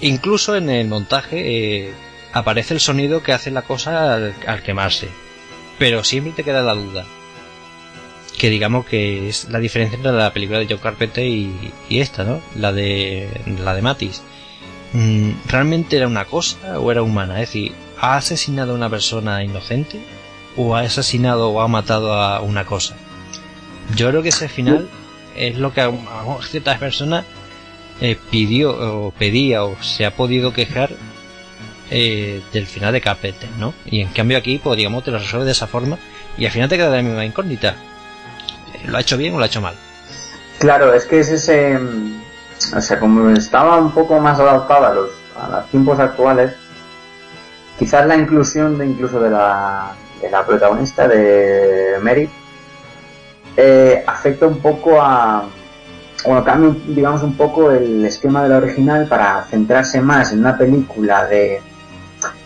Incluso 0.00 0.56
en 0.56 0.70
el 0.70 0.88
montaje 0.88 1.88
eh, 1.88 1.94
aparece 2.32 2.72
el 2.72 2.80
sonido 2.80 3.22
que 3.22 3.34
hace 3.34 3.50
la 3.50 3.62
cosa 3.62 4.14
al 4.14 4.62
quemarse. 4.62 5.10
Pero 5.78 6.04
siempre 6.04 6.32
te 6.32 6.44
queda 6.44 6.62
la 6.62 6.74
duda 6.74 7.04
que 8.40 8.48
digamos 8.48 8.86
que 8.86 9.28
es 9.28 9.50
la 9.50 9.58
diferencia 9.58 9.96
entre 9.96 10.12
la 10.12 10.32
película 10.32 10.60
de 10.60 10.66
John 10.66 10.78
Carpenter 10.78 11.26
y, 11.26 11.70
esta, 11.90 12.24
¿no? 12.24 12.40
La 12.56 12.72
de 12.72 13.28
la 13.62 13.74
de 13.74 13.82
Matis. 13.82 14.22
Mm, 14.94 15.32
¿Realmente 15.46 15.98
era 15.98 16.06
una 16.06 16.24
cosa 16.24 16.80
o 16.80 16.90
era 16.90 17.02
humana? 17.02 17.34
Es 17.34 17.50
decir, 17.50 17.74
¿ha 18.00 18.16
asesinado 18.16 18.72
a 18.72 18.76
una 18.76 18.88
persona 18.88 19.44
inocente 19.44 20.00
o 20.56 20.74
ha 20.74 20.80
asesinado 20.80 21.50
o 21.50 21.60
ha 21.60 21.68
matado 21.68 22.14
a 22.14 22.40
una 22.40 22.64
cosa? 22.64 22.96
Yo 23.94 24.08
creo 24.08 24.22
que 24.22 24.30
ese 24.30 24.48
final 24.48 24.88
es 25.36 25.58
lo 25.58 25.74
que 25.74 25.82
a, 25.82 25.92
ciertas 26.40 26.78
personas 26.78 27.26
eh, 28.00 28.16
pidió 28.30 28.70
o 28.70 29.10
pedía 29.10 29.64
o 29.64 29.76
se 29.82 30.06
ha 30.06 30.16
podido 30.16 30.54
quejar 30.54 30.92
eh, 31.90 32.40
del 32.54 32.66
final 32.66 32.94
de 32.94 33.02
Carpenter, 33.02 33.50
¿no? 33.58 33.74
Y 33.84 34.00
en 34.00 34.08
cambio 34.08 34.38
aquí, 34.38 34.58
pues 34.64 34.78
digamos, 34.78 35.04
te 35.04 35.10
lo 35.10 35.18
resuelve 35.18 35.44
de 35.44 35.52
esa 35.52 35.66
forma 35.66 35.98
y 36.38 36.46
al 36.46 36.52
final 36.52 36.70
te 36.70 36.78
queda 36.78 36.88
la 36.88 37.02
misma 37.02 37.26
incógnita. 37.26 37.76
¿Lo 38.86 38.96
ha 38.96 39.00
hecho 39.00 39.16
bien 39.16 39.34
o 39.34 39.38
lo 39.38 39.44
ha 39.44 39.46
hecho 39.46 39.60
mal? 39.60 39.74
Claro, 40.58 40.92
es 40.94 41.04
que 41.06 41.20
es 41.20 41.28
ese. 41.30 41.78
mm, 41.78 42.22
O 42.76 42.80
sea, 42.80 42.98
como 43.00 43.30
estaba 43.30 43.76
un 43.78 43.92
poco 43.92 44.18
más 44.20 44.38
adaptada 44.38 44.88
a 44.90 44.94
los, 44.94 45.10
a 45.40 45.48
los 45.48 45.66
tiempos 45.70 45.98
actuales, 45.98 46.52
quizás 47.78 48.06
la 48.06 48.16
inclusión 48.16 48.78
de 48.78 48.86
incluso 48.86 49.20
de 49.20 49.30
la, 49.30 49.92
de 50.20 50.30
la 50.30 50.44
protagonista, 50.44 51.08
de 51.08 51.94
Mary, 52.02 52.28
eh, 53.56 54.04
afecta 54.06 54.46
un 54.46 54.58
poco 54.60 55.00
a. 55.00 55.44
Bueno, 56.24 56.44
cambia, 56.44 56.74
digamos, 56.86 57.22
un 57.22 57.34
poco 57.34 57.70
el 57.70 58.04
esquema 58.04 58.42
de 58.42 58.50
la 58.50 58.58
original 58.58 59.06
para 59.06 59.42
centrarse 59.44 60.00
más 60.02 60.32
en 60.32 60.40
una 60.40 60.56
película 60.58 61.24
de. 61.26 61.62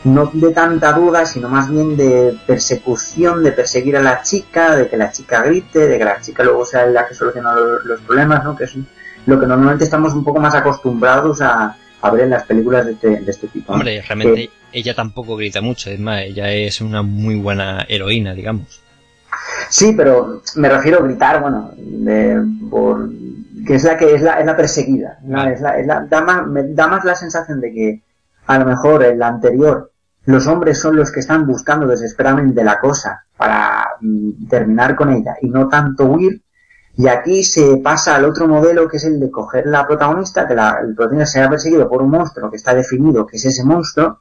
No 0.05 0.31
de 0.33 0.51
tanta 0.53 0.93
duda, 0.93 1.25
sino 1.25 1.49
más 1.49 1.71
bien 1.71 1.97
de 1.97 2.37
persecución, 2.47 3.43
de 3.43 3.53
perseguir 3.53 3.97
a 3.97 4.03
la 4.03 4.23
chica, 4.23 4.77
de 4.77 4.89
que 4.89 4.97
la 4.99 5.11
chica 5.11 5.43
grite, 5.43 5.87
de 5.89 5.97
que 5.99 6.05
la 6.05 6.21
chica 6.21 6.43
luego 6.43 6.65
sea 6.67 6.87
la 6.87 7.07
que 7.09 7.15
soluciona 7.15 7.55
los, 7.55 7.85
los 7.85 8.01
problemas, 8.03 8.45
¿no? 8.45 8.55
Que 8.55 8.65
es 8.65 8.75
lo 9.27 9.41
que 9.41 9.47
normalmente 9.47 9.85
estamos 9.85 10.13
un 10.13 10.23
poco 10.23 10.41
más 10.41 10.55
acostumbrados 10.55 11.41
a, 11.41 11.75
a 12.03 12.11
ver 12.11 12.25
en 12.25 12.31
las 12.31 12.45
películas 12.45 12.85
de 12.85 12.93
este, 12.93 13.09
de 13.21 13.31
este 13.31 13.47
tipo. 13.49 13.73
¿no? 13.73 13.79
Hombre, 13.79 14.03
realmente 14.07 14.51
ella 14.73 14.95
tampoco 14.95 15.37
grita 15.37 15.63
mucho, 15.63 15.89
es 15.89 15.99
más, 15.99 16.21
ella 16.23 16.51
es 16.51 16.83
una 16.83 17.01
muy 17.03 17.37
buena 17.37 17.87
heroína, 17.89 18.35
digamos. 18.35 18.83
Sí, 19.71 19.95
pero 19.97 20.43
me 20.57 20.69
refiero 20.69 20.99
a 20.99 21.03
gritar, 21.07 21.41
bueno, 21.41 21.73
de, 21.79 22.43
por, 22.71 23.09
que 23.67 23.77
es 23.77 23.85
la 23.85 23.97
que 23.97 24.15
es 24.15 24.21
la, 24.21 24.39
es 24.39 24.45
la 24.47 24.55
perseguida. 24.57 25.19
¿no? 25.23 25.39
Vale. 25.39 25.55
Es 25.55 25.61
la, 25.63 25.79
es 25.79 25.87
la- 25.87 26.01
da, 26.03 26.21
más, 26.21 26.47
me 26.47 26.63
da 26.75 26.87
más 26.89 27.05
la 27.05 27.15
sensación 27.15 27.61
de 27.61 27.73
que 27.73 28.03
a 28.47 28.59
lo 28.59 28.67
mejor 28.67 29.03
en 29.05 29.19
la 29.19 29.29
anterior 29.29 29.91
los 30.27 30.47
hombres 30.47 30.79
son 30.81 30.97
los 30.97 31.13
que 31.13 31.21
están 31.21 31.47
buscando 31.47 31.87
desesperadamente 31.87 32.65
la 32.65 32.81
cosa 32.81 33.25
para 33.37 33.85
mm, 34.01 34.47
terminar 34.49 34.97
con 34.97 35.13
ella 35.13 35.37
y 35.43 35.49
no 35.51 35.69
tanto 35.69 36.05
huir. 36.07 36.43
Y 36.97 37.09
aquí 37.09 37.43
se 37.43 37.79
pasa 37.79 38.15
al 38.17 38.25
otro 38.25 38.47
modelo 38.47 38.89
que 38.89 38.99
es 38.99 39.05
el 39.05 39.19
de 39.19 39.31
coger 39.31 39.67
la 39.67 39.87
protagonista, 39.87 40.47
que 40.47 40.55
la, 40.55 40.79
protagonista 40.97 41.27
sea 41.27 41.51
perseguido 41.51 41.89
por 41.89 42.03
un 42.03 42.11
monstruo 42.11 42.51
que 42.51 42.57
está 42.57 42.75
definido 42.75 43.27
que 43.27 43.37
es 43.37 43.45
ese 43.47 43.65
monstruo, 43.65 44.21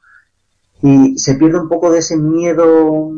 y 0.82 1.18
se 1.18 1.36
pierde 1.36 1.60
un 1.60 1.70
poco 1.70 1.92
de 1.92 2.00
ese 2.00 2.18
miedo 2.18 3.10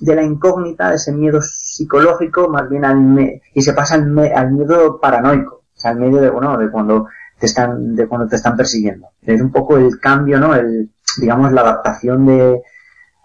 de 0.00 0.14
la 0.14 0.22
incógnita, 0.22 0.90
de 0.90 0.96
ese 0.96 1.12
miedo 1.12 1.40
psicológico, 1.40 2.48
más 2.48 2.68
bien 2.68 2.84
al 2.84 2.98
me- 3.00 3.40
y 3.54 3.62
se 3.62 3.72
pasa 3.72 3.94
al, 3.94 4.06
me- 4.06 4.32
al 4.34 4.52
miedo 4.52 5.00
paranoico, 5.00 5.54
o 5.56 5.80
sea, 5.80 5.92
al 5.92 5.98
miedo 6.00 6.20
de 6.20 6.28
bueno, 6.30 6.58
de 6.58 6.70
cuando 6.70 7.06
te 7.38 7.46
están 7.46 7.94
de 7.96 8.06
cuando 8.06 8.26
te 8.28 8.36
están 8.36 8.56
persiguiendo. 8.56 9.08
Es 9.22 9.40
un 9.40 9.50
poco 9.52 9.78
el 9.78 9.98
cambio, 10.00 10.38
¿no? 10.38 10.54
El 10.54 10.90
digamos 11.20 11.52
la 11.52 11.62
adaptación 11.62 12.26
de 12.26 12.62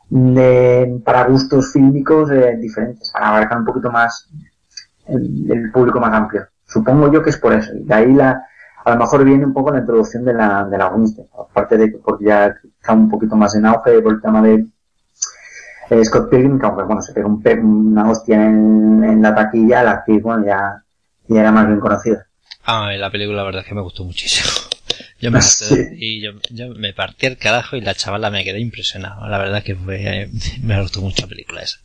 de 0.09 1.01
para 1.05 1.25
gustos 1.25 1.71
fílmicos 1.71 2.31
eh, 2.31 2.57
diferentes, 2.59 3.11
para 3.11 3.29
abarcar 3.29 3.59
un 3.59 3.65
poquito 3.65 3.91
más 3.91 4.27
el, 5.07 5.71
público 5.71 5.99
más 5.99 6.13
amplio. 6.13 6.47
Supongo 6.65 7.11
yo 7.11 7.23
que 7.23 7.29
es 7.29 7.37
por 7.37 7.53
eso. 7.53 7.73
Y 7.75 7.83
de 7.83 7.93
ahí 7.93 8.13
la, 8.13 8.43
a 8.85 8.91
lo 8.91 8.97
mejor 8.97 9.23
viene 9.23 9.45
un 9.45 9.53
poco 9.53 9.71
la 9.71 9.79
introducción 9.79 10.25
de 10.25 10.33
la, 10.33 10.65
de 10.65 10.77
la 10.77 10.89
Winston. 10.89 11.27
Aparte 11.37 11.77
de 11.77 11.91
que 11.91 11.97
porque 11.97 12.25
ya 12.25 12.47
está 12.47 12.93
un 12.93 13.09
poquito 13.09 13.35
más 13.35 13.55
en 13.55 13.65
auge 13.65 14.01
por 14.01 14.13
el 14.13 14.21
tema 14.21 14.41
de 14.41 14.65
eh, 15.89 16.05
Scott 16.05 16.29
Pilgrim, 16.29 16.59
que 16.59 16.65
aunque 16.65 16.83
bueno, 16.83 17.01
se 17.01 17.13
pegó 17.13 17.29
un 17.29 17.43
una 17.63 18.09
hostia 18.09 18.43
en, 18.43 19.03
en 19.03 19.21
la 19.21 19.33
taquilla, 19.33 19.83
la 19.83 19.91
actriz, 19.91 20.21
bueno, 20.21 20.45
ya, 20.45 20.83
ya 21.27 21.39
era 21.39 21.51
más 21.51 21.67
bien 21.67 21.79
conocida. 21.79 22.25
Ah, 22.65 22.91
la 22.97 23.09
película 23.09 23.37
la 23.37 23.43
verdad 23.43 23.61
es 23.61 23.67
que 23.67 23.75
me 23.75 23.81
gustó 23.81 24.03
muchísimo. 24.03 24.48
Yo 25.19 25.31
me, 25.31 25.41
Sí. 25.41 25.87
y 25.93 26.21
yo, 26.21 26.31
yo 26.49 26.69
me 26.75 26.93
partí 26.93 27.25
el 27.25 27.37
carajo 27.37 27.75
y 27.75 27.81
la 27.81 27.93
chavala 27.93 28.29
me 28.29 28.43
quedé 28.43 28.59
impresionado. 28.59 29.27
La 29.27 29.37
verdad 29.37 29.63
que 29.63 29.75
fue, 29.75 30.23
eh, 30.23 30.29
me 30.63 30.81
gustó 30.81 31.01
mucho 31.01 31.23
la 31.23 31.27
película 31.27 31.61
esa. 31.61 31.77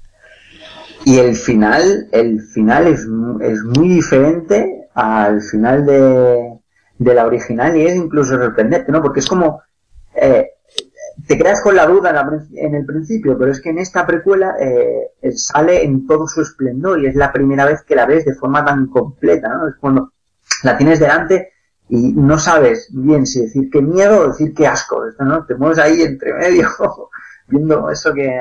y 1.05 1.19
el 1.19 1.35
final, 1.37 2.09
el 2.13 2.41
final 2.41 2.87
es, 2.87 3.01
es 3.01 3.63
muy 3.63 3.89
diferente 3.89 4.89
al 4.95 5.43
final 5.43 5.85
de, 5.85 6.59
de 6.99 7.15
la 7.15 7.27
original 7.27 7.77
y 7.77 7.87
es 7.87 7.97
incluso 7.97 8.37
sorprendente, 8.37 8.91
¿no? 8.93 9.03
Porque 9.03 9.21
es 9.21 9.27
como, 9.27 9.63
eh, 10.15 10.51
te 11.27 11.39
creas 11.39 11.61
con 11.61 11.77
la 11.77 11.87
duda 11.87 12.11
en, 12.55 12.75
el 12.75 12.85
principio, 12.85 13.37
pero 13.39 13.51
es 13.51 13.61
que 13.61 13.71
en 13.71 13.79
esta 13.79 14.07
precuela 14.07 14.55
eh, 14.61 15.11
sale 15.35 15.85
en 15.85 16.07
todo 16.07 16.27
su 16.27 16.41
esplendor 16.41 17.01
y 17.01 17.07
es 17.07 17.15
la 17.15 17.33
primera 17.33 17.65
vez 17.65 17.83
que 17.83 17.95
la 17.95 18.07
ves 18.07 18.25
de 18.25 18.35
forma 18.35 18.65
tan 18.65 18.87
completa, 18.89 19.49
¿no? 19.49 19.69
Es 19.69 19.75
cuando 19.81 20.13
la 20.63 20.77
tienes 20.77 21.01
delante 21.01 21.54
y 21.89 21.97
no 21.97 22.39
sabes 22.39 22.89
bien 22.93 23.27
si 23.27 23.41
decir 23.41 23.69
qué 23.71 23.83
miedo 23.83 24.21
o 24.21 24.29
decir 24.29 24.55
qué 24.55 24.67
asco, 24.67 25.03
¿no? 25.19 25.45
Te 25.45 25.55
mueves 25.55 25.79
ahí 25.79 26.03
entre 26.03 26.33
medio 26.35 26.69
viendo 27.49 27.91
eso 27.91 28.13
que 28.15 28.39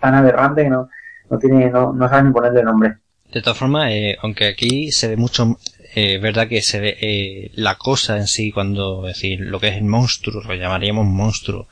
tan 0.00 0.14
aberrante 0.14 0.62
que 0.62 0.70
no, 0.70 0.88
no 1.30 1.38
tiene, 1.38 1.70
no, 1.70 1.92
no 1.92 2.08
sabes 2.08 2.24
ni 2.24 2.32
ponerle 2.32 2.62
nombre. 2.62 2.96
De 3.32 3.42
todas 3.42 3.58
formas, 3.58 3.90
eh, 3.90 4.16
aunque 4.22 4.46
aquí 4.46 4.92
se 4.92 5.08
ve 5.08 5.16
mucho, 5.16 5.58
eh, 5.94 6.18
verdad 6.18 6.48
que 6.48 6.62
se 6.62 6.80
ve 6.80 6.96
eh, 7.00 7.50
la 7.54 7.76
cosa 7.76 8.16
en 8.16 8.26
sí, 8.26 8.52
cuando, 8.52 9.06
es 9.08 9.16
decir, 9.16 9.40
lo 9.40 9.60
que 9.60 9.68
es 9.68 9.76
el 9.76 9.84
monstruo, 9.84 10.42
lo 10.42 10.54
llamaríamos 10.54 11.06
monstruo, 11.06 11.68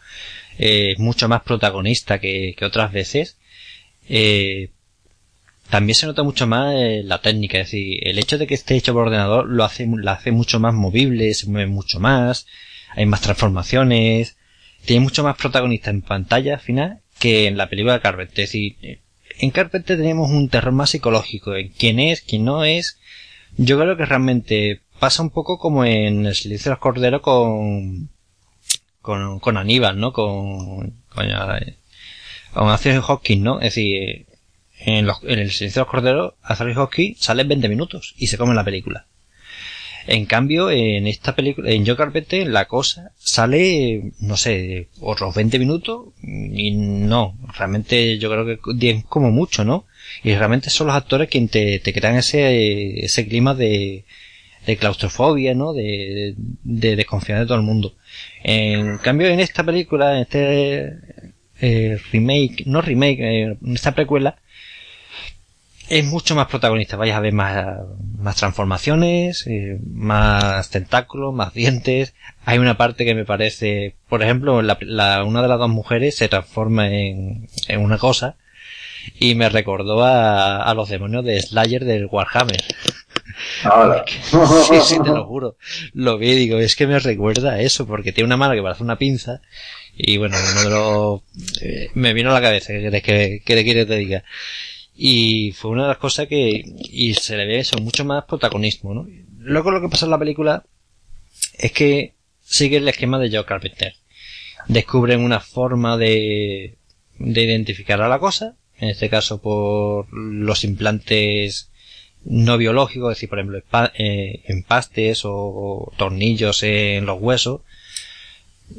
eh, 0.59 0.93
es 0.93 0.99
mucho 0.99 1.29
más 1.29 1.43
protagonista 1.43 2.19
que, 2.19 2.55
que 2.57 2.65
otras 2.65 2.93
veces. 2.93 3.39
Eh, 5.65 5.71
también 5.71 5.95
se 5.95 6.07
nota 6.07 6.23
mucho 6.23 6.47
más 6.47 6.75
eh, 6.77 7.03
la 7.05 7.21
técnica, 7.21 7.59
es 7.59 7.69
decir, 7.69 7.99
el 8.07 8.19
hecho 8.19 8.39
de 8.39 8.47
que 8.47 8.55
esté 8.55 8.77
hecho 8.77 8.93
por 8.93 9.07
ordenador 9.07 9.49
lo 9.49 9.65
hace, 9.65 9.89
la 10.03 10.13
hace 10.13 10.31
mucho 10.33 10.61
más 10.61 10.75
movible, 10.75 11.35
se 11.35 11.49
mueve 11.49 11.71
mucho 11.71 12.01
más, 12.01 12.47
hay 12.95 13.07
más 13.07 13.21
transformaciones, 13.23 14.37
tiene 14.85 15.01
mucho 15.03 15.25
más 15.25 15.37
protagonista 15.37 15.91
en 15.91 16.03
pantalla 16.03 16.55
al 16.55 16.61
final 16.61 17.01
que 17.19 17.47
en 17.47 17.57
la 17.57 17.69
película 17.69 17.95
de 17.95 18.01
Carpenter. 18.01 18.45
Es 18.45 18.51
decir, 18.51 18.77
en 19.39 19.51
Carpenter 19.51 19.97
tenemos 19.97 20.31
un 20.31 20.49
terror 20.49 20.73
más 20.73 20.91
psicológico, 20.91 21.55
en 21.57 21.69
quién 21.71 21.99
es, 21.99 22.21
quién 22.23 22.45
no 22.45 22.65
es. 22.65 22.99
Yo 23.57 23.79
creo 23.79 23.97
que 23.97 24.05
realmente 24.05 24.83
pasa 24.99 25.23
un 25.23 25.31
poco 25.31 25.59
como 25.59 25.85
en 25.85 26.27
El 26.27 26.35
silencio 26.35 26.71
de 26.71 26.75
los 26.75 26.81
corderos 26.81 27.23
con, 27.23 28.11
con, 29.01 29.41
con 29.41 29.57
Aníbal, 29.57 29.99
¿no? 29.99 30.13
Con, 30.13 31.05
con, 31.09 31.27
con 32.53 32.69
Anthony 32.69 33.03
Hopkins, 33.07 33.43
¿no? 33.43 33.59
Es 33.59 33.75
decir, 33.75 34.27
en, 34.85 35.07
los, 35.07 35.23
en 35.25 35.39
el 35.39 35.51
silencio 35.51 35.81
de 35.81 35.85
los 35.85 35.91
corderos, 35.91 36.35
Anthony 36.43 36.79
Hopkins 36.79 37.19
sale 37.19 37.43
en 37.43 37.49
20 37.49 37.69
minutos 37.69 38.15
y 38.17 38.27
se 38.27 38.39
come 38.39 38.55
la 38.55 38.65
película. 38.65 39.07
En 40.07 40.27
cambio, 40.27 40.71
en 40.71 41.07
esta 41.07 41.35
película, 41.35 41.71
en 41.71 41.87
Joe 41.87 41.97
Carpenter, 41.97 42.47
la 42.47 42.67
cosa 42.67 43.13
sale, 43.17 44.13
no 44.21 44.37
sé, 44.37 44.89
otros 45.01 45.35
20 45.35 45.59
minutos 45.59 46.09
y 46.23 46.73
no, 46.73 47.39
realmente 47.57 48.19
yo 48.19 48.31
creo 48.31 48.45
que 48.45 48.59
10 48.75 49.05
como 49.07 49.31
mucho, 49.31 49.65
¿no? 49.65 49.87
Y 50.23 50.35
realmente 50.35 50.69
son 50.69 50.89
los 50.89 50.97
actores 50.97 51.31
quienes 51.31 51.53
te, 51.53 51.79
te 51.79 51.93
crean 51.95 52.17
ese, 52.17 53.03
ese 53.03 53.27
clima 53.27 53.55
de, 53.55 54.05
de 54.67 54.77
claustrofobia, 54.77 55.55
¿no? 55.55 55.73
De, 55.73 56.35
de 56.37 56.97
desconfianza 56.97 57.41
de 57.41 57.47
todo 57.47 57.59
el 57.59 57.65
mundo. 57.65 57.95
En 58.43 58.99
cambio, 58.99 59.29
en 59.29 59.41
esta 59.41 59.65
película, 59.65 60.17
en 60.17 60.23
este 60.23 60.99
eh, 61.61 61.99
remake, 62.13 62.65
no 62.67 62.83
remake, 62.83 63.21
eh, 63.21 63.43
en 63.43 63.75
esta 63.75 63.95
precuela, 63.95 64.37
es 65.89 66.05
mucho 66.05 66.35
más 66.35 66.49
protagonista. 66.49 66.97
Vais 66.97 67.15
a 67.15 67.21
ver 67.21 67.33
más, 67.33 67.79
más 68.19 68.37
transformaciones, 68.37 69.47
eh, 69.47 69.79
más 69.93 70.71
tentáculos, 70.71 71.35
más 71.35 71.55
dientes. 71.55 72.15
Hay 72.45 72.59
una 72.59 72.77
parte 72.77 73.05
que 73.05 73.15
me 73.15 73.25
parece, 73.25 73.95
por 74.09 74.23
ejemplo, 74.23 74.63
la, 74.63 74.79
la, 74.81 75.25
una 75.25 75.43
de 75.43 75.49
las 75.49 75.59
dos 75.59 75.71
mujeres 75.71 76.17
se 76.17 76.29
transforma 76.29 76.89
en, 76.89 77.49
en 77.69 77.81
una 77.81 77.99
cosa 77.99 78.37
y 79.19 79.35
me 79.35 79.49
recordó 79.49 80.05
a, 80.05 80.63
a 80.63 80.75
los 80.75 80.89
demonios 80.89 81.25
de 81.25 81.41
Slayer 81.41 81.85
del 81.85 82.07
Warhammer. 82.07 82.63
sí, 84.69 84.81
sí, 84.83 84.97
te 85.03 85.11
lo 85.11 85.27
juro. 85.27 85.57
Lo 85.93 86.19
vi 86.19 86.31
y 86.31 86.37
digo, 86.37 86.59
es 86.59 86.77
que 86.77 86.87
me 86.87 86.99
recuerda 86.99 87.53
a 87.53 87.61
eso, 87.61 87.87
porque 87.87 88.13
tiene 88.13 88.27
una 88.27 88.37
mano 88.37 88.55
que 88.55 88.63
parece 88.63 88.83
una 88.83 88.99
pinza. 88.99 89.41
Y 89.97 90.17
bueno, 90.17 90.37
uno 90.53 90.63
de 90.63 90.71
los, 90.71 91.21
eh, 91.63 91.91
me 91.95 92.15
vino 92.15 92.31
a 92.31 92.35
la 92.35 92.41
cabeza, 92.41 92.73
que, 92.73 93.03
que, 93.03 93.43
que 93.45 93.55
le 93.55 93.65
quiere 93.65 93.87
te 93.87 93.97
diga. 93.97 94.25
Y 94.97 95.53
fue 95.53 95.73
una 95.73 95.83
de 95.83 95.89
las 95.89 95.99
cosas 95.99 96.29
que, 96.29 96.63
y 96.91 97.15
se 97.15 97.37
le 97.37 97.47
ve 97.47 97.59
eso, 97.59 97.79
mucho 97.79 98.05
más 98.05 98.25
protagonismo, 98.25 98.95
¿no? 98.95 99.07
Luego 99.39 99.71
lo 99.71 99.81
que 99.81 99.89
pasa 99.89 100.07
en 100.07 100.11
la 100.11 100.19
película 100.19 100.65
es 101.59 101.73
que 101.73 102.15
sigue 102.43 102.77
el 102.77 102.89
esquema 102.89 103.19
de 103.19 103.31
Joe 103.31 103.45
Carpenter. 103.45 103.95
Descubren 104.69 105.21
una 105.21 105.41
forma 105.41 105.97
de, 105.97 106.77
de 107.19 107.43
identificar 107.43 108.01
a 108.01 108.09
la 108.09 108.19
cosa, 108.19 108.57
en 108.79 108.91
este 108.91 109.11
caso 109.11 109.41
por 109.41 110.13
los 110.13 110.65
implantes 110.65 111.71
no 112.25 112.57
biológicos, 112.57 113.13
es 113.13 113.17
decir, 113.17 113.29
por 113.29 113.39
ejemplo, 113.39 113.63
eh, 113.99 114.43
empastes 114.47 115.23
o, 115.25 115.93
tornillos 115.97 116.63
en 116.63 117.07
los 117.07 117.21
huesos, 117.21 117.61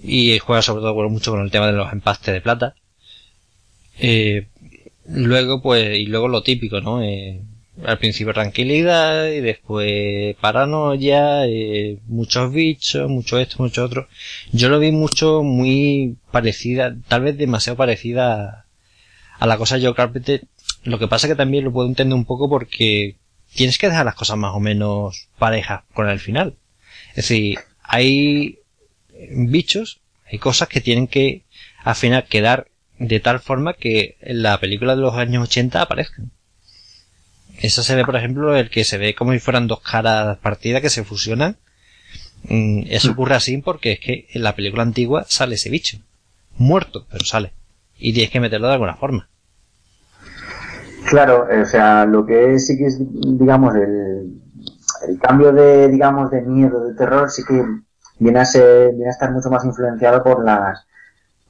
y 0.01 0.39
juega 0.39 0.61
sobre 0.61 0.81
todo 0.81 1.09
mucho 1.09 1.31
con 1.31 1.41
el 1.41 1.51
tema 1.51 1.67
de 1.67 1.73
los 1.73 1.91
empastes 1.93 2.33
de 2.33 2.41
plata. 2.41 2.75
Eh, 3.99 4.47
luego, 5.07 5.61
pues, 5.61 5.97
y 5.97 6.05
luego 6.05 6.27
lo 6.27 6.43
típico, 6.43 6.81
¿no? 6.81 7.01
Eh, 7.03 7.41
al 7.83 7.97
principio 7.97 8.33
tranquilidad 8.33 9.27
y 9.27 9.41
después 9.41 10.35
paranoia, 10.37 11.45
eh, 11.45 11.99
muchos 12.07 12.51
bichos, 12.53 13.09
mucho 13.09 13.37
esto, 13.37 13.57
mucho 13.61 13.83
otro. 13.83 14.07
Yo 14.51 14.69
lo 14.69 14.79
vi 14.79 14.91
mucho 14.91 15.43
muy 15.43 16.17
parecida, 16.31 16.95
tal 17.07 17.23
vez 17.23 17.37
demasiado 17.37 17.77
parecida 17.77 18.65
a, 19.39 19.47
la 19.47 19.57
cosa 19.57 19.79
Joe 19.79 19.93
Carpenter. 19.93 20.45
Lo 20.83 20.99
que 20.99 21.07
pasa 21.07 21.27
que 21.27 21.35
también 21.35 21.65
lo 21.65 21.73
puedo 21.73 21.87
entender 21.87 22.15
un 22.15 22.25
poco 22.25 22.49
porque 22.49 23.17
tienes 23.53 23.77
que 23.77 23.89
dejar 23.89 24.05
las 24.05 24.15
cosas 24.15 24.37
más 24.37 24.53
o 24.53 24.59
menos 24.59 25.27
parejas 25.37 25.83
con 25.93 26.09
el 26.09 26.19
final. 26.19 26.55
Es 27.09 27.27
decir, 27.27 27.59
hay 27.83 28.59
bichos, 29.31 29.99
hay 30.31 30.39
cosas 30.39 30.67
que 30.69 30.81
tienen 30.81 31.07
que 31.07 31.43
al 31.83 31.95
final 31.95 32.25
quedar 32.25 32.67
de 32.99 33.19
tal 33.19 33.39
forma 33.39 33.73
que 33.73 34.17
en 34.21 34.41
la 34.41 34.59
película 34.59 34.95
de 34.95 35.01
los 35.01 35.15
años 35.15 35.43
80 35.43 35.81
aparezcan. 35.81 36.31
Eso 37.59 37.83
se 37.83 37.95
ve, 37.95 38.03
por 38.05 38.15
ejemplo, 38.15 38.55
el 38.55 38.69
que 38.69 38.83
se 38.83 38.97
ve 38.97 39.15
como 39.15 39.31
si 39.31 39.39
fueran 39.39 39.67
dos 39.67 39.81
caras 39.81 40.37
partidas 40.37 40.81
que 40.81 40.89
se 40.89 41.03
fusionan. 41.03 41.57
Mm, 42.43 42.83
eso 42.89 43.11
ocurre 43.11 43.35
así 43.35 43.57
porque 43.57 43.93
es 43.93 43.99
que 43.99 44.27
en 44.33 44.43
la 44.43 44.55
película 44.55 44.83
antigua 44.83 45.25
sale 45.27 45.55
ese 45.55 45.69
bicho. 45.69 45.97
Muerto, 46.57 47.05
pero 47.09 47.23
sale. 47.25 47.53
Y 47.97 48.13
tienes 48.13 48.31
que 48.31 48.39
meterlo 48.39 48.67
de 48.67 48.73
alguna 48.73 48.95
forma. 48.95 49.27
Claro, 51.07 51.47
o 51.61 51.65
sea, 51.65 52.05
lo 52.05 52.25
que 52.25 52.59
sí 52.59 52.77
que 52.77 52.87
es, 52.87 52.97
digamos, 52.99 53.75
el, 53.75 54.41
el 55.07 55.19
cambio 55.19 55.53
de, 55.53 55.87
digamos, 55.89 56.31
de 56.31 56.41
miedo, 56.41 56.83
de 56.87 56.95
terror, 56.95 57.29
sí 57.29 57.43
que 57.47 57.63
viene 58.19 58.39
a 58.39 58.45
ser, 58.45 58.89
viene 58.91 59.07
a 59.07 59.11
estar 59.11 59.31
mucho 59.31 59.49
más 59.49 59.63
influenciado 59.63 60.23
por 60.23 60.43
las, 60.43 60.85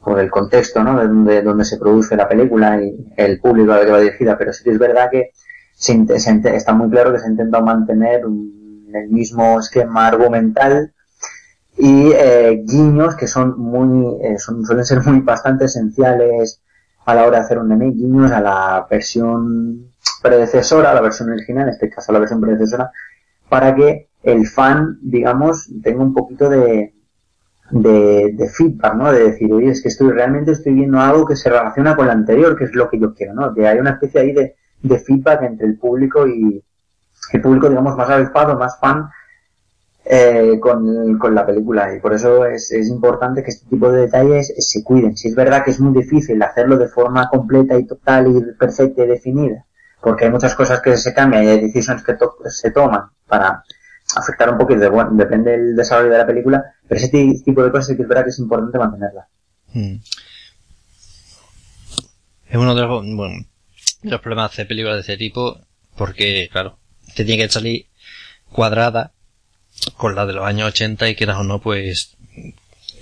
por 0.06 0.20
el 0.20 0.30
contexto, 0.30 0.84
¿no? 0.84 1.00
De 1.00 1.08
donde, 1.08 1.42
donde 1.42 1.66
se 1.66 1.78
produce 1.78 2.16
la 2.16 2.30
película 2.30 2.80
y 2.82 2.96
el 3.18 3.40
público 3.40 3.74
al 3.74 3.86
que 3.86 3.92
va 3.92 4.00
dirigida, 4.00 4.38
pero 4.38 4.54
sí 4.54 4.64
que 4.64 4.70
es 4.70 4.78
verdad 4.78 5.10
que 5.12 5.32
se, 5.74 6.06
se, 6.20 6.56
está 6.56 6.74
muy 6.74 6.92
claro 6.92 7.12
que 7.12 7.20
se 7.20 7.26
ha 7.26 7.32
intentado 7.32 7.66
mantener 7.66 8.26
un, 8.26 8.88
el 8.94 9.10
mismo 9.10 9.60
esquema 9.60 10.08
argumental 10.08 10.94
y 11.76 12.12
eh, 12.14 12.64
guiños 12.66 13.16
que 13.16 13.28
son 13.28 13.60
muy, 13.60 14.24
eh, 14.24 14.38
son, 14.38 14.64
suelen 14.64 14.86
ser 14.86 15.02
muy 15.04 15.22
bastante 15.22 15.66
esenciales 15.66 16.62
a 17.06 17.16
la 17.16 17.26
hora 17.26 17.40
de 17.40 17.46
hacer 17.46 17.58
un 17.58 17.70
remake, 17.70 17.96
guiños 17.96 18.32
a 18.32 18.42
la 18.42 18.88
versión 18.90 19.92
predecesora, 20.22 20.92
a 20.92 20.94
la 20.94 21.02
versión 21.02 21.32
original, 21.32 21.68
en 21.68 21.74
este 21.74 21.90
caso 21.90 22.12
a 22.12 22.14
la 22.14 22.20
versión 22.20 22.42
predecesora, 22.42 22.92
para 23.50 23.76
que 23.76 24.10
el 24.22 24.48
fan, 24.48 25.00
digamos, 25.02 25.70
tenga 25.84 26.04
un 26.04 26.14
poquito 26.14 26.48
de, 26.48 26.95
de, 27.76 28.32
de, 28.34 28.50
feedback, 28.50 28.96
¿no? 28.96 29.12
De 29.12 29.32
decir, 29.32 29.52
oye, 29.52 29.70
es 29.70 29.82
que 29.82 29.90
estoy 29.90 30.10
realmente 30.12 30.52
estoy 30.52 30.74
viendo 30.74 30.98
algo 31.00 31.26
que 31.26 31.36
se 31.36 31.50
relaciona 31.50 31.96
con 31.96 32.08
la 32.08 32.14
anterior, 32.14 32.58
que 32.58 32.64
es 32.64 32.74
lo 32.74 32.90
que 32.90 32.98
yo 32.98 33.14
quiero, 33.14 33.34
¿no? 33.34 33.54
Que 33.54 33.68
hay 33.68 33.80
una 33.80 33.92
especie 33.92 34.22
ahí 34.22 34.32
de, 34.32 34.56
de 34.82 35.00
feedback 35.00 35.42
entre 35.42 35.68
el 35.68 35.78
público 35.78 36.26
y 36.26 36.64
el 37.34 37.42
público, 37.42 37.68
digamos, 37.68 37.98
más 37.98 38.10
avispado, 38.10 38.58
más 38.58 38.80
fan 38.80 39.10
eh, 40.06 40.58
con, 40.62 41.18
con, 41.18 41.36
la 41.36 41.46
película 41.46 41.94
y 41.94 42.00
por 42.00 42.14
eso 42.14 42.46
es, 42.46 42.72
es, 42.72 42.88
importante 42.88 43.44
que 43.44 43.50
este 43.50 43.68
tipo 43.70 43.92
de 43.92 44.04
detalles 44.04 44.54
se 44.58 44.82
cuiden. 44.82 45.18
Si 45.18 45.28
es 45.28 45.36
verdad 45.36 45.66
que 45.66 45.72
es 45.72 45.80
muy 45.82 45.94
difícil 45.94 46.42
hacerlo 46.44 46.78
de 46.78 46.88
forma 46.88 47.28
completa 47.28 47.78
y 47.78 47.86
total 47.86 48.28
y 48.28 48.54
perfecta 48.58 49.04
y 49.04 49.08
definida, 49.08 49.66
porque 50.02 50.26
hay 50.26 50.32
muchas 50.32 50.56
cosas 50.56 50.80
que 50.80 50.96
se 50.96 51.14
cambian 51.14 51.44
y 51.44 51.48
hay 51.48 51.60
decisiones 51.60 52.04
que 52.04 52.16
se 52.50 52.72
toman 52.72 53.10
para 53.28 53.64
afectar 54.16 54.50
un 54.52 54.58
poquito, 54.58 54.90
bueno, 54.92 55.12
depende 55.14 55.52
del 55.52 55.76
desarrollo 55.76 56.12
de 56.12 56.18
la 56.18 56.28
película, 56.28 56.64
pero 56.88 57.00
ese 57.00 57.10
tipo 57.44 57.64
de 57.64 57.72
cosas 57.72 57.88
sí 57.88 57.96
que 57.96 58.04
es 58.04 58.08
que 58.10 58.30
es 58.30 58.40
importante 58.40 58.78
mantenerla. 58.78 59.28
Hmm. 59.74 59.96
Es 62.48 62.58
uno 62.58 62.76
de 62.76 62.82
los, 62.82 62.90
bueno, 63.16 63.46
de 64.04 64.12
los 64.12 64.22
problemas 64.22 64.56
de 64.56 64.66
películas 64.66 64.96
de 64.96 65.02
ese 65.02 65.18
tipo, 65.18 65.60
porque, 65.98 66.50
claro, 66.52 66.78
te 67.16 67.26
tiene 67.26 67.44
que 67.44 67.52
salir 67.52 67.88
cuadrada 68.52 69.12
con 69.98 70.16
la 70.16 70.26
de 70.26 70.34
los 70.34 70.46
años 70.46 70.70
80 70.70 71.10
y 71.10 71.16
quieras 71.16 71.38
o 71.38 71.44
no, 71.44 71.60
pues 71.60 72.16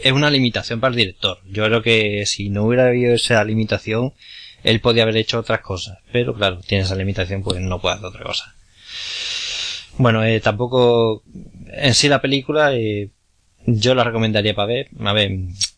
es 0.03 0.11
una 0.11 0.29
limitación 0.29 0.79
para 0.79 0.91
el 0.91 0.97
director. 0.97 1.39
Yo 1.45 1.65
creo 1.65 1.81
que 1.81 2.25
si 2.25 2.49
no 2.49 2.63
hubiera 2.65 2.87
habido 2.87 3.13
esa 3.13 3.43
limitación, 3.43 4.13
él 4.63 4.79
podía 4.79 5.03
haber 5.03 5.17
hecho 5.17 5.39
otras 5.39 5.61
cosas, 5.61 5.99
pero 6.11 6.33
claro, 6.33 6.59
tiene 6.59 6.83
esa 6.83 6.95
limitación, 6.95 7.43
pues 7.43 7.59
no 7.61 7.79
puede 7.79 7.95
hacer 7.95 8.07
otra 8.07 8.23
cosa. 8.23 8.55
Bueno, 9.97 10.23
eh, 10.23 10.39
tampoco, 10.39 11.23
en 11.67 11.93
sí 11.93 12.09
la 12.09 12.21
película, 12.21 12.73
eh, 12.75 13.09
yo 13.65 13.95
la 13.95 14.03
recomendaría 14.03 14.55
para 14.55 14.67
ver, 14.67 14.89
a 14.99 15.13
ver, 15.13 15.31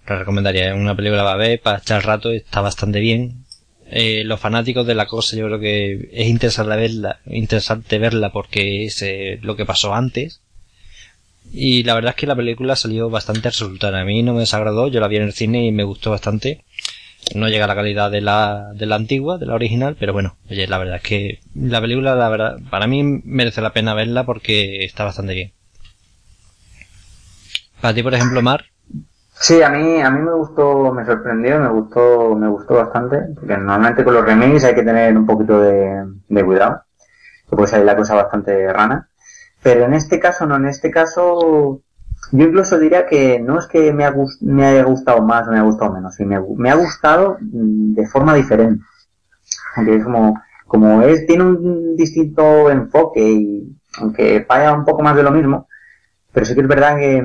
la 0.08 0.20
recomendaría, 0.20 0.74
una 0.74 0.96
película 0.96 1.24
para 1.24 1.38
ver, 1.38 1.62
para 1.62 1.80
echar 1.80 2.06
rato, 2.06 2.32
está 2.32 2.62
bastante 2.62 3.00
bien. 3.00 3.46
Eh, 3.88 4.24
los 4.26 4.40
fanáticos 4.40 4.88
de 4.88 4.96
la 4.96 5.06
cosa 5.06 5.38
yo 5.38 5.46
creo 5.46 5.60
que 5.60 6.10
es 6.12 6.28
interesante 6.28 6.76
verla, 6.76 7.20
interesante 7.28 8.00
verla 8.00 8.32
porque 8.32 8.86
es 8.86 9.02
eh, 9.04 9.40
lo 9.42 9.56
que 9.56 9.66
pasó 9.66 9.94
antes. 9.94 10.42
Y 11.54 11.84
la 11.84 11.94
verdad 11.94 12.12
es 12.12 12.16
que 12.18 12.28
la 12.28 12.36
película 12.36 12.76
salió 12.76 13.10
bastante 13.10 13.50
resultada. 13.50 14.02
A 14.02 14.06
mí 14.06 14.24
no 14.24 14.34
me 14.34 14.42
desagradó, 14.42 14.88
yo 14.88 15.00
la 15.00 15.08
vi 15.08 15.18
en 15.18 15.24
el 15.24 15.34
cine 15.34 15.66
y 15.66 15.72
me 15.72 15.84
gustó 15.84 16.12
bastante. 16.12 16.64
No 17.34 17.48
llega 17.48 17.66
a 17.66 17.68
la 17.68 17.76
calidad 17.76 18.12
de 18.12 18.22
la, 18.22 18.72
de 18.74 18.86
la 18.86 18.96
antigua, 18.96 19.38
de 19.38 19.48
la 19.48 19.56
original, 19.56 19.98
pero 20.00 20.14
bueno, 20.14 20.36
oye, 20.50 20.68
la 20.68 20.78
verdad 20.78 20.98
es 20.98 21.02
que 21.02 21.40
la 21.56 21.82
película, 21.82 22.16
la 22.16 22.30
verdad, 22.30 22.58
para 22.70 22.88
mí 22.88 23.04
merece 23.26 23.62
la 23.62 23.74
pena 23.74 23.94
verla 23.94 24.26
porque 24.26 24.86
está 24.86 25.04
bastante 25.04 25.34
bien. 25.34 25.52
Para 27.82 27.94
ti, 27.94 28.04
por 28.04 28.14
ejemplo, 28.14 28.42
Mar. 28.42 28.66
Sí, 29.34 29.62
a 29.62 29.70
mí, 29.70 30.02
a 30.02 30.10
mí 30.10 30.20
me 30.20 30.34
gustó, 30.34 30.94
me 30.94 31.06
sorprendió, 31.06 31.60
me 31.60 31.70
gustó, 31.70 32.36
me 32.36 32.48
gustó 32.48 32.76
bastante, 32.76 33.20
porque 33.36 33.58
normalmente 33.58 34.04
con 34.04 34.14
los 34.14 34.26
remakes 34.26 34.64
hay 34.64 34.76
que 34.76 34.84
tener 34.84 35.18
un 35.18 35.26
poquito 35.26 35.60
de, 35.60 36.06
de 36.30 36.44
cuidado, 36.46 36.84
que 37.50 37.56
puede 37.56 37.68
salir 37.68 37.86
la 37.86 37.98
cosa 37.98 38.16
bastante 38.16 38.72
rana. 38.72 39.10
Pero 39.62 39.86
en 39.86 39.94
este 39.94 40.20
caso, 40.20 40.46
no, 40.46 40.56
en 40.56 40.68
este 40.68 40.90
caso, 40.90 41.82
yo 42.32 42.46
incluso 42.46 42.80
diría 42.80 43.06
que 43.06 43.40
no 43.40 43.60
es 43.60 43.68
que 43.68 43.94
me, 43.94 44.06
me 44.42 44.66
haya 44.66 44.84
gustado 44.84 45.22
más 45.22 45.48
o 45.48 45.52
me 45.52 45.58
haya 45.58 45.66
gustado 45.66 45.94
menos, 45.94 46.20
me, 46.20 46.40
me 46.58 46.72
ha 46.72 46.76
gustado 46.76 47.38
mm, 47.40 47.94
de 47.94 48.08
forma 48.08 48.34
diferente. 48.34 48.84
Aunque 49.76 49.96
es 49.96 50.04
como, 50.04 50.42
como 50.68 51.02
es, 51.02 51.26
tiene 51.28 51.44
un 51.44 51.96
distinto 51.96 52.70
enfoque 52.70 53.22
y 53.22 53.78
aunque 54.00 54.46
falla 54.48 54.74
un 54.74 54.86
poco 54.86 55.04
más 55.04 55.16
de 55.16 55.24
lo 55.24 55.32
mismo, 55.32 55.68
pero 56.32 56.46
sí 56.46 56.56
que 56.56 56.62
es 56.62 56.68
verdad 56.68 56.98
que 56.98 57.24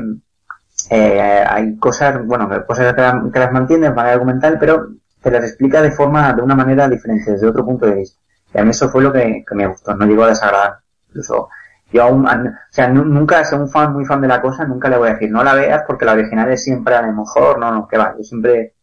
eh, 0.91 1.45
hay 1.49 1.77
cosas, 1.77 2.25
bueno, 2.27 2.49
cosas 2.67 2.95
que, 2.95 3.01
las, 3.01 3.15
que 3.33 3.39
las 3.39 3.53
mantiene 3.53 3.89
de 3.89 3.95
manera 3.95 4.15
argumental, 4.15 4.57
pero 4.59 4.89
te 5.23 5.31
las 5.31 5.45
explica 5.45 5.83
de 5.83 5.91
forma, 5.91 6.33
de 6.33 6.43
una 6.43 6.55
manera 6.55 6.89
diferente, 6.89 7.33
desde 7.33 7.47
otro 7.47 7.65
punto 7.65 7.87
de 7.87 7.97
vista. 7.97 8.21
Y 8.55 8.59
a 8.59 8.65
mí 8.65 8.71
eso 8.71 8.89
fue 8.89 9.03
lo 9.03 9.13
que, 9.13 9.45
que 9.47 9.55
me 9.55 9.67
gustó, 9.67 9.95
no 9.95 10.07
llegó 10.07 10.25
a 10.25 10.29
desagradar. 10.29 10.79
Incluso 11.09 11.49
yo 11.93 12.03
aún, 12.05 12.27
o 12.27 12.53
sea, 12.71 12.89
nunca, 12.89 13.45
soy 13.45 13.59
un 13.59 13.69
fan, 13.69 13.93
muy 13.93 14.05
fan 14.05 14.21
de 14.21 14.29
la 14.29 14.41
cosa, 14.41 14.65
nunca 14.65 14.89
le 14.89 14.97
voy 14.97 15.09
a 15.09 15.13
decir, 15.15 15.31
no 15.31 15.43
la 15.43 15.55
veas 15.55 15.83
porque 15.87 16.05
la 16.05 16.13
original 16.13 16.51
es 16.51 16.63
siempre 16.63 16.95
a 16.95 17.03
lo 17.03 17.13
mejor, 17.13 17.59
no, 17.59 17.73
no, 17.73 17.89
que 17.89 17.99
va, 17.99 18.15
yo 18.17 18.23
siempre, 18.23 18.75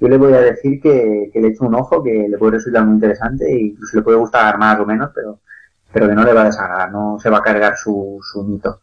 yo 0.00 0.08
le 0.08 0.16
voy 0.16 0.32
a 0.32 0.40
decir 0.40 0.80
que, 0.80 1.30
que 1.32 1.40
le 1.40 1.48
eche 1.48 1.64
un 1.64 1.74
ojo, 1.74 2.02
que 2.02 2.26
le 2.28 2.38
puede 2.38 2.52
resultar 2.52 2.84
muy 2.84 2.94
interesante 2.94 3.44
e 3.46 3.60
incluso 3.68 3.96
le 3.96 4.02
puede 4.02 4.18
gustar 4.18 4.58
más 4.58 4.80
o 4.80 4.86
menos, 4.86 5.10
pero, 5.14 5.40
pero 5.92 6.08
que 6.08 6.14
no 6.14 6.24
le 6.24 6.32
va 6.32 6.42
a 6.42 6.46
desagradar, 6.46 6.90
no 6.90 7.18
se 7.20 7.30
va 7.30 7.38
a 7.38 7.42
cargar 7.42 7.76
su, 7.76 8.18
su 8.22 8.42
mito. 8.42 8.80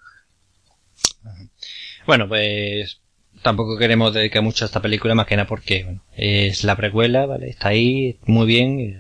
Bueno, 2.08 2.28
pues 2.28 3.02
tampoco 3.44 3.78
queremos 3.78 4.14
dedicar 4.14 4.42
mucho 4.42 4.64
a 4.64 4.68
esta 4.68 4.82
película 4.82 5.14
más 5.14 5.28
que 5.28 5.36
nada 5.36 5.48
porque 5.48 5.84
bueno, 5.84 6.02
es 6.16 6.64
la 6.64 6.78
precuela, 6.78 7.26
¿vale? 7.26 7.50
Está 7.50 7.70
ahí, 7.70 8.18
muy 8.26 8.48
bien, 8.48 9.00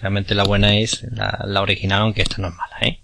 realmente 0.00 0.34
la 0.34 0.44
buena 0.44 0.76
es 0.76 1.04
la, 1.12 1.44
la 1.46 1.62
original, 1.62 2.02
aunque 2.02 2.22
esta 2.22 2.42
no 2.42 2.48
es 2.48 2.54
mala, 2.54 2.76
¿eh? 2.82 3.03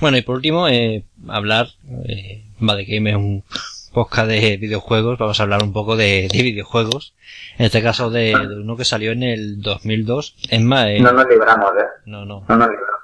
Bueno, 0.00 0.16
y 0.16 0.22
por 0.22 0.36
último, 0.36 0.68
eh, 0.68 1.04
hablar, 1.28 1.68
eh, 2.06 2.44
Bad 2.58 2.78
Game 2.86 3.10
es 3.10 3.16
un 3.16 3.44
podcast 3.92 4.28
de 4.28 4.56
videojuegos, 4.56 5.18
vamos 5.18 5.38
a 5.38 5.42
hablar 5.44 5.62
un 5.62 5.72
poco 5.72 5.96
de, 5.96 6.28
de 6.30 6.42
videojuegos, 6.42 7.14
en 7.58 7.66
este 7.66 7.82
caso 7.82 8.10
de, 8.10 8.34
de, 8.36 8.60
uno 8.60 8.76
que 8.76 8.84
salió 8.84 9.12
en 9.12 9.22
el 9.22 9.62
2002, 9.62 10.36
es 10.50 10.60
más... 10.60 10.88
Eh, 10.88 11.00
no 11.00 11.12
nos 11.12 11.28
libramos, 11.28 11.70
¿eh? 11.78 11.86
No, 12.06 12.24
no. 12.24 12.44
No 12.48 12.56
nos 12.56 12.68
libramos. 12.68 12.94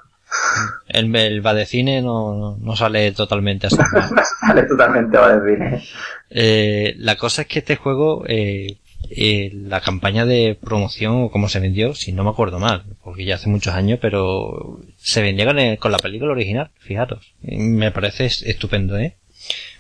El, 0.89 1.15
el 1.15 1.41
Badecine 1.41 2.03
no, 2.03 2.35
no, 2.35 2.59
no 2.61 2.77
sale 2.77 3.13
totalmente 3.13 3.69
así. 3.69 3.77
sale 4.47 4.63
totalmente 4.65 5.17
Badecine. 5.17 5.83
Eh, 6.31 6.95
la 6.99 7.17
cosa 7.17 7.43
es 7.43 7.49
que 7.49 7.61
este 7.61 7.77
juego, 7.77 8.25
eh, 8.27 8.79
eh, 9.09 9.51
la 9.55 9.81
campaña 9.81 10.27
de 10.27 10.59
promoción 10.61 11.25
o 11.25 11.31
cómo 11.31 11.49
se 11.49 11.61
vendió, 11.61 11.95
si 11.95 12.13
no 12.13 12.25
me 12.25 12.31
acuerdo 12.31 12.59
mal, 12.59 12.85
porque 13.03 13.25
ya 13.25 13.37
hace 13.37 13.49
muchos 13.49 13.75
años, 13.75 13.99
pero 14.01 14.81
se 14.97 15.23
vendía 15.23 15.47
con, 15.47 15.59
el, 15.59 15.79
con 15.79 15.93
la 15.93 15.99
película 15.99 16.33
original, 16.33 16.71
fijaros. 16.79 17.33
Me 17.41 17.91
parece 17.91 18.27
estupendo, 18.27 18.99
¿eh? 18.99 19.17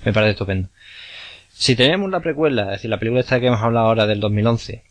Me 0.04 0.12
parece 0.12 0.32
estupendo. 0.32 0.68
Si 1.50 1.76
tenemos 1.76 2.10
la 2.10 2.20
precuela, 2.20 2.62
es 2.62 2.70
decir, 2.70 2.90
la 2.90 2.98
película 2.98 3.20
esta 3.20 3.38
que 3.38 3.48
hemos 3.48 3.60
hablado 3.60 3.88
ahora 3.88 4.06
del 4.06 4.20
2011, 4.20 4.82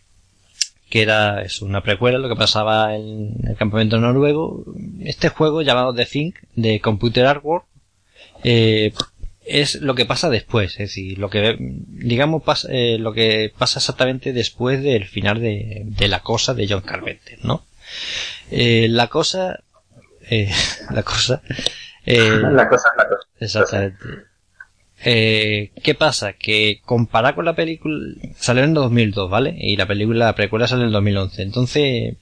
que 0.89 1.01
era 1.01 1.41
es 1.41 1.61
una 1.61 1.81
precuela, 1.81 2.17
lo 2.17 2.29
que 2.29 2.35
pasaba 2.35 2.95
en 2.95 3.35
el 3.47 3.55
campamento 3.57 3.99
noruego. 3.99 4.65
Este 5.01 5.29
juego 5.29 5.61
llamado 5.61 5.93
The 5.93 6.05
Think, 6.05 6.35
de 6.55 6.79
Computer 6.79 7.25
Artwork, 7.25 7.65
eh, 8.43 8.93
es 9.49 9.81
lo 9.81 9.95
que 9.95 10.05
pasa 10.05 10.29
después, 10.29 10.73
es 10.73 10.77
decir, 10.77 11.17
lo 11.17 11.29
que, 11.29 11.57
digamos, 11.59 12.43
pasa, 12.43 12.67
eh, 12.71 12.97
lo 12.99 13.13
que 13.13 13.51
pasa 13.57 13.79
exactamente 13.79 14.33
después 14.33 14.81
del 14.83 15.05
final 15.05 15.41
de, 15.41 15.83
de 15.85 16.07
la 16.07 16.21
cosa 16.21 16.53
de 16.53 16.67
John 16.67 16.81
Carpenter, 16.81 17.39
¿no? 17.43 17.65
Eh, 18.51 18.87
la 18.89 19.07
cosa, 19.07 19.59
eh, 20.29 20.51
la 20.91 21.03
cosa, 21.03 21.41
eh, 22.05 22.29
la 22.51 22.69
cosa, 22.69 22.89
la 22.97 23.07
cosa. 23.07 23.27
Exactamente. 23.39 23.97
Eh, 25.03 25.71
¿Qué 25.81 25.95
pasa? 25.95 26.33
Que 26.33 26.81
comparado 26.85 27.35
con 27.35 27.45
la 27.45 27.55
película, 27.55 27.97
salió 28.37 28.63
en 28.63 28.73
2002, 28.73 29.29
¿vale? 29.29 29.55
Y 29.57 29.77
la 29.77 29.87
película, 29.87 30.25
la 30.25 30.35
precuela 30.35 30.67
salió 30.67 30.85
en 30.85 30.91
2011. 30.91 31.41
Entonces, 31.41 32.17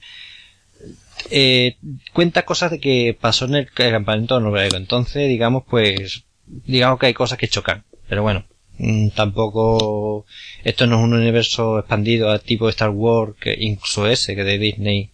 eh, 1.30 1.76
cuenta 2.12 2.44
cosas 2.44 2.70
de 2.70 2.80
que 2.80 3.16
pasó 3.20 3.46
en 3.46 3.56
el 3.56 3.70
campamento 3.70 4.38
noruego. 4.40 4.76
Entonces, 4.76 5.28
digamos, 5.28 5.64
pues, 5.68 6.24
digamos 6.66 6.98
que 6.98 7.06
hay 7.06 7.14
cosas 7.14 7.38
que 7.38 7.48
chocan. 7.48 7.84
Pero 8.08 8.22
bueno, 8.22 8.44
mmm, 8.78 9.08
tampoco, 9.10 10.26
esto 10.64 10.86
no 10.86 10.98
es 10.98 11.04
un 11.04 11.14
universo 11.14 11.78
expandido 11.78 12.30
a 12.30 12.38
tipo 12.38 12.68
Star 12.68 12.90
Wars, 12.90 13.34
que 13.40 13.56
incluso 13.58 14.06
ese, 14.06 14.34
que 14.34 14.44
de 14.44 14.58
Disney, 14.58 15.10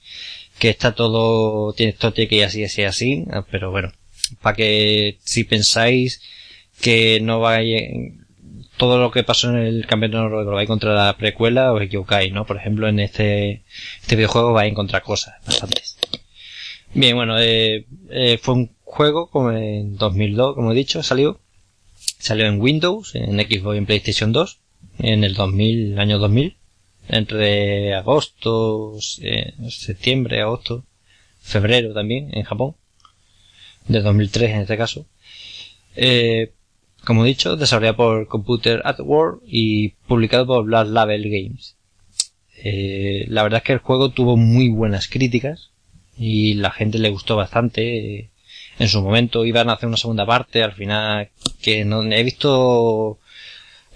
que 0.59 0.71
está 0.71 0.95
todo, 0.95 1.73
tiene 1.75 1.93
esto 1.93 2.13
tiene 2.13 2.29
que 2.29 2.37
ir 2.37 2.45
así, 2.45 2.65
así, 2.65 2.83
así. 2.85 3.25
Pero 3.51 3.71
bueno, 3.71 3.93
para 4.43 4.57
que 4.57 5.19
si 5.25 5.45
pensáis, 5.45 6.23
que 6.81 7.21
no 7.21 7.41
vaya 7.41 7.79
todo 8.77 8.99
lo 8.99 9.11
que 9.11 9.23
pasó 9.23 9.51
en 9.51 9.57
el 9.57 9.87
campeonato 9.87 10.29
lo 10.29 10.53
va 10.53 10.61
a 10.61 10.65
encontrar 10.65 10.95
la 10.95 11.17
precuela 11.17 11.73
os 11.73 11.83
equivocáis, 11.83 12.33
¿no? 12.33 12.45
Por 12.45 12.57
ejemplo, 12.57 12.89
en 12.89 12.99
este, 12.99 13.63
este 14.01 14.17
videojuego 14.17 14.53
va 14.53 14.63
a 14.63 14.67
encontrar 14.67 15.03
cosas 15.03 15.35
bastantes. 15.47 15.97
Bien, 16.93 17.17
bueno, 17.17 17.39
eh, 17.39 17.87
eh, 18.11 18.39
fue 18.41 18.55
un 18.55 18.74
juego 18.95 19.27
como 19.27 19.51
en 19.51 19.97
2002, 19.97 20.55
como 20.55 20.73
he 20.73 20.75
dicho, 20.75 21.03
salió. 21.03 21.41
Salió 22.19 22.47
en 22.47 22.61
Windows, 22.61 23.15
en 23.15 23.39
Xbox 23.39 23.75
y 23.75 23.79
en 23.79 23.87
PlayStation 23.87 24.33
2, 24.33 24.59
en 24.99 25.25
el 25.25 25.35
2000, 25.35 25.93
el 25.93 25.99
año 25.99 26.19
2000. 26.19 26.57
Entre 27.09 27.95
agosto, 27.95 28.97
eh, 29.21 29.53
septiembre, 29.69 30.41
agosto, 30.41 30.85
febrero 31.41 31.93
también, 31.93 32.31
en 32.33 32.45
Japón. 32.45 32.77
De 33.89 34.01
2003 34.01 34.51
en 34.51 34.61
este 34.61 34.79
caso. 34.79 35.07
Eh, 35.97 36.53
como 37.05 37.25
he 37.25 37.29
dicho, 37.29 37.57
desarrollado 37.57 37.97
por 37.97 38.29
Computer 38.29 38.81
at 38.85 39.01
War 39.01 39.35
y 39.47 39.91
publicado 40.09 40.47
por 40.47 40.65
Black 40.65 40.89
Label 40.89 41.25
Games. 41.25 41.77
Eh, 42.63 43.27
la 43.29 43.43
verdad 43.43 43.59
es 43.59 43.65
que 43.65 43.73
el 43.75 43.79
juego 43.81 44.11
tuvo 44.11 44.37
muy 44.37 44.69
buenas 44.69 45.09
críticas 45.09 45.71
y 46.17 46.55
la 46.55 46.71
gente 46.71 46.99
le 46.99 47.11
gustó 47.11 47.37
bastante. 47.37 48.31
En 48.79 48.89
su 48.89 49.03
momento 49.03 49.45
iban 49.45 49.71
a 49.71 49.75
hacer 49.75 49.89
una 49.89 49.97
segunda 49.97 50.27
parte, 50.27 50.63
al 50.63 50.73
final 50.73 51.29
que 51.63 51.85
no 51.85 52.03
he 52.03 52.23
visto 52.23 53.19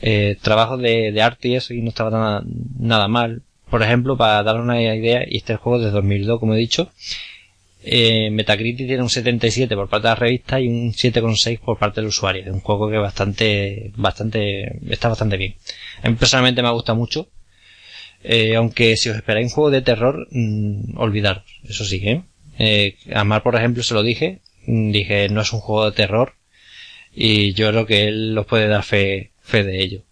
eh, 0.01 0.37
trabajos 0.41 0.81
de, 0.81 1.13
de, 1.13 1.23
arte 1.23 1.49
y 1.49 1.57
eso 1.57 1.75
y 1.75 1.83
no 1.83 1.89
estaba 1.89 2.11
nada, 2.11 2.43
nada 2.79 3.09
mal. 3.09 3.43
Por 3.71 3.83
ejemplo, 3.83 4.17
para 4.17 4.43
dar 4.43 4.61
una 4.61 4.81
idea, 4.81 5.25
y 5.29 5.39
este 5.39 5.57
juego 5.57 5.79
de 5.79 5.91
2002, 5.91 6.41
como 6.41 6.55
he 6.55 6.59
dicho, 6.59 6.91
eh, 7.83 8.31
Metacritic 8.31 8.87
tiene 8.87 9.03
un 9.03 9.11
77 9.11 9.75
por 9.75 9.89
parte 9.89 10.09
de 10.09 10.11
la 10.11 10.15
revista 10.15 10.61
y 10.61 10.69
un 10.69 10.93
7,6 10.93 11.61
por 11.61 11.79
parte 11.79 12.01
del 12.01 12.09
usuario. 12.09 12.43
Es 12.43 12.51
un 12.53 12.61
juego 12.61 12.91
que 12.91 12.99
bastante, 12.99 13.93
bastante, 13.97 14.79
está 14.91 15.09
bastante 15.09 15.37
bien. 15.37 15.55
A 16.03 16.09
mí 16.09 16.17
personalmente 16.17 16.63
me 16.63 16.71
gusta 16.71 16.95
mucho. 16.95 17.29
Eh, 18.25 18.57
aunque 18.57 18.97
si 18.97 19.11
os 19.11 19.17
esperáis 19.17 19.47
un 19.47 19.55
juego 19.55 19.71
de 19.71 19.83
terror, 19.83 20.27
mmm, 20.31 20.99
olvidaros. 20.99 21.45
Eso 21.65 21.85
sí, 21.85 22.01
¿eh? 22.05 22.23
eh 22.59 22.97
a 23.15 23.25
Mar, 23.25 23.43
por 23.43 23.55
ejemplo, 23.57 23.83
se 23.83 23.95
lo 23.95 24.03
dije. 24.03 24.41
Dije, 24.71 25.31
no 25.31 25.41
es 25.41 25.53
un 25.55 25.61
juego 25.61 25.87
de 25.87 25.93
terror. 25.93 26.33
Y 27.11 27.55
yo 27.55 27.71
creo 27.71 27.87
que 27.87 28.09
él 28.09 28.37
os 28.37 28.47
puede 28.47 28.69
dar 28.69 28.83
fe, 28.83 29.33
fe 29.41 29.65
de 29.65 29.83
ello. 29.83 30.03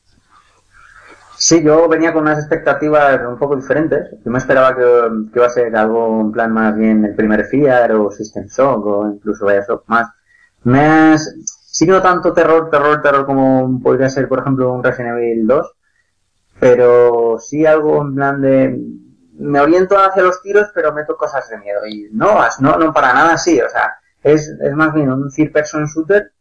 Sí, 1.36 1.62
yo 1.62 1.86
venía 1.88 2.14
con 2.14 2.22
unas 2.22 2.38
expectativas 2.38 3.20
un 3.28 3.38
poco 3.38 3.54
diferentes. 3.54 4.10
Yo 4.24 4.30
me 4.30 4.38
esperaba 4.38 4.74
que, 4.74 4.82
que 5.30 5.38
iba 5.38 5.46
a 5.46 5.50
ser 5.50 5.76
algo 5.76 6.22
en 6.22 6.32
plan 6.32 6.52
más 6.52 6.74
bien 6.74 7.04
el 7.04 7.14
primer 7.14 7.44
FIAR 7.44 7.92
o 7.92 8.10
System 8.10 8.46
Shock 8.46 8.86
o 8.86 9.06
incluso 9.08 9.44
Bioshock 9.44 9.84
más. 9.88 10.08
Más, 10.62 11.34
sí 11.44 11.86
no 11.86 12.00
tanto 12.00 12.32
terror, 12.32 12.70
terror, 12.70 13.02
terror 13.02 13.26
como 13.26 13.80
podría 13.82 14.08
ser 14.08 14.26
por 14.26 14.38
ejemplo 14.38 14.72
un 14.72 14.82
Resident 14.82 15.18
Evil 15.18 15.46
2, 15.46 15.72
pero 16.58 17.36
sí 17.38 17.66
algo 17.66 18.00
en 18.00 18.14
plan 18.14 18.40
de, 18.40 18.80
me 19.38 19.60
oriento 19.60 19.98
hacia 19.98 20.22
los 20.22 20.40
tiros, 20.42 20.68
pero 20.74 20.94
meto 20.94 21.16
cosas 21.16 21.48
de 21.50 21.58
miedo. 21.58 21.86
Y 21.86 22.08
no, 22.12 22.38
no, 22.60 22.78
no 22.78 22.92
para 22.94 23.12
nada 23.12 23.34
así, 23.34 23.60
o 23.60 23.68
sea, 23.68 23.98
es, 24.26 24.48
es 24.60 24.74
más 24.74 24.92
bien 24.92 25.10
un 25.10 25.30
third 25.30 25.52
person 25.52 25.86
shooter 25.86 26.32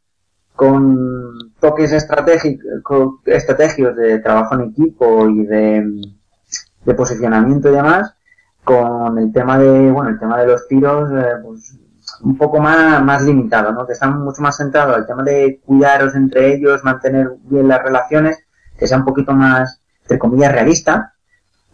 con 0.56 1.54
toques 1.60 1.92
estratégicos, 1.92 3.20
estrategios 3.26 3.96
de 3.96 4.20
trabajo 4.20 4.56
en 4.56 4.70
equipo 4.72 5.30
y 5.30 5.46
de, 5.46 6.96
posicionamiento 6.96 7.70
y 7.70 7.74
demás, 7.74 8.16
con 8.64 9.18
el 9.20 9.32
tema 9.32 9.60
de, 9.60 9.92
bueno, 9.92 10.10
el 10.10 10.20
tema 10.20 10.40
de 10.40 10.48
los 10.48 10.68
tiros, 10.68 11.12
eh, 11.12 11.36
pues 11.44 11.78
un 12.22 12.38
poco 12.38 12.60
más, 12.60 13.04
más 13.04 13.24
limitado, 13.24 13.72
¿no? 13.72 13.86
Que 13.86 13.94
están 13.94 14.20
mucho 14.20 14.42
más 14.42 14.58
centrados 14.58 14.96
al 14.96 15.06
tema 15.06 15.24
de 15.24 15.60
cuidaros 15.66 16.16
entre 16.16 16.56
ellos, 16.56 16.84
mantener 16.84 17.32
bien 17.44 17.68
las 17.68 17.84
relaciones, 17.84 18.40
que 18.78 18.88
sea 18.88 18.98
un 18.98 19.06
poquito 19.06 19.34
más, 19.34 19.82
entre 20.04 20.20
comillas, 20.20 20.52
realista. 20.52 21.14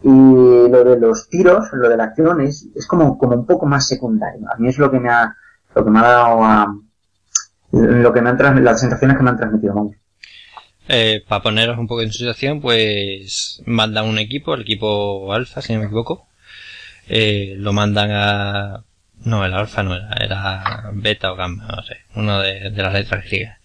Y 0.02 0.10
lo 0.10 0.84
de 0.84 1.00
los 1.00 1.30
tiros, 1.30 1.72
lo 1.74 1.88
de 1.88 1.98
la 1.98 2.06
acción 2.06 2.42
es, 2.42 2.68
es 2.76 2.88
como, 2.88 3.18
como 3.18 3.36
un 3.36 3.46
poco 3.46 3.66
más 3.66 3.88
secundario. 3.88 4.48
A 4.52 4.58
mí 4.58 4.70
es 4.70 4.80
lo 4.80 4.90
que 4.90 5.00
me 5.00 5.10
ha, 5.10 5.36
lo 5.76 5.86
que 5.86 5.92
me 5.92 6.00
ha 6.00 6.04
dado 6.04 6.44
a, 6.44 6.76
lo 7.72 8.14
que 8.14 8.22
me 8.22 8.30
han 8.30 8.64
las 8.64 8.80
sensaciones 8.80 9.18
que 9.18 9.24
me 9.24 9.30
han 9.30 9.38
transmitido, 9.38 9.92
Eh, 10.88 11.24
para 11.28 11.44
poneros 11.44 11.78
un 11.78 11.88
poco 11.88 12.02
en 12.02 12.12
situación, 12.12 12.60
pues 12.62 13.62
mandan 13.66 14.08
un 14.08 14.20
equipo, 14.20 14.54
el 14.54 14.62
equipo 14.62 15.34
alfa, 15.34 15.62
si 15.62 15.74
no 15.74 15.80
me 15.80 15.86
equivoco. 15.86 16.28
Eh, 17.08 17.56
lo 17.58 17.74
mandan 17.74 18.12
a 18.12 18.84
no, 19.24 19.46
el 19.46 19.54
alfa 19.54 19.84
no 19.84 19.96
era, 19.96 20.10
era 20.20 20.92
beta 20.94 21.32
o 21.32 21.36
gamma, 21.36 21.68
no 21.68 21.84
sé, 21.84 21.98
uno 22.16 22.40
de, 22.40 22.72
las 22.72 22.94
letras 22.94 23.26
griegas. 23.26 23.60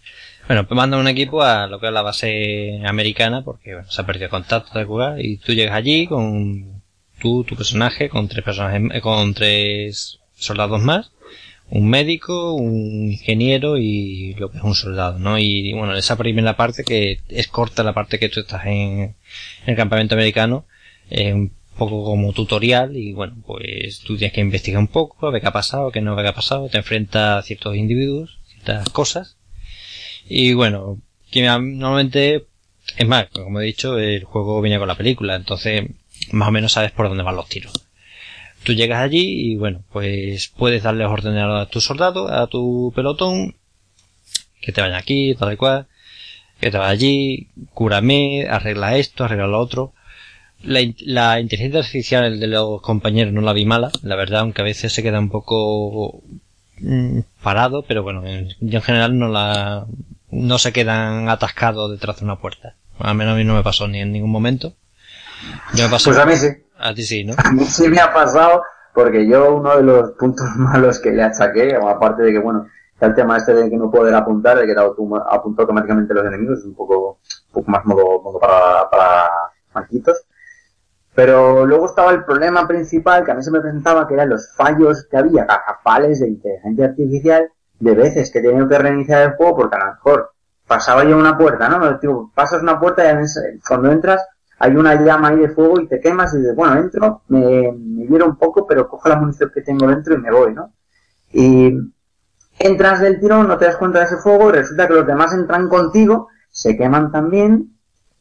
Bueno, 0.47 0.67
pues 0.67 0.77
manda 0.77 0.99
un 0.99 1.09
equipo 1.09 1.43
a 1.43 1.67
lo 1.67 1.81
que 1.81 1.87
es 1.87 1.93
la 1.93 2.03
base 2.03 2.83
americana 2.87 3.43
porque 3.43 3.75
bueno, 3.75 3.91
se 3.91 4.01
ha 4.01 4.07
perdido 4.07 4.31
contacto 4.31 4.79
de 4.79 4.85
jugar 4.85 5.21
y 5.21 5.39
tú 5.39 5.53
llegas 5.53 5.75
allí 5.75 6.07
con 6.07 6.83
tú, 7.21 7.45
tu 7.45 7.57
personaje, 7.57 8.09
con 8.09 8.29
tres 8.29 8.45
personajes, 8.45 8.83
eh, 8.93 9.01
con 9.01 9.35
tres 9.35 10.21
soldados 10.35 10.83
más, 10.83 11.11
un 11.71 11.89
médico, 11.89 12.55
un 12.55 13.11
ingeniero 13.13 13.77
y 13.79 14.35
lo 14.35 14.51
que 14.51 14.59
es 14.59 14.65
un 14.65 14.75
soldado, 14.75 15.19
¿no? 15.19 15.39
Y, 15.39 15.73
bueno, 15.73 15.97
esa 15.97 16.17
primera 16.17 16.57
parte 16.57 16.85
que 16.85 17.21
es 17.29 17.49
corta 17.49 17.83
la 17.83 17.95
parte 17.95 18.19
que 18.19 18.29
tú 18.29 18.41
estás 18.41 18.67
en, 18.67 19.17
el 19.67 19.77
campamento 19.77 20.15
americano, 20.15 20.67
eh, 21.11 21.49
poco 21.77 22.05
como 22.05 22.33
tutorial 22.33 22.97
y 22.97 23.13
bueno, 23.13 23.37
pues 23.47 24.01
tú 24.01 24.17
tienes 24.17 24.33
que 24.33 24.41
investigar 24.41 24.81
un 24.81 24.89
poco, 24.89 25.31
ver 25.31 25.41
qué 25.43 25.49
ha 25.49 25.53
pasado, 25.53 25.93
qué 25.93 26.01
no 26.01 26.19
ha 26.19 26.33
pasado, 26.33 26.69
te 26.69 26.79
enfrentas 26.79 27.39
a 27.39 27.43
ciertos 27.43 27.77
individuos, 27.77 28.39
ciertas 28.49 28.89
cosas. 28.91 29.37
Y 30.29 30.55
bueno, 30.55 31.01
que 31.31 31.43
normalmente, 31.43 32.47
es 32.97 33.07
más, 33.07 33.27
como 33.29 33.61
he 33.61 33.65
dicho, 33.65 33.99
el 33.99 34.25
juego 34.25 34.61
viene 34.63 34.79
con 34.79 34.89
la 34.89 34.97
película, 34.97 35.37
entonces 35.37 35.85
más 36.33 36.49
o 36.49 36.53
menos 36.53 36.73
sabes 36.73 36.93
por 36.93 37.09
dónde 37.09 37.23
van 37.23 37.37
los 37.37 37.49
tiros. 37.49 37.86
Tú 38.67 38.73
llegas 38.75 39.01
allí 39.01 39.53
y 39.53 39.57
bueno, 39.57 39.83
pues 39.93 40.49
puedes 40.49 40.83
darles 40.83 41.07
órdenes 41.07 41.45
a 41.45 41.67
tus 41.67 41.85
soldados, 41.85 42.31
a 42.31 42.47
tu 42.49 42.93
pelotón, 42.95 43.55
que 44.61 44.73
te 44.73 44.81
vayan 44.83 44.99
aquí, 44.99 45.35
tal 45.39 45.53
y 45.53 45.57
cual, 45.57 45.87
que 46.61 46.71
te 46.71 46.77
vaya 46.77 46.91
allí, 46.91 47.49
cúrame, 47.73 48.47
arregla 48.51 48.97
esto, 48.97 49.25
arregla 49.25 49.47
lo 49.47 49.61
otro 49.61 49.93
la, 50.63 50.81
la, 51.01 51.41
inteligencia 51.41 51.81
artificial 51.81 52.41
de 52.41 52.47
los 52.47 52.81
compañeros 52.81 53.33
no 53.33 53.41
la 53.41 53.53
vi 53.53 53.65
mala, 53.65 53.91
la 54.03 54.17
verdad, 54.17 54.41
aunque 54.41 54.63
a 54.63 54.65
veces 54.65 54.93
se 54.93 55.03
queda 55.03 55.19
un 55.19 55.31
poco 55.31 56.23
mm, 56.79 57.21
parado, 57.43 57.83
pero 57.83 58.03
bueno, 58.03 58.23
yo 58.61 58.79
en 58.79 58.83
general 58.83 59.19
no 59.19 59.29
la, 59.29 59.87
no 60.31 60.59
se 60.59 60.73
quedan 60.73 61.29
atascados 61.29 61.91
detrás 61.91 62.19
de 62.19 62.25
una 62.25 62.37
puerta. 62.37 62.75
Al 62.99 63.15
menos 63.15 63.35
a 63.35 63.37
mí 63.37 63.45
no 63.45 63.55
me 63.55 63.63
pasó 63.63 63.87
ni 63.89 64.01
en 64.01 64.13
ningún 64.13 64.31
momento. 64.31 64.75
Yo 65.75 65.89
me. 65.89 66.66
A 66.79 66.95
ti 66.95 67.03
sí, 67.03 67.25
¿no? 67.25 67.35
Mí 67.53 67.65
sí 67.65 67.89
me 67.89 68.01
ha 68.01 68.13
pasado, 68.13 68.63
porque 68.93 69.27
yo 69.27 69.57
uno 69.57 69.77
de 69.77 69.83
los 69.83 70.13
puntos 70.13 70.47
malos 70.57 70.99
que 71.01 71.11
le 71.11 71.23
achaqué, 71.23 71.75
aparte 71.75 72.23
de 72.23 72.33
que, 72.33 72.39
bueno, 72.39 72.67
el 73.01 73.15
tema 73.15 73.37
este 73.37 73.55
de 73.55 73.69
que 73.69 73.77
no 73.77 73.91
poder 73.91 74.15
apuntar, 74.15 74.59
de 74.59 74.67
que 74.67 74.75
apuntó 74.79 75.63
automáticamente 75.63 76.15
los 76.15 76.27
enemigos, 76.27 76.61
es 76.61 76.65
un 76.65 76.75
poco, 76.75 77.19
un 77.49 77.53
poco 77.53 77.71
más 77.71 77.85
modo, 77.85 78.23
modo 78.23 78.39
para, 78.39 78.89
para 78.91 79.31
manquitos. 79.75 80.25
Pero 81.15 81.67
luego 81.67 81.87
estaba 81.87 82.11
el 82.13 82.25
problema 82.25 82.67
principal 82.67 83.25
que 83.25 83.33
a 83.33 83.35
mí 83.35 83.43
se 83.43 83.51
me 83.51 83.61
presentaba, 83.61 84.07
que 84.07 84.15
eran 84.15 84.29
los 84.29 84.55
fallos 84.55 85.07
que 85.11 85.17
había, 85.17 85.47
cajafales 85.47 86.21
de 86.21 86.29
inteligencia 86.29 86.87
artificial, 86.87 87.51
de 87.79 87.95
veces 87.95 88.31
que 88.31 88.39
he 88.39 88.43
tenido 88.43 88.69
que 88.69 88.79
reiniciar 88.79 89.23
el 89.23 89.37
juego 89.37 89.57
porque 89.57 89.77
a 89.77 89.79
lo 89.79 89.93
mejor 89.93 90.33
pasaba 90.67 91.05
yo 91.05 91.17
una 91.17 91.37
puerta, 91.37 91.69
¿no? 91.69 91.99
Digo, 91.99 92.31
pasas 92.35 92.63
una 92.63 92.79
puerta 92.81 93.05
y 93.11 93.61
cuando 93.67 93.93
entras 93.93 94.27
hay 94.59 94.75
una 94.75 94.95
llama 95.03 95.29
ahí 95.29 95.39
de 95.39 95.51
fuego 95.51 95.81
y 95.81 95.87
te 95.87 96.01
quemas 96.01 96.33
y 96.35 96.39
dices, 96.39 96.55
bueno, 96.55 96.79
entro, 96.81 97.23
me, 97.29 97.73
me 97.73 98.25
un 98.25 98.37
poco, 98.37 98.67
pero 98.67 98.89
cojo 98.89 99.09
la 99.09 99.17
munición 99.17 99.51
que 99.53 99.63
tengo 99.63 99.87
dentro 99.87 100.15
y 100.15 100.19
me 100.19 100.31
voy, 100.31 100.55
¿no? 100.55 100.73
Y 101.33 101.73
entras 102.59 103.01
del 103.01 103.21
tirón, 103.21 103.49
no 103.49 103.59
te 103.59 103.67
das 103.67 103.77
cuenta 103.77 103.99
de 103.99 104.07
ese 104.07 104.17
fuego 104.17 104.49
y 104.49 104.53
resulta 104.53 104.89
que 104.89 104.95
los 104.95 105.07
demás 105.07 105.35
entran 105.35 105.69
contigo, 105.69 106.29
se 106.51 106.77
queman 106.77 107.13
también 107.13 107.77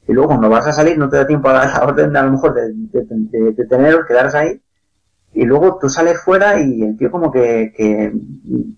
y 0.07 0.13
luego 0.13 0.29
cuando 0.29 0.49
vas 0.49 0.67
a 0.67 0.73
salir 0.73 0.97
no 0.97 1.09
te 1.09 1.17
da 1.17 1.25
tiempo 1.25 1.49
a 1.49 1.53
dar 1.53 1.69
la 1.69 1.85
orden 1.85 2.11
de, 2.11 2.19
a 2.19 2.23
lo 2.23 2.31
mejor 2.31 2.53
de, 2.53 2.71
de, 2.73 3.53
de, 3.53 3.65
teneros, 3.65 4.05
quedaros 4.05 4.35
ahí, 4.35 4.61
y 5.33 5.45
luego 5.45 5.79
tú 5.79 5.89
sales 5.89 6.21
fuera 6.21 6.59
y 6.59 6.83
el 6.83 6.97
tío 6.97 7.09
como 7.09 7.31
que, 7.31 7.73
que, 7.75 8.13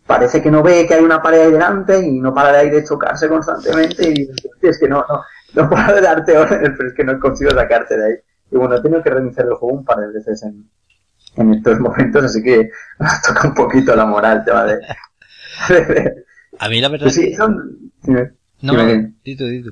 parece 0.05 0.41
que 0.41 0.51
no 0.51 0.63
ve 0.63 0.85
que 0.88 0.93
hay 0.93 1.03
una 1.03 1.21
pared 1.21 1.41
ahí 1.41 1.51
delante 1.51 1.99
y 2.05 2.19
no 2.19 2.34
para 2.34 2.51
de 2.51 2.57
ahí 2.59 2.69
de 2.69 2.84
chocarse 2.84 3.27
constantemente 3.27 4.09
y 4.09 4.29
es 4.61 4.79
que 4.79 4.88
no, 4.88 5.03
no, 5.07 5.21
no 5.57 5.69
puedo 5.69 6.01
darte 6.01 6.38
órdenes, 6.38 6.71
pero 6.77 6.89
es 6.89 6.95
que 6.95 7.03
no 7.03 7.19
consigo 7.19 7.51
sacarte 7.51 7.97
de 7.97 8.05
ahí. 8.05 8.13
Y 8.51 8.57
bueno, 8.57 8.75
he 8.75 8.81
tenido 8.81 9.03
que 9.03 9.09
reiniciar 9.09 9.47
el 9.47 9.53
juego 9.55 9.77
un 9.79 9.85
par 9.85 9.97
de 9.99 10.13
veces 10.13 10.43
en, 10.43 10.69
en 11.35 11.53
estos 11.53 11.79
momentos, 11.81 12.23
así 12.23 12.41
que 12.41 12.69
me 12.99 13.07
toca 13.25 13.47
un 13.47 13.53
poquito 13.53 13.95
la 13.95 14.05
moral, 14.05 14.43
te 14.45 14.51
va 14.51 14.65
de... 14.65 14.79
a 16.59 16.69
mí 16.69 16.81
la 16.81 16.89
verdad... 16.89 17.09
sí, 17.09 17.34
son... 17.35 17.91
no, 18.61 18.73
dito, 19.23 19.45
dito. 19.45 19.71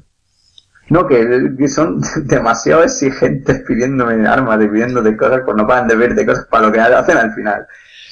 No, 0.90 1.08
que, 1.08 1.68
son 1.68 2.00
demasiado 2.26 2.84
exigentes 2.84 3.64
pidiéndome 3.68 4.28
armas 4.28 4.64
y 4.64 4.68
pidiéndote 4.68 5.18
cosas, 5.18 5.42
pues 5.44 5.58
no 5.58 5.66
paran 5.66 5.88
de 5.88 5.96
verte 5.96 6.26
cosas 6.26 6.46
para 6.50 6.68
lo 6.68 6.74
que 6.74 6.80
hacen 6.80 7.18
al 7.18 7.34
final. 7.34 7.66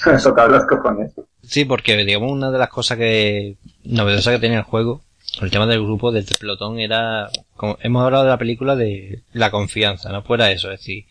Eso 0.06 0.36
los 0.36 0.66
cojones. 0.66 1.14
Sí, 1.44 1.66
porque 1.66 1.96
digamos 1.98 2.32
una 2.32 2.52
de 2.52 2.58
las 2.58 2.70
cosas 2.70 2.98
que 2.98 3.58
novedosa 3.86 4.32
que 4.32 4.40
tenía 4.40 4.60
el 4.60 4.64
juego, 4.64 5.02
el 5.42 5.52
tema 5.52 5.66
del 5.66 5.84
grupo 5.84 6.12
del 6.12 6.26
pelotón 6.40 6.80
era, 6.80 7.30
como 7.56 7.78
hemos 7.82 8.04
hablado 8.04 8.24
de 8.24 8.30
la 8.30 8.38
película 8.38 8.76
de 8.76 9.22
la 9.34 9.52
confianza, 9.52 10.12
no 10.12 10.24
fuera 10.24 10.52
eso, 10.52 10.72
es 10.72 10.80
decir, 10.80 11.06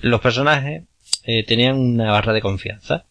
los 0.00 0.20
personajes 0.20 0.84
eh, 1.24 1.44
tenían 1.44 1.78
una 1.78 2.12
barra 2.12 2.32
de 2.32 2.40
confianza. 2.40 3.04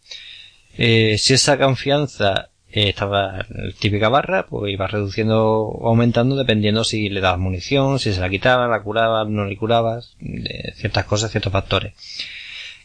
Eh, 0.77 1.17
si 1.17 1.33
esa 1.33 1.57
confianza 1.57 2.49
eh, 2.71 2.89
estaba 2.89 3.45
la 3.49 3.71
típica 3.79 4.09
barra, 4.09 4.47
pues 4.47 4.71
iba 4.71 4.87
reduciendo 4.87 5.61
o 5.61 5.89
aumentando 5.89 6.35
dependiendo 6.35 6.83
si 6.83 7.09
le 7.09 7.21
dabas 7.21 7.39
munición, 7.39 7.99
si 7.99 8.13
se 8.13 8.21
la 8.21 8.29
quitaba, 8.29 8.67
la 8.67 8.81
curabas, 8.81 9.27
no 9.27 9.45
le 9.45 9.57
curabas, 9.57 10.15
ciertas 10.75 11.05
cosas, 11.05 11.31
ciertos 11.31 11.53
factores. 11.53 11.93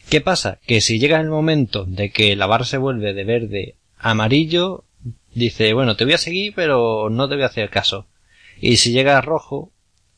¿Qué 0.09 0.21
pasa? 0.21 0.59
Que 0.65 0.81
si 0.81 0.99
llega 0.99 1.19
el 1.19 1.29
momento 1.29 1.85
de 1.85 2.11
que 2.11 2.35
la 2.35 2.45
barra 2.45 2.65
se 2.65 2.77
vuelve 2.77 3.13
de 3.13 3.23
verde 3.23 3.75
a 3.97 4.11
amarillo, 4.11 4.83
dice, 5.35 5.73
bueno, 5.73 5.95
te 5.95 6.05
voy 6.05 6.13
a 6.13 6.17
seguir, 6.17 6.53
pero 6.55 7.09
no 7.09 7.27
te 7.27 7.35
voy 7.35 7.43
a 7.43 7.47
hacer 7.47 7.69
caso. 7.69 8.07
Y 8.59 8.77
si 8.77 8.91
llega 8.91 9.17
a 9.17 9.21
rojo, 9.21 9.71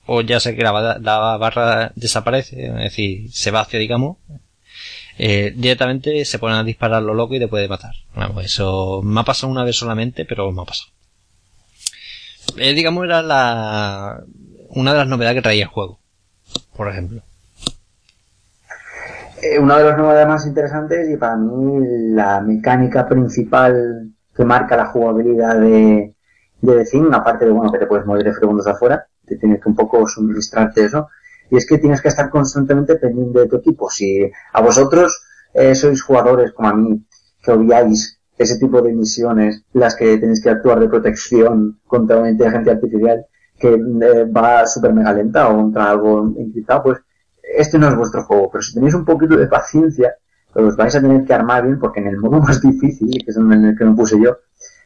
o 0.06 0.22
ya 0.22 0.40
sé 0.40 0.56
que 0.56 0.64
la, 0.64 1.00
la 1.00 1.38
barra 1.38 1.92
desaparece, 1.96 2.68
es 2.68 2.76
decir, 2.76 3.32
se 3.32 3.52
va 3.52 3.62
hacia, 3.62 3.80
digamos, 3.80 4.18
eh, 5.18 5.54
directamente 5.56 6.26
se 6.26 6.40
ponen 6.40 6.58
a 6.58 6.64
disparar 6.64 7.02
lo 7.02 7.14
loco 7.14 7.36
y 7.36 7.40
te 7.40 7.48
puede 7.48 7.70
matar. 7.70 7.94
eso 8.44 9.02
me 9.04 9.22
ha 9.22 9.24
pasado 9.24 9.52
una 9.52 9.64
vez 9.64 9.78
solamente, 9.78 10.26
pero 10.26 10.52
me 10.52 10.62
ha 10.62 10.66
pasado. 10.66 10.92
Eh, 12.58 12.74
digamos, 12.74 13.06
era 13.06 13.22
la, 13.22 14.24
una 14.70 14.92
de 14.92 15.00
las 15.00 15.08
novedades 15.08 15.38
que 15.38 15.42
traía 15.42 15.64
el 15.64 15.70
juego, 15.70 16.00
por 16.76 16.90
ejemplo. 16.90 17.22
Eh, 19.42 19.60
una 19.60 19.78
de 19.78 19.86
las 19.86 19.98
novedades 19.98 20.28
más 20.28 20.46
interesantes 20.46 21.10
y 21.10 21.18
para 21.18 21.38
mí 21.38 21.86
la 22.14 22.42
mecánica 22.42 23.08
principal 23.08 24.15
que 24.36 24.46
marca 24.46 24.76
la 24.76 24.88
jugabilidad 24.88 25.60
de, 25.60 26.14
de 26.62 26.74
The 26.74 26.86
Thing, 26.86 27.14
aparte 27.14 27.46
de 27.46 27.52
bueno 27.52 27.72
que 27.72 27.80
te 27.80 27.88
puedes 27.88 28.06
mover 28.06 28.26
de 28.26 28.34
segundos 28.34 28.68
afuera, 28.68 29.08
te 29.26 29.38
tienes 29.38 29.62
que 29.62 29.70
un 29.70 29.76
poco 29.76 30.06
suministrarte 30.08 30.86
eso, 30.86 31.08
y 31.50 31.58
es 31.58 31.66
que 31.66 31.78
tienes 31.78 32.02
que 32.02 32.10
estar 32.10 32.30
constantemente 32.30 32.96
pendiente 32.96 33.40
de 33.40 33.48
tu 33.48 33.58
equipo. 33.58 33.90
Si 33.90 34.30
a 34.54 34.62
vosotros 34.62 35.24
eh, 35.54 35.74
sois 35.76 36.02
jugadores 36.02 36.52
como 36.52 36.70
a 36.70 36.74
mí, 36.74 37.06
que 37.42 37.52
odiáis 37.52 38.20
ese 38.38 38.58
tipo 38.60 38.82
de 38.82 38.94
misiones, 38.94 39.64
las 39.74 39.96
que 39.96 40.18
tenéis 40.18 40.44
que 40.44 40.50
actuar 40.50 40.80
de 40.80 40.90
protección 40.90 41.80
contra 41.88 42.18
una 42.18 42.32
inteligencia 42.32 42.74
artificial 42.74 43.26
que 43.58 43.70
eh, 43.70 44.26
va 44.26 44.68
súper 44.68 44.94
mega 44.94 45.14
lenta 45.14 45.48
o 45.48 45.56
contra 45.56 45.92
algo 45.92 46.34
encriptado, 46.38 46.84
pues 46.84 47.00
este 47.42 47.78
no 47.78 47.88
es 47.88 47.96
vuestro 47.96 48.24
juego. 48.24 48.50
Pero 48.52 48.62
si 48.62 48.74
tenéis 48.74 48.96
un 48.96 49.06
poquito 49.06 49.38
de 49.38 49.48
paciencia, 49.48 50.16
os 50.56 50.76
vais 50.76 50.96
a 50.96 51.02
tener 51.02 51.26
que 51.26 51.34
armar 51.34 51.64
bien 51.64 51.80
porque 51.80 52.00
en 52.00 52.08
el 52.08 52.18
modo 52.18 52.40
más 52.48 52.62
difícil, 52.62 53.24
que 53.24 53.32
es 53.32 53.38
en 53.38 53.52
el 53.52 53.78
que 53.78 53.86
me 53.86 53.96
puse 53.96 54.20
yo, 54.20 54.38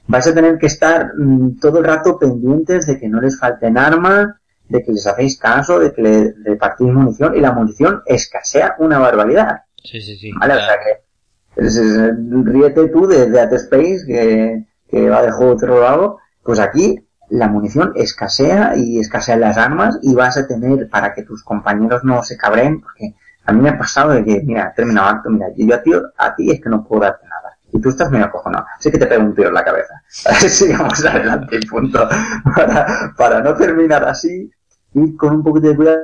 vais 0.08 0.28
a 0.28 0.34
tener 0.34 0.58
que 0.58 0.68
estar 0.68 1.14
mm, 1.16 1.60
todo 1.60 1.80
el 1.80 1.86
rato 1.86 2.18
pendientes 2.18 2.88
de 2.88 3.00
que 3.00 3.08
no 3.08 3.22
les 3.22 3.40
falten 3.40 3.78
armas, 3.78 4.28
de 4.68 4.84
que 4.84 4.92
les 4.92 5.06
hacéis 5.08 5.38
caso, 5.38 5.80
de 5.80 5.94
que 5.94 6.02
le 6.02 6.34
repartís 6.44 6.88
munición 6.88 7.36
y 7.36 7.40
la 7.40 7.52
munición 7.52 8.02
escasea 8.06 8.76
una 8.80 9.00
barbaridad. 9.00 9.64
Sí, 9.84 10.02
sí, 10.02 10.16
sí. 10.18 10.32
¿Vale? 10.40 10.54
O 10.54 10.60
sea 10.60 10.76
que, 10.84 11.66
es, 11.66 11.76
es, 11.76 12.14
ríete 12.44 12.88
tú 12.90 13.08
de 13.08 13.30
Dead 13.30 13.52
Space, 13.54 14.04
que, 14.06 14.66
que 14.90 15.10
va 15.10 15.22
de 15.22 15.32
juego 15.32 15.58
terror 15.58 16.18
pues 16.44 16.60
aquí 16.60 17.00
la 17.30 17.48
munición 17.48 17.94
escasea 17.96 18.76
y 18.76 19.00
escasean 19.00 19.42
las 19.42 19.58
armas 19.58 20.00
y 20.02 20.16
vas 20.16 20.38
a 20.38 20.48
tener 20.48 20.90
para 20.90 21.14
que 21.14 21.24
tus 21.24 21.44
compañeros 21.44 22.04
no 22.04 22.24
se 22.24 22.38
cabreen, 22.38 22.82
porque 22.82 23.14
a 23.46 23.52
mí 23.52 23.62
me 23.62 23.70
ha 23.70 23.78
pasado 23.78 24.12
de 24.12 24.24
que, 24.24 24.42
mira, 24.42 24.74
terminado 24.76 25.10
acto, 25.10 25.30
mira, 25.30 25.48
yo 25.56 25.76
a 25.76 25.82
ti, 25.82 25.92
a 26.18 26.36
ti 26.36 26.52
es 26.52 26.62
que 26.62 26.70
no 26.70 26.84
puedo 26.84 27.02
darte 27.02 27.26
nada. 27.28 27.58
Y 27.72 27.80
tú 27.80 27.90
estás 27.90 28.10
medio 28.10 28.26
acojonado. 28.26 28.66
Así 28.78 28.92
que 28.92 28.98
te 28.98 29.06
pego 29.06 29.24
un 29.24 29.36
tiro 29.36 29.50
en 29.50 29.54
la 29.54 29.64
cabeza. 29.64 30.02
Sigamos 30.10 31.06
adelante 31.06 31.58
y 31.62 31.66
punto. 31.66 32.08
Para, 32.56 33.14
para 33.16 33.42
no 33.42 33.56
terminar 33.56 34.04
así, 34.06 34.52
ir 34.94 35.18
con 35.18 35.34
un 35.34 35.44
poquito 35.44 35.70
de 35.70 35.76
cuidado, 35.76 36.02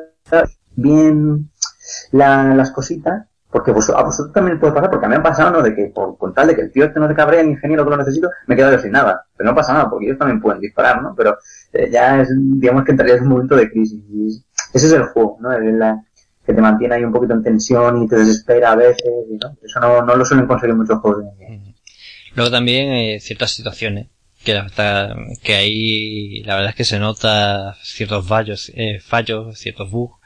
bien 0.76 1.50
la, 2.12 2.54
las 2.56 2.72
cositas, 2.72 3.26
porque 3.50 3.72
vos, 3.72 3.90
a 3.90 4.04
vosotros 4.04 4.34
también 4.34 4.60
puede 4.60 4.74
pasar, 4.74 4.90
porque 4.90 5.06
a 5.06 5.10
mí 5.10 5.16
me 5.16 5.20
ha 5.22 5.24
pasado, 5.24 5.52
¿no? 5.52 5.62
De 5.62 5.74
que 5.74 5.86
por, 5.94 6.18
con 6.18 6.34
tal 6.34 6.48
de 6.48 6.56
que 6.56 6.62
el 6.62 6.72
tío 6.72 6.86
este 6.86 7.00
no 7.00 7.08
se 7.08 7.16
cabrea, 7.16 7.42
el 7.42 7.52
ingeniero 7.52 7.86
que 7.86 7.90
lo 7.90 7.98
necesito, 7.98 8.30
me 8.48 8.56
he 8.56 8.58
quedado 8.58 8.78
sin 8.80 8.92
nada. 8.92 9.26
Pero 9.36 9.50
no 9.50 9.56
pasa 9.56 9.74
nada, 9.74 9.90
porque 9.90 10.08
ellos 10.08 10.18
también 10.18 10.42
pueden 10.42 10.60
disparar, 10.60 11.02
¿no? 11.02 11.16
Pero 11.16 11.38
eh, 11.72 11.90
ya 11.90 12.22
es, 12.22 12.30
digamos 12.36 12.84
que 12.84 12.92
entraría 12.92 13.16
en 13.16 13.24
un 13.24 13.30
momento 13.30 13.56
de 13.56 13.70
crisis. 13.72 14.44
Ese 14.74 14.88
es 14.88 14.94
el 14.94 15.06
juego, 15.06 15.38
¿no? 15.40 15.52
Que 16.46 16.54
te 16.54 16.62
mantiene 16.62 16.96
ahí 16.96 17.04
un 17.04 17.12
poquito 17.12 17.34
en 17.34 17.44
tensión 17.44 18.04
y 18.04 18.08
te 18.08 18.18
desespera 18.18 18.72
a 18.72 18.76
veces, 18.76 19.12
¿no? 19.30 19.58
Eso 19.64 19.80
no, 19.80 20.02
no 20.04 20.16
lo 20.16 20.26
suelen 20.26 20.48
conseguir 20.48 20.76
muchos 20.76 21.00
juegos. 21.00 21.26
Luego 22.36 22.52
también 22.52 22.92
eh, 22.94 23.20
ciertas 23.20 23.52
situaciones 23.52 24.08
que 24.44 24.54
la 24.54 24.68
que 25.42 25.56
ahí 25.56 26.44
la 26.44 26.56
verdad 26.56 26.70
es 26.70 26.76
que 26.76 26.84
se 26.84 27.00
nota 27.00 27.76
ciertos 27.82 28.28
fallos, 28.28 28.72
eh, 28.76 29.00
fallos, 29.00 29.58
ciertos 29.58 29.90
bugs. 29.90 30.20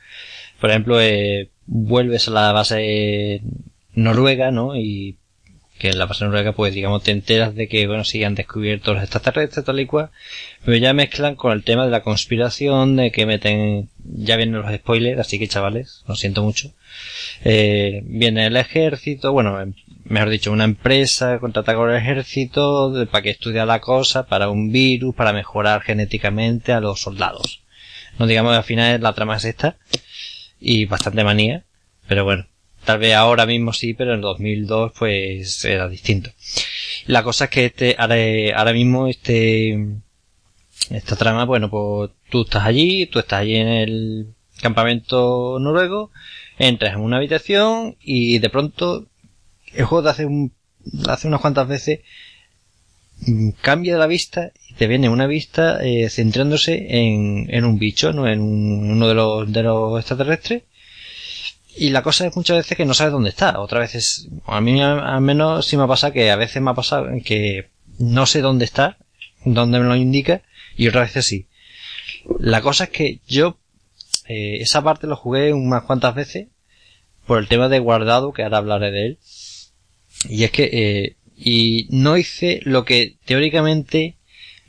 Por 0.59 0.71
ejemplo, 0.71 0.99
eh, 0.99 1.49
vuelves 1.65 2.27
a 2.27 2.31
la 2.31 2.51
base 2.51 3.41
noruega, 3.93 4.51
¿no? 4.51 4.75
Y 4.75 5.18
que 5.79 5.89
en 5.89 5.97
la 5.97 6.05
base 6.05 6.25
noruega, 6.25 6.51
pues 6.51 6.73
digamos, 6.73 7.03
te 7.03 7.11
enteras 7.11 7.55
de 7.55 7.69
que, 7.69 7.87
bueno, 7.87 8.03
sí 8.03 8.23
han 8.23 8.35
descubierto 8.35 8.93
los 8.93 9.01
extraterrestres 9.01 9.65
tal 9.65 9.79
y 9.79 9.85
cual, 9.85 10.09
pero 10.65 10.77
ya 10.77 10.93
mezclan 10.93 11.35
con 11.35 11.53
el 11.53 11.63
tema 11.63 11.85
de 11.85 11.91
la 11.91 12.03
conspiración, 12.03 12.97
de 12.97 13.11
que 13.11 13.25
meten, 13.25 13.89
ya 14.03 14.35
vienen 14.35 14.61
los 14.61 14.75
spoilers, 14.75 15.19
así 15.19 15.39
que 15.39 15.47
chavales, 15.47 16.03
lo 16.05 16.15
siento 16.15 16.43
mucho. 16.43 16.73
Eh, 17.45 18.01
viene 18.03 18.45
el 18.45 18.57
ejército, 18.57 19.31
bueno, 19.31 19.57
mejor 20.03 20.29
dicho, 20.29 20.51
una 20.51 20.65
empresa 20.65 21.39
contrata 21.39 21.73
con 21.75 21.89
el 21.89 21.95
ejército 21.95 22.91
de, 22.91 23.05
para 23.05 23.21
que 23.21 23.29
estudie 23.29 23.65
la 23.65 23.79
cosa, 23.79 24.27
para 24.27 24.49
un 24.49 24.73
virus, 24.73 25.15
para 25.15 25.31
mejorar 25.31 25.81
genéticamente 25.81 26.73
a 26.73 26.81
los 26.81 26.99
soldados. 26.99 27.61
No 28.19 28.27
digamos 28.27 28.53
al 28.53 28.63
final 28.63 29.01
la 29.01 29.13
trama 29.13 29.37
es 29.37 29.45
esta, 29.45 29.77
y 30.59 30.85
bastante 30.85 31.23
manía, 31.23 31.63
pero 32.05 32.25
bueno, 32.25 32.47
tal 32.85 32.99
vez 32.99 33.15
ahora 33.15 33.45
mismo 33.45 33.73
sí, 33.73 33.93
pero 33.93 34.13
en 34.13 34.21
2002 34.21 34.93
pues 34.97 35.65
era 35.65 35.87
distinto. 35.87 36.31
La 37.05 37.23
cosa 37.23 37.45
es 37.45 37.49
que 37.49 37.65
este, 37.65 37.95
ahora, 37.97 38.73
mismo 38.73 39.07
este, 39.07 39.77
esta 40.89 41.15
trama, 41.15 41.45
bueno, 41.45 41.69
pues 41.69 42.11
tú 42.29 42.43
estás 42.43 42.65
allí, 42.65 43.05
tú 43.07 43.19
estás 43.19 43.41
allí 43.41 43.55
en 43.55 43.67
el 43.67 44.27
campamento 44.61 45.57
noruego, 45.59 46.11
entras 46.57 46.93
en 46.93 47.01
una 47.01 47.17
habitación 47.17 47.95
y 48.01 48.39
de 48.39 48.49
pronto 48.49 49.07
el 49.73 49.85
juego 49.85 50.03
te 50.03 50.09
hace 50.09 50.25
un, 50.25 50.51
hace 51.07 51.27
unas 51.27 51.41
cuantas 51.41 51.67
veces 51.67 52.01
mm, 53.25 53.49
cambia 53.61 53.97
la 53.97 54.07
vista 54.07 54.51
y 54.67 54.73
te 54.73 54.87
viene 54.87 55.09
una 55.09 55.27
vista 55.27 55.83
eh, 55.83 56.09
centrándose 56.09 56.87
en, 56.89 57.47
en 57.49 57.65
un 57.65 57.79
bicho, 57.79 58.13
¿no? 58.13 58.27
En, 58.27 58.41
un, 58.41 58.91
uno 58.91 59.07
de 59.07 59.13
los, 59.13 59.51
de 59.51 59.63
los 59.63 59.99
extraterrestres. 59.99 60.63
Y 61.79 61.91
la 61.91 62.03
cosa 62.03 62.27
es 62.27 62.35
muchas 62.35 62.57
veces 62.57 62.75
que 62.75 62.85
no 62.85 62.93
sabes 62.93 63.13
dónde 63.13 63.29
está. 63.29 63.57
Otras 63.61 63.79
veces, 63.79 64.27
a 64.45 64.59
mí 64.59 64.81
al 64.81 65.21
menos 65.21 65.65
sí 65.65 65.77
me 65.77 65.83
ha 65.83 65.87
pasado 65.87 66.11
que 66.11 66.29
a 66.29 66.35
veces 66.35 66.61
me 66.61 66.71
ha 66.71 66.73
pasado 66.73 67.07
que 67.23 67.69
no 67.97 68.25
sé 68.25 68.41
dónde 68.41 68.65
está, 68.65 68.97
dónde 69.45 69.79
me 69.79 69.85
lo 69.85 69.95
indica, 69.95 70.41
y 70.75 70.89
otras 70.89 71.07
veces 71.07 71.25
sí. 71.25 71.47
La 72.37 72.61
cosa 72.61 72.83
es 72.83 72.89
que 72.89 73.21
yo 73.29 73.59
eh, 74.27 74.57
esa 74.59 74.83
parte 74.83 75.07
lo 75.07 75.15
jugué 75.15 75.53
unas 75.53 75.83
cuantas 75.83 76.15
veces 76.15 76.49
por 77.25 77.39
el 77.39 77.47
tema 77.47 77.69
de 77.69 77.79
guardado, 77.79 78.33
que 78.33 78.43
ahora 78.43 78.57
hablaré 78.57 78.91
de 78.91 79.05
él. 79.05 79.19
Y 80.27 80.43
es 80.43 80.51
que, 80.51 80.69
eh, 80.73 81.15
y 81.37 81.87
no 81.91 82.17
hice 82.17 82.59
lo 82.63 82.83
que 82.83 83.15
teóricamente 83.23 84.17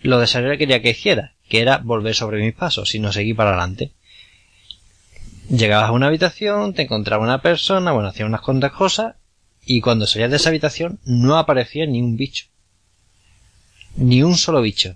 lo 0.00 0.20
desarrollador 0.20 0.58
quería 0.58 0.80
que 0.80 0.90
hiciera, 0.90 1.34
que 1.48 1.58
era 1.58 1.78
volver 1.78 2.14
sobre 2.14 2.40
mis 2.40 2.54
pasos, 2.54 2.88
sino 2.88 3.10
seguir 3.10 3.34
para 3.34 3.50
adelante. 3.50 3.94
Llegabas 5.50 5.88
a 5.88 5.92
una 5.92 6.06
habitación, 6.06 6.74
te 6.74 6.82
encontraba 6.82 7.24
una 7.24 7.42
persona, 7.42 7.90
bueno, 7.90 8.08
hacía 8.08 8.24
unas 8.24 8.40
cuantas 8.40 8.70
cosas, 8.70 9.16
y 9.64 9.80
cuando 9.80 10.06
salías 10.06 10.30
de 10.30 10.36
esa 10.36 10.48
habitación 10.48 11.00
no 11.04 11.38
aparecía 11.38 11.86
ni 11.86 12.00
un 12.00 12.16
bicho. 12.16 12.46
Ni 13.96 14.22
un 14.22 14.36
solo 14.36 14.62
bicho. 14.62 14.94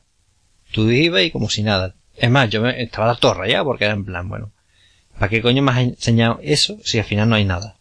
Tú 0.73 0.89
ibas 0.91 1.23
y 1.23 1.33
como 1.33 1.51
si 1.51 1.65
nada. 1.65 1.95
Es 2.17 2.31
más, 2.31 2.49
yo 2.51 2.63
me, 2.63 2.81
estaba 2.81 3.09
la 3.09 3.17
torre 3.17 3.51
ya 3.51 3.65
porque 3.65 3.85
era 3.85 3.95
en 3.95 4.05
plan, 4.05 4.29
bueno, 4.29 4.53
¿para 5.19 5.29
qué 5.29 5.43
coño 5.43 5.61
me 5.61 5.73
has 5.73 5.79
enseñado 5.79 6.39
eso 6.41 6.79
si 6.85 7.01
al 7.01 7.05
final 7.05 7.29
no 7.29 7.35
hay 7.35 7.45
nada? 7.45 7.75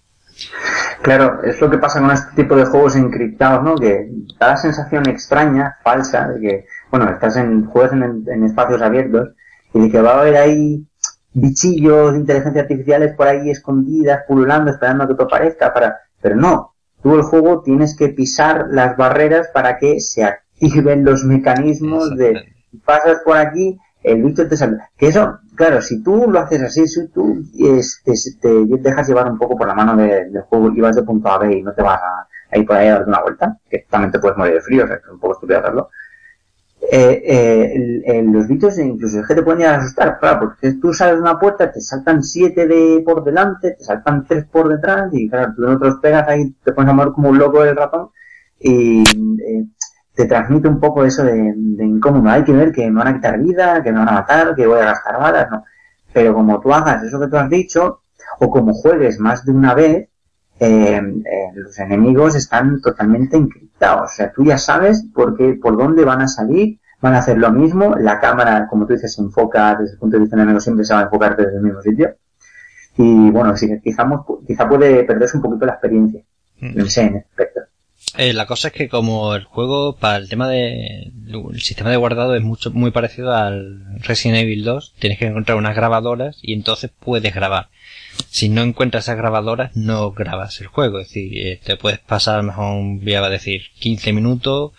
Claro, 1.03 1.43
es 1.43 1.61
lo 1.61 1.69
que 1.69 1.77
pasa 1.77 1.99
con 1.99 2.09
este 2.09 2.41
tipo 2.41 2.55
de 2.55 2.65
juegos 2.65 2.95
encriptados, 2.95 3.63
¿no? 3.63 3.75
Que 3.75 4.07
da 4.39 4.47
la 4.47 4.57
sensación 4.57 5.07
extraña, 5.07 5.75
falsa, 5.83 6.27
de 6.29 6.41
que, 6.41 6.65
bueno, 6.89 7.07
estás 7.11 7.37
en, 7.37 7.65
juegos 7.65 7.93
en, 7.93 8.25
en 8.27 8.45
espacios 8.45 8.81
abiertos 8.81 9.29
y 9.75 9.79
de 9.81 9.91
que 9.91 10.01
va 10.01 10.15
a 10.15 10.21
haber 10.21 10.37
ahí 10.37 10.87
bichillos 11.33 12.13
de 12.13 12.19
inteligencia 12.19 12.61
artificiales 12.61 13.15
por 13.15 13.27
ahí 13.27 13.49
escondidas, 13.49 14.23
pululando, 14.27 14.71
esperando 14.71 15.03
a 15.03 15.07
que 15.07 15.15
te 15.15 15.23
aparezca, 15.23 15.73
para, 15.73 15.97
pero 16.21 16.35
no. 16.35 16.73
Tú 17.01 17.15
el 17.15 17.23
juego 17.23 17.61
tienes 17.61 17.97
que 17.97 18.09
pisar 18.09 18.67
las 18.69 18.95
barreras 18.95 19.49
para 19.53 19.77
que 19.77 19.99
se 19.99 20.23
activen 20.23 21.03
los 21.03 21.25
mecanismos 21.25 22.15
de 22.15 22.53
pasas 22.85 23.19
por 23.25 23.37
aquí, 23.37 23.77
el 24.03 24.23
bicho 24.23 24.47
te 24.47 24.57
sale. 24.57 24.77
Que 24.97 25.07
eso, 25.07 25.39
claro, 25.55 25.81
si 25.81 26.01
tú 26.01 26.29
lo 26.29 26.39
haces 26.39 26.61
así, 26.61 26.87
si 26.87 27.07
tú 27.09 27.43
es, 27.59 28.01
te, 28.03 28.13
te, 28.41 28.65
dejas 28.79 29.07
llevar 29.07 29.29
un 29.29 29.37
poco 29.37 29.57
por 29.57 29.67
la 29.67 29.73
mano 29.73 29.95
de, 29.95 30.29
del 30.29 30.41
juego 30.43 30.71
y 30.73 30.81
vas 30.81 30.95
de 30.95 31.03
punto 31.03 31.29
A 31.29 31.35
a 31.35 31.37
B 31.39 31.57
y 31.57 31.63
no 31.63 31.73
te 31.73 31.81
vas 31.81 31.99
a, 32.01 32.27
a 32.51 32.57
ir 32.57 32.65
por 32.65 32.75
ahí 32.75 32.87
a 32.87 32.93
darte 32.93 33.09
una 33.09 33.21
vuelta, 33.21 33.57
que 33.69 33.85
también 33.89 34.11
te 34.11 34.19
puedes 34.19 34.37
morir 34.37 34.55
de 34.55 34.61
frío, 34.61 34.83
o 34.85 34.87
sea, 34.87 34.97
es 34.97 35.07
un 35.09 35.19
poco 35.19 35.33
estúpido 35.33 35.59
hacerlo. 35.59 35.89
Eh, 36.91 37.23
eh, 37.25 37.71
el, 37.75 38.03
el, 38.05 38.31
los 38.31 38.47
bichos 38.47 38.77
incluso 38.77 39.19
es 39.19 39.27
que 39.27 39.35
te 39.35 39.41
pueden 39.41 39.67
asustar, 39.67 40.19
claro, 40.19 40.39
porque 40.41 40.73
tú 40.73 40.93
sales 40.93 41.15
de 41.15 41.21
una 41.21 41.39
puerta, 41.39 41.71
te 41.71 41.81
saltan 41.81 42.21
siete 42.21 42.67
de 42.67 43.01
por 43.05 43.23
delante, 43.23 43.71
te 43.71 43.83
saltan 43.83 44.25
tres 44.25 44.45
por 44.45 44.67
detrás, 44.67 45.09
y 45.13 45.29
claro, 45.29 45.53
tú 45.55 45.61
no 45.61 45.79
te 45.79 45.85
los 45.85 45.99
pegas 45.99 46.27
ahí, 46.27 46.53
te 46.63 46.73
pones 46.73 46.91
a 46.91 46.93
mover 46.93 47.13
como 47.13 47.29
un 47.29 47.37
loco 47.37 47.63
del 47.63 47.77
ratón, 47.77 48.09
y 48.59 49.01
eh, 49.01 49.65
te 50.13 50.25
transmite 50.25 50.67
un 50.67 50.79
poco 50.79 51.05
eso 51.05 51.23
de, 51.23 51.53
de, 51.55 51.85
incómodo. 51.85 52.29
Hay 52.29 52.43
que 52.43 52.53
ver 52.53 52.71
que 52.71 52.89
me 52.89 52.99
van 52.99 53.07
a 53.07 53.13
quitar 53.15 53.39
vida, 53.39 53.81
que 53.81 53.91
me 53.91 53.99
van 53.99 54.09
a 54.09 54.13
matar, 54.13 54.55
que 54.55 54.67
voy 54.67 54.79
a 54.79 54.85
gastar 54.85 55.19
balas, 55.19 55.49
no. 55.51 55.63
Pero 56.13 56.33
como 56.33 56.59
tú 56.59 56.73
hagas 56.73 57.03
eso 57.03 57.19
que 57.19 57.27
tú 57.27 57.37
has 57.37 57.49
dicho, 57.49 58.01
o 58.39 58.49
como 58.49 58.73
juegues 58.73 59.19
más 59.19 59.45
de 59.45 59.51
una 59.51 59.73
vez, 59.73 60.09
eh, 60.59 61.01
eh, 61.01 61.51
los 61.55 61.77
enemigos 61.79 62.35
están 62.35 62.79
totalmente 62.81 63.37
encriptados. 63.37 63.72
O 63.91 64.07
sea, 64.07 64.31
tú 64.31 64.43
ya 64.45 64.57
sabes 64.57 65.05
por 65.13 65.35
qué, 65.37 65.57
por 65.61 65.77
dónde 65.77 66.05
van 66.05 66.21
a 66.21 66.27
salir, 66.27 66.79
van 67.01 67.15
a 67.15 67.19
hacer 67.19 67.37
lo 67.37 67.51
mismo. 67.51 67.95
La 67.95 68.19
cámara, 68.19 68.67
como 68.69 68.85
tú 68.85 68.93
dices, 68.93 69.13
se 69.13 69.21
enfoca 69.21 69.75
desde 69.75 69.93
el 69.93 69.99
punto 69.99 70.17
de 70.17 70.21
vista 70.21 70.35
enemigo, 70.35 70.59
siempre 70.59 70.85
se 70.85 70.93
va 70.93 71.01
a 71.01 71.03
enfocar 71.03 71.35
desde 71.35 71.57
el 71.57 71.61
mismo 71.61 71.81
sitio. 71.81 72.15
Y 72.97 73.29
bueno, 73.31 73.57
sí, 73.57 73.69
quizá, 73.81 74.07
quizá 74.45 74.69
puede 74.69 75.03
perderse 75.03 75.37
un 75.37 75.43
poquito 75.43 75.65
la 75.65 75.73
experiencia. 75.73 76.23
No 76.61 76.85
sé, 76.85 77.01
en 77.01 77.17
aspecto. 77.17 77.61
Eh, 78.15 78.33
la 78.33 78.45
cosa 78.45 78.67
es 78.67 78.73
que 78.73 78.89
como 78.89 79.33
el 79.35 79.43
juego 79.43 79.95
para 79.95 80.17
el 80.17 80.29
tema 80.29 80.47
de 80.47 81.11
el 81.27 81.61
sistema 81.61 81.89
de 81.89 81.97
guardado 81.97 82.35
es 82.35 82.43
mucho 82.43 82.69
muy 82.69 82.91
parecido 82.91 83.33
al 83.33 83.99
Resident 84.01 84.39
Evil 84.39 84.63
2, 84.63 84.93
tienes 84.99 85.17
que 85.17 85.25
encontrar 85.25 85.57
unas 85.57 85.75
grabadoras 85.75 86.37
y 86.43 86.53
entonces 86.53 86.91
puedes 86.99 87.33
grabar. 87.33 87.69
Si 88.29 88.49
no 88.49 88.61
encuentras 88.61 89.05
esas 89.05 89.17
grabadoras 89.17 89.75
no 89.75 90.11
grabas 90.11 90.61
el 90.61 90.67
juego, 90.67 90.99
es 90.99 91.07
decir, 91.07 91.31
eh, 91.35 91.59
te 91.63 91.75
puedes 91.75 91.99
pasar 91.99 92.39
a 92.39 92.43
mejor 92.43 92.75
un 92.75 92.99
día 92.99 93.19
va 93.19 93.27
a 93.27 93.31
decir 93.31 93.63
15 93.79 94.13
minutos 94.13 94.73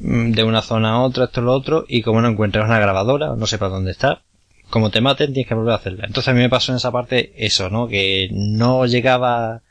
mm, 0.00 0.32
de 0.32 0.44
una 0.44 0.60
zona 0.60 0.90
a 0.90 1.00
otra, 1.00 1.24
esto 1.24 1.40
lo 1.40 1.54
otro 1.54 1.86
y 1.88 2.02
como 2.02 2.20
no 2.20 2.28
encuentras 2.28 2.66
una 2.66 2.78
grabadora, 2.78 3.36
no 3.36 3.46
sé 3.46 3.56
para 3.56 3.70
dónde 3.70 3.92
está, 3.92 4.20
como 4.68 4.90
te 4.90 5.00
maten 5.00 5.32
tienes 5.32 5.48
que 5.48 5.54
volver 5.54 5.72
a 5.72 5.76
hacerla. 5.76 6.04
Entonces 6.06 6.28
a 6.28 6.34
mí 6.34 6.40
me 6.40 6.50
pasó 6.50 6.72
en 6.72 6.76
esa 6.76 6.92
parte 6.92 7.32
eso, 7.36 7.70
¿no? 7.70 7.88
Que 7.88 8.28
no 8.32 8.84
llegaba 8.84 9.62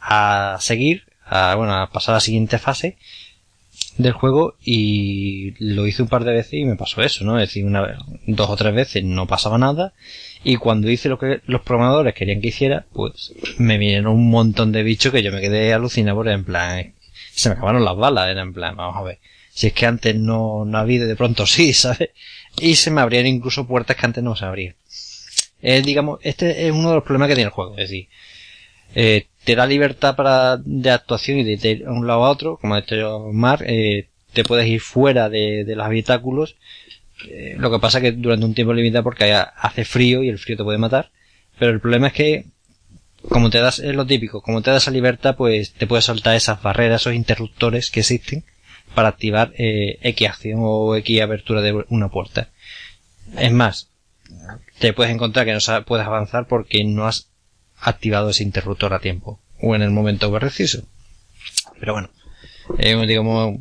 a 0.00 0.56
seguir 0.60 1.04
a, 1.26 1.54
bueno, 1.56 1.74
a 1.74 1.90
pasar 1.90 2.14
a 2.14 2.16
la 2.16 2.20
siguiente 2.20 2.58
fase 2.58 2.96
del 3.98 4.12
juego 4.12 4.56
y 4.64 5.54
lo 5.58 5.86
hice 5.86 6.02
un 6.02 6.08
par 6.08 6.24
de 6.24 6.32
veces 6.32 6.54
y 6.54 6.64
me 6.64 6.76
pasó 6.76 7.02
eso, 7.02 7.24
¿no? 7.24 7.38
Es 7.38 7.48
decir, 7.48 7.64
una 7.64 7.98
dos 8.26 8.50
o 8.50 8.56
tres 8.56 8.74
veces 8.74 9.04
no 9.04 9.26
pasaba 9.26 9.58
nada 9.58 9.92
y 10.44 10.56
cuando 10.56 10.90
hice 10.90 11.08
lo 11.08 11.18
que 11.18 11.40
los 11.46 11.62
programadores 11.62 12.14
querían 12.14 12.40
que 12.40 12.48
hiciera, 12.48 12.86
pues 12.92 13.32
me 13.58 13.78
vinieron 13.78 14.12
un 14.12 14.30
montón 14.30 14.72
de 14.72 14.82
bichos 14.82 15.12
que 15.12 15.22
yo 15.22 15.32
me 15.32 15.40
quedé 15.40 15.72
alucinado 15.72 16.18
por 16.18 16.28
en 16.28 16.44
plan, 16.44 16.94
se 17.32 17.48
me 17.48 17.54
acabaron 17.54 17.84
las 17.84 17.96
balas, 17.96 18.28
era 18.28 18.42
en 18.42 18.52
plan, 18.52 18.76
vamos 18.76 18.96
a 18.96 19.02
ver, 19.02 19.18
si 19.52 19.68
es 19.68 19.72
que 19.72 19.86
antes 19.86 20.14
no, 20.14 20.64
no 20.64 20.78
había 20.78 21.04
de 21.04 21.16
pronto 21.16 21.46
sí, 21.46 21.72
¿sabes? 21.74 22.10
Y 22.60 22.76
se 22.76 22.90
me 22.90 23.00
abrían 23.00 23.26
incluso 23.26 23.66
puertas 23.66 23.96
que 23.96 24.06
antes 24.06 24.22
no 24.22 24.36
se 24.36 24.44
abrían. 24.44 24.74
Eh, 25.62 25.82
digamos, 25.82 26.20
este 26.22 26.66
es 26.66 26.72
uno 26.72 26.90
de 26.90 26.94
los 26.96 27.04
problemas 27.04 27.28
que 27.28 27.34
tiene 27.34 27.48
el 27.48 27.52
juego, 27.52 27.72
es 27.72 27.88
decir, 27.88 28.08
eh, 28.94 29.26
te 29.46 29.54
da 29.54 29.64
libertad 29.64 30.16
para, 30.16 30.56
de 30.56 30.90
actuación 30.90 31.38
y 31.38 31.44
de 31.44 31.70
ir 31.70 31.88
un 31.88 32.04
lado 32.04 32.24
a 32.24 32.30
otro, 32.30 32.56
como 32.56 32.74
ha 32.74 32.80
dicho 32.80 33.30
Mar, 33.32 33.62
eh, 33.64 34.08
te 34.32 34.42
puedes 34.42 34.66
ir 34.66 34.80
fuera 34.80 35.28
de, 35.28 35.64
los 35.68 35.86
habitáculos. 35.86 36.56
Eh, 37.28 37.54
lo 37.56 37.70
que 37.70 37.78
pasa 37.78 38.00
que 38.00 38.10
durante 38.10 38.44
un 38.44 38.54
tiempo 38.54 38.74
limitado 38.74 39.04
porque 39.04 39.32
hace 39.32 39.84
frío 39.84 40.24
y 40.24 40.30
el 40.30 40.40
frío 40.40 40.56
te 40.56 40.64
puede 40.64 40.78
matar. 40.78 41.12
Pero 41.60 41.70
el 41.70 41.80
problema 41.80 42.08
es 42.08 42.12
que, 42.12 42.46
como 43.28 43.48
te 43.48 43.60
das, 43.60 43.78
es 43.78 43.94
lo 43.94 44.04
típico, 44.04 44.42
como 44.42 44.62
te 44.62 44.72
das 44.72 44.82
esa 44.82 44.90
libertad, 44.90 45.36
pues 45.36 45.74
te 45.74 45.86
puedes 45.86 46.06
soltar 46.06 46.34
esas 46.34 46.60
barreras, 46.60 47.02
esos 47.02 47.14
interruptores 47.14 47.92
que 47.92 48.00
existen 48.00 48.44
para 48.96 49.10
activar 49.10 49.52
eh, 49.58 50.00
X 50.02 50.28
acción 50.28 50.58
o 50.64 50.96
X 50.96 51.22
apertura 51.22 51.60
de 51.60 51.84
una 51.90 52.08
puerta. 52.08 52.50
Es 53.38 53.52
más, 53.52 53.90
te 54.80 54.92
puedes 54.92 55.14
encontrar 55.14 55.46
que 55.46 55.52
no 55.52 55.60
puedes 55.84 56.06
avanzar 56.06 56.48
porque 56.48 56.82
no 56.82 57.06
has 57.06 57.28
activado 57.80 58.30
ese 58.30 58.42
interruptor 58.42 58.94
a 58.94 59.00
tiempo 59.00 59.40
o 59.60 59.74
en 59.74 59.82
el 59.82 59.90
momento 59.90 60.32
preciso. 60.32 60.82
Pero 61.78 61.92
bueno, 61.92 62.08
eh, 62.78 62.96
digamos, 63.06 63.58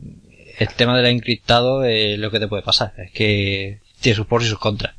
el 0.58 0.68
tema 0.76 0.98
del 0.98 1.08
encriptado 1.08 1.84
es 1.84 2.18
lo 2.20 2.32
que 2.32 2.40
te 2.40 2.48
puede 2.48 2.64
pasar. 2.64 2.94
Es 2.98 3.12
que 3.12 3.82
tiene 4.02 4.16
sus 4.16 4.28
pros 4.28 4.44
y 4.46 4.48
sus 4.48 4.60
contras. 4.60 4.96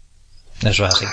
Eso 0.63 0.87
es 0.87 0.95
así. 0.95 1.07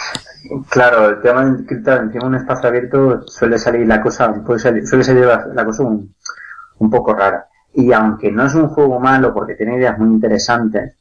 Claro, 0.70 1.10
el 1.10 1.22
tema 1.22 1.46
del 1.46 1.62
encriptado 1.62 2.02
encima 2.02 2.26
un 2.26 2.36
espacio 2.36 2.70
abierto 2.70 3.28
suele 3.28 3.58
salir 3.58 3.88
la 3.88 4.02
cosa, 4.02 4.34
suele 4.46 5.04
salir 5.04 5.26
la, 5.26 5.66
cosa 5.66 5.84
un, 5.84 6.90
poco 6.90 7.14
rara. 7.14 7.48
Y 7.74 7.92
aunque 7.92 8.32
no 8.32 8.46
es 8.46 8.54
un 8.54 8.70
juego 8.70 9.00
malo 9.00 9.34
porque 9.34 9.56
tiene 9.56 9.78
ideas 9.78 9.98
muy 9.98 10.10
interesantes, 10.10 10.96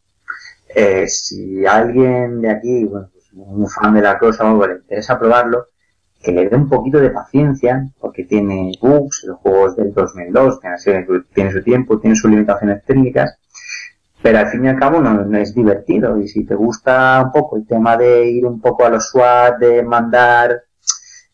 eh, 0.74 1.06
si 1.06 1.66
alguien 1.66 2.40
de 2.40 2.50
aquí, 2.50 2.84
bueno, 2.84 3.08
pues 3.12 3.24
un 3.34 3.68
fan 3.68 3.94
de 3.94 4.00
la 4.00 4.18
cosa 4.18 4.44
le 4.44 4.74
interesa 4.74 5.18
probarlo, 5.18 5.66
que 6.22 6.32
le 6.32 6.48
dé 6.48 6.56
un 6.56 6.68
poquito 6.68 6.98
de 7.00 7.10
paciencia, 7.10 7.86
porque 8.00 8.24
tiene 8.24 8.72
bugs, 8.80 9.24
los 9.26 9.38
juegos 9.38 9.76
del 9.76 9.92
2002, 9.92 10.60
tiene, 10.82 11.06
tiene 11.34 11.52
su 11.52 11.62
tiempo, 11.62 11.98
tiene 11.98 12.16
sus 12.16 12.30
limitaciones 12.30 12.84
técnicas, 12.84 13.36
pero 14.22 14.38
al 14.38 14.46
fin 14.46 14.64
y 14.64 14.68
al 14.68 14.78
cabo 14.78 15.00
no, 15.00 15.36
es 15.36 15.54
divertido. 15.54 16.16
Y 16.18 16.28
si 16.28 16.44
te 16.44 16.54
gusta 16.54 17.22
un 17.24 17.32
poco 17.32 17.56
el 17.56 17.66
tema 17.66 17.96
de 17.96 18.30
ir 18.30 18.46
un 18.46 18.60
poco 18.60 18.84
a 18.84 18.90
los 18.90 19.08
SWAT, 19.10 19.58
de 19.58 19.82
mandar 19.82 20.62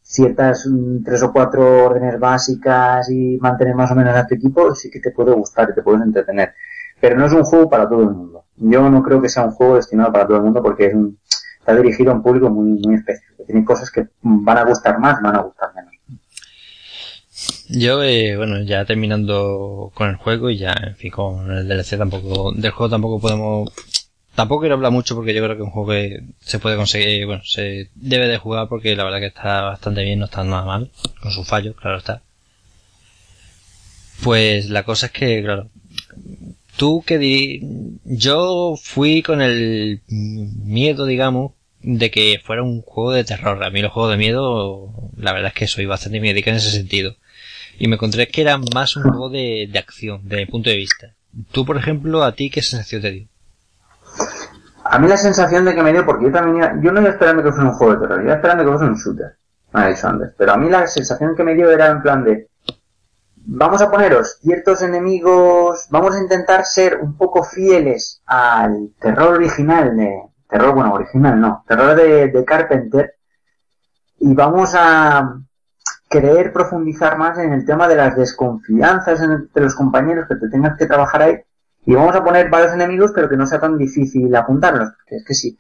ciertas 0.03 0.67
mm, 0.67 1.05
tres 1.05 1.23
o 1.23 1.33
cuatro 1.33 1.85
órdenes 1.85 2.19
básicas 2.19 3.11
y 3.11 3.37
mantener 3.41 3.75
más 3.75 3.91
o 3.91 3.95
menos 3.95 4.17
a 4.17 4.27
tu 4.27 4.35
equipo, 4.35 4.75
sí 4.75 4.91
que 4.91 5.01
te 5.01 5.11
puede 5.11 5.33
gustar 5.35 5.69
y 5.71 5.75
te 5.75 5.83
puedes 5.83 6.01
entretener. 6.01 6.55
Pero 6.99 7.17
no 7.17 7.27
es 7.27 7.33
un 7.33 7.45
juego 7.45 7.69
para 7.69 7.89
todo 7.89 8.03
el 8.03 8.11
mundo. 8.11 8.45
Yo 8.57 8.89
no 8.89 9.03
creo 9.03 9.21
que 9.21 9.29
sea 9.29 9.45
un 9.45 9.51
juego 9.53 9.77
destinado 9.77 10.11
para 10.11 10.27
todo 10.27 10.39
el 10.39 10.45
mundo 10.45 10.63
porque 10.63 10.87
es 10.87 10.95
un, 10.95 11.19
está 11.69 11.83
dirigido 11.83 12.13
a 12.13 12.15
un 12.15 12.23
público 12.23 12.49
muy, 12.49 12.81
muy 12.81 12.95
específico. 12.95 13.45
Tiene 13.45 13.65
cosas 13.65 13.91
que 13.91 14.07
van 14.23 14.59
a 14.59 14.65
gustar 14.65 14.99
más, 14.99 15.21
van 15.23 15.37
a 15.37 15.43
gustar 15.43 15.71
menos. 15.75 15.93
Yo, 17.69 18.03
eh, 18.03 18.37
bueno, 18.37 18.63
ya 18.63 18.85
terminando 18.87 19.93
con 19.95 20.09
el 20.09 20.17
juego 20.17 20.49
y 20.49 20.57
ya, 20.57 20.73
en 20.73 20.97
fin, 20.97 21.11
con 21.11 21.51
el 21.51 21.69
DLC 21.69 21.99
tampoco, 21.99 22.53
del 22.53 22.71
juego 22.71 22.91
tampoco 22.91 23.21
podemos, 23.21 23.71
tampoco 24.35 24.61
quiero 24.63 24.77
hablar 24.77 24.93
mucho 24.93 25.15
porque 25.15 25.35
yo 25.35 25.43
creo 25.45 25.57
que 25.57 25.63
un 25.63 25.71
juego 25.71 25.91
que 25.91 26.25
se 26.41 26.59
puede 26.59 26.77
conseguir, 26.77 27.27
bueno, 27.27 27.43
se 27.45 27.91
debe 27.95 28.29
de 28.29 28.39
jugar 28.39 28.69
porque 28.69 28.97
la 28.97 29.05
verdad 29.05 29.21
que 29.21 29.27
está 29.27 29.63
bastante 29.63 30.03
bien, 30.03 30.19
no 30.19 30.25
está 30.25 30.43
nada 30.45 30.65
mal, 30.65 30.91
con 31.21 31.31
sus 31.31 31.47
fallos, 31.47 31.77
claro 31.77 31.99
está. 31.99 32.23
Pues 34.23 34.71
la 34.71 34.83
cosa 34.83 35.07
es 35.07 35.13
que, 35.13 35.43
claro, 35.43 35.69
tú 36.77 37.03
que 37.07 37.19
di 37.19 37.61
yo 38.05 38.75
fui 38.83 39.23
con 39.23 39.43
el 39.43 40.01
miedo, 40.09 41.05
digamos, 41.05 41.53
de 41.83 42.11
que 42.11 42.41
fuera 42.45 42.63
un 42.63 42.83
juego 42.83 43.13
de 43.13 43.25
terror. 43.25 43.63
A 43.63 43.71
mí 43.71 43.83
los 43.83 43.93
juegos 43.93 44.13
de 44.13 44.19
miedo, 44.19 44.93
la 45.17 45.33
verdad 45.33 45.49
es 45.49 45.55
que 45.55 45.67
soy 45.67 45.87
bastante 45.87 46.21
médica 46.21 46.51
en 46.51 46.57
ese 46.57 46.71
sentido. 46.71 47.17
Y 47.79 47.89
me 47.89 47.95
encontré 47.95 48.29
que 48.29 48.43
era 48.43 48.59
más 48.59 48.97
un 48.97 49.05
juego 49.05 49.29
de, 49.31 49.69
de 49.71 49.79
acción, 49.79 50.23
desde 50.25 50.45
mi 50.45 50.51
punto 50.51 50.71
de 50.71 50.77
vista. 50.77 51.15
Tú, 51.53 51.65
por 51.65 51.77
ejemplo, 51.77 52.25
¿a 52.25 52.33
ti 52.33 52.51
qué 52.51 52.63
sensación 52.63 53.03
te 53.03 53.11
dio? 53.13 53.29
A 54.85 54.99
mí 54.99 55.07
la 55.07 55.17
sensación 55.17 55.65
de 55.65 55.75
que 55.75 55.83
me 55.83 55.93
dio, 55.93 56.05
porque 56.05 56.25
yo 56.25 56.33
también 56.33 56.57
iba, 56.57 56.83
yo 56.83 56.93
no 56.93 57.01
iba 57.01 57.11
esperando 57.11 57.43
que 57.43 57.53
fuera 57.53 57.69
un 57.69 57.75
juego 57.75 57.95
de 57.95 58.01
terror, 58.01 58.25
iba 58.25 58.35
esperando 58.35 58.65
que 58.65 58.79
fuera 58.79 58.93
un 58.93 58.99
shooter, 58.99 59.37
me 59.73 59.81
ha 59.83 59.89
dicho 59.89 60.09
antes. 60.09 60.31
Pero 60.37 60.53
a 60.53 60.57
mí 60.57 60.71
la 60.71 60.87
sensación 60.87 61.37
que 61.37 61.45
me 61.45 61.55
dio 61.55 61.71
era 61.71 61.89
en 61.89 62.01
plan 62.01 62.25
de, 62.25 62.49
vamos 63.37 63.83
a 63.83 63.91
poneros 63.91 64.39
ciertos 64.41 64.81
enemigos, 64.81 65.87
vamos 65.91 66.17
a 66.17 66.21
intentar 66.21 66.65
ser 66.65 66.99
un 67.01 67.17
poco 67.17 67.45
fieles 67.45 68.23
al 68.25 68.91
terror 68.99 69.35
original 69.35 69.95
de, 69.95 70.23
terror, 70.49 70.75
bueno, 70.75 70.95
original 70.95 71.41
no, 71.41 71.65
terror 71.67 71.95
de, 71.95 72.45
Carpenter, 72.45 73.15
y 74.21 74.35
vamos 74.35 74.75
a, 74.75 75.41
querer 76.09 76.53
profundizar 76.53 77.19
más 77.19 77.39
en 77.39 77.53
el 77.53 77.67
tema 77.67 77.87
de 77.87 77.97
las 77.97 78.17
desconfianzas 78.17 79.21
entre 79.21 79.63
los 79.63 79.75
compañeros 79.75 80.27
que 80.27 80.37
te 80.37 80.49
tengas 80.49 80.77
que 80.77 80.87
trabajar 80.87 81.23
ahí. 81.23 81.39
Y 81.85 81.95
vamos 81.95 82.15
a 82.15 82.25
poner 82.25 82.51
varios 82.51 82.73
enemigos 82.73 83.13
pero 83.15 83.29
que 83.29 83.37
no 83.37 83.47
sea 83.47 83.61
tan 83.61 83.77
difícil 83.77 84.35
apuntarlos 84.35 84.91
porque 84.97 85.17
es 85.17 85.25
que 85.25 85.35
si 85.35 85.59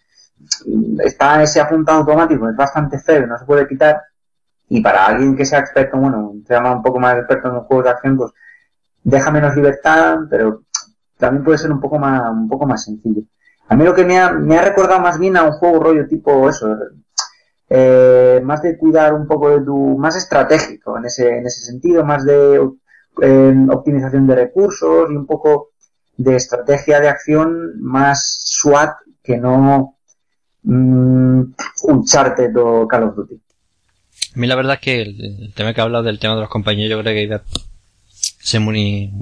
está 0.98 1.42
ese 1.42 1.60
apuntado 1.60 1.98
automático 1.98 2.48
es 2.48 2.56
bastante 2.56 2.98
feo 2.98 3.26
no 3.26 3.38
se 3.38 3.44
puede 3.44 3.68
quitar. 3.68 4.02
Y 4.70 4.82
para 4.82 5.06
alguien 5.06 5.36
que 5.36 5.44
sea 5.44 5.60
experto 5.60 5.96
bueno 5.98 6.34
se 6.46 6.54
llama 6.54 6.72
un 6.72 6.82
poco 6.82 6.98
más 6.98 7.16
experto 7.16 7.48
en 7.48 7.54
los 7.54 7.66
juegos 7.66 7.84
de 7.84 7.90
acción 7.90 8.16
pues 8.16 8.32
deja 9.04 9.30
menos 9.30 9.56
libertad 9.56 10.18
pero 10.28 10.62
también 11.16 11.44
puede 11.44 11.58
ser 11.58 11.72
un 11.72 11.80
poco 11.80 11.98
más 11.98 12.30
un 12.30 12.48
poco 12.48 12.66
más 12.66 12.84
sencillo 12.84 13.22
a 13.68 13.76
mí 13.76 13.84
lo 13.84 13.94
que 13.94 14.04
me 14.04 14.18
ha, 14.18 14.32
me 14.32 14.56
ha 14.56 14.62
recordado 14.62 15.00
más 15.00 15.18
bien 15.18 15.36
a 15.36 15.44
un 15.44 15.52
juego 15.52 15.80
rollo 15.80 16.06
tipo 16.08 16.48
eso 16.48 16.68
eh, 17.70 18.40
más 18.42 18.62
de 18.62 18.78
cuidar 18.78 19.12
un 19.12 19.26
poco 19.26 19.50
de 19.50 19.64
tu, 19.64 19.98
más 19.98 20.16
estratégico 20.16 20.96
en 20.96 21.04
ese, 21.04 21.28
en 21.28 21.46
ese 21.46 21.60
sentido, 21.66 22.02
más 22.02 22.24
de 22.24 22.66
eh, 23.22 23.54
optimización 23.70 24.26
de 24.26 24.34
recursos 24.34 25.10
y 25.10 25.14
un 25.14 25.26
poco 25.26 25.72
de 26.16 26.36
estrategia 26.36 26.98
de 26.98 27.08
acción 27.08 27.78
más 27.80 28.40
SWAT 28.44 28.96
que 29.22 29.36
no 29.36 29.98
mm, 30.62 31.42
un 31.82 32.04
Charter 32.06 32.56
o 32.56 32.88
Call 32.88 33.04
of 33.04 33.16
Duty. 33.16 33.34
A 33.34 34.38
mí 34.38 34.46
la 34.46 34.56
verdad 34.56 34.74
es 34.74 34.80
que 34.80 35.02
el, 35.02 35.52
tema 35.54 35.74
que 35.74 35.80
ha 35.80 35.84
hablado 35.84 36.04
del 36.04 36.18
tema 36.18 36.34
de 36.36 36.40
los 36.40 36.50
compañeros 36.50 36.90
yo 36.90 37.02
creo 37.02 37.14
que 37.14 38.58
muy, 38.58 39.12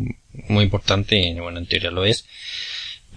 muy 0.48 0.64
importante 0.64 1.18
y 1.18 1.40
bueno, 1.40 1.58
en 1.58 1.66
teoría 1.66 1.90
lo 1.90 2.04
es. 2.04 2.24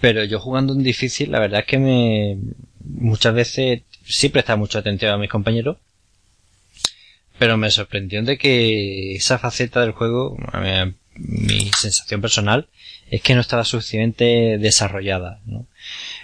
Pero 0.00 0.24
yo 0.24 0.40
jugando 0.40 0.72
en 0.72 0.82
difícil, 0.82 1.30
la 1.30 1.40
verdad 1.40 1.60
es 1.60 1.66
que 1.66 1.78
me, 1.78 2.38
muchas 2.84 3.34
veces 3.34 3.82
sí 4.04 4.28
presta 4.28 4.56
mucha 4.56 4.78
atención 4.78 5.12
a 5.12 5.18
mis 5.18 5.30
compañeros, 5.30 5.76
pero 7.38 7.56
me 7.56 7.70
sorprendió 7.70 8.22
de 8.22 8.38
que 8.38 9.14
esa 9.14 9.38
faceta 9.38 9.80
del 9.80 9.92
juego, 9.92 10.36
mi 11.14 11.70
sensación 11.72 12.20
personal, 12.20 12.68
es 13.10 13.22
que 13.22 13.34
no 13.34 13.40
estaba 13.40 13.64
suficientemente 13.64 14.58
desarrollada, 14.58 15.40
¿no? 15.46 15.66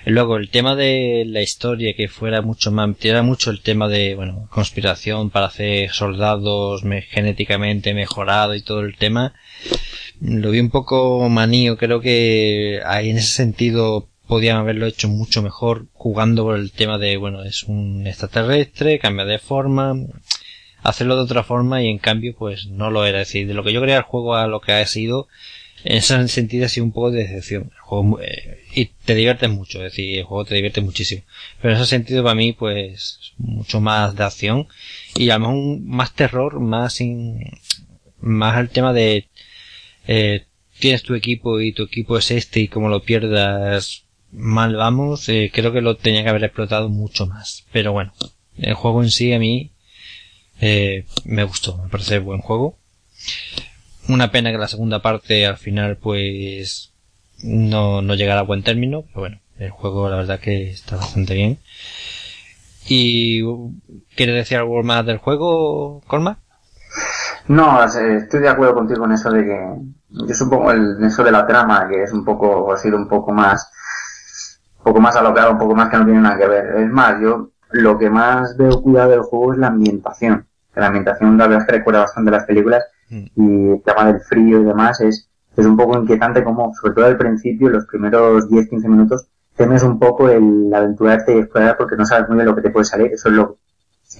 Luego, 0.04 0.36
el 0.36 0.50
tema 0.50 0.76
de 0.76 1.24
la 1.26 1.42
historia, 1.42 1.94
que 1.94 2.08
fuera 2.08 2.42
mucho 2.42 2.70
más, 2.70 2.90
era 3.02 3.22
mucho 3.22 3.50
el 3.50 3.60
tema 3.60 3.88
de, 3.88 4.14
bueno, 4.14 4.48
conspiración 4.50 5.30
para 5.30 5.46
hacer 5.46 5.90
soldados 5.90 6.82
genéticamente 7.08 7.92
mejorados 7.94 8.56
y 8.56 8.62
todo 8.62 8.80
el 8.80 8.96
tema, 8.96 9.34
lo 10.20 10.50
vi 10.50 10.60
un 10.60 10.70
poco 10.70 11.28
manío, 11.28 11.76
creo 11.76 12.00
que 12.00 12.80
ahí 12.86 13.10
en 13.10 13.18
ese 13.18 13.34
sentido 13.34 14.08
podían 14.26 14.56
haberlo 14.56 14.86
hecho 14.86 15.08
mucho 15.08 15.42
mejor 15.42 15.86
jugando 15.92 16.44
por 16.44 16.56
el 16.56 16.72
tema 16.72 16.98
de, 16.98 17.16
bueno, 17.16 17.42
es 17.42 17.64
un 17.64 18.06
extraterrestre, 18.06 18.98
cambia 18.98 19.24
de 19.24 19.38
forma, 19.38 19.94
hacerlo 20.82 21.16
de 21.16 21.22
otra 21.22 21.42
forma 21.42 21.82
y 21.82 21.88
en 21.88 21.98
cambio 21.98 22.34
pues 22.36 22.66
no 22.66 22.90
lo 22.90 23.04
era. 23.04 23.22
Es 23.22 23.28
decir, 23.28 23.46
de 23.46 23.54
lo 23.54 23.64
que 23.64 23.72
yo 23.72 23.80
creía 23.80 23.98
el 23.98 24.02
juego 24.02 24.36
a 24.36 24.46
lo 24.46 24.60
que 24.60 24.72
ha 24.72 24.86
sido, 24.86 25.28
en 25.86 25.98
ese 25.98 26.26
sentido 26.28 26.66
ha 26.66 26.68
sido 26.68 26.84
un 26.84 26.92
poco 26.92 27.12
de 27.12 27.22
decepción. 27.22 27.70
El 27.72 27.80
juego, 27.80 28.20
eh, 28.20 28.64
y 28.74 28.86
te 28.86 29.14
diviertes 29.14 29.48
mucho, 29.50 29.78
es 29.78 29.92
decir, 29.92 30.18
el 30.18 30.24
juego 30.24 30.44
te 30.44 30.56
divierte 30.56 30.80
muchísimo. 30.80 31.22
Pero 31.62 31.74
en 31.74 31.80
ese 31.80 31.90
sentido 31.90 32.24
para 32.24 32.34
mí 32.34 32.52
pues 32.52 33.32
mucho 33.38 33.80
más 33.80 34.16
de 34.16 34.24
acción 34.24 34.66
y 35.14 35.30
a 35.30 35.38
lo 35.38 35.48
mejor 35.48 35.80
más 35.80 36.12
terror, 36.12 36.58
más 36.60 36.94
sin, 36.94 37.38
más 38.20 38.58
el 38.58 38.68
tema 38.70 38.92
de, 38.92 39.28
eh, 40.08 40.44
tienes 40.80 41.04
tu 41.04 41.14
equipo 41.14 41.60
y 41.60 41.72
tu 41.72 41.84
equipo 41.84 42.18
es 42.18 42.32
este 42.32 42.60
y 42.60 42.68
como 42.68 42.88
lo 42.88 43.02
pierdas 43.02 44.04
mal 44.32 44.74
vamos, 44.74 45.28
eh, 45.28 45.50
creo 45.54 45.72
que 45.72 45.80
lo 45.80 45.96
tenía 45.96 46.24
que 46.24 46.30
haber 46.30 46.44
explotado 46.44 46.88
mucho 46.88 47.26
más. 47.26 47.64
Pero 47.72 47.92
bueno, 47.92 48.12
el 48.58 48.74
juego 48.74 49.04
en 49.04 49.10
sí 49.10 49.32
a 49.32 49.38
mí 49.38 49.70
eh, 50.60 51.04
me 51.24 51.44
gustó, 51.44 51.78
me 51.78 51.88
parece 51.88 52.18
buen 52.18 52.40
juego. 52.40 52.76
Una 54.08 54.30
pena 54.30 54.52
que 54.52 54.58
la 54.58 54.68
segunda 54.68 55.00
parte 55.02 55.46
al 55.46 55.56
final 55.56 55.96
pues 55.96 56.92
no, 57.42 58.02
no 58.02 58.14
llegara 58.14 58.40
a 58.40 58.44
buen 58.44 58.62
término, 58.62 59.02
pero 59.02 59.20
bueno, 59.20 59.40
el 59.58 59.70
juego 59.70 60.08
la 60.08 60.16
verdad 60.16 60.40
que 60.40 60.70
está 60.70 60.96
bastante 60.96 61.34
bien. 61.34 61.58
¿Y 62.88 63.42
quieres 64.14 64.36
decir 64.36 64.58
algo 64.58 64.82
más 64.82 65.04
del 65.04 65.18
juego, 65.18 66.02
Colma? 66.06 66.38
No, 67.48 67.84
estoy 67.84 68.40
de 68.40 68.48
acuerdo 68.48 68.74
contigo 68.74 69.04
en 69.04 69.12
eso 69.12 69.30
de 69.30 69.44
que 69.44 69.74
yo 70.08 70.34
supongo 70.34 70.70
el, 70.72 71.02
eso 71.04 71.22
de 71.24 71.32
la 71.32 71.46
trama 71.46 71.88
que 71.88 72.02
es 72.02 72.12
un 72.12 72.24
poco, 72.24 72.72
ha 72.72 72.78
sido 72.78 72.96
un 72.96 73.08
poco 73.08 73.32
más 73.32 73.70
poco 74.86 75.00
más 75.00 75.16
alocado, 75.16 75.50
un 75.50 75.58
poco 75.58 75.74
más 75.74 75.90
que 75.90 75.96
no 75.96 76.04
tiene 76.04 76.20
nada 76.20 76.38
que 76.38 76.46
ver. 76.46 76.76
Es 76.76 76.88
más, 76.88 77.20
yo 77.20 77.50
lo 77.70 77.98
que 77.98 78.08
más 78.08 78.56
veo 78.56 78.80
cuidado 78.80 79.10
del 79.10 79.22
juego 79.22 79.52
es 79.52 79.58
la 79.58 79.66
ambientación. 79.66 80.46
La 80.76 80.86
ambientación 80.86 81.36
la 81.36 81.48
verdad 81.48 81.62
es 81.62 81.66
que 81.66 81.78
recuerda 81.78 82.00
bastante 82.02 82.30
las 82.30 82.44
películas. 82.44 82.84
Y 83.08 83.70
el 83.70 83.82
tema 83.84 84.06
del 84.06 84.20
frío 84.20 84.60
y 84.60 84.64
demás 84.64 85.00
es, 85.00 85.28
es 85.56 85.66
un 85.66 85.76
poco 85.76 85.98
inquietante 85.98 86.42
como, 86.42 86.72
sobre 86.74 86.94
todo 86.94 87.06
al 87.06 87.16
principio, 87.16 87.68
los 87.68 87.86
primeros 87.86 88.48
10-15 88.48 88.88
minutos, 88.88 89.26
temes 89.56 89.82
un 89.82 89.98
poco 89.98 90.28
el 90.28 90.72
aventurarte 90.74 91.34
y 91.34 91.38
explorar 91.38 91.76
porque 91.76 91.96
no 91.96 92.04
sabes 92.04 92.28
muy 92.28 92.36
bien 92.36 92.46
lo 92.46 92.54
que 92.54 92.62
te 92.62 92.70
puede 92.70 92.84
salir, 92.84 93.12
eso 93.12 93.28
es 93.28 93.34
lo 93.34 93.58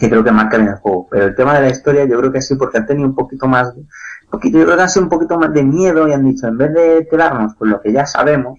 que 0.00 0.08
creo 0.08 0.24
que 0.24 0.32
marca 0.32 0.56
en 0.56 0.68
el 0.68 0.74
juego. 0.76 1.08
Pero 1.10 1.26
el 1.26 1.34
tema 1.34 1.54
de 1.54 1.62
la 1.62 1.70
historia 1.70 2.04
yo 2.06 2.18
creo 2.18 2.32
que 2.32 2.42
sí, 2.42 2.54
porque 2.56 2.78
han 2.78 2.86
tenido 2.86 3.08
un 3.08 3.14
poquito 3.14 3.46
más, 3.46 3.74
un 3.74 3.86
poquito, 4.30 4.58
yo 4.58 4.64
creo 4.64 4.76
que 4.76 4.82
han 4.82 4.90
sido 4.90 5.04
un 5.04 5.10
poquito 5.10 5.38
más 5.38 5.52
de 5.52 5.62
miedo 5.62 6.08
y 6.08 6.12
han 6.12 6.24
dicho, 6.24 6.46
en 6.46 6.58
vez 6.58 6.72
de 6.72 7.08
quedarnos 7.10 7.54
con 7.54 7.70
lo 7.70 7.80
que 7.80 7.92
ya 7.92 8.06
sabemos, 8.06 8.58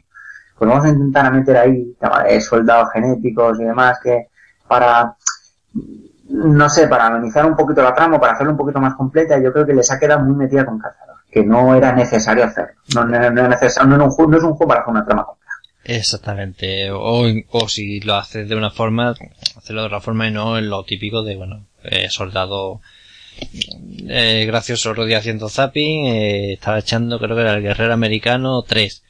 pues 0.58 0.70
vamos 0.70 0.86
a 0.86 0.90
intentar 0.90 1.32
meter 1.32 1.58
ahí 1.58 1.96
soldados 2.42 2.90
genéticos 2.94 3.60
y 3.60 3.64
demás 3.64 4.00
que 4.04 4.28
para 4.68 5.16
no 6.30 6.70
sé, 6.70 6.88
para 6.88 7.08
analizar 7.08 7.46
un 7.46 7.56
poquito 7.56 7.82
la 7.82 7.94
trama, 7.94 8.20
para 8.20 8.34
hacerlo 8.34 8.52
un 8.52 8.58
poquito 8.58 8.80
más 8.80 8.96
completa, 8.96 9.40
yo 9.42 9.52
creo 9.54 9.66
que 9.66 9.74
les 9.74 9.90
ha 9.92 10.00
quedado 10.00 10.24
muy 10.24 10.36
metida 10.36 10.66
con 10.66 10.80
cazador, 10.80 11.18
que 11.32 11.44
no 11.44 11.76
era 11.76 11.94
necesario 11.94 12.44
hacerlo. 12.44 12.74
No, 12.96 13.06
no, 13.06 13.32
no, 13.32 13.48
necesario, 13.48 13.90
no, 13.90 13.98
no 13.98 14.08
es 14.38 14.44
un 14.44 14.54
juego 14.54 14.68
para 14.68 14.82
hacer 14.82 14.92
una 14.92 15.06
trama 15.06 15.26
compleja. 15.26 15.54
Exactamente, 15.84 16.92
o, 16.92 17.26
o 17.52 17.70
si 17.70 18.02
lo 18.02 18.16
haces 18.16 18.50
de 18.50 18.56
una 18.56 18.72
forma, 18.72 19.14
hacerlo 19.58 19.82
de 19.82 19.88
otra 19.88 20.02
forma 20.02 20.28
y 20.28 20.32
no 20.32 20.58
en 20.58 20.70
lo 20.70 20.84
típico 20.84 21.24
de, 21.24 21.38
bueno, 21.38 21.66
eh, 21.84 22.10
soldado 22.10 22.82
eh, 24.10 24.46
gracioso 24.48 24.94
rodilla 24.94 25.20
haciendo 25.20 25.50
zapping, 25.50 26.06
eh, 26.06 26.54
estaba 26.54 26.80
echando 26.80 27.20
creo 27.20 27.36
que 27.36 27.42
era 27.42 27.56
el 27.56 27.62
guerrero 27.62 27.94
americano 27.94 28.62
3. 28.64 29.04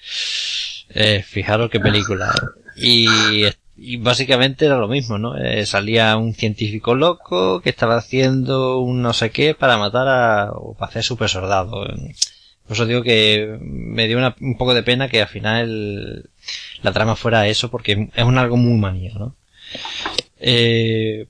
Eh, 0.90 1.24
fijaros 1.24 1.70
qué 1.70 1.80
película. 1.80 2.34
Y 2.76 3.46
y 3.78 3.98
básicamente 3.98 4.66
era 4.66 4.78
lo 4.78 4.88
mismo, 4.88 5.18
¿no? 5.18 5.38
Eh, 5.38 5.66
salía 5.66 6.18
un 6.18 6.34
científico 6.34 6.96
loco 6.96 7.62
que 7.62 7.70
estaba 7.70 7.98
haciendo 7.98 8.80
un 8.80 9.02
no 9.02 9.14
sé 9.14 9.30
qué 9.30 9.54
para 9.54 9.78
matar 9.78 10.08
a, 10.08 10.52
o 10.52 10.74
para 10.74 10.90
hacer 10.90 11.04
super 11.04 11.30
soldado. 11.30 11.86
Por 12.68 12.76
eso 12.76 12.86
digo 12.86 13.04
que 13.04 13.58
me 13.62 14.08
dio 14.08 14.18
un 14.18 14.58
poco 14.58 14.74
de 14.74 14.84
pena 14.84 15.08
que 15.08 15.22
al 15.22 15.28
final 15.28 16.30
la 16.82 16.92
trama 16.92 17.16
fuera 17.16 17.48
eso 17.48 17.70
porque 17.70 18.10
es 18.14 18.24
un 18.24 18.38
algo 18.38 18.58
muy 18.58 18.78
manía, 18.80 19.14
¿no? 19.14 19.36
Eh, 20.40 21.28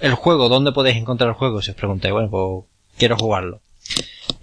el 0.00 0.14
juego, 0.14 0.48
¿dónde 0.48 0.72
podéis 0.72 0.96
encontrar 0.96 1.28
el 1.28 1.36
juego? 1.36 1.62
Si 1.62 1.70
os 1.70 1.76
preguntáis, 1.76 2.12
bueno, 2.12 2.30
pues 2.30 2.64
quiero 2.98 3.16
jugarlo. 3.16 3.60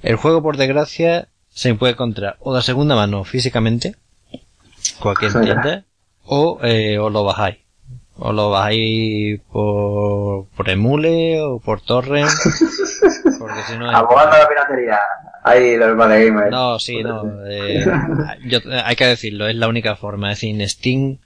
El 0.03 0.15
juego, 0.15 0.41
por 0.41 0.55
desgracia, 0.55 1.27
se 1.49 1.73
puede 1.75 1.93
encontrar 1.93 2.37
o 2.39 2.55
de 2.55 2.61
segunda 2.61 2.95
mano 2.95 3.23
físicamente, 3.23 3.95
cualquier 4.99 5.33
tienda, 5.33 5.83
o 6.29 6.59
eh, 6.63 6.99
os 6.99 7.11
lo 7.11 7.23
bajáis. 7.23 7.57
O 8.21 8.31
lo 8.33 8.51
bajáis 8.51 9.39
por, 9.51 10.45
por 10.55 10.69
emule 10.69 11.41
o 11.41 11.59
por 11.59 11.81
torrent. 11.81 12.29
Porque 13.39 13.61
si 13.67 13.77
no... 13.77 13.89
Abogando 13.89 14.37
la 14.37 14.47
piratería. 14.47 14.99
Ahí 15.43 15.77
los 15.77 15.97
gamers. 15.97 16.51
No, 16.51 16.77
sí, 16.77 17.01
no. 17.01 17.23
Eh, 17.47 17.85
yo, 18.45 18.59
hay 18.83 18.95
que 18.95 19.07
decirlo, 19.07 19.47
es 19.47 19.55
la 19.55 19.67
única 19.67 19.95
forma. 19.95 20.31
Es 20.31 20.37
decir, 20.37 20.61
en 20.61 20.69
Steam, 20.69 21.17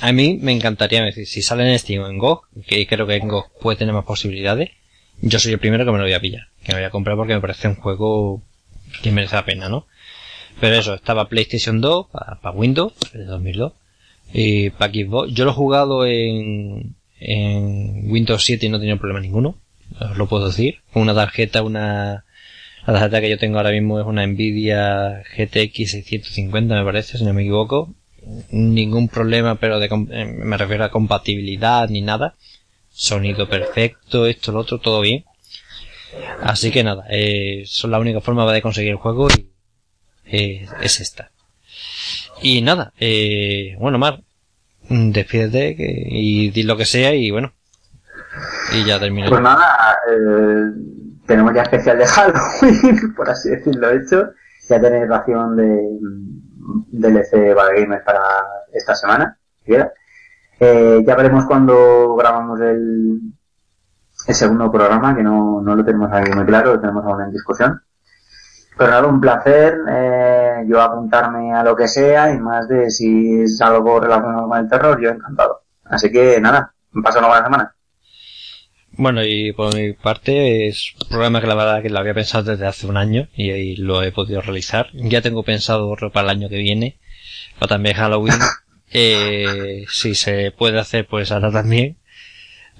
a 0.00 0.12
mí 0.12 0.38
me 0.40 0.52
encantaría 0.52 1.02
decir, 1.02 1.26
si 1.26 1.42
sale 1.42 1.68
en 1.68 1.78
Steam 1.78 2.04
o 2.04 2.08
en 2.08 2.18
GOG, 2.18 2.46
que 2.66 2.86
creo 2.86 3.06
que 3.06 3.16
en 3.16 3.28
GOG 3.28 3.58
puede 3.58 3.78
tener 3.78 3.94
más 3.94 4.04
posibilidades, 4.04 4.70
yo 5.22 5.38
soy 5.38 5.54
el 5.54 5.58
primero 5.58 5.84
que 5.84 5.90
me 5.90 5.98
lo 5.98 6.04
voy 6.04 6.12
a 6.12 6.20
pillar. 6.20 6.48
Que 6.62 6.72
me 6.72 6.80
voy 6.80 6.86
a 6.86 6.90
comprar 6.90 7.16
porque 7.16 7.34
me 7.34 7.40
parece 7.40 7.66
un 7.66 7.76
juego 7.76 8.42
que 9.02 9.10
merece 9.10 9.36
la 9.36 9.44
pena, 9.44 9.68
¿no? 9.68 9.86
Pero 10.60 10.76
eso, 10.76 10.94
estaba 10.94 11.28
PlayStation 11.28 11.80
2 11.80 12.06
para, 12.12 12.50
Windows, 12.52 12.92
de 13.12 13.24
2002 13.24 13.72
y 14.38 14.68
para 14.68 14.92
yo 14.92 15.44
lo 15.46 15.50
he 15.50 15.54
jugado 15.54 16.04
en, 16.04 16.94
en 17.18 18.10
Windows 18.10 18.44
7 18.44 18.66
y 18.66 18.68
no 18.68 18.76
he 18.76 18.80
tenido 18.80 18.98
problema 18.98 19.20
ninguno. 19.20 19.56
Os 19.98 20.18
lo 20.18 20.28
puedo 20.28 20.48
decir. 20.48 20.82
Una 20.92 21.14
tarjeta, 21.14 21.62
una, 21.62 22.26
la 22.86 22.92
tarjeta 22.92 23.22
que 23.22 23.30
yo 23.30 23.38
tengo 23.38 23.56
ahora 23.56 23.70
mismo 23.70 23.98
es 23.98 24.04
una 24.04 24.26
Nvidia 24.26 25.22
GTX 25.34 25.90
650 25.90 26.74
me 26.74 26.84
parece, 26.84 27.16
si 27.16 27.24
no 27.24 27.32
me 27.32 27.44
equivoco. 27.44 27.94
Ningún 28.50 29.08
problema, 29.08 29.54
pero 29.54 29.80
de, 29.80 29.86
eh, 29.86 30.26
me 30.26 30.58
refiero 30.58 30.84
a 30.84 30.90
compatibilidad 30.90 31.88
ni 31.88 32.02
nada. 32.02 32.34
Sonido 32.90 33.48
perfecto, 33.48 34.26
esto, 34.26 34.52
lo 34.52 34.60
otro, 34.60 34.80
todo 34.80 35.00
bien. 35.00 35.24
Así 36.42 36.70
que 36.70 36.84
nada, 36.84 37.06
eh, 37.08 37.62
son 37.64 37.90
la 37.90 37.98
única 37.98 38.20
forma 38.20 38.52
de 38.52 38.60
conseguir 38.60 38.90
el 38.90 38.96
juego 38.96 39.28
y 39.30 39.46
eh, 40.26 40.66
es 40.82 41.00
esta. 41.00 41.30
Y 42.42 42.60
nada, 42.60 42.92
eh, 43.00 43.76
bueno, 43.78 43.96
Mar, 43.98 44.22
despídete 44.88 45.74
y 45.78 46.50
di 46.50 46.62
lo 46.62 46.76
que 46.76 46.84
sea 46.84 47.14
y 47.14 47.30
bueno. 47.30 47.52
Y 48.72 48.84
ya 48.84 48.98
termino. 48.98 49.28
Pues 49.28 49.40
nada, 49.40 49.98
eh, 50.10 50.72
tenemos 51.26 51.54
ya 51.54 51.62
especial 51.62 51.98
de 51.98 52.06
Halloween, 52.06 53.14
por 53.16 53.30
así 53.30 53.50
decirlo 53.50 53.90
hecho. 53.90 54.30
Ya 54.68 54.80
tenéis 54.80 55.08
ración 55.08 55.56
de 55.56 55.64
mm, 55.64 57.00
DLC 57.00 57.54
Gamer 57.54 58.02
para 58.04 58.20
esta 58.72 58.94
semana, 58.94 59.38
eh, 60.58 61.02
ya 61.06 61.14
veremos 61.16 61.44
cuando 61.46 62.16
grabamos 62.16 62.60
el, 62.60 63.20
el 64.26 64.34
segundo 64.34 64.70
programa, 64.72 65.14
que 65.14 65.22
no, 65.22 65.60
no 65.60 65.76
lo 65.76 65.84
tenemos 65.84 66.10
aquí 66.12 66.32
muy 66.32 66.46
claro, 66.46 66.74
lo 66.74 66.80
tenemos 66.80 67.04
aún 67.04 67.22
en 67.22 67.30
discusión. 67.30 67.82
Pero 68.76 68.90
nada, 68.90 69.06
un 69.06 69.20
placer 69.20 69.78
eh, 69.88 70.64
yo 70.68 70.80
apuntarme 70.82 71.54
a 71.54 71.62
lo 71.62 71.74
que 71.74 71.88
sea 71.88 72.32
y 72.32 72.38
más 72.38 72.68
de 72.68 72.90
si 72.90 73.42
es 73.42 73.60
algo 73.62 74.00
relacionado 74.00 74.48
con 74.48 74.58
el 74.58 74.68
terror, 74.68 75.00
yo 75.00 75.10
encantado. 75.10 75.62
Así 75.84 76.12
que 76.12 76.40
nada, 76.40 76.74
me 76.92 77.02
paso 77.02 77.18
una 77.18 77.28
buena 77.28 77.44
semana. 77.44 77.76
Bueno, 78.98 79.22
y 79.24 79.52
por 79.52 79.74
mi 79.74 79.92
parte 79.92 80.68
es 80.68 80.94
un 81.00 81.08
programa 81.08 81.40
que 81.40 81.46
la 81.46 81.54
verdad 81.54 81.82
que 81.82 81.90
lo 81.90 81.98
había 81.98 82.14
pensado 82.14 82.44
desde 82.50 82.66
hace 82.66 82.86
un 82.86 82.96
año 82.96 83.28
y 83.34 83.50
ahí 83.50 83.76
lo 83.76 84.02
he 84.02 84.12
podido 84.12 84.40
realizar. 84.40 84.88
Ya 84.94 85.20
tengo 85.22 85.42
pensado 85.42 85.88
otro 85.90 86.10
para 86.12 86.30
el 86.30 86.36
año 86.38 86.48
que 86.48 86.56
viene, 86.56 86.98
para 87.58 87.70
también 87.70 87.96
Halloween. 87.96 88.34
eh, 88.92 89.84
si 89.88 90.14
se 90.14 90.50
puede 90.50 90.78
hacer, 90.78 91.06
pues 91.06 91.30
ahora 91.30 91.50
también. 91.50 91.98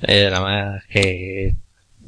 Eh, 0.02 0.28
nada 0.31 0.40
más 0.43 0.85
que 0.86 1.55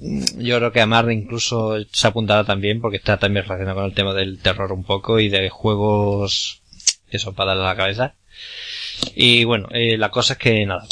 yo 0.01 0.59
creo 0.59 0.73
que 0.73 0.81
Amar 0.81 1.11
incluso 1.11 1.77
se 1.93 2.07
apuntará 2.07 2.45
también 2.45 2.81
porque 2.81 2.99
está 2.99 3.17
también 3.19 3.45
relacionado 3.45 3.77
con 3.77 3.87
el 3.87 3.95
tema 3.95 4.15
del 4.15 4.39
terror 4.39 4.73
un 4.73 4.85
poco 4.85 5.19
y 5.21 5.29
de 5.29 5.49
juegos 5.51 6.63
eso 7.11 7.33
para 7.35 7.51
darle 7.55 7.65
a 7.65 7.69
la 7.69 7.77
cabeza. 7.77 8.15
Y 9.15 9.45
bueno 9.45 9.69
eh, 9.73 9.97
la 9.97 10.11
cosa 10.11 10.35
es 10.35 10.39
que 10.39 10.67
nada. 10.67 10.87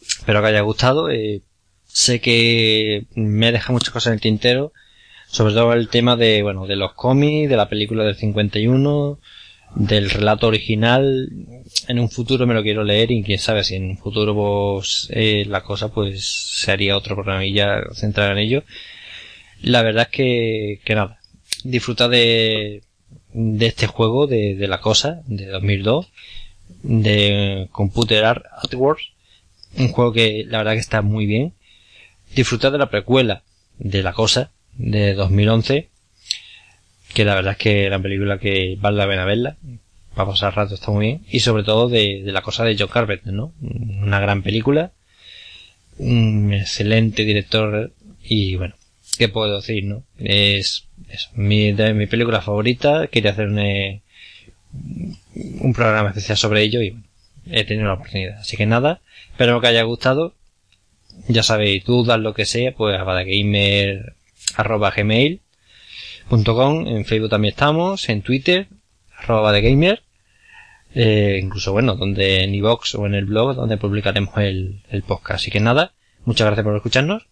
Espero 0.00 0.40
que 0.40 0.48
haya 0.48 0.60
gustado. 0.60 1.10
Eh, 1.10 1.42
sé 1.86 2.20
que 2.20 3.06
me 3.14 3.52
deja 3.52 3.72
muchas 3.72 3.90
cosas 3.90 4.08
en 4.08 4.14
el 4.14 4.20
tintero 4.20 4.72
sobre 5.28 5.54
todo 5.54 5.72
el 5.74 5.88
tema 5.88 6.16
de 6.16 6.42
bueno 6.42 6.66
de 6.66 6.76
los 6.76 6.94
cómics 6.94 7.50
de 7.50 7.56
la 7.56 7.68
película 7.68 8.04
del 8.04 8.16
51 8.16 9.18
del 9.74 10.10
relato 10.10 10.46
original 10.46 11.28
en 11.86 11.98
un 11.98 12.10
futuro 12.10 12.46
me 12.46 12.54
lo 12.54 12.62
quiero 12.62 12.84
leer 12.84 13.10
y 13.10 13.22
quién 13.22 13.38
sabe 13.38 13.64
si 13.64 13.76
en 13.76 13.90
un 13.90 13.98
futuro 13.98 14.34
pues, 14.34 15.08
eh, 15.10 15.44
la 15.46 15.62
cosa 15.62 15.92
pues 15.92 16.24
se 16.24 16.72
haría 16.72 16.96
otro 16.96 17.14
programilla 17.14 17.82
centrado 17.94 18.32
en 18.32 18.38
ello. 18.38 18.64
La 19.62 19.82
verdad 19.82 20.08
es 20.10 20.16
que, 20.16 20.80
que 20.84 20.94
nada 20.94 21.18
disfruta 21.64 22.08
de, 22.08 22.82
de 23.32 23.66
este 23.66 23.86
juego 23.86 24.26
de, 24.26 24.54
de 24.54 24.68
la 24.68 24.80
cosa 24.80 25.22
de 25.26 25.46
2002 25.46 26.06
de 26.82 27.68
Computer 27.72 28.24
Art 28.24 28.44
Artworks 28.62 29.12
un 29.76 29.88
juego 29.88 30.12
que 30.12 30.44
la 30.46 30.58
verdad 30.58 30.72
que 30.72 30.78
está 30.78 31.02
muy 31.02 31.26
bien. 31.26 31.54
Disfrutar 32.34 32.72
de 32.72 32.78
la 32.78 32.90
precuela 32.90 33.42
de 33.78 34.02
la 34.02 34.12
cosa 34.12 34.50
de 34.76 35.14
2011 35.14 35.88
que 37.14 37.24
la 37.24 37.34
verdad 37.34 37.52
es 37.52 37.58
que 37.58 37.90
la 37.90 37.98
película 37.98 38.38
que 38.38 38.76
vale 38.80 38.98
la 38.98 39.08
pena 39.08 39.24
verla, 39.24 39.56
para 40.14 40.30
pasar 40.30 40.56
rato 40.56 40.74
está 40.74 40.90
muy 40.90 41.06
bien, 41.06 41.24
y 41.30 41.40
sobre 41.40 41.62
todo 41.62 41.88
de, 41.88 42.22
la 42.24 42.42
cosa 42.42 42.64
de 42.64 42.76
John 42.78 42.88
Carpenter, 42.88 43.32
¿no? 43.32 43.52
Una 43.60 44.20
gran 44.20 44.42
película, 44.42 44.92
un 45.98 46.52
excelente 46.52 47.24
director, 47.24 47.92
y 48.22 48.56
bueno, 48.56 48.74
¿qué 49.16 49.28
puedo 49.28 49.56
decir, 49.56 49.84
no? 49.84 50.02
Es, 50.18 50.86
mi, 51.34 51.72
de 51.72 51.94
mi 51.94 52.06
película 52.06 52.40
favorita, 52.40 53.06
quería 53.06 53.30
hacer 53.30 53.48
un, 53.48 54.02
un 55.60 55.72
programa 55.72 56.10
especial 56.10 56.36
sobre 56.36 56.62
ello 56.62 56.82
y 56.82 56.90
bueno, 56.90 57.04
he 57.50 57.64
tenido 57.64 57.86
la 57.86 57.94
oportunidad. 57.94 58.38
Así 58.40 58.56
que 58.56 58.66
nada, 58.66 59.00
espero 59.30 59.60
que 59.60 59.68
haya 59.68 59.82
gustado. 59.82 60.34
Ya 61.28 61.42
sabéis, 61.42 61.84
dudas, 61.84 62.20
lo 62.20 62.34
que 62.34 62.44
sea, 62.44 62.72
pues 62.72 62.98
a 62.98 63.04
gamer 63.04 64.14
arroba 64.56 64.90
gmail 64.90 65.40
en 66.30 67.04
Facebook 67.04 67.30
también 67.30 67.52
estamos, 67.52 68.08
en 68.08 68.22
Twitter, 68.22 68.68
arroba 69.18 69.52
de 69.52 69.62
gamer, 69.62 70.02
eh, 70.94 71.38
incluso 71.42 71.72
bueno, 71.72 71.94
donde 71.96 72.44
en 72.44 72.54
iVox 72.54 72.94
o 72.94 73.06
en 73.06 73.14
el 73.14 73.26
blog 73.26 73.54
donde 73.54 73.76
publicaremos 73.76 74.36
el, 74.38 74.82
el 74.90 75.02
podcast. 75.02 75.40
Así 75.40 75.50
que 75.50 75.60
nada, 75.60 75.92
muchas 76.24 76.46
gracias 76.46 76.64
por 76.64 76.76
escucharnos 76.76 77.26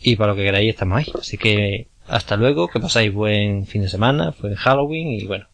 y 0.00 0.16
para 0.16 0.32
lo 0.32 0.36
que 0.36 0.44
queráis 0.44 0.70
estamos 0.70 0.98
ahí. 0.98 1.12
Así 1.18 1.38
que 1.38 1.88
hasta 2.08 2.36
luego, 2.36 2.68
que 2.68 2.80
pasáis 2.80 3.12
buen 3.12 3.66
fin 3.66 3.82
de 3.82 3.88
semana, 3.88 4.32
fue 4.32 4.54
Halloween 4.54 5.08
y 5.08 5.26
bueno, 5.26 5.46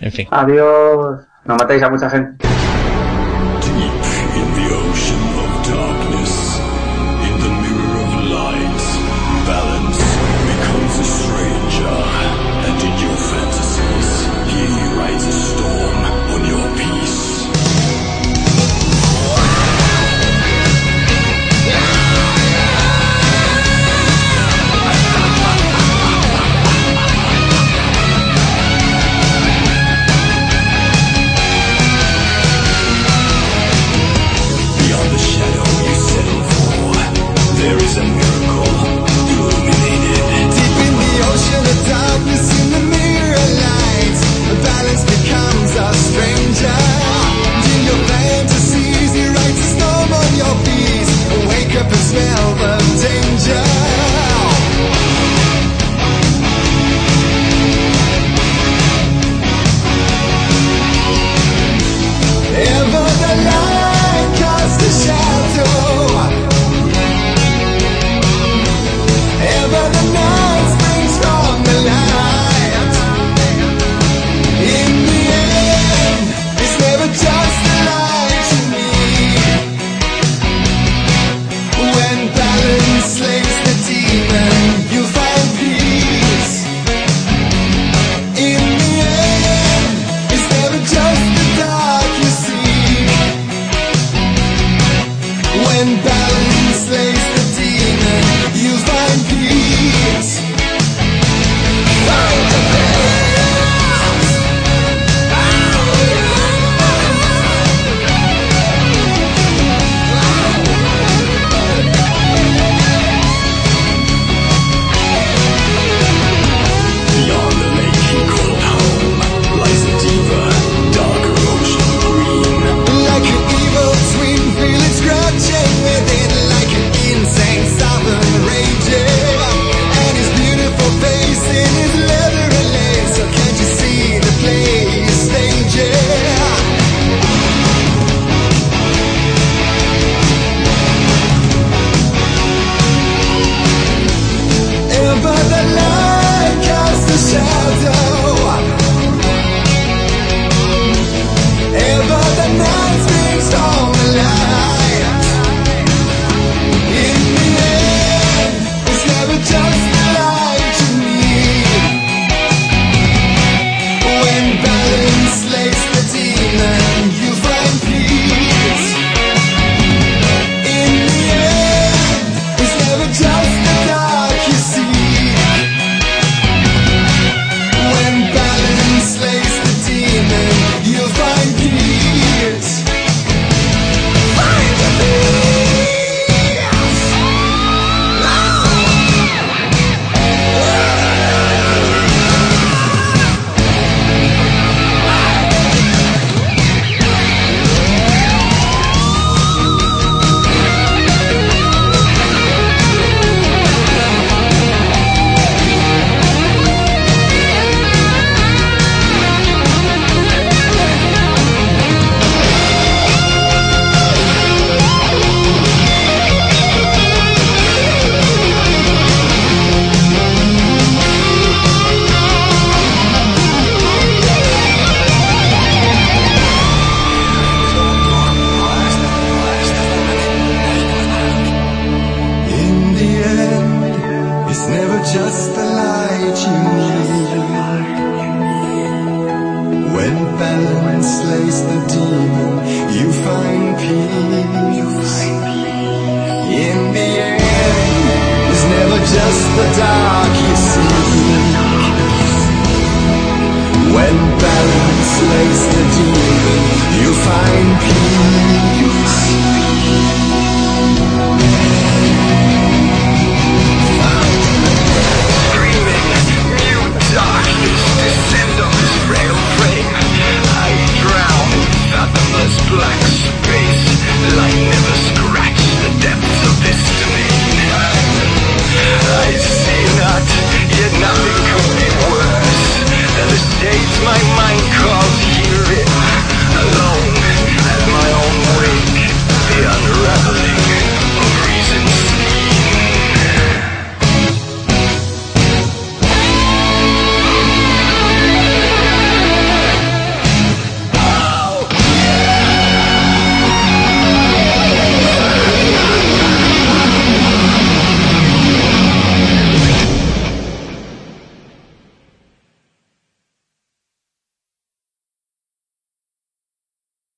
en 0.00 0.12
fin. 0.12 0.28
Adiós, 0.30 1.24
no 1.44 1.56
matéis 1.56 1.82
a 1.82 1.90
mucha 1.90 2.10
gente. 2.10 2.46